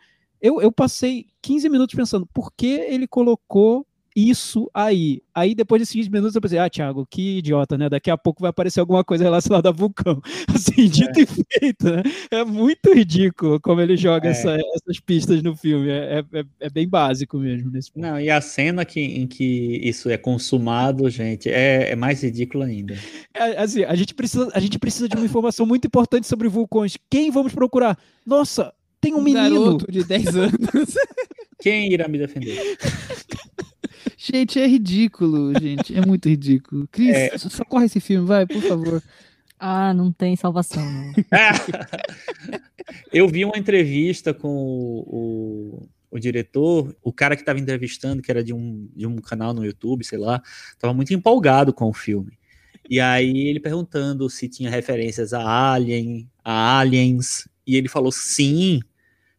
eu, 0.47 0.61
eu 0.61 0.71
passei 0.71 1.27
15 1.43 1.69
minutos 1.69 1.95
pensando, 1.95 2.27
por 2.27 2.53
que 2.53 2.67
ele 2.67 3.07
colocou 3.07 3.87
isso 4.17 4.71
aí. 4.73 5.21
Aí, 5.35 5.55
depois 5.55 5.83
desses 5.83 5.95
15 5.95 6.11
minutos, 6.11 6.35
eu 6.35 6.41
pensei, 6.41 6.59
ah, 6.59 6.71
Thiago, 6.71 7.07
que 7.07 7.37
idiota, 7.37 7.77
né? 7.77 7.91
Daqui 7.91 8.11
a 8.11 8.17
pouco 8.17 8.41
vai 8.41 8.49
aparecer 8.49 8.81
alguma 8.81 9.05
coisa 9.05 9.23
relacionada 9.23 9.69
a 9.69 9.73
vulcão. 9.73 10.23
Assim, 10.49 10.89
dito 10.89 11.21
é. 11.21 11.23
e 11.23 11.27
feito, 11.27 11.85
né? 11.85 12.03
É 12.31 12.43
muito 12.43 12.95
ridículo 12.95 13.61
como 13.61 13.83
ele 13.83 13.95
joga 13.95 14.29
é. 14.29 14.31
essa, 14.31 14.57
essas 14.75 14.99
pistas 14.99 15.43
no 15.43 15.55
filme. 15.55 15.91
É, 15.91 16.25
é, 16.33 16.45
é, 16.61 16.71
bem 16.71 16.89
básico 16.89 17.37
mesmo 17.37 17.71
nesse 17.71 17.93
ponto. 17.93 18.05
Não, 18.05 18.19
e 18.19 18.31
a 18.31 18.41
cena 18.41 18.87
que, 18.87 19.01
em 19.01 19.27
que 19.27 19.81
isso 19.83 20.09
é 20.09 20.17
consumado, 20.17 21.11
gente, 21.11 21.51
é, 21.51 21.91
é 21.91 21.97
mais 21.97 22.23
ridículo 22.23 22.65
ainda. 22.65 22.97
É, 23.35 23.63
assim, 23.63 23.85
a 23.85 23.95
gente, 23.95 24.15
precisa, 24.15 24.51
a 24.55 24.61
gente 24.61 24.79
precisa 24.79 25.11
de 25.11 25.17
uma 25.17 25.27
informação 25.27 25.67
muito 25.67 25.87
importante 25.87 26.27
sobre 26.27 26.49
vulcões. 26.49 26.97
Quem 27.11 27.31
vamos 27.31 27.53
procurar? 27.53 27.99
Nossa, 28.25 28.73
tem 29.07 29.15
um, 29.15 29.19
um 29.19 29.23
menino. 29.23 29.65
garoto 29.65 29.91
de 29.91 30.05
10 30.05 30.37
anos. 30.37 30.95
Quem 31.63 31.93
irá 31.93 32.09
me 32.09 32.19
defender? 32.19 32.59
Gente, 34.19 34.59
é 34.59 34.67
ridículo, 34.67 35.53
gente. 35.61 35.97
É 35.97 36.05
muito 36.05 36.29
ridículo. 36.29 36.89
Cris, 36.91 37.15
é... 37.15 37.39
socorre 37.39 37.85
esse 37.85 38.01
filme, 38.01 38.27
vai, 38.27 38.47
por 38.47 38.61
favor. 38.63 39.03
Ah, 39.59 39.95
não 39.95 40.11
tem 40.11 40.35
salvação. 40.35 40.83
Não. 40.83 41.15
Eu 43.13 43.29
vi 43.29 43.45
uma 43.45 43.57
entrevista 43.57 44.35
com 44.35 44.49
o, 44.49 45.05
o, 45.07 45.89
o 46.11 46.19
diretor, 46.19 46.97
o 47.03 47.13
cara 47.13 47.37
que 47.37 47.43
estava 47.43 47.61
entrevistando, 47.61 48.23
que 48.23 48.31
era 48.31 48.43
de 48.43 48.53
um, 48.53 48.89
de 48.97 49.07
um 49.07 49.17
canal 49.17 49.55
no 49.55 49.65
YouTube, 49.65 50.05
sei 50.05 50.19
lá, 50.19 50.43
estava 50.71 50.93
muito 50.95 51.15
empolgado 51.15 51.73
com 51.73 51.89
o 51.89 51.95
filme. 51.95 52.37
E 52.89 52.99
aí 52.99 53.49
ele 53.49 53.61
perguntando 53.61 54.29
se 54.29 54.49
tinha 54.49 54.71
referências 54.71 55.33
a 55.33 55.73
Alien, 55.73 56.29
a 56.43 56.79
Aliens, 56.79 57.47
e 57.67 57.77
ele 57.77 57.89
falou 57.89 58.13
sim, 58.13 58.81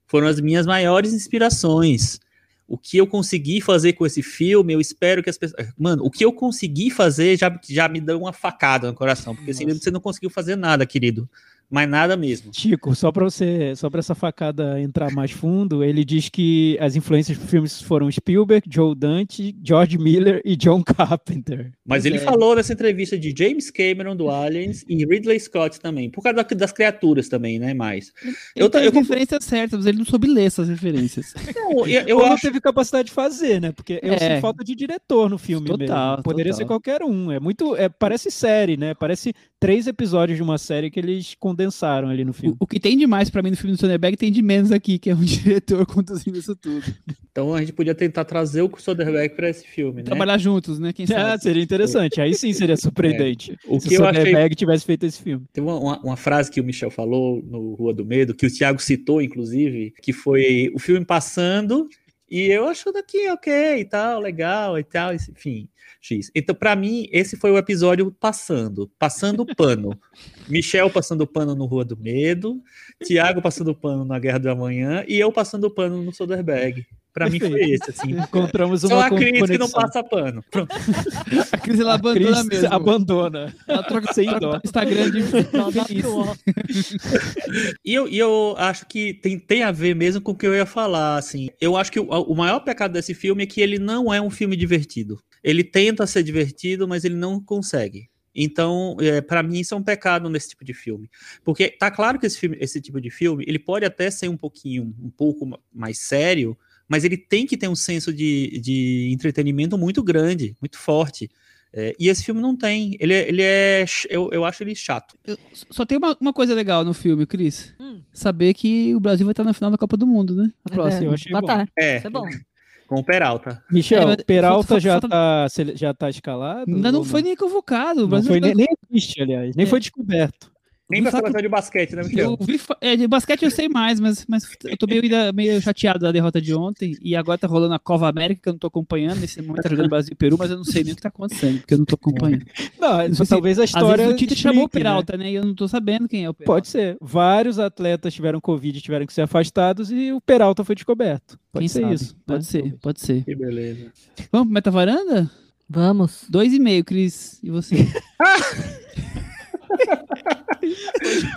foram 0.08 0.28
as 0.28 0.40
minhas 0.40 0.66
maiores 0.66 1.14
inspirações. 1.14 2.20
O 2.68 2.78
que 2.78 2.98
eu 2.98 3.08
consegui 3.08 3.62
fazer 3.62 3.94
com 3.94 4.06
esse 4.06 4.22
filme, 4.22 4.74
eu 4.74 4.82
espero 4.82 5.24
que 5.24 5.30
as 5.30 5.38
pessoas. 5.38 5.68
Mano, 5.78 6.04
o 6.04 6.12
que 6.12 6.26
eu 6.26 6.34
consegui 6.34 6.90
fazer 6.90 7.38
já, 7.38 7.58
já 7.68 7.88
me 7.88 8.02
deu 8.02 8.20
uma 8.20 8.34
facada 8.34 8.88
no 8.88 8.94
coração, 8.94 9.36
porque 9.36 9.52
assim, 9.52 9.66
você 9.66 9.90
não 9.90 10.02
conseguiu 10.02 10.30
fazer 10.30 10.56
nada, 10.58 10.86
querido 10.86 11.30
mas 11.70 11.88
nada 11.90 12.16
mesmo. 12.16 12.52
Chico, 12.54 12.96
só 12.96 13.12
para 13.12 13.26
você, 13.26 13.76
só 13.76 13.90
para 13.90 14.00
essa 14.00 14.16
facada 14.16 14.80
entrar 14.80 15.12
mais 15.12 15.32
fundo, 15.32 15.84
ele 15.84 16.06
diz 16.06 16.30
que 16.30 16.78
as 16.80 16.96
influências 16.96 17.38
dos 17.38 17.50
filmes 17.50 17.82
foram 17.82 18.10
Spielberg, 18.10 18.68
Joe 18.72 18.96
Dante, 18.96 19.56
George 19.62 19.98
Miller 19.98 20.42
e 20.46 20.56
John 20.56 20.82
Carpenter. 20.82 21.74
Mas 21.86 22.06
ele 22.06 22.18
é. 22.18 22.20
falou 22.20 22.56
nessa 22.56 22.72
entrevista 22.72 23.18
de 23.18 23.34
James 23.38 23.70
Cameron 23.70 24.16
do 24.16 24.30
Aliens 24.30 24.86
e 24.88 25.06
Ridley 25.06 25.40
Scott 25.40 25.80
também, 25.82 26.10
por 26.10 26.24
causa 26.24 26.44
das 26.56 26.72
criaturas 26.72 27.28
também, 27.28 27.60
né? 27.60 27.74
Mais. 27.74 28.14
Eu 28.56 28.70
tem 28.70 28.86
eu, 28.86 28.92
referências 28.92 29.44
certas, 29.44 29.80
mas 29.80 29.86
ele 29.86 29.98
não 29.98 30.06
soube 30.06 30.28
ler 30.28 30.46
essas 30.46 30.70
referências. 30.70 31.34
Não, 31.58 31.86
eu, 31.88 32.04
eu 32.08 32.20
acho... 32.20 32.30
não 32.30 32.38
teve 32.38 32.62
capacidade 32.62 33.08
de 33.08 33.14
fazer, 33.14 33.60
né? 33.60 33.72
Porque 33.72 34.00
eu 34.02 34.14
é. 34.14 34.18
sinto 34.18 34.42
falta 34.42 34.64
de 34.64 34.76
diretor 34.76 35.30
no 35.30 35.38
filme 35.38 35.68
total, 35.68 36.12
mesmo. 36.12 36.24
Poderia 36.24 36.52
total. 36.52 36.58
ser 36.58 36.66
qualquer 36.66 37.04
um. 37.04 37.32
É 37.32 37.40
muito, 37.40 37.76
é, 37.76 37.90
parece 37.90 38.32
série, 38.32 38.78
né? 38.78 38.94
Parece 38.94 39.34
três 39.60 39.88
episódios 39.88 40.38
de 40.38 40.44
uma 40.44 40.58
série 40.58 40.90
que 40.90 41.00
eles 41.00 41.36
condensaram 41.58 42.10
ali 42.10 42.24
no 42.24 42.34
filme. 42.34 42.56
O, 42.60 42.64
o 42.64 42.68
que 42.68 42.80
tem 42.80 42.96
demais 42.96 43.30
para 43.30 43.42
mim 43.42 43.50
no 43.50 43.58
filme 43.58 43.76
do 43.76 43.80
Soderbergh 43.80 44.16
tem 44.16 44.32
de 44.32 44.42
menos 44.44 44.72
aqui, 44.72 45.00
que 45.00 45.10
é 45.10 45.16
um 45.16 45.22
diretor 45.26 45.86
conduzindo 45.86 46.38
isso 46.38 46.56
tudo. 46.56 46.86
Então 47.32 47.54
a 47.54 47.60
gente 47.60 47.74
podia 47.74 47.96
tentar 47.96 48.26
trazer 48.26 48.62
o 48.62 48.72
Soderbergh 48.78 49.36
para 49.36 49.50
esse 49.50 49.66
filme, 49.68 49.98
né? 49.98 50.04
Trabalhar 50.04 50.38
juntos, 50.38 50.78
né? 50.78 50.94
Quem 50.94 51.08
sabe? 51.08 51.22
Ah, 51.22 51.38
seria 51.38 51.64
interessante. 51.64 52.22
Aí 52.22 52.36
sim 52.36 52.54
seria 52.54 52.78
surpreendente. 52.78 53.52
É. 53.52 53.56
O 53.68 53.80
se 53.80 53.90
que 53.90 53.96
o 53.96 53.98
Soderbergh 53.98 54.38
achei... 54.38 54.56
tivesse 54.56 54.86
feito 54.86 55.06
esse 55.06 55.22
filme. 55.22 55.46
Tem 55.52 55.64
uma, 55.64 55.80
uma, 55.80 56.00
uma, 56.00 56.18
frase 56.18 56.52
que 56.52 56.62
o 56.62 56.64
Michel 56.64 56.92
falou 56.92 57.44
no 57.44 57.74
Rua 57.74 57.94
do 57.94 58.06
Medo, 58.06 58.36
que 58.36 58.46
o 58.46 58.54
Thiago 58.54 58.82
citou, 58.82 59.22
inclusive, 59.22 59.94
que 60.02 60.14
foi 60.14 60.72
o 60.74 60.80
filme 60.80 61.06
passando 61.06 61.88
e 62.30 62.42
eu 62.42 62.68
achando 62.68 62.98
aqui, 62.98 63.30
ok, 63.30 63.80
e 63.80 63.86
tal, 63.86 64.20
legal 64.20 64.78
e 64.78 64.84
tal, 64.84 65.14
enfim. 65.14 65.70
X. 66.02 66.32
Então, 66.36 66.56
para 66.56 66.76
mim, 66.76 67.08
esse 67.12 67.38
foi 67.38 67.52
o 67.52 67.58
episódio 67.58 68.12
passando, 68.20 68.90
passando 69.00 69.42
o 69.42 69.56
pano. 69.56 69.98
Michel 70.48 70.90
passando 70.90 71.22
o 71.22 71.28
pano 71.28 71.56
no 71.56 71.66
Rua 71.66 71.84
do 71.84 71.98
Medo, 71.98 72.62
Tiago 73.04 73.42
passando 73.42 73.70
o 73.70 73.76
pano 73.76 74.06
na 74.06 74.20
Guerra 74.20 74.40
do 74.40 74.50
Amanhã 74.50 75.04
e 75.08 75.20
eu 75.20 75.32
passando 75.32 75.66
o 75.66 75.72
pano 75.72 76.02
no 76.02 76.14
Soderbergh. 76.14 76.86
Para 77.18 77.32
mim 77.32 77.40
foi 77.40 77.72
esse, 77.72 77.90
assim. 77.90 78.12
Encontramos 78.12 78.84
uma 78.84 78.90
Só 78.90 79.02
a 79.02 79.10
Cris 79.10 79.50
que 79.50 79.58
não 79.58 79.68
passa 79.68 80.04
pano. 80.04 80.46
Pronto. 80.52 80.70
A 81.52 81.58
Cris 81.58 81.80
ela 81.80 81.96
abandona 81.96 82.44
mesmo. 82.44 82.72
abandona. 82.72 83.56
Ela 83.68 83.82
troca 83.82 84.14
sem 84.14 84.28
dó. 84.40 84.62
Instagram 84.64 85.10
de 85.10 85.24
e 87.84 87.92
eu, 87.92 88.08
e 88.08 88.20
eu 88.20 88.54
acho 88.60 88.86
que 88.86 89.16
tem, 89.16 89.40
tem 89.40 89.64
a 89.64 89.72
ver 89.72 89.96
mesmo 89.96 90.22
com 90.22 90.34
o 90.34 90.36
que 90.36 90.46
eu 90.46 90.54
ia 90.54 90.68
falar, 90.68 91.18
assim. 91.18 91.50
Eu 91.60 91.76
acho 91.76 91.92
que 91.92 92.00
o, 92.00 92.06
o 92.06 92.36
maior 92.36 92.60
pecado 92.60 92.92
desse 92.92 93.16
filme 93.16 93.42
é 93.42 93.48
que 93.48 93.62
ele 93.62 93.80
não 93.80 94.14
é 94.14 94.22
um 94.22 94.30
filme 94.30 94.56
divertido. 94.56 95.18
Ele 95.48 95.64
tenta 95.64 96.06
ser 96.06 96.24
divertido, 96.24 96.86
mas 96.90 97.06
ele 97.06 97.16
não 97.16 97.40
consegue. 97.40 98.10
Então, 98.36 98.98
é, 99.00 99.22
para 99.22 99.42
mim, 99.42 99.60
isso 99.62 99.74
é 99.74 99.78
um 99.78 99.82
pecado 99.82 100.30
nesse 100.30 100.50
tipo 100.50 100.66
de 100.66 100.74
filme. 100.74 101.10
Porque 101.42 101.70
tá 101.70 101.90
claro 101.90 102.20
que 102.20 102.26
esse, 102.26 102.38
filme, 102.38 102.58
esse 102.60 102.82
tipo 102.82 103.00
de 103.00 103.10
filme, 103.10 103.46
ele 103.48 103.58
pode 103.58 103.86
até 103.86 104.12
ser 104.12 104.28
um 104.28 104.36
pouquinho, 104.36 104.94
um 105.02 105.10
pouco 105.10 105.58
mais 105.74 106.00
sério, 106.00 106.58
mas 106.86 107.06
ele 107.06 107.16
tem 107.16 107.48
que 107.48 107.56
ter 107.56 107.70
um 107.70 107.76
senso 107.76 108.12
de, 108.12 108.60
de 108.60 109.10
entretenimento 109.10 109.78
muito 109.78 110.04
grande, 110.04 110.54
muito 110.62 110.78
forte. 110.78 111.32
É, 111.72 111.96
e 111.98 112.10
esse 112.10 112.26
filme 112.26 112.42
não 112.42 112.54
tem. 112.54 112.98
Ele, 113.00 113.14
é, 113.14 113.30
ele 113.30 113.42
é. 113.42 113.86
Eu, 114.10 114.30
eu 114.34 114.44
acho 114.44 114.64
ele 114.64 114.76
chato. 114.76 115.16
Eu, 115.26 115.38
só 115.54 115.86
tem 115.86 115.98
uma, 115.98 116.18
uma, 116.20 116.34
coisa 116.34 116.54
legal 116.54 116.84
no 116.84 116.94
filme, 116.94 117.26
Cris. 117.26 117.74
Hum. 117.80 118.02
Saber 118.12 118.54
que 118.54 118.94
o 118.94 119.00
Brasil 119.00 119.26
vai 119.26 119.32
estar 119.32 119.46
na 119.46 119.54
final 119.54 119.72
da 119.72 119.78
Copa 119.78 119.96
do 119.96 120.06
Mundo, 120.06 120.36
né? 120.36 120.52
A 120.66 120.70
próxima. 120.70 121.06
É, 121.06 121.08
eu 121.08 121.14
achei 121.14 121.32
bom. 121.32 121.66
É. 121.78 121.98
Isso 121.98 122.08
é 122.08 122.10
bom. 122.10 122.28
Com 122.88 122.96
o 122.96 123.04
Peralta. 123.04 123.62
Michel, 123.70 124.12
é, 124.12 124.16
Peralta 124.18 124.80
já, 124.80 125.00
tá, 125.00 125.46
já 125.76 125.94
tá 125.94 126.10
escalado? 126.10 126.74
Ainda 126.74 126.92
não 126.92 127.04
foi 127.04 127.22
nem 127.22 127.36
convocado. 127.36 128.08
não 128.08 128.24
foi 128.24 128.40
tá... 128.40 128.48
nem, 128.48 128.56
nem 128.56 128.68
existe, 128.90 129.22
aliás. 129.22 129.56
Nem 129.56 129.66
é. 129.66 129.70
foi 129.70 129.80
descoberto. 129.80 130.50
Nem 130.90 131.04
falar 131.04 131.18
seleção 131.24 131.42
de 131.42 131.50
basquete, 131.50 131.96
né, 131.98 132.04
Michel? 132.04 132.38
Fa- 132.60 132.78
é, 132.80 132.96
de 132.96 133.08
basquete 133.08 133.44
eu 133.44 133.52
sei 133.52 133.68
mais, 133.68 134.00
mas, 134.00 134.26
mas 134.28 134.44
eu 134.64 134.78
tô 134.78 134.88
meio, 134.88 135.02
ainda- 135.04 135.34
meio 135.34 135.62
chateado 135.62 136.00
da 136.00 136.12
derrota 136.14 136.42
de 136.42 136.54
ontem. 136.56 136.96
E 137.02 137.14
agora 137.14 137.38
tá 137.38 137.46
rolando 137.46 137.74
a 137.74 137.80
Cova 137.80 138.08
América, 138.08 138.42
que 138.44 138.48
eu 138.50 138.54
não 138.54 138.60
tô 138.60 138.68
acompanhando. 138.68 139.20
Nesse 139.20 139.42
momento 139.42 139.64
tá 139.64 139.70
jogando 139.70 139.90
Brasil 139.90 140.14
e 140.14 140.16
Peru, 140.16 140.38
mas 140.40 140.50
eu 140.50 140.56
não 140.58 140.64
sei 140.64 140.84
nem 140.86 140.94
o 140.94 140.96
que 140.96 141.02
tá 141.02 141.10
acontecendo, 141.10 141.60
porque 141.60 141.74
eu 141.74 141.78
não 141.80 141.86
tô 141.86 141.96
acompanhando. 141.96 142.46
Não, 142.80 142.98
Não 143.10 143.16
sei 143.16 143.26
se- 143.26 143.30
talvez 143.30 143.60
a 143.60 143.64
Às 143.64 143.70
história. 143.72 143.98
vezes 143.98 144.14
o 144.14 144.16
Tite 144.18 144.36
chamou 144.36 144.62
o 144.64 144.66
né? 144.68 144.70
Peralta, 144.72 145.18
né? 145.18 145.30
E 145.32 145.36
eu 145.36 145.44
não 145.44 145.54
tô 145.54 145.68
sabendo 145.68 146.08
quem 146.08 146.24
é 146.24 146.30
o 146.30 146.34
Peralta. 146.34 146.54
Pode 146.54 146.68
ser. 146.70 146.96
Vários 147.02 147.60
atletas 147.60 148.14
tiveram 148.14 148.40
Covid 148.40 148.78
e 148.78 148.82
tiveram 148.82 149.06
que 149.06 149.12
ser 149.14 149.24
afastados 149.24 149.92
e 149.92 150.14
o 150.14 150.22
Peralta 150.22 150.64
foi 150.64 150.74
descoberto. 150.76 151.38
Pode 151.52 151.64
Quem 151.64 151.68
ser 151.68 151.82
sabe? 151.82 151.94
isso. 151.96 152.16
Pode 152.26 152.40
né? 152.46 152.50
ser, 152.50 152.76
pode 152.82 153.02
ser. 153.02 153.26
Que 153.26 153.36
beleza. 153.36 153.92
Vamos 154.32 154.48
pro 154.48 154.54
Meta 154.54 154.72
Varanda? 154.72 155.30
Vamos. 155.70 156.24
Dois 156.30 156.54
e 156.54 156.60
meio, 156.60 156.86
Cris. 156.86 157.40
E 157.44 157.50
você? 157.50 157.76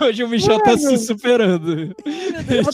Hoje 0.01 0.23
o 0.23 0.27
Michel 0.27 0.59
tá 0.61 0.77
se 0.77 0.97
superando. 0.97 1.73
Ele 1.73 1.93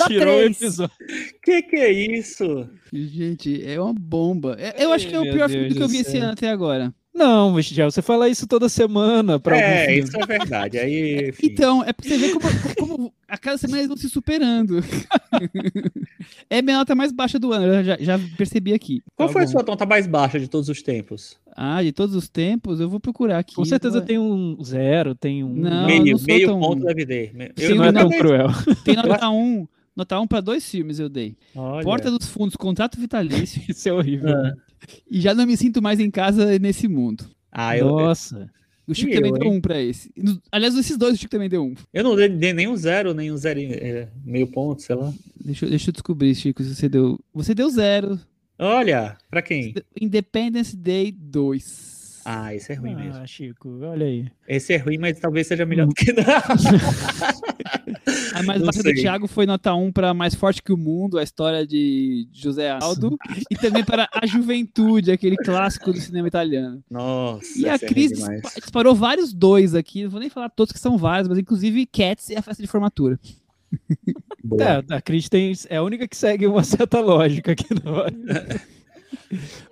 tirou 0.08 0.38
o 0.38 0.42
episódio. 0.44 0.96
Que 1.44 1.62
que 1.62 1.76
é 1.76 1.92
isso? 1.92 2.70
Gente, 2.92 3.64
é 3.66 3.80
uma 3.80 3.94
bomba. 3.94 4.56
É- 4.60 4.84
Eu 4.84 4.92
acho 4.94 5.08
que 5.08 5.16
é 5.16 5.20
o 5.20 5.24
pior 5.24 5.50
filme 5.50 5.74
que 5.74 5.82
eu 5.82 5.88
vi 5.88 6.00
esse 6.00 6.18
ano 6.18 6.32
até 6.32 6.50
agora. 6.50 6.94
Não, 7.14 7.52
Michel, 7.54 7.90
você 7.90 8.02
fala 8.02 8.30
isso 8.30 8.46
toda 8.46 8.70
semana 8.70 9.40
pra 9.40 9.56
algum 9.56 9.66
é, 9.68 9.98
isso 9.98 10.12
é 10.16 10.26
verdade. 10.26 10.78
Aí, 10.78 11.30
enfim. 11.30 11.48
Então, 11.48 11.84
é 11.84 11.92
pra 11.92 12.08
você 12.08 12.16
ver 12.18 12.34
como, 12.34 12.46
como 12.78 13.14
a 13.28 13.38
cada 13.38 13.58
semana 13.58 13.80
eles 13.80 13.88
vão 13.88 13.98
se 13.98 14.10
superando. 14.10 14.80
é 16.50 16.60
a 16.60 16.62
minha 16.62 16.78
nota 16.78 16.96
mais 16.96 17.12
baixa 17.12 17.38
do 17.40 17.52
ano, 17.52 17.66
eu 17.74 17.84
já, 17.84 17.98
já 18.00 18.20
percebi 18.38 18.74
aqui. 18.74 19.02
Qual 19.16 19.28
tá 19.30 19.34
foi 19.34 19.44
a 19.44 19.46
bom. 19.46 19.52
sua 19.52 19.64
nota 19.64 19.86
mais 19.86 20.08
baixa 20.08 20.40
de 20.40 20.48
todos 20.48 20.70
os 20.70 20.82
tempos? 20.82 21.38
Ah, 21.56 21.82
de 21.82 21.92
todos 21.92 22.16
os 22.16 22.30
tempos, 22.30 22.80
eu 22.80 22.90
vou 22.90 23.00
procurar 23.00 23.40
aqui. 23.40 23.56
Com 23.56 23.66
certeza 23.66 24.00
Vai- 24.00 24.08
tem 24.08 24.20
um 24.20 24.58
zero, 24.64 25.16
tem 25.16 25.44
um. 25.44 25.54
Não, 25.54 25.88
meio 25.88 26.18
não 26.18 26.24
meio 26.26 26.48
tão- 26.48 26.60
ponto 26.60 26.86
deve 26.86 27.06
ter. 27.06 27.32
Sim, 27.32 27.64
Isso 27.66 27.76
não 27.76 27.86
é 27.86 27.92
tão 27.92 28.04
não. 28.10 28.18
cruel. 28.18 28.48
Tem 28.84 28.96
nota 28.96 29.30
1. 29.30 29.68
Nota 29.96 30.20
1 30.20 30.28
pra 30.28 30.42
dois 30.42 30.70
filmes 30.70 31.00
eu 31.00 31.10
dei. 31.10 31.36
Olha. 31.56 31.84
Porta 31.84 32.12
dos 32.12 32.28
Fundos, 32.30 32.56
Contrato 32.56 33.00
Vitalício. 33.00 33.62
Isso 33.68 33.90
é 33.90 33.94
horrível. 33.94 34.30
Ah. 34.30 34.54
e 35.10 35.20
já 35.20 35.34
não 35.34 35.48
me 35.48 35.58
sinto 35.58 35.82
mais 35.82 36.00
em 36.00 36.12
casa 36.12 36.60
nesse 36.60 36.88
mundo. 36.88 37.26
Ah, 37.52 37.76
eu, 37.76 37.88
Nossa. 37.88 38.48
O 38.88 38.94
Chico 38.96 39.12
E 39.12 39.16
também 39.16 39.32
eu, 39.32 39.38
deu 39.38 39.48
hein? 39.52 39.58
um 39.58 39.62
pra 39.62 39.82
esse. 39.82 40.10
E 40.16 40.24
Aliás, 40.52 40.74
esses 40.78 40.98
dois 40.98 41.16
o 41.16 41.18
Chico 41.18 41.30
também 41.32 41.50
deu 41.50 41.64
um. 41.64 41.76
eu 41.94 42.04
não 42.04 42.16
dei, 42.16 42.30
nem 42.54 42.68
um 42.68 42.78
zero, 42.78 43.14
nem 43.14 43.32
um 43.32 43.38
zero, 43.38 43.60
é, 43.60 44.08
meio 44.24 44.48
ponto, 44.48 44.82
sei 44.82 44.96
lá. 44.96 45.14
Deixa, 45.44 45.66
eu- 45.66 45.70
deixa 45.70 45.90
eu 45.90 45.94
descobrir, 45.94 46.34
Chico, 46.36 46.64
se 46.64 46.74
você 46.74 46.88
deu. 46.88 47.20
Você 47.34 47.54
deu 47.54 47.70
zero. 47.70 48.20
Olha, 48.58 49.18
pra 49.30 49.42
quem? 49.42 49.76
Independence 50.00 50.76
Day 50.76 51.12
2. 51.12 51.97
Ah, 52.30 52.54
esse 52.54 52.74
é 52.74 52.76
ruim 52.76 52.94
mesmo. 52.94 53.22
Ah, 53.22 53.26
Chico, 53.26 53.70
olha 53.84 54.06
aí. 54.06 54.30
Esse 54.50 54.74
é 54.74 54.78
ruim, 54.78 54.98
mas 54.98 55.18
talvez 55.18 55.48
seja 55.48 55.66
melhor 55.66 55.88
do 55.88 55.94
que 55.96 56.12
não. 56.12 56.24
A 58.34 58.44
mais 58.44 58.62
baixa 58.62 58.84
do. 58.84 58.94
Thiago 58.94 59.28
foi 59.28 59.46
nota 59.46 59.74
1 59.74 59.92
para 59.94 60.14
Mais 60.14 60.36
Forte 60.36 60.62
que 60.62 60.72
o 60.74 60.78
Mundo, 60.78 61.18
a 61.18 61.24
história 61.24 61.66
de 61.66 62.28
José 62.34 62.70
Aldo. 62.70 63.18
e 63.50 63.56
também 63.56 63.84
para 63.84 64.10
A 64.14 64.26
Juventude, 64.26 65.10
aquele 65.12 65.38
clássico 65.38 65.92
do 65.94 66.00
cinema 66.00 66.28
italiano. 66.28 66.84
Nossa, 66.90 67.46
E 67.58 67.68
a 67.68 67.76
é 67.76 67.80
Cris 67.80 68.12
dispa- 68.12 68.60
disparou 68.60 68.94
vários 68.94 69.34
dois 69.34 69.74
aqui. 69.74 70.04
Não 70.04 70.10
vou 70.10 70.20
nem 70.20 70.30
falar 70.30 70.50
todos 70.50 70.74
que 70.74 70.80
são 70.80 70.98
vários, 70.98 71.28
mas 71.30 71.38
inclusive 71.38 71.86
Cats 71.86 72.30
e 72.30 72.36
a 72.36 72.42
festa 72.42 72.62
de 72.62 72.68
formatura. 72.68 73.18
Boa. 74.44 74.64
É, 74.64 74.94
a 74.96 75.02
Cris 75.02 75.28
tem, 75.30 75.54
é 75.70 75.78
a 75.78 75.84
única 75.84 76.08
que 76.08 76.16
segue 76.18 76.46
uma 76.46 76.64
certa 76.64 77.00
lógica 77.00 77.54
aqui. 77.54 77.66
Não. 77.84 78.06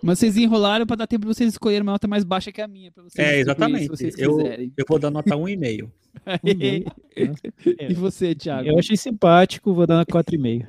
Mas 0.02 0.20
vocês 0.20 0.38
enrolaram 0.38 0.86
para 0.86 0.98
dar 0.98 1.08
tempo 1.08 1.22
de 1.28 1.34
vocês 1.34 1.52
escolherem 1.54 1.82
uma 1.84 1.94
nota 1.94 2.08
mais 2.08 2.24
baixa 2.24 2.52
que 2.52 2.62
a 2.62 2.68
minha. 2.68 2.92
Pra 2.92 3.04
vocês 3.04 3.28
É, 3.28 3.40
exatamente. 3.40 3.84
Se 3.84 3.90
vocês 3.90 4.18
Eu, 4.18 4.38
quiserem. 4.38 4.74
eu 4.78 4.86
vou 4.88 5.00
dar 5.00 5.12
nota 5.12 5.36
1,5. 5.36 5.90
e 7.90 7.94
você, 7.94 8.34
Thiago? 8.36 8.68
Eu 8.70 8.80
achei 8.80 8.96
simpático, 8.98 9.74
vou 9.74 9.86
dar 9.88 9.96
uma 9.98 10.06
4,5. 10.08 10.66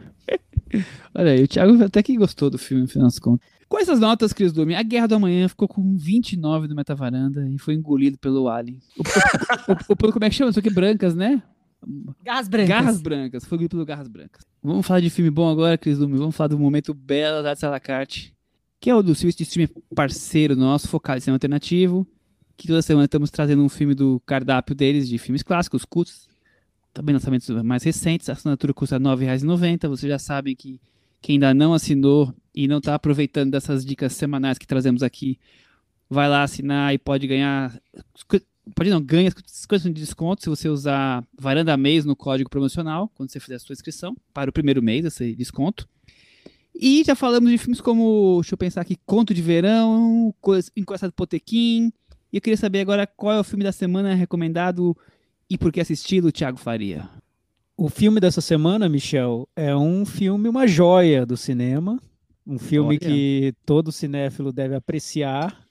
Olha 1.15 1.33
aí, 1.33 1.43
o 1.45 1.49
Thiago 1.49 1.83
até 1.85 2.03
que 2.03 2.17
gostou 2.17 2.51
do 2.51 2.59
filme, 2.59 2.83
no 2.83 2.89
final 2.89 3.07
das 3.07 3.19
contas. 3.19 3.47
Com 3.69 3.79
essas 3.79 3.99
notas, 3.99 4.33
Cris 4.33 4.53
Dume, 4.53 4.75
a 4.77 4.83
Guerra 4.83 5.09
do 5.09 5.15
Amanhã 5.17 5.49
ficou 5.49 5.67
com 5.67 5.97
29 5.97 6.69
no 6.69 6.75
Metavaranda 6.75 7.49
e 7.49 7.59
foi 7.59 7.75
engolido 7.75 8.17
pelo 8.19 8.49
Alien. 8.49 8.79
O, 8.97 9.03
o, 9.03 9.75
o- 9.75 10.09
o- 10.09 10.13
como 10.13 10.25
é 10.25 10.29
que 10.31 10.37
chama? 10.37 10.51
Isso 10.51 10.59
aqui, 10.61 10.71
brancas, 10.71 11.15
né? 11.17 11.43
Garras 12.25 12.49
brancas. 12.49 12.69
Garras 12.69 13.01
Brancas. 13.03 13.45
Foi 13.45 13.57
engolido 13.57 13.71
pelo 13.77 13.85
Garras 13.87 14.09
Brancas. 14.09 14.45
Vamos 14.63 14.87
falar 14.87 15.01
de 15.01 15.11
filme 15.11 15.31
bom 15.31 15.49
agora, 15.49 15.77
Cris 15.79 15.99
Dume. 15.99 16.17
Vamos 16.17 16.37
falar 16.37 16.49
do 16.49 16.59
momento 16.59 16.93
belo 16.95 17.43
da 17.43 17.55
Salacarte, 17.57 18.35
que 18.81 18.91
é 18.91 18.95
o 18.95 19.03
do 19.03 19.15
Serviço 19.15 19.39
de 19.39 19.45
Streaming 19.45 19.73
parceiro 19.95 20.55
nosso, 20.55 20.89
focado 20.89 21.19
em 21.19 21.21
cinema 21.21 21.37
alternativo, 21.37 22.07
que 22.57 22.67
toda 22.67 22.83
semana 22.83 23.05
estamos 23.05 23.31
trazendo 23.31 23.63
um 23.63 23.69
filme 23.69 23.95
do 23.95 24.21
cardápio 24.25 24.75
deles, 24.75 25.09
de 25.09 25.19
filmes 25.19 25.43
clássicos, 25.43 25.85
cultos, 25.85 26.29
também 26.93 27.13
lançamentos 27.13 27.49
mais 27.63 27.83
recentes. 27.83 28.29
A 28.29 28.33
assinatura 28.33 28.73
custa 28.73 28.97
R$ 28.97 29.05
9,90. 29.05 29.89
Vocês 29.89 30.11
já 30.11 30.19
sabem 30.19 30.57
que 30.57 30.81
quem 31.21 31.35
ainda 31.35 31.53
não 31.53 31.75
assinou 31.75 32.35
e 32.55 32.67
não 32.67 32.79
está 32.79 32.95
aproveitando 32.95 33.51
dessas 33.51 33.85
dicas 33.85 34.15
semanais 34.15 34.57
que 34.57 34.67
trazemos 34.67 35.03
aqui, 35.03 35.39
vai 36.09 36.29
lá 36.29 36.43
assinar 36.43 36.95
e 36.95 36.99
pode 36.99 37.27
ganhar. 37.27 37.79
Pode 38.75 38.91
não, 38.91 39.01
ganha 39.01 39.31
50% 39.31 39.93
de 39.93 40.01
desconto 40.01 40.43
se 40.43 40.49
você 40.49 40.69
usar 40.69 41.25
varanda 41.39 41.77
mês 41.77 42.05
no 42.05 42.17
código 42.17 42.51
promocional, 42.51 43.09
quando 43.15 43.31
você 43.31 43.39
fizer 43.39 43.57
a 43.57 43.59
sua 43.59 43.75
inscrição, 43.75 44.17
para 44.33 44.51
o 44.51 44.53
primeiro 44.53 44.83
mês, 44.83 45.05
esse 45.05 45.35
desconto. 45.37 45.89
E 46.79 47.03
já 47.05 47.15
falamos 47.15 47.51
de 47.51 47.59
filmes 47.59 47.81
como, 47.81 48.39
deixa 48.41 48.55
eu 48.55 48.59
pensar 48.59 48.81
aqui, 48.83 48.97
Conto 49.07 49.33
de 49.33 49.41
Verão, 49.43 50.35
Coisa- 50.41 50.71
Encosta 50.77 51.07
do 51.09 51.13
Potequim. 51.15 51.93
E 52.33 52.37
eu 52.37 52.41
queria 52.41 52.57
saber 52.57 52.81
agora 52.81 53.07
qual 53.07 53.35
é 53.37 53.41
o 53.41 53.45
filme 53.45 53.65
da 53.65 53.73
semana 53.73 54.15
recomendado 54.15 54.97
e 55.49 55.57
por 55.57 55.73
que 55.73 55.81
assisti-lo, 55.81 56.31
Thiago 56.33 56.59
Faria. 56.59 57.09
O 57.77 57.89
filme 57.89 58.21
dessa 58.21 58.41
semana, 58.41 58.89
Michel, 58.89 59.49
é 59.55 59.75
um 59.77 60.05
filme, 60.05 60.49
uma 60.49 60.67
joia 60.67 61.25
do 61.27 61.37
cinema. 61.37 62.01
Um 62.47 62.59
filme 62.59 62.91
Olha. 62.91 62.99
que 62.99 63.55
todo 63.65 63.91
cinéfilo 63.93 64.53
deve 64.53 64.75
apreciar, 64.75 65.66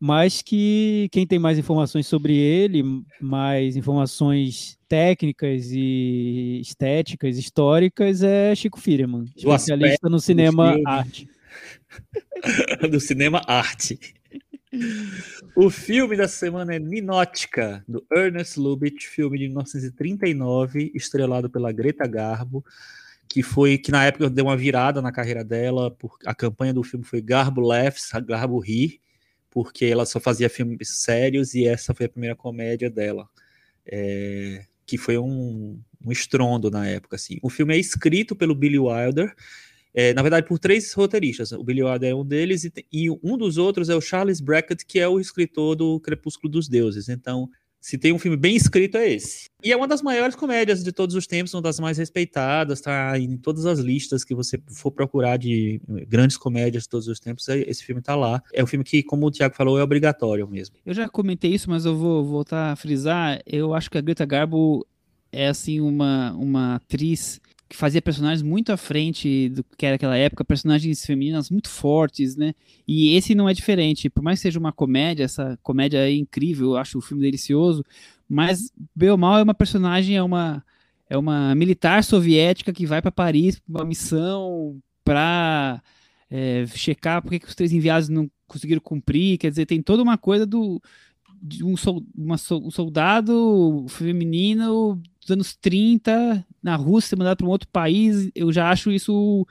mas 0.00 0.40
que 0.40 1.10
quem 1.12 1.26
tem 1.26 1.38
mais 1.38 1.58
informações 1.58 2.06
sobre 2.06 2.34
ele, 2.34 2.82
mais 3.20 3.76
informações 3.76 4.78
técnicas 4.88 5.70
e 5.70 6.58
estéticas, 6.62 7.36
históricas, 7.36 8.22
é 8.22 8.54
Chico 8.54 8.80
Firman, 8.80 9.24
Do 9.24 9.32
especialista 9.36 10.08
no 10.08 10.18
cinema 10.18 10.72
filme. 10.72 10.84
arte. 10.86 11.28
do 12.90 12.98
cinema 12.98 13.42
arte. 13.46 13.98
O 15.54 15.68
filme 15.68 16.16
da 16.16 16.28
semana 16.28 16.74
é 16.74 16.78
Ninótica, 16.78 17.84
do 17.86 18.02
Ernest 18.10 18.58
Lubitsch, 18.58 19.04
filme 19.04 19.36
de 19.36 19.48
1939, 19.48 20.92
estrelado 20.94 21.50
pela 21.50 21.72
Greta 21.72 22.06
Garbo, 22.06 22.64
que 23.28 23.42
foi 23.42 23.76
que 23.76 23.90
na 23.90 24.04
época 24.04 24.30
deu 24.30 24.46
uma 24.46 24.56
virada 24.56 25.02
na 25.02 25.12
carreira 25.12 25.44
dela, 25.44 25.90
por, 25.90 26.16
a 26.24 26.34
campanha 26.34 26.72
do 26.72 26.82
filme 26.82 27.04
foi 27.04 27.20
Garbo 27.20 27.60
Laughs, 27.60 28.10
Garbo 28.24 28.58
Ri, 28.60 29.00
porque 29.50 29.84
ela 29.86 30.06
só 30.06 30.20
fazia 30.20 30.48
filmes 30.48 31.02
sérios 31.02 31.54
e 31.54 31.66
essa 31.66 31.94
foi 31.94 32.06
a 32.06 32.08
primeira 32.08 32.36
comédia 32.36 32.88
dela, 32.88 33.28
é, 33.84 34.64
que 34.86 34.96
foi 34.96 35.18
um, 35.18 35.80
um 36.04 36.12
estrondo 36.12 36.70
na 36.70 36.86
época. 36.86 37.16
Assim. 37.16 37.38
O 37.42 37.50
filme 37.50 37.74
é 37.74 37.78
escrito 37.78 38.36
pelo 38.36 38.54
Billy 38.54 38.78
Wilder, 38.78 39.34
é, 39.92 40.14
na 40.14 40.22
verdade, 40.22 40.46
por 40.46 40.58
três 40.58 40.92
roteiristas. 40.92 41.50
O 41.52 41.64
Billy 41.64 41.82
Wilder 41.82 42.10
é 42.10 42.14
um 42.14 42.24
deles, 42.24 42.64
e, 42.64 42.72
e 42.92 43.10
um 43.10 43.36
dos 43.36 43.58
outros 43.58 43.88
é 43.88 43.94
o 43.94 44.00
Charles 44.00 44.40
Brackett, 44.40 44.86
que 44.86 45.00
é 45.00 45.08
o 45.08 45.18
escritor 45.18 45.74
do 45.74 45.98
Crepúsculo 46.00 46.50
dos 46.50 46.68
Deuses. 46.68 47.08
Então, 47.08 47.50
se 47.80 47.96
tem 47.96 48.12
um 48.12 48.18
filme 48.18 48.36
bem 48.36 48.54
escrito, 48.56 48.96
é 48.98 49.10
esse. 49.10 49.48
E 49.64 49.72
é 49.72 49.76
uma 49.76 49.88
das 49.88 50.02
maiores 50.02 50.34
comédias 50.36 50.82
de 50.84 50.92
todos 50.92 51.14
os 51.14 51.26
tempos, 51.26 51.54
uma 51.54 51.62
das 51.62 51.80
mais 51.80 51.96
respeitadas, 51.98 52.80
tá 52.80 53.18
em 53.18 53.36
todas 53.36 53.64
as 53.66 53.78
listas 53.78 54.22
que 54.24 54.34
você 54.34 54.60
for 54.70 54.90
procurar 54.90 55.36
de 55.38 55.80
grandes 56.08 56.36
comédias 56.36 56.84
de 56.84 56.88
todos 56.88 57.08
os 57.08 57.18
tempos, 57.18 57.48
é- 57.48 57.60
esse 57.68 57.84
filme 57.84 58.02
tá 58.02 58.14
lá. 58.14 58.42
É 58.52 58.62
um 58.62 58.66
filme 58.66 58.84
que, 58.84 59.02
como 59.02 59.26
o 59.26 59.30
Thiago 59.30 59.54
falou, 59.54 59.78
é 59.78 59.82
obrigatório 59.82 60.46
mesmo. 60.48 60.76
Eu 60.84 60.94
já 60.94 61.08
comentei 61.08 61.52
isso, 61.54 61.70
mas 61.70 61.84
eu 61.84 61.96
vou 61.96 62.24
voltar 62.24 62.72
a 62.72 62.76
frisar. 62.76 63.40
Eu 63.46 63.74
acho 63.74 63.90
que 63.90 63.98
a 63.98 64.00
Greta 64.00 64.24
Garbo 64.26 64.86
é 65.32 65.48
assim 65.48 65.80
uma, 65.80 66.32
uma 66.32 66.74
atriz 66.76 67.40
que 67.70 67.76
fazia 67.76 68.02
personagens 68.02 68.42
muito 68.42 68.72
à 68.72 68.76
frente 68.76 69.48
do 69.48 69.62
que 69.62 69.86
era 69.86 69.94
aquela 69.94 70.16
época, 70.16 70.44
personagens 70.44 71.06
femininas 71.06 71.50
muito 71.50 71.68
fortes, 71.68 72.34
né? 72.34 72.52
E 72.86 73.14
esse 73.14 73.32
não 73.32 73.48
é 73.48 73.54
diferente. 73.54 74.10
Por 74.10 74.24
mais 74.24 74.40
que 74.40 74.42
seja 74.42 74.58
uma 74.58 74.72
comédia, 74.72 75.22
essa 75.22 75.56
comédia 75.62 75.98
é 75.98 76.12
incrível, 76.12 76.70
eu 76.70 76.76
acho 76.76 76.98
o 76.98 77.00
filme 77.00 77.22
delicioso, 77.22 77.84
mas 78.28 78.72
bem 78.94 79.10
ou 79.10 79.16
mal 79.16 79.38
é 79.38 79.42
uma 79.44 79.54
personagem, 79.54 80.16
é 80.16 80.22
uma 80.22 80.64
é 81.08 81.16
uma 81.16 81.54
militar 81.54 82.02
soviética 82.02 82.72
que 82.72 82.86
vai 82.86 83.00
para 83.00 83.12
Paris 83.12 83.60
uma 83.68 83.84
missão 83.84 84.80
para 85.04 85.80
checar 86.74 87.22
porque 87.22 87.38
que 87.38 87.46
os 87.46 87.54
três 87.54 87.72
enviados 87.72 88.08
não 88.08 88.28
conseguiram 88.48 88.80
cumprir. 88.80 89.38
Quer 89.38 89.50
dizer, 89.50 89.66
tem 89.66 89.80
toda 89.80 90.02
uma 90.02 90.18
coisa 90.18 90.44
do 90.44 90.82
de 91.42 91.64
um, 91.64 91.76
sol, 91.76 92.04
uma, 92.14 92.34
um 92.34 92.70
soldado 92.70 93.86
feminino 93.88 95.00
dos 95.30 95.32
anos 95.32 95.56
30 95.56 96.44
na 96.62 96.76
Rússia, 96.76 97.16
mandado 97.16 97.38
para 97.38 97.46
um 97.46 97.50
outro 97.50 97.68
país. 97.68 98.30
Eu 98.34 98.52
já 98.52 98.70
acho 98.70 98.90
isso 98.90 99.46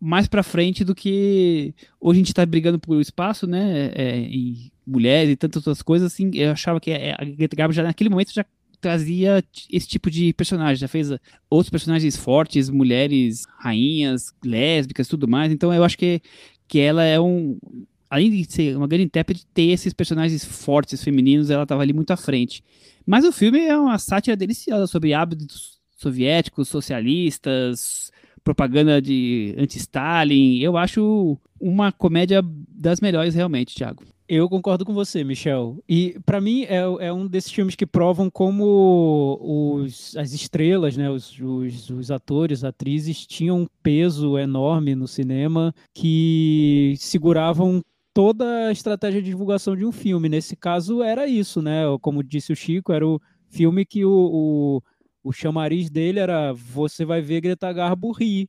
mais 0.00 0.26
para 0.26 0.42
frente 0.42 0.84
do 0.84 0.94
que 0.94 1.74
hoje 2.00 2.18
a 2.18 2.20
gente 2.20 2.28
está 2.28 2.44
brigando 2.44 2.78
por 2.78 3.00
espaço, 3.00 3.46
né? 3.46 3.90
É, 3.94 4.18
e 4.18 4.72
mulheres 4.86 5.32
e 5.32 5.36
tantas 5.36 5.66
outras 5.66 5.82
coisas. 5.82 6.12
Assim, 6.12 6.30
eu 6.34 6.50
achava 6.52 6.80
que 6.80 6.92
a 6.92 7.16
a 7.18 7.24
Greta 7.24 7.56
Garbo 7.56 7.72
já 7.72 7.82
naquele 7.82 8.10
momento 8.10 8.32
já 8.32 8.44
trazia 8.80 9.42
esse 9.70 9.86
tipo 9.86 10.10
de 10.10 10.32
personagem. 10.34 10.76
Já 10.76 10.88
fez 10.88 11.10
outros 11.48 11.70
personagens 11.70 12.16
fortes, 12.16 12.68
mulheres, 12.68 13.46
rainhas, 13.58 14.34
lésbicas, 14.44 15.08
tudo 15.08 15.28
mais. 15.28 15.52
Então 15.52 15.72
eu 15.72 15.84
acho 15.84 15.96
que, 15.96 16.20
que 16.66 16.80
ela 16.80 17.04
é 17.04 17.20
um. 17.20 17.58
Além 18.14 18.30
de 18.30 18.44
ser 18.44 18.76
uma 18.76 18.86
grande 18.86 19.06
intérprete, 19.06 19.44
ter 19.52 19.70
esses 19.70 19.92
personagens 19.92 20.44
fortes, 20.44 21.02
femininos, 21.02 21.50
ela 21.50 21.64
estava 21.64 21.82
ali 21.82 21.92
muito 21.92 22.12
à 22.12 22.16
frente. 22.16 22.62
Mas 23.04 23.24
o 23.24 23.32
filme 23.32 23.58
é 23.58 23.76
uma 23.76 23.98
sátira 23.98 24.36
deliciosa 24.36 24.86
sobre 24.86 25.12
hábitos 25.12 25.80
soviéticos, 25.96 26.68
socialistas, 26.68 28.12
propaganda 28.44 29.02
de 29.02 29.52
anti-Stalin. 29.58 30.60
Eu 30.60 30.76
acho 30.76 31.36
uma 31.60 31.90
comédia 31.90 32.40
das 32.68 33.00
melhores, 33.00 33.34
realmente, 33.34 33.74
Thiago. 33.74 34.04
Eu 34.28 34.48
concordo 34.48 34.84
com 34.84 34.94
você, 34.94 35.24
Michel. 35.24 35.82
E 35.88 36.16
para 36.24 36.40
mim 36.40 36.62
é, 36.68 36.76
é, 37.00 37.12
um 37.12 37.26
desses 37.26 37.50
filmes 37.50 37.74
que 37.74 37.84
provam 37.84 38.30
como 38.30 39.40
os, 39.42 40.16
as 40.16 40.32
estrelas, 40.32 40.96
né, 40.96 41.10
os, 41.10 41.36
os, 41.40 41.90
os, 41.90 42.10
atores, 42.12 42.62
atrizes 42.62 43.26
tinham 43.26 43.62
um 43.62 43.66
peso 43.82 44.38
enorme 44.38 44.94
no 44.94 45.08
cinema 45.08 45.74
que 45.92 46.94
seguravam 46.96 47.82
toda 48.14 48.68
a 48.68 48.72
estratégia 48.72 49.20
de 49.20 49.28
divulgação 49.28 49.76
de 49.76 49.84
um 49.84 49.90
filme. 49.90 50.28
Nesse 50.28 50.54
caso 50.56 51.02
era 51.02 51.26
isso, 51.26 51.60
né? 51.60 51.82
Como 52.00 52.22
disse 52.22 52.52
o 52.52 52.56
Chico, 52.56 52.92
era 52.92 53.06
o 53.06 53.20
filme 53.50 53.84
que 53.84 54.04
o, 54.04 54.10
o, 54.10 54.82
o 55.22 55.32
chamariz 55.32 55.90
dele 55.90 56.20
era 56.20 56.52
você 56.52 57.04
vai 57.04 57.20
ver 57.20 57.40
Greta 57.40 57.72
Garbo 57.72 58.12
rir. 58.12 58.48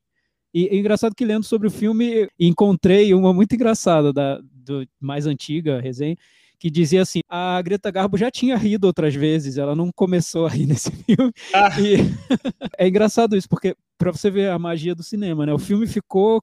E 0.54 0.68
é 0.68 0.76
engraçado 0.78 1.16
que 1.16 1.26
lendo 1.26 1.44
sobre 1.44 1.68
o 1.68 1.72
filme, 1.72 2.30
encontrei 2.40 3.14
uma 3.14 3.34
muito 3.34 3.56
engraçada 3.56 4.14
da 4.14 4.40
do, 4.66 4.88
mais 5.00 5.28
antiga 5.28 5.82
resenha, 5.82 6.16
que 6.60 6.70
dizia 6.70 7.02
assim: 7.02 7.20
a 7.28 7.62
Greta 7.62 7.92
Garbo 7.92 8.18
já 8.18 8.32
tinha 8.32 8.56
rido 8.56 8.86
outras 8.86 9.14
vezes, 9.14 9.58
ela 9.58 9.76
não 9.76 9.92
começou 9.94 10.46
a 10.46 10.50
rir 10.50 10.68
nesse 10.68 10.92
filme. 11.04 11.34
Ah. 11.54 11.70
E 11.82 11.98
é 12.78 12.88
engraçado 12.88 13.36
isso, 13.36 13.50
porque 13.50 13.76
para 13.98 14.12
você 14.12 14.30
ver 14.30 14.50
a 14.50 14.60
magia 14.60 14.96
do 14.96 15.04
cinema, 15.04 15.46
né? 15.46 15.54
O 15.54 15.60
filme 15.60 15.88
ficou 15.88 16.42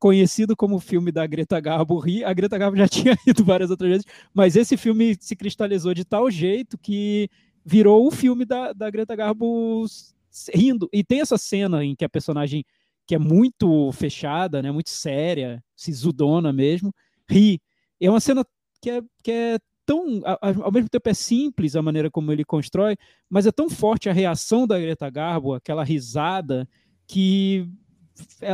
conhecido 0.00 0.56
como 0.56 0.76
o 0.76 0.80
filme 0.80 1.12
da 1.12 1.26
Greta 1.26 1.60
Garbo 1.60 1.98
rir, 1.98 2.24
a 2.24 2.32
Greta 2.32 2.56
Garbo 2.56 2.76
já 2.76 2.88
tinha 2.88 3.16
rido 3.24 3.44
várias 3.44 3.70
outras 3.70 3.90
vezes, 3.90 4.06
mas 4.34 4.56
esse 4.56 4.76
filme 4.76 5.16
se 5.20 5.36
cristalizou 5.36 5.92
de 5.94 6.04
tal 6.04 6.30
jeito 6.30 6.78
que 6.78 7.28
virou 7.64 8.06
o 8.06 8.10
filme 8.10 8.46
da, 8.46 8.72
da 8.72 8.90
Greta 8.90 9.14
Garbo 9.14 9.84
rindo. 10.52 10.88
E 10.92 11.04
tem 11.04 11.20
essa 11.20 11.36
cena 11.36 11.84
em 11.84 11.94
que 11.94 12.04
a 12.04 12.08
personagem, 12.08 12.64
que 13.06 13.14
é 13.14 13.18
muito 13.18 13.92
fechada, 13.92 14.62
né, 14.62 14.72
muito 14.72 14.90
séria, 14.90 15.62
sisudona 15.76 16.52
mesmo, 16.52 16.92
ri. 17.28 17.60
É 18.00 18.08
uma 18.08 18.20
cena 18.20 18.44
que 18.80 18.90
é, 18.90 19.02
que 19.22 19.30
é 19.30 19.58
tão, 19.84 20.22
ao 20.40 20.72
mesmo 20.72 20.88
tempo 20.88 21.08
é 21.08 21.14
simples 21.14 21.76
a 21.76 21.82
maneira 21.82 22.10
como 22.10 22.32
ele 22.32 22.44
constrói, 22.44 22.96
mas 23.28 23.46
é 23.46 23.52
tão 23.52 23.68
forte 23.68 24.08
a 24.08 24.12
reação 24.12 24.66
da 24.66 24.78
Greta 24.78 25.10
Garbo, 25.10 25.52
aquela 25.52 25.84
risada, 25.84 26.66
que 27.06 27.68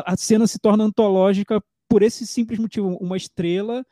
a 0.04 0.16
cena 0.16 0.46
se 0.46 0.58
torna 0.58 0.84
antológica 0.84 1.62
por 1.88 2.02
esse 2.02 2.26
simples 2.26 2.58
motivo. 2.58 2.96
Uma 3.00 3.16
estrela 3.16 3.84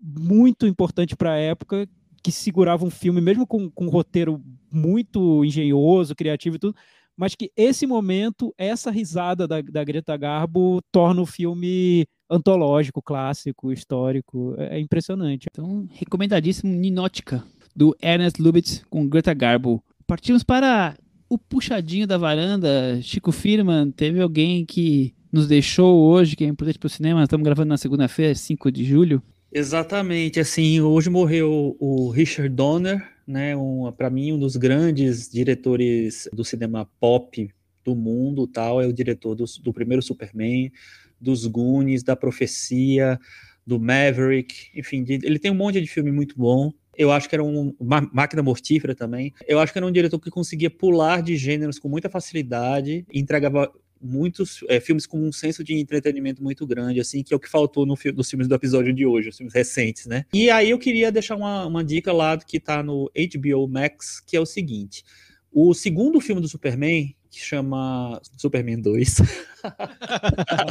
muito 0.00 0.66
importante 0.66 1.16
para 1.16 1.32
a 1.32 1.38
época, 1.38 1.88
que 2.22 2.32
segurava 2.32 2.84
um 2.84 2.90
filme, 2.90 3.20
mesmo 3.20 3.46
com, 3.46 3.70
com 3.70 3.86
um 3.86 3.90
roteiro 3.90 4.42
muito 4.70 5.44
engenhoso, 5.44 6.14
criativo 6.14 6.56
e 6.56 6.58
tudo, 6.58 6.76
mas 7.16 7.34
que 7.34 7.50
esse 7.56 7.86
momento, 7.86 8.54
essa 8.56 8.90
risada 8.90 9.46
da, 9.46 9.60
da 9.60 9.82
Greta 9.82 10.16
Garbo 10.16 10.80
torna 10.92 11.20
o 11.20 11.26
filme 11.26 12.06
antológico, 12.30 13.02
clássico, 13.02 13.72
histórico. 13.72 14.54
É, 14.58 14.76
é 14.76 14.80
impressionante. 14.80 15.48
Então, 15.50 15.88
recomendadíssimo 15.90 16.72
Ninótica, 16.72 17.42
do 17.74 17.96
Ernest 18.00 18.40
Lubitz 18.40 18.84
com 18.88 19.08
Greta 19.08 19.34
Garbo. 19.34 19.82
Partimos 20.06 20.42
para 20.42 20.96
o 21.28 21.36
puxadinho 21.36 22.06
da 22.06 22.16
varanda. 22.16 23.00
Chico 23.02 23.30
Firman, 23.30 23.90
teve 23.90 24.20
alguém 24.20 24.64
que 24.64 25.14
nos 25.30 25.46
deixou 25.46 26.00
hoje, 26.08 26.34
que 26.34 26.44
é 26.44 26.48
importante 26.48 26.78
para 26.78 26.86
o 26.86 26.90
cinema. 26.90 27.22
Estamos 27.22 27.44
gravando 27.44 27.68
na 27.68 27.76
segunda-feira, 27.76 28.34
5 28.34 28.72
de 28.72 28.84
julho. 28.84 29.22
Exatamente, 29.52 30.38
assim, 30.38 30.80
hoje 30.80 31.08
morreu 31.08 31.74
o 31.80 32.10
Richard 32.10 32.54
Donner, 32.54 33.02
né, 33.26 33.56
um, 33.56 33.90
para 33.96 34.10
mim 34.10 34.32
um 34.32 34.38
dos 34.38 34.56
grandes 34.56 35.26
diretores 35.28 36.28
do 36.32 36.44
cinema 36.44 36.86
pop 37.00 37.50
do 37.82 37.96
mundo, 37.96 38.46
tal, 38.46 38.82
é 38.82 38.86
o 38.86 38.92
diretor 38.92 39.34
do, 39.34 39.46
do 39.62 39.72
primeiro 39.72 40.02
Superman, 40.02 40.70
dos 41.18 41.46
Goonies, 41.46 42.02
da 42.02 42.14
Profecia, 42.14 43.18
do 43.66 43.80
Maverick, 43.80 44.68
enfim, 44.74 45.02
de, 45.02 45.14
ele 45.14 45.38
tem 45.38 45.50
um 45.50 45.54
monte 45.54 45.80
de 45.80 45.86
filme 45.86 46.12
muito 46.12 46.34
bom. 46.36 46.70
Eu 46.98 47.12
acho 47.12 47.28
que 47.28 47.34
era 47.36 47.44
um, 47.44 47.72
uma 47.78 48.00
máquina 48.12 48.42
mortífera 48.42 48.94
também. 48.94 49.32
Eu 49.46 49.60
acho 49.60 49.72
que 49.72 49.78
era 49.78 49.86
um 49.86 49.92
diretor 49.92 50.18
que 50.18 50.30
conseguia 50.30 50.68
pular 50.68 51.22
de 51.22 51.36
gêneros 51.36 51.78
com 51.78 51.88
muita 51.88 52.10
facilidade, 52.10 53.06
entregava 53.14 53.72
muitos 54.00 54.64
é, 54.68 54.80
filmes 54.80 55.06
com 55.06 55.20
um 55.20 55.32
senso 55.32 55.62
de 55.64 55.74
entretenimento 55.74 56.42
muito 56.42 56.66
grande, 56.66 57.00
assim, 57.00 57.22
que 57.22 57.32
é 57.32 57.36
o 57.36 57.40
que 57.40 57.48
faltou 57.48 57.84
no, 57.86 57.94
nos 58.14 58.30
filmes 58.30 58.48
do 58.48 58.54
episódio 58.54 58.92
de 58.92 59.06
hoje, 59.06 59.28
os 59.28 59.36
filmes 59.36 59.54
recentes, 59.54 60.06
né? 60.06 60.24
E 60.32 60.50
aí 60.50 60.70
eu 60.70 60.78
queria 60.78 61.10
deixar 61.10 61.36
uma, 61.36 61.66
uma 61.66 61.84
dica 61.84 62.12
lá 62.12 62.36
que 62.36 62.60
tá 62.60 62.82
no 62.82 63.10
HBO 63.14 63.68
Max, 63.68 64.20
que 64.20 64.36
é 64.36 64.40
o 64.40 64.46
seguinte: 64.46 65.04
o 65.52 65.74
segundo 65.74 66.20
filme 66.20 66.40
do 66.40 66.48
Superman, 66.48 67.14
que 67.30 67.40
chama 67.40 68.20
Superman 68.36 68.80
2. 68.80 69.16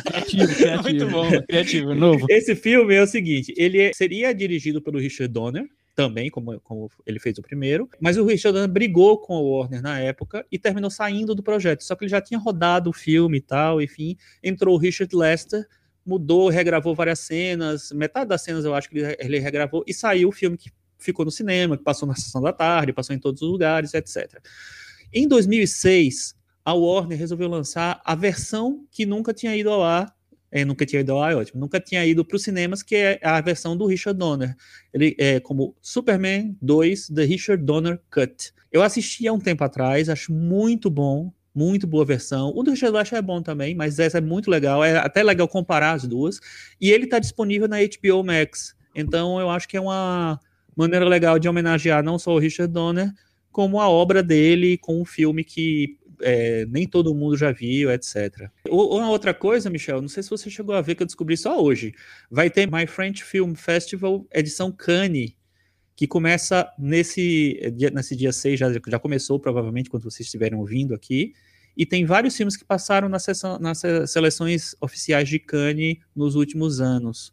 criativo, 0.05 0.55
criativo. 0.55 0.83
Muito 0.83 1.09
bom, 1.09 1.43
criativo, 1.43 1.95
novo. 1.95 2.25
Esse 2.29 2.55
filme 2.55 2.95
é 2.95 3.01
o 3.01 3.07
seguinte: 3.07 3.53
ele 3.57 3.79
é, 3.79 3.93
seria 3.93 4.33
dirigido 4.33 4.81
pelo 4.81 4.99
Richard 4.99 5.31
Donner, 5.33 5.67
também, 5.97 6.29
como, 6.29 6.59
como 6.59 6.91
ele 7.07 7.19
fez 7.19 7.39
o 7.39 7.41
primeiro. 7.41 7.89
Mas 7.99 8.17
o 8.17 8.23
Richard 8.23 8.53
Donner 8.53 8.71
brigou 8.71 9.17
com 9.17 9.35
a 9.35 9.41
Warner 9.41 9.81
na 9.81 9.99
época 9.99 10.45
e 10.51 10.59
terminou 10.59 10.91
saindo 10.91 11.33
do 11.33 11.41
projeto. 11.41 11.83
Só 11.83 11.95
que 11.95 12.03
ele 12.03 12.11
já 12.11 12.21
tinha 12.21 12.39
rodado 12.39 12.91
o 12.91 12.93
filme 12.93 13.39
e 13.39 13.41
tal, 13.41 13.81
enfim. 13.81 14.15
Entrou 14.43 14.75
o 14.75 14.77
Richard 14.77 15.13
Lester, 15.15 15.67
mudou, 16.05 16.49
regravou 16.49 16.93
várias 16.93 17.21
cenas. 17.21 17.91
Metade 17.91 18.29
das 18.29 18.43
cenas 18.43 18.63
eu 18.63 18.75
acho 18.75 18.91
que 18.91 18.99
ele, 18.99 19.17
ele 19.19 19.39
regravou 19.39 19.83
e 19.87 19.93
saiu 19.93 20.29
o 20.29 20.31
filme 20.31 20.55
que 20.55 20.71
ficou 20.99 21.25
no 21.25 21.31
cinema, 21.31 21.75
que 21.75 21.83
passou 21.83 22.07
na 22.07 22.13
sessão 22.13 22.43
da 22.43 22.53
tarde, 22.53 22.93
passou 22.93 23.15
em 23.15 23.19
todos 23.19 23.41
os 23.41 23.49
lugares, 23.49 23.95
etc. 23.95 24.39
Em 25.11 25.27
2006, 25.27 26.35
a 26.63 26.75
Warner 26.75 27.17
resolveu 27.17 27.49
lançar 27.49 27.99
a 28.05 28.13
versão 28.13 28.85
que 28.91 29.03
nunca 29.03 29.33
tinha 29.33 29.55
ido 29.55 29.71
ao 29.71 29.83
ar 29.83 30.15
nunca 30.65 30.85
tinha 30.85 31.01
ido 31.01 31.15
lá, 31.15 31.31
é 31.31 31.35
ótimo. 31.35 31.59
Nunca 31.59 31.79
tinha 31.79 32.05
ido 32.05 32.23
para 32.23 32.35
os 32.35 32.43
cinemas, 32.43 32.83
que 32.83 32.95
é 32.95 33.19
a 33.23 33.39
versão 33.41 33.75
do 33.75 33.85
Richard 33.85 34.17
Donner. 34.17 34.55
Ele 34.93 35.15
é 35.17 35.39
como 35.39 35.75
Superman 35.81 36.55
2, 36.61 37.07
The 37.09 37.23
Richard 37.23 37.63
Donner 37.63 37.99
Cut. 38.09 38.53
Eu 38.71 38.83
assisti 38.83 39.27
há 39.27 39.33
um 39.33 39.39
tempo 39.39 39.63
atrás, 39.63 40.09
acho 40.09 40.31
muito 40.33 40.89
bom, 40.89 41.31
muito 41.53 41.87
boa 41.87 42.05
versão. 42.05 42.51
O 42.55 42.61
do 42.61 42.71
Richard 42.71 42.95
Lester 42.95 43.17
é 43.17 43.21
bom 43.21 43.41
também, 43.41 43.73
mas 43.73 43.97
essa 43.97 44.19
é 44.19 44.21
muito 44.21 44.51
legal. 44.51 44.83
É 44.83 44.97
até 44.97 45.23
legal 45.23 45.47
comparar 45.47 45.93
as 45.93 46.05
duas. 46.05 46.39
E 46.79 46.91
ele 46.91 47.05
está 47.05 47.17
disponível 47.17 47.67
na 47.67 47.77
HBO 47.77 48.23
Max. 48.23 48.75
Então 48.93 49.39
eu 49.39 49.49
acho 49.49 49.67
que 49.67 49.75
é 49.75 49.81
uma 49.81 50.39
maneira 50.75 51.05
legal 51.05 51.39
de 51.39 51.49
homenagear 51.49 52.03
não 52.03 52.19
só 52.19 52.35
o 52.35 52.39
Richard 52.39 52.71
Donner, 52.71 53.11
como 53.51 53.81
a 53.81 53.89
obra 53.89 54.21
dele 54.21 54.77
com 54.77 55.01
um 55.01 55.05
filme 55.05 55.43
que 55.43 55.97
é, 56.21 56.65
nem 56.67 56.87
todo 56.87 57.13
mundo 57.13 57.37
já 57.37 57.51
viu, 57.51 57.91
etc. 57.91 58.49
Uma 58.69 59.09
outra 59.09 59.33
coisa, 59.33 59.69
Michel, 59.69 60.01
não 60.01 60.09
sei 60.09 60.23
se 60.23 60.29
você 60.29 60.49
chegou 60.49 60.75
a 60.75 60.81
ver 60.81 60.95
que 60.95 61.03
eu 61.03 61.07
descobri 61.07 61.37
só 61.37 61.61
hoje. 61.61 61.93
Vai 62.29 62.49
ter 62.49 62.69
My 62.71 62.87
French 62.87 63.23
Film 63.23 63.53
Festival 63.53 64.25
edição 64.33 64.71
Cannes, 64.71 65.33
que 65.95 66.07
começa 66.07 66.71
nesse 66.77 67.71
dia, 67.75 67.89
nesse 67.89 68.15
dia 68.15 68.31
6, 68.31 68.59
já, 68.59 68.67
já 68.87 68.99
começou 68.99 69.39
provavelmente 69.39 69.89
quando 69.89 70.03
vocês 70.03 70.27
estiverem 70.27 70.57
ouvindo 70.57 70.93
aqui. 70.93 71.33
E 71.75 71.85
tem 71.85 72.05
vários 72.05 72.35
filmes 72.35 72.57
que 72.57 72.65
passaram 72.65 73.07
nas, 73.07 73.23
sessão, 73.23 73.59
nas 73.59 73.83
seleções 74.07 74.75
oficiais 74.81 75.29
de 75.29 75.37
Cannes 75.37 75.97
nos 76.15 76.33
últimos 76.35 76.81
anos. 76.81 77.31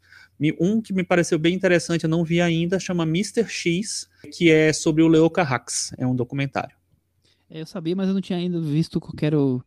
Um 0.61 0.82
que 0.82 0.93
me 0.93 1.02
pareceu 1.02 1.39
bem 1.39 1.55
interessante, 1.55 2.05
eu 2.05 2.11
não 2.11 2.24
vi 2.24 2.40
ainda, 2.40 2.78
chama 2.78 3.05
Mr. 3.05 3.48
X, 3.48 4.09
que 4.36 4.51
é 4.51 4.73
sobre 4.73 5.02
o 5.02 5.09
Leo 5.09 5.31
Carrax, 5.31 5.94
é 5.97 6.06
um 6.06 6.15
documentário. 6.15 6.77
É, 7.55 7.60
eu 7.60 7.66
sabia, 7.66 7.94
mas 7.94 8.09
eu 8.09 8.14
não 8.14 8.20
tinha 8.20 8.36
ainda 8.36 8.60
visto 8.60 9.01
qualquer 9.01 9.32
o, 9.32 9.62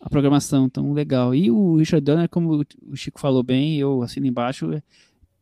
a 0.00 0.10
programação 0.10 0.68
tão 0.68 0.92
legal. 0.92 1.32
E 1.32 1.52
o 1.52 1.76
Richard 1.76 2.04
Donner, 2.04 2.28
como 2.28 2.66
o 2.82 2.96
Chico 2.96 3.20
falou 3.20 3.44
bem, 3.44 3.76
eu 3.78 4.02
assino 4.02 4.26
embaixo, 4.26 4.72
é, 4.72 4.82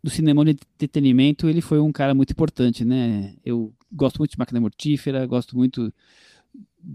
do 0.02 0.10
cinema 0.10 0.44
de 0.44 0.51
entretenimento, 0.51 1.48
ele 1.48 1.62
foi 1.62 1.81
um 1.81 1.90
cara 1.90 2.14
muito 2.14 2.32
importante, 2.32 2.85
né? 2.85 3.35
Eu 3.43 3.73
gosto 3.90 4.18
muito 4.18 4.32
de 4.32 4.39
Máquina 4.39 4.60
Mortífera, 4.60 5.24
gosto 5.24 5.56
muito 5.56 5.90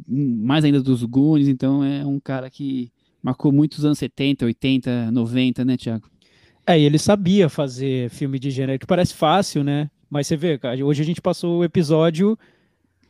mais 0.08 0.64
ainda 0.64 0.84
dos 0.84 1.04
Goonies, 1.04 1.48
então 1.48 1.84
é 1.84 2.06
um 2.06 2.20
cara 2.20 2.48
que 2.48 2.92
marcou 3.24 3.52
muitos 3.52 3.84
anos 3.84 3.98
70, 3.98 4.46
80, 4.46 5.12
90, 5.12 5.66
né, 5.66 5.78
Tiago? 5.78 6.08
É, 6.66 6.80
e 6.80 6.84
ele 6.84 7.00
sabia 7.00 7.50
fazer 7.50 8.12
filme 8.12 8.38
de 8.38 8.52
gênero, 8.52 8.78
que 8.78 8.86
parece 8.86 9.16
fácil, 9.16 9.64
né? 9.64 9.90
Mas 10.08 10.28
você 10.28 10.38
vê, 10.38 10.60
hoje 10.86 11.02
a 11.02 11.06
gente 11.06 11.22
passou 11.22 11.62
o 11.62 11.64
episódio 11.64 12.38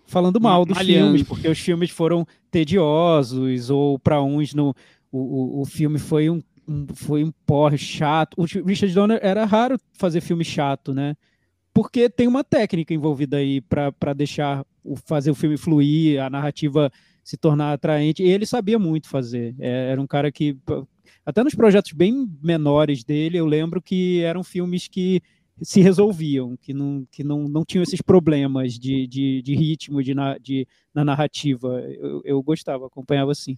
falando 0.05 0.39
mal 0.39 0.65
dos 0.65 0.77
Malhando. 0.77 1.05
filmes, 1.05 1.23
porque 1.23 1.47
os 1.47 1.59
filmes 1.59 1.89
foram 1.89 2.25
tediosos, 2.49 3.69
ou 3.69 3.97
para 3.97 4.21
uns 4.21 4.53
no, 4.53 4.75
o, 5.11 5.19
o, 5.19 5.61
o, 5.61 5.65
filme 5.65 5.99
foi 5.99 6.29
um, 6.29 6.41
um, 6.67 6.87
foi 6.93 7.23
um 7.23 7.31
porre 7.45 7.77
chato. 7.77 8.35
O 8.37 8.43
Richard 8.43 8.93
Donner 8.93 9.19
era 9.21 9.45
raro 9.45 9.77
fazer 9.93 10.21
filme 10.21 10.43
chato, 10.43 10.93
né? 10.93 11.15
porque 11.73 12.09
tem 12.09 12.27
uma 12.27 12.43
técnica 12.43 12.93
envolvida 12.93 13.37
aí 13.37 13.61
para 13.61 14.13
deixar 14.13 14.65
o, 14.83 14.95
fazer 14.95 15.31
o 15.31 15.35
filme 15.35 15.57
fluir, 15.57 16.21
a 16.21 16.29
narrativa 16.29 16.91
se 17.23 17.37
tornar 17.37 17.73
atraente. 17.73 18.23
E 18.23 18.29
ele 18.29 18.45
sabia 18.45 18.77
muito 18.77 19.07
fazer. 19.07 19.55
É, 19.59 19.91
era 19.91 20.01
um 20.01 20.07
cara 20.07 20.31
que 20.31 20.57
até 21.25 21.43
nos 21.43 21.55
projetos 21.55 21.93
bem 21.93 22.29
menores 22.41 23.03
dele, 23.03 23.37
eu 23.37 23.45
lembro 23.45 23.81
que 23.81 24.21
eram 24.21 24.43
filmes 24.43 24.87
que 24.87 25.21
se 25.61 25.81
resolviam, 25.81 26.57
que 26.57 26.73
não, 26.73 27.05
que 27.11 27.23
não, 27.23 27.47
não 27.47 27.63
tinham 27.63 27.83
esses 27.83 28.01
problemas 28.01 28.73
de, 28.79 29.05
de, 29.05 29.41
de 29.41 29.55
ritmo 29.55 30.01
de, 30.01 30.13
na, 30.13 30.37
de, 30.37 30.67
na 30.93 31.05
narrativa. 31.05 31.81
Eu, 31.81 32.21
eu 32.25 32.43
gostava, 32.43 32.87
acompanhava 32.87 33.31
assim. 33.31 33.55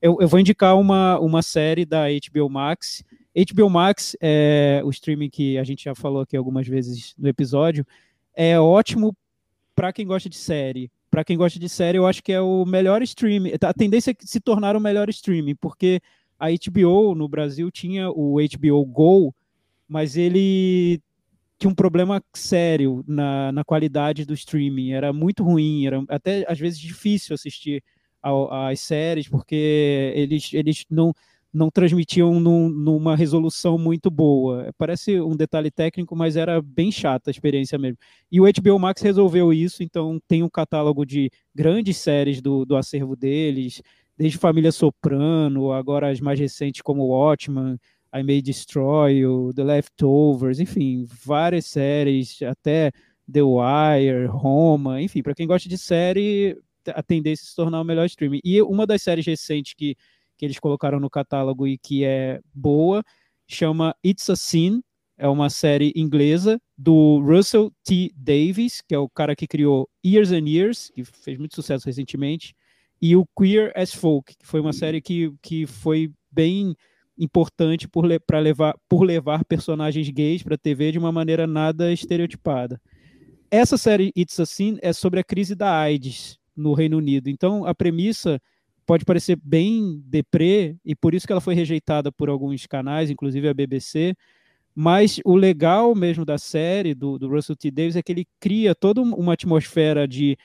Eu, 0.00 0.18
eu 0.20 0.28
vou 0.28 0.38
indicar 0.38 0.78
uma, 0.78 1.18
uma 1.18 1.42
série 1.42 1.86
da 1.86 2.04
HBO 2.08 2.50
Max. 2.50 3.02
HBO 3.34 3.70
Max 3.70 4.14
é 4.20 4.82
o 4.84 4.90
streaming 4.90 5.30
que 5.30 5.56
a 5.56 5.64
gente 5.64 5.84
já 5.84 5.94
falou 5.94 6.22
aqui 6.22 6.36
algumas 6.36 6.66
vezes 6.66 7.14
no 7.18 7.28
episódio. 7.28 7.86
É 8.34 8.60
ótimo 8.60 9.16
para 9.74 9.92
quem 9.92 10.06
gosta 10.06 10.28
de 10.28 10.36
série. 10.36 10.90
Para 11.10 11.24
quem 11.24 11.38
gosta 11.38 11.58
de 11.58 11.68
série, 11.68 11.96
eu 11.96 12.06
acho 12.06 12.22
que 12.22 12.32
é 12.32 12.40
o 12.40 12.66
melhor 12.66 13.00
streaming. 13.02 13.52
A 13.62 13.72
tendência 13.72 14.10
é 14.10 14.14
se 14.20 14.40
tornar 14.40 14.76
o 14.76 14.80
melhor 14.80 15.08
streaming, 15.08 15.54
porque 15.54 16.00
a 16.38 16.48
HBO 16.50 17.14
no 17.14 17.26
Brasil 17.26 17.70
tinha 17.70 18.10
o 18.10 18.36
HBO 18.36 18.84
Go, 18.84 19.34
mas 19.88 20.16
ele 20.18 21.00
tinha 21.58 21.70
um 21.70 21.74
problema 21.74 22.22
sério 22.34 23.04
na, 23.06 23.52
na 23.52 23.64
qualidade 23.64 24.24
do 24.24 24.34
streaming. 24.34 24.92
Era 24.92 25.12
muito 25.12 25.42
ruim, 25.42 25.86
era 25.86 26.02
até 26.08 26.44
às 26.50 26.58
vezes 26.58 26.78
difícil 26.78 27.34
assistir 27.34 27.82
às 28.22 28.80
séries, 28.80 29.28
porque 29.28 30.12
eles, 30.14 30.52
eles 30.52 30.84
não, 30.90 31.12
não 31.52 31.70
transmitiam 31.70 32.38
num, 32.40 32.68
numa 32.68 33.16
resolução 33.16 33.78
muito 33.78 34.10
boa. 34.10 34.72
Parece 34.76 35.20
um 35.20 35.36
detalhe 35.36 35.70
técnico, 35.70 36.14
mas 36.16 36.36
era 36.36 36.60
bem 36.60 36.90
chata 36.90 37.30
a 37.30 37.32
experiência 37.32 37.78
mesmo. 37.78 37.98
E 38.30 38.40
o 38.40 38.44
HBO 38.44 38.78
Max 38.78 39.00
resolveu 39.00 39.52
isso, 39.52 39.82
então 39.82 40.20
tem 40.28 40.42
um 40.42 40.50
catálogo 40.50 41.06
de 41.06 41.30
grandes 41.54 41.96
séries 41.98 42.40
do, 42.42 42.64
do 42.64 42.76
acervo 42.76 43.16
deles, 43.16 43.80
desde 44.18 44.38
Família 44.38 44.72
Soprano, 44.72 45.72
agora 45.72 46.10
as 46.10 46.20
mais 46.20 46.38
recentes 46.40 46.82
como 46.82 47.06
Watchmen, 47.06 47.78
I 48.18 48.22
May 48.22 48.40
Destroy, 48.40 49.24
o 49.26 49.52
The 49.52 49.64
Leftovers, 49.64 50.60
enfim, 50.60 51.06
várias 51.24 51.66
séries, 51.66 52.40
até 52.42 52.92
The 53.30 53.42
Wire, 53.42 54.26
Roma, 54.26 55.02
enfim, 55.02 55.22
para 55.22 55.34
quem 55.34 55.46
gosta 55.46 55.68
de 55.68 55.76
série, 55.76 56.56
a 56.88 57.02
tendência 57.02 57.44
é 57.44 57.46
se 57.46 57.56
tornar 57.56 57.80
o 57.80 57.84
melhor 57.84 58.06
streaming. 58.06 58.40
E 58.44 58.60
uma 58.62 58.86
das 58.86 59.02
séries 59.02 59.26
recentes 59.26 59.74
que, 59.74 59.96
que 60.36 60.44
eles 60.44 60.58
colocaram 60.58 61.00
no 61.00 61.10
catálogo 61.10 61.66
e 61.66 61.76
que 61.76 62.04
é 62.04 62.40
boa, 62.54 63.02
chama 63.46 63.94
It's 64.04 64.30
a 64.30 64.36
Sin, 64.36 64.82
é 65.18 65.26
uma 65.28 65.48
série 65.48 65.92
inglesa 65.96 66.60
do 66.76 67.20
Russell 67.20 67.72
T. 67.82 68.12
Davies, 68.14 68.82
que 68.86 68.94
é 68.94 68.98
o 68.98 69.08
cara 69.08 69.34
que 69.34 69.46
criou 69.46 69.88
Years 70.04 70.30
and 70.30 70.46
Years, 70.46 70.90
que 70.94 71.04
fez 71.04 71.38
muito 71.38 71.54
sucesso 71.54 71.86
recentemente, 71.86 72.54
e 73.00 73.16
o 73.16 73.26
Queer 73.38 73.72
as 73.74 73.92
Folk, 73.92 74.36
que 74.36 74.46
foi 74.46 74.60
uma 74.60 74.72
série 74.72 75.00
que, 75.00 75.32
que 75.42 75.66
foi 75.66 76.10
bem 76.30 76.74
importante 77.18 77.88
por, 77.88 78.04
le 78.04 78.18
levar, 78.40 78.76
por 78.88 79.02
levar 79.02 79.44
personagens 79.44 80.08
gays 80.10 80.42
para 80.42 80.54
a 80.54 80.58
TV 80.58 80.92
de 80.92 80.98
uma 80.98 81.12
maneira 81.12 81.46
nada 81.46 81.92
estereotipada. 81.92 82.80
Essa 83.50 83.76
série 83.76 84.12
It's 84.16 84.38
Assim 84.40 84.78
é 84.82 84.92
sobre 84.92 85.20
a 85.20 85.24
crise 85.24 85.54
da 85.54 85.78
AIDS 85.78 86.38
no 86.54 86.72
Reino 86.72 86.98
Unido. 86.98 87.28
Então, 87.28 87.64
a 87.64 87.74
premissa 87.74 88.40
pode 88.84 89.04
parecer 89.04 89.38
bem 89.42 90.00
deprê, 90.04 90.76
e 90.84 90.94
por 90.94 91.14
isso 91.14 91.26
que 91.26 91.32
ela 91.32 91.40
foi 91.40 91.54
rejeitada 91.54 92.12
por 92.12 92.28
alguns 92.28 92.66
canais, 92.66 93.10
inclusive 93.10 93.48
a 93.48 93.54
BBC, 93.54 94.14
mas 94.74 95.20
o 95.24 95.34
legal 95.34 95.94
mesmo 95.94 96.24
da 96.24 96.38
série, 96.38 96.94
do, 96.94 97.18
do 97.18 97.28
Russell 97.28 97.56
T. 97.56 97.70
Davis, 97.70 97.96
é 97.96 98.02
que 98.02 98.12
ele 98.12 98.26
cria 98.38 98.74
toda 98.74 99.00
uma 99.00 99.32
atmosfera 99.32 100.06
de 100.06 100.36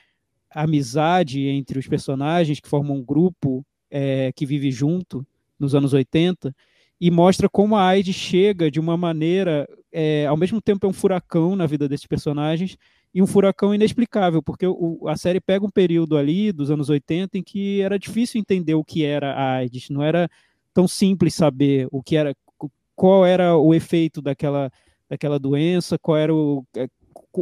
amizade 0.49 1.45
entre 1.47 1.77
os 1.77 1.87
personagens 1.87 2.59
que 2.59 2.67
formam 2.67 2.97
um 2.97 3.03
grupo 3.03 3.65
é, 3.89 4.31
que 4.33 4.45
vive 4.45 4.71
junto 4.71 5.25
nos 5.61 5.75
anos 5.75 5.93
80 5.93 6.53
e 6.99 7.09
mostra 7.09 7.47
como 7.47 7.75
a 7.75 7.87
AIDS 7.87 8.15
chega 8.15 8.69
de 8.69 8.79
uma 8.79 8.97
maneira, 8.97 9.67
é, 9.91 10.25
ao 10.27 10.37
mesmo 10.37 10.61
tempo 10.61 10.85
é 10.85 10.89
um 10.89 10.93
furacão 10.93 11.55
na 11.55 11.65
vida 11.65 11.87
desses 11.87 12.05
personagens 12.05 12.77
e 13.13 13.21
um 13.21 13.27
furacão 13.27 13.73
inexplicável, 13.73 14.41
porque 14.41 14.67
o, 14.67 15.07
a 15.07 15.17
série 15.17 15.39
pega 15.39 15.65
um 15.65 15.69
período 15.69 16.17
ali 16.17 16.51
dos 16.51 16.69
anos 16.69 16.89
80 16.89 17.37
em 17.37 17.43
que 17.43 17.81
era 17.81 17.97
difícil 17.97 18.39
entender 18.39 18.75
o 18.75 18.83
que 18.83 19.03
era 19.03 19.33
a 19.33 19.55
AIDS, 19.55 19.89
não 19.89 20.03
era 20.03 20.29
tão 20.73 20.87
simples 20.87 21.33
saber 21.33 21.87
o 21.91 22.03
que 22.03 22.15
era, 22.15 22.35
qual 22.95 23.25
era 23.25 23.57
o 23.57 23.73
efeito 23.73 24.21
daquela, 24.21 24.71
daquela 25.09 25.39
doença, 25.39 25.97
qual 25.97 26.17
era 26.17 26.33
o, 26.33 26.65
é, 26.75 26.87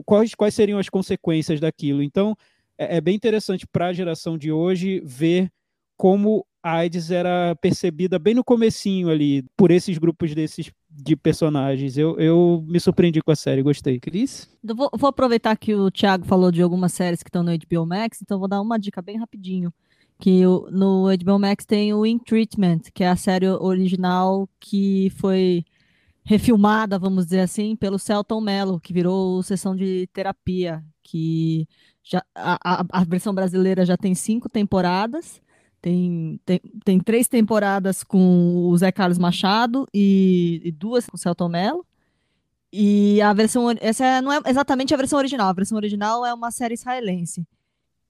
quais, 0.05 0.33
quais 0.35 0.53
seriam 0.55 0.79
as 0.79 0.89
consequências 0.89 1.59
daquilo. 1.59 2.01
Então, 2.01 2.35
é, 2.77 2.97
é 2.97 3.01
bem 3.01 3.15
interessante 3.15 3.67
para 3.67 3.87
a 3.87 3.93
geração 3.93 4.37
de 4.37 4.51
hoje 4.51 5.01
ver 5.03 5.51
como 5.97 6.45
a 6.61 6.77
AIDS 6.77 7.11
era 7.11 7.55
percebida 7.55 8.19
bem 8.19 8.33
no 8.33 8.43
comecinho 8.43 9.09
ali, 9.09 9.43
por 9.55 9.71
esses 9.71 9.97
grupos 9.97 10.35
desses 10.35 10.71
de 10.89 11.15
personagens. 11.15 11.97
Eu, 11.97 12.19
eu 12.19 12.63
me 12.67 12.79
surpreendi 12.79 13.21
com 13.21 13.31
a 13.31 13.35
série, 13.35 13.61
gostei. 13.61 13.99
Cris? 13.99 14.49
Vou, 14.63 14.89
vou, 14.93 15.09
aproveitar 15.09 15.55
que 15.57 15.73
o 15.73 15.89
Thiago 15.89 16.25
falou 16.25 16.51
de 16.51 16.61
algumas 16.61 16.93
séries 16.93 17.23
que 17.23 17.29
estão 17.29 17.43
no 17.43 17.51
HBO 17.51 17.85
Max, 17.85 18.21
então 18.21 18.39
vou 18.39 18.47
dar 18.47 18.61
uma 18.61 18.77
dica 18.77 19.01
bem 19.01 19.17
rapidinho. 19.17 19.73
Que 20.19 20.43
no 20.43 21.05
HBO 21.17 21.39
Max 21.39 21.65
tem 21.65 21.93
o 21.93 22.05
In 22.05 22.19
Treatment, 22.19 22.81
que 22.93 23.05
é 23.05 23.07
a 23.07 23.15
série 23.15 23.47
original 23.47 24.49
que 24.59 25.09
foi 25.11 25.63
refilmada, 26.25 26.99
vamos 26.99 27.25
dizer 27.25 27.39
assim, 27.39 27.75
pelo 27.75 27.97
Celton 27.97 28.41
Mello, 28.41 28.79
que 28.81 28.91
virou 28.91 29.41
sessão 29.41 29.75
de 29.75 30.07
terapia, 30.13 30.83
que 31.01 31.65
já, 32.03 32.23
a, 32.35 32.81
a, 32.81 32.85
a 32.91 33.03
versão 33.03 33.33
brasileira 33.33 33.85
já 33.85 33.95
tem 33.95 34.13
cinco 34.13 34.49
temporadas, 34.49 35.41
tem, 35.81 36.39
tem, 36.45 36.59
tem 36.83 36.99
três 36.99 37.27
temporadas 37.27 38.03
com 38.03 38.67
o 38.69 38.77
Zé 38.77 38.91
Carlos 38.91 39.17
Machado 39.17 39.87
e, 39.93 40.61
e 40.63 40.71
duas 40.71 41.05
com 41.05 41.15
o 41.15 41.19
Celton 41.19 41.49
Mello. 41.49 41.85
E 42.71 43.21
a 43.21 43.33
versão. 43.33 43.65
Essa 43.81 44.05
é, 44.05 44.21
não 44.21 44.31
é 44.31 44.41
exatamente 44.47 44.93
a 44.93 44.97
versão 44.97 45.17
original. 45.17 45.49
A 45.49 45.53
versão 45.53 45.77
original 45.77 46.25
é 46.25 46.33
uma 46.33 46.51
série 46.51 46.75
israelense. 46.75 47.45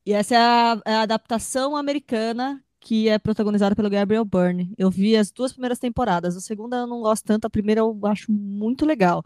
E 0.05 0.13
essa 0.13 0.35
é 0.35 0.37
a, 0.37 0.81
é 0.85 0.95
a 0.95 1.01
adaptação 1.01 1.75
americana 1.75 2.63
que 2.79 3.09
é 3.09 3.19
protagonizada 3.19 3.75
pelo 3.75 3.89
Gabriel 3.89 4.23
Byrne. 4.23 4.73
Eu 4.77 4.89
vi 4.89 5.15
as 5.15 5.31
duas 5.31 5.51
primeiras 5.51 5.79
temporadas. 5.79 6.37
A 6.37 6.41
segunda 6.41 6.77
eu 6.77 6.87
não 6.87 7.01
gosto 7.01 7.25
tanto, 7.25 7.45
a 7.45 7.49
primeira 7.49 7.81
eu 7.81 7.99
acho 8.03 8.31
muito 8.31 8.85
legal. 8.85 9.23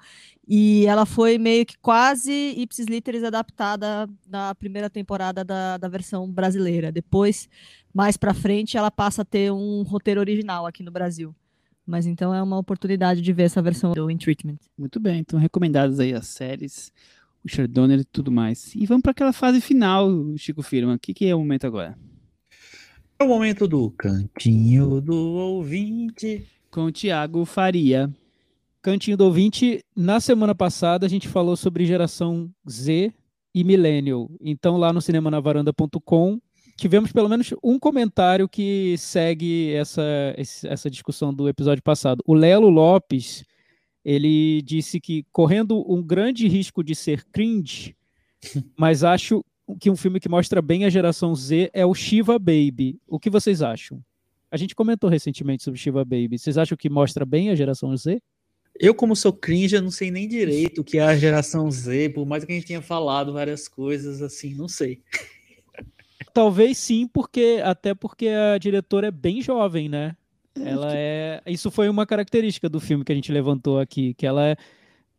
E 0.48 0.86
ela 0.88 1.06
foi 1.06 1.38
meio 1.38 1.66
que 1.66 1.78
quase 1.78 2.32
ipsis 2.58 2.88
literis 2.88 3.24
adaptada 3.24 4.10
na 4.28 4.56
primeira 4.56 4.90
temporada 4.90 5.44
da, 5.44 5.78
da 5.78 5.88
versão 5.88 6.30
brasileira. 6.30 6.92
Depois, 6.92 7.48
mais 7.94 8.18
para 8.18 8.34
frente, 8.34 8.76
ela 8.76 8.90
passa 8.90 9.22
a 9.22 9.26
ter 9.26 9.52
um 9.52 9.84
roteiro 9.84 10.20
original 10.20 10.66
aqui 10.66 10.82
no 10.82 10.92
Brasil. 10.92 11.34
Mas 11.86 12.08
então 12.08 12.34
é 12.34 12.42
uma 12.42 12.58
oportunidade 12.58 13.22
de 13.22 13.34
ver 13.34 13.44
essa 13.44 13.62
versão 13.62 13.92
do 13.92 14.10
In 14.10 14.18
Treatment. 14.18 14.58
Muito 14.78 15.00
bem, 15.00 15.20
então 15.20 15.38
recomendadas 15.38 16.00
aí 16.00 16.14
as 16.14 16.28
séries, 16.28 16.92
o 17.44 17.50
Shardonner 17.50 18.00
e 18.00 18.06
tudo 18.06 18.32
mais. 18.32 18.74
E 18.74 18.86
vamos 18.86 19.04
para 19.04 19.12
aquela 19.12 19.34
fase 19.34 19.60
final, 19.62 20.10
Chico 20.38 20.64
Firma. 20.64 20.96
O 20.96 21.00
que, 21.00 21.14
que 21.14 21.26
é 21.26 21.36
o 21.36 21.40
momento 21.40 21.68
agora? 21.68 21.98
É 23.20 23.24
o 23.24 23.28
momento 23.28 23.68
do 23.68 23.92
Cantinho 23.92 25.00
do 25.00 25.16
Ouvinte. 25.16 26.46
Com 26.70 26.86
o 26.86 26.92
Tiago 26.92 27.46
Faria. 27.46 28.12
Cantinho 28.82 29.16
do 29.16 29.26
Ouvinte, 29.26 29.84
na 29.96 30.20
semana 30.20 30.54
passada 30.54 31.06
a 31.06 31.10
gente 31.10 31.28
falou 31.28 31.56
sobre 31.56 31.86
geração 31.86 32.52
Z 32.70 33.14
e 33.56 33.64
Millennial. 33.64 34.30
Então 34.42 34.78
lá 34.78 34.92
no 34.92 35.02
cinemanavaranda.com 35.02 36.40
tivemos 36.76 37.12
pelo 37.12 37.30
menos 37.30 37.54
um 37.64 37.80
comentário 37.80 38.50
que 38.50 38.96
segue 38.98 39.74
essa, 39.74 40.04
essa 40.36 40.90
discussão 40.90 41.34
do 41.34 41.48
episódio 41.48 41.84
passado. 41.84 42.22
O 42.26 42.34
Lelo 42.34 42.70
Lopes, 42.70 43.46
ele 44.04 44.62
disse 44.64 45.00
que 45.00 45.26
correndo 45.32 45.86
um 45.90 46.02
grande 46.02 46.48
risco 46.48 46.84
de 46.84 46.96
ser 46.96 47.24
cringe, 47.32 47.96
mas 48.78 49.04
acho 49.04 49.46
que 49.80 49.90
um 49.90 49.96
filme 49.96 50.20
que 50.20 50.30
mostra 50.30 50.62
bem 50.62 50.86
a 50.86 50.90
geração 50.90 51.34
Z 51.36 51.70
é 51.74 51.86
o 51.86 51.94
Shiva 51.94 52.38
Baby. 52.38 53.00
O 53.08 53.20
que 53.20 53.30
vocês 53.30 53.62
acham? 53.62 54.04
A 54.52 54.58
gente 54.58 54.76
comentou 54.76 55.10
recentemente 55.10 55.64
sobre 55.64 55.80
Shiva 55.80 56.04
Baby. 56.04 56.38
Vocês 56.38 56.58
acham 56.58 56.78
que 56.78 56.90
mostra 56.90 57.26
bem 57.26 57.50
a 57.50 57.56
geração 57.56 57.96
Z? 57.96 58.22
Eu, 58.80 58.94
como 58.94 59.16
sou 59.16 59.32
cringe, 59.32 59.80
não 59.80 59.92
sei 59.92 60.10
nem 60.10 60.28
direito 60.28 60.82
o 60.82 60.84
que 60.84 60.98
é 60.98 61.04
a 61.04 61.16
geração 61.16 61.70
Z, 61.70 62.10
por 62.10 62.26
mais 62.26 62.44
que 62.44 62.52
a 62.52 62.56
gente 62.56 62.68
tenha 62.68 62.82
falado 62.82 63.32
várias 63.32 63.68
coisas, 63.68 64.22
assim, 64.22 64.56
não 64.56 64.68
sei. 64.68 65.02
Talvez 66.34 66.78
sim, 66.78 67.08
porque 67.08 67.62
até 67.64 67.94
porque 67.94 68.28
a 68.28 68.58
diretora 68.58 69.08
é 69.08 69.12
bem 69.12 69.42
jovem, 69.42 69.88
né? 69.88 70.16
Ela 70.60 70.92
é. 70.96 71.42
Isso 71.48 71.70
foi 71.70 71.90
uma 71.90 72.06
característica 72.06 72.68
do 72.68 72.80
filme 72.80 73.04
que 73.04 73.12
a 73.12 73.16
gente 73.16 73.32
levantou 73.32 73.80
aqui, 73.80 74.14
que 74.16 74.26
ela 74.26 74.56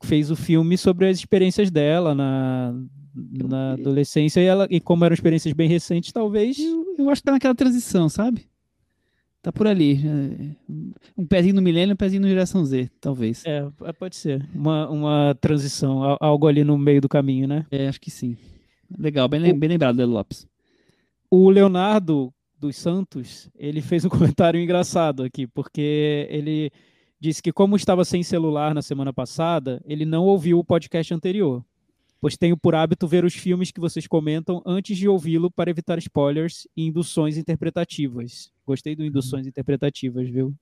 fez 0.02 0.30
o 0.30 0.36
filme 0.36 0.76
sobre 0.76 1.06
as 1.08 1.18
experiências 1.18 1.70
dela 1.70 2.14
na, 2.14 2.74
na 3.14 3.72
adolescência 3.72 4.40
e, 4.40 4.44
ela, 4.44 4.66
e 4.70 4.80
como 4.80 5.04
eram 5.04 5.14
experiências 5.14 5.54
bem 5.54 5.68
recentes, 5.68 6.12
talvez. 6.12 6.58
Eu, 6.58 6.94
eu 6.98 7.10
acho 7.10 7.20
que 7.22 7.26
tá 7.26 7.32
naquela 7.32 7.54
transição, 7.54 8.08
sabe? 8.08 8.46
Tá 9.42 9.52
por 9.52 9.66
ali. 9.66 10.00
é, 10.06 10.72
Um 11.18 11.26
pezinho 11.26 11.54
no 11.54 11.60
milênio, 11.62 11.92
um 11.92 11.96
pezinho 11.96 12.22
no 12.22 12.28
geração 12.28 12.64
Z, 12.64 12.90
talvez. 13.00 13.44
É, 13.44 13.66
é, 13.82 13.92
pode 13.92 14.16
ser. 14.16 14.46
Uma, 14.54 14.88
uma 14.88 15.36
transição, 15.40 16.02
al- 16.02 16.18
algo 16.20 16.46
ali 16.48 16.64
no 16.64 16.78
meio 16.78 17.00
do 17.00 17.08
caminho, 17.10 17.46
né? 17.46 17.66
É, 17.70 17.86
acho 17.88 18.00
que 18.00 18.10
sim. 18.10 18.36
Legal, 18.98 19.28
bem, 19.28 19.40
lem- 19.40 19.58
bem 19.58 19.68
lembrado, 19.68 19.96
Lelo 19.96 20.12
Lopes. 20.12 20.46
O 21.30 21.50
Leonardo 21.50 22.32
dos 22.58 22.76
Santos, 22.76 23.50
ele 23.58 23.82
fez 23.82 24.04
um 24.04 24.08
comentário 24.38 24.58
engraçado 24.58 25.22
aqui, 25.22 25.46
porque 25.46 26.26
ele 26.30 26.70
disse 27.20 27.42
que 27.42 27.52
como 27.52 27.76
estava 27.76 28.04
sem 28.04 28.22
celular 28.22 28.74
na 28.74 28.82
semana 28.82 29.12
passada, 29.12 29.82
ele 29.86 30.04
não 30.04 30.24
ouviu 30.24 30.58
o 30.58 30.64
podcast 30.64 31.12
anterior. 31.12 31.64
Pois 32.20 32.36
tenho 32.36 32.56
por 32.56 32.74
hábito 32.74 33.06
ver 33.06 33.24
os 33.24 33.34
filmes 33.34 33.70
que 33.70 33.80
vocês 33.80 34.06
comentam 34.06 34.62
antes 34.64 34.96
de 34.96 35.08
ouvi-lo 35.08 35.50
para 35.50 35.70
evitar 35.70 35.98
spoilers 35.98 36.66
e 36.76 36.86
induções 36.86 37.36
interpretativas. 37.36 38.50
Gostei 38.66 38.96
do 38.96 39.04
induções 39.04 39.46
interpretativas, 39.46 40.28
viu? 40.28 40.54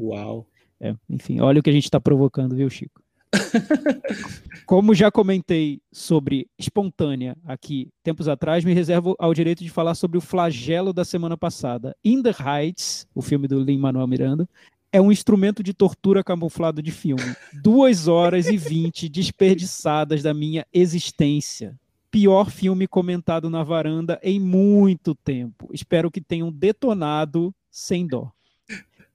Uau. 0.00 0.46
É, 0.78 0.94
enfim, 1.08 1.40
olha 1.40 1.60
o 1.60 1.62
que 1.62 1.70
a 1.70 1.72
gente 1.72 1.84
está 1.84 1.98
provocando, 1.98 2.54
viu, 2.54 2.68
Chico? 2.68 3.02
Como 4.66 4.94
já 4.94 5.10
comentei 5.10 5.80
sobre 5.92 6.48
espontânea 6.58 7.36
aqui 7.44 7.88
tempos 8.02 8.28
atrás, 8.28 8.64
me 8.64 8.72
reservo 8.72 9.14
ao 9.18 9.32
direito 9.32 9.62
de 9.62 9.70
falar 9.70 9.94
sobre 9.94 10.18
o 10.18 10.20
flagelo 10.20 10.92
da 10.92 11.04
semana 11.04 11.36
passada. 11.36 11.96
In 12.04 12.22
the 12.22 12.34
Heights, 12.38 13.06
o 13.14 13.22
filme 13.22 13.48
do 13.48 13.60
Lin-Manuel 13.60 14.06
Miranda, 14.06 14.48
é 14.92 15.00
um 15.00 15.12
instrumento 15.12 15.62
de 15.62 15.74
tortura 15.74 16.24
camuflado 16.24 16.82
de 16.82 16.90
filme. 16.90 17.22
Duas 17.62 18.08
horas 18.08 18.46
e 18.46 18.56
vinte 18.56 19.08
desperdiçadas 19.08 20.22
da 20.22 20.32
minha 20.32 20.66
existência. 20.72 21.78
Pior 22.10 22.50
filme 22.50 22.86
comentado 22.86 23.50
na 23.50 23.62
varanda 23.62 24.18
em 24.22 24.40
muito 24.40 25.14
tempo. 25.14 25.68
Espero 25.72 26.10
que 26.10 26.20
tenham 26.20 26.50
detonado 26.50 27.54
sem 27.70 28.06
dó. 28.06 28.30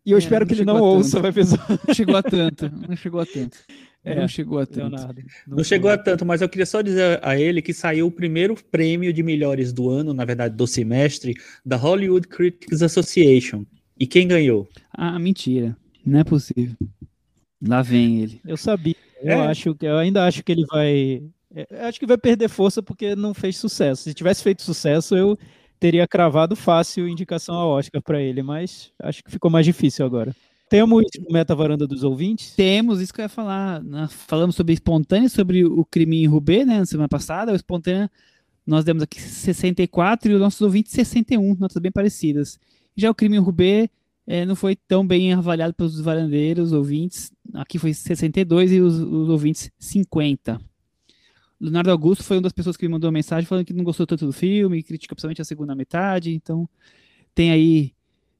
E 0.06 0.12
eu 0.12 0.18
É, 0.18 0.20
espero 0.20 0.46
não 0.46 0.48
que 0.48 0.54
ele 0.54 0.66
não 0.66 0.80
ouça, 0.82 1.12
tanto. 1.12 1.22
vai 1.22 1.32
pensar. 1.32 1.68
Não 1.88 1.94
chegou 1.94 2.18
a 2.18 2.24
tanto. 2.24 2.72
Não 2.88 2.96
chegou 2.96 3.20
a 3.22 3.26
tanto. 3.26 3.58
É, 4.04 4.16
não 4.20 4.28
chegou 4.28 4.60
a 4.60 4.66
tanto. 4.66 4.96
Leonardo. 4.96 5.22
Não 5.48 5.64
chegou 5.64 5.92
a 5.92 5.98
tanto, 5.98 6.26
mas 6.26 6.42
eu 6.42 6.50
queria 6.50 6.66
só 6.66 6.82
dizer 6.82 7.20
a 7.24 7.40
ele 7.40 7.62
que 7.62 7.72
saiu 7.74 8.08
o 8.08 8.12
primeiro 8.12 8.56
prêmio 8.72 9.14
de 9.14 9.22
melhores 9.22 9.72
do 9.72 9.90
ano, 9.90 10.12
na 10.14 10.26
verdade 10.26 10.56
do 10.56 10.66
semestre, 10.66 11.36
da 11.64 11.76
Hollywood 11.78 12.28
Critics 12.28 12.82
Association. 12.82 13.64
E 14.02 14.08
quem 14.08 14.28
ganhou? 14.28 14.68
Ah, 14.92 15.20
mentira. 15.20 15.78
Não 16.04 16.22
é 16.22 16.24
possível. 16.24 16.76
Lá 17.62 17.84
vem 17.84 18.20
ele. 18.20 18.42
Eu 18.44 18.58
sabia. 18.58 18.96
É. 19.22 19.36
Eu 19.36 19.42
acho 19.44 19.76
que 19.76 19.86
eu 19.86 19.96
ainda 19.96 20.26
acho 20.26 20.42
que 20.44 20.52
ele 20.52 20.66
vai. 20.66 21.22
é, 21.56 21.68
eu 21.70 21.86
acho 21.86 22.00
que 22.00 22.08
vai 22.08 22.18
perder 22.18 22.50
força 22.50 22.82
porque 22.82 23.16
não 23.16 23.32
fez 23.36 23.58
sucesso. 23.58 24.02
Se 24.02 24.14
tivesse 24.16 24.42
feito 24.42 24.64
sucesso, 24.64 25.16
eu 25.16 25.38
teria 25.80 26.08
cravado 26.08 26.56
fácil 26.56 27.08
indicação 27.08 27.54
ao 27.54 27.70
Oscar 27.70 28.02
para 28.02 28.20
ele, 28.20 28.42
mas 28.42 28.92
acho 28.98 29.24
que 29.24 29.30
ficou 29.30 29.52
mais 29.52 29.68
difícil 29.68 30.04
agora. 30.04 30.36
Temos 30.68 31.06
o 31.30 31.32
Meta 31.32 31.54
Varanda 31.54 31.86
dos 31.86 32.04
ouvintes. 32.04 32.56
Temos 32.56 33.00
isso 33.02 33.14
que 33.14 33.22
eu 33.22 33.26
ia 33.26 33.30
falar. 33.30 33.84
né? 33.84 34.08
Falamos 34.10 34.56
sobre 34.56 34.74
espontânea, 34.74 35.30
sobre 35.30 35.64
o 35.64 35.86
crime 35.86 36.24
em 36.24 36.26
Rubê, 36.26 36.66
né? 36.66 36.80
Na 36.80 36.86
semana 36.88 37.08
passada. 37.08 37.52
O 37.52 37.56
espontânea, 37.56 38.10
nós 38.66 38.84
demos 38.84 39.04
aqui 39.04 39.22
64 39.22 40.32
e 40.32 40.34
os 40.34 40.42
nossos 40.42 40.62
ouvintes 40.62 40.92
61, 40.92 41.56
notas 41.60 41.80
bem 41.80 41.92
parecidas. 41.92 42.58
Já 42.96 43.10
o 43.10 43.16
crime 43.16 43.38
Rubê 43.38 43.90
eh, 44.28 44.46
não 44.46 44.56
foi 44.56 44.76
tão 44.76 45.06
bem 45.06 45.34
avaliado 45.34 45.74
pelos 45.74 46.00
varandeiros, 46.00 46.72
ouvintes. 46.72 47.32
Aqui 47.54 47.80
foi 47.80 47.94
62 47.94 48.72
e 48.72 48.80
os, 48.80 48.96
os 49.00 49.30
ouvintes 49.30 49.72
50. 49.80 50.60
Leonardo 51.60 51.92
Augusto 51.92 52.24
foi 52.24 52.38
uma 52.38 52.44
das 52.44 52.52
pessoas 52.52 52.76
que 52.76 52.88
me 52.88 52.94
mandou 52.94 53.08
uma 53.08 53.14
mensagem 53.14 53.46
falando 53.46 53.66
que 53.66 53.74
não 53.74 53.84
gostou 53.84 54.08
tanto 54.08 54.26
do 54.26 54.34
filme, 54.34 54.82
critica 54.82 55.14
principalmente 55.14 55.42
a 55.42 55.46
segunda 55.46 55.76
metade. 55.76 56.34
Então, 56.34 56.68
tem 57.36 57.52
aí. 57.52 57.94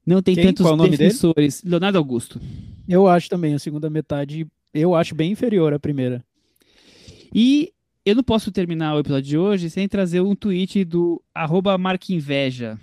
Não 0.06 0.22
tem 0.24 0.34
Quem? 0.34 0.46
tantos 0.46 0.66
Qual 0.66 0.90
defensores. 0.90 1.64
Leonardo 1.64 2.00
Augusto. 2.00 2.42
Eu 2.88 3.08
acho 3.08 3.30
também 3.30 3.54
a 3.54 3.60
segunda 3.60 3.90
metade, 3.90 4.48
eu 4.74 4.96
acho 4.96 5.14
bem 5.14 5.32
inferior 5.32 5.74
à 5.74 5.80
primeira. 5.80 6.26
E 7.34 7.72
eu 8.04 8.16
não 8.16 8.24
posso 8.24 8.52
terminar 8.52 8.96
o 8.96 9.00
episódio 9.00 9.30
de 9.30 9.38
hoje 9.38 9.70
sem 9.70 9.88
trazer 9.88 10.22
um 10.22 10.36
tweet 10.36 10.84
do 10.84 11.22
arroba 11.34 11.78
Marquinveja, 11.78 12.80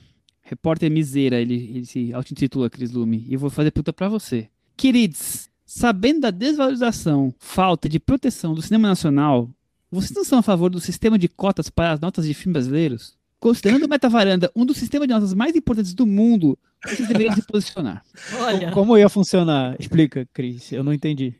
repórter 0.48 0.90
miseira, 0.90 1.40
ele, 1.40 1.54
ele 1.74 1.84
se 1.86 2.12
auto-intitula 2.12 2.70
Cris 2.70 2.90
Lume, 2.92 3.24
e 3.28 3.34
eu 3.34 3.38
vou 3.38 3.50
fazer 3.50 3.70
pergunta 3.70 3.92
pra 3.92 4.08
você. 4.08 4.48
Queridos, 4.76 5.48
sabendo 5.66 6.20
da 6.20 6.30
desvalorização, 6.30 7.34
falta 7.38 7.88
de 7.88 7.98
proteção 8.00 8.54
do 8.54 8.62
cinema 8.62 8.88
nacional, 8.88 9.50
vocês 9.90 10.12
não 10.14 10.24
são 10.24 10.38
a 10.38 10.42
favor 10.42 10.70
do 10.70 10.80
sistema 10.80 11.18
de 11.18 11.28
cotas 11.28 11.68
para 11.70 11.92
as 11.92 12.00
notas 12.00 12.26
de 12.26 12.34
filmes 12.34 12.52
brasileiros? 12.66 13.16
Considerando 13.40 13.84
o 13.84 13.88
Metavaranda 13.88 14.50
um 14.54 14.64
dos 14.66 14.76
sistemas 14.78 15.06
de 15.06 15.14
notas 15.14 15.32
mais 15.32 15.54
importantes 15.54 15.94
do 15.94 16.04
mundo, 16.06 16.58
vocês 16.84 17.06
deveriam 17.06 17.34
se 17.34 17.42
posicionar. 17.46 18.02
Olha, 18.40 18.72
Como 18.72 18.98
ia 18.98 19.08
funcionar? 19.08 19.76
Explica, 19.78 20.26
Cris. 20.32 20.72
Eu 20.72 20.82
não 20.82 20.92
entendi. 20.92 21.34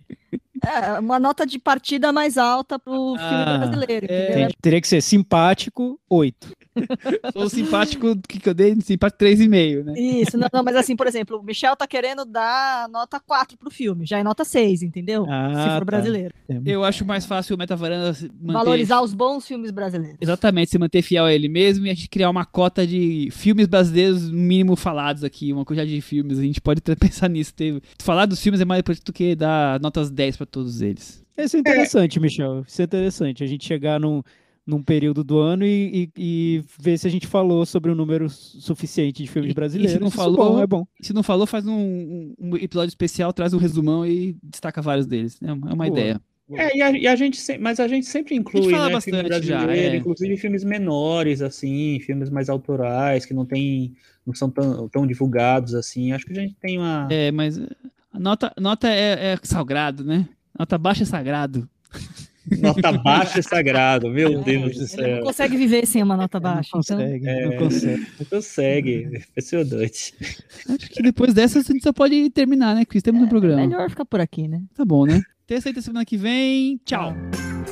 é 0.64 0.98
uma 1.00 1.18
nota 1.18 1.44
de 1.44 1.58
partida 1.58 2.12
mais 2.12 2.38
alta 2.38 2.78
pro 2.78 3.16
Ah, 3.18 3.28
filme 3.28 3.58
brasileiro. 3.58 4.06
é. 4.08 4.48
Teria 4.62 4.80
que 4.80 4.86
ser 4.88 5.00
simpático, 5.02 5.98
8. 6.08 6.52
Sou 7.32 7.48
simpático, 7.48 8.16
que, 8.28 8.48
eu 8.48 8.54
dei? 8.54 8.76
Simpático 8.80 9.24
3,5, 9.24 9.84
né? 9.84 9.94
Isso, 9.96 10.36
não, 10.36 10.48
não, 10.52 10.62
mas 10.62 10.76
assim, 10.76 10.96
por 10.96 11.06
exemplo, 11.06 11.38
o 11.38 11.42
Michel 11.42 11.76
tá 11.76 11.86
querendo 11.86 12.24
dar 12.24 12.88
nota 12.88 13.20
4 13.20 13.56
pro 13.56 13.70
filme, 13.70 14.06
já 14.06 14.18
é 14.18 14.22
nota 14.22 14.44
6, 14.44 14.82
entendeu? 14.82 15.26
Ah, 15.28 15.48
Se 15.48 15.70
for 15.70 15.78
tá. 15.78 15.84
brasileiro. 15.84 16.34
Eu 16.64 16.84
acho 16.84 17.04
mais 17.04 17.26
fácil 17.26 17.56
o 17.56 17.58
Metavaranda 17.58 18.16
manter... 18.40 18.52
Valorizar 18.52 19.00
os 19.02 19.14
bons 19.14 19.46
filmes 19.46 19.70
brasileiros. 19.70 20.18
Exatamente, 20.20 20.70
se 20.70 20.78
manter 20.78 21.02
fiel 21.02 21.24
a 21.24 21.32
ele 21.32 21.48
mesmo 21.48 21.86
e 21.86 21.90
a 21.90 21.94
gente 21.94 22.08
criar 22.08 22.30
uma 22.30 22.44
cota 22.44 22.86
de 22.86 23.28
filmes 23.30 23.66
brasileiros 23.66 24.30
no 24.30 24.38
mínimo 24.38 24.76
falados 24.76 25.24
aqui, 25.24 25.52
uma 25.52 25.64
quantidade 25.64 25.94
de 25.94 26.00
filmes. 26.00 26.38
A 26.38 26.42
gente 26.42 26.60
pode 26.60 26.78
até 26.78 26.94
pensar 26.96 27.28
nisso. 27.28 27.54
Ter... 27.54 27.80
Falar 28.00 28.26
dos 28.26 28.40
filmes 28.40 28.60
é 28.60 28.64
mais 28.64 28.80
importante 28.80 29.04
do 29.04 29.12
que 29.12 29.34
dar 29.34 29.80
notas 29.80 30.10
10 30.10 30.36
para 30.36 30.46
todos 30.46 30.80
eles. 30.80 31.24
Isso 31.36 31.56
é 31.56 31.60
interessante, 31.60 32.18
Michel. 32.18 32.64
Isso 32.66 32.82
é 32.82 32.84
interessante. 32.84 33.44
A 33.44 33.46
gente 33.46 33.64
chegar 33.64 34.00
num, 34.00 34.22
num 34.68 34.82
período 34.82 35.24
do 35.24 35.38
ano 35.38 35.64
e, 35.64 36.04
e- 36.04 36.10
e 36.18 36.64
ver 36.78 36.98
se 36.98 37.06
a 37.06 37.10
gente 37.10 37.26
falou 37.26 37.64
sobre 37.64 37.90
um 37.90 37.94
número 37.94 38.28
suficiente 38.28 39.22
de 39.22 39.28
filmes 39.30 39.48
E- 39.48 39.50
e 39.50 39.52
se 39.52 39.54
brasileiros. 39.54 39.98
não 40.00 40.08
Isso 40.08 40.16
falou- 40.16 40.36
bom, 40.36 40.60
é 40.62 40.66
bom. 40.66 40.86
Se 41.00 41.14
não 41.14 41.22
falou, 41.22 41.46
faz 41.46 41.66
um, 41.66 42.34
um- 42.38 42.56
episódio 42.56 42.88
especial, 42.90 43.32
traz 43.32 43.54
um 43.54 43.58
resumão 43.58 44.04
e 44.06 44.36
destaca 44.42 44.82
vários 44.82 45.06
deles. 45.06 45.38
É 45.42 45.50
uma, 45.52 45.70
é 45.70 45.72
uma 45.72 45.88
ideia. 45.88 46.20
É, 46.50 46.76
e 46.76 46.82
a, 46.82 46.90
e 46.90 47.06
a 47.06 47.16
gente, 47.16 47.38
se- 47.38 47.56
mas 47.56 47.80
a 47.80 47.88
gente 47.88 48.06
sempre 48.06 48.34
inclui, 48.34 48.70
fala 48.70 48.90
né, 48.90 49.00
filme 49.00 49.22
bastante 49.22 49.46
já, 49.46 49.58
brasileiro, 49.64 49.94
é. 49.94 49.98
inclusive 49.98 50.36
filmes 50.36 50.64
menores, 50.64 51.40
assim, 51.42 51.98
filmes 52.00 52.28
mais 52.30 52.48
autorais, 52.50 53.24
que 53.26 53.32
não 53.34 53.46
tem, 53.46 53.94
não 54.26 54.34
são 54.34 54.50
tão, 54.50 54.86
tão 54.88 55.06
divulgados, 55.06 55.74
assim. 55.74 56.12
Acho 56.12 56.26
que 56.26 56.32
a 56.32 56.40
gente 56.42 56.54
tem 56.60 56.78
uma... 56.78 57.06
É, 57.10 57.30
mas 57.32 57.58
a 58.12 58.18
nota, 58.20 58.52
nota 58.58 58.88
é, 58.88 59.32
é 59.32 59.38
sagrado, 59.42 60.04
né? 60.04 60.26
Nota 60.58 60.76
baixa 60.76 61.02
é 61.04 61.06
sagrado. 61.06 61.68
Nota 62.60 62.92
baixa 62.92 63.40
e 63.40 63.42
sagrado, 63.42 64.08
meu 64.10 64.40
É, 64.40 64.42
Deus 64.42 64.76
do 64.76 64.86
céu. 64.86 65.16
não 65.16 65.22
consegue 65.24 65.56
viver 65.56 65.86
sem 65.86 66.02
uma 66.02 66.16
nota 66.16 66.38
Não 66.40 66.54
baixa. 66.54 66.68
Então, 66.68 66.96
consegue, 66.96 67.28
É. 67.28 67.46
não 67.46 67.56
consegue. 67.56 68.06
Não 68.18 68.26
consegue, 68.26 69.22
impressionante. 69.28 70.14
Acho 70.68 70.90
que 70.90 71.02
depois 71.02 71.34
dessa 71.34 71.58
a 71.58 71.62
gente 71.62 71.82
só 71.82 71.92
pode 71.92 72.30
terminar, 72.30 72.74
né, 72.74 72.84
Cris? 72.84 73.02
Temos 73.02 73.22
um 73.22 73.28
programa. 73.28 73.60
melhor 73.66 73.88
ficar 73.90 74.04
por 74.04 74.20
aqui, 74.20 74.46
né? 74.48 74.62
Tá 74.74 74.84
bom, 74.84 75.04
né? 75.06 75.20
Terça 75.46 75.70
e 75.70 75.82
semana 75.82 76.04
que 76.04 76.16
vem. 76.16 76.78
Tchau. 76.84 77.14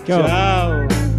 Tchau. 0.04 0.24
Tchau. 0.24 1.15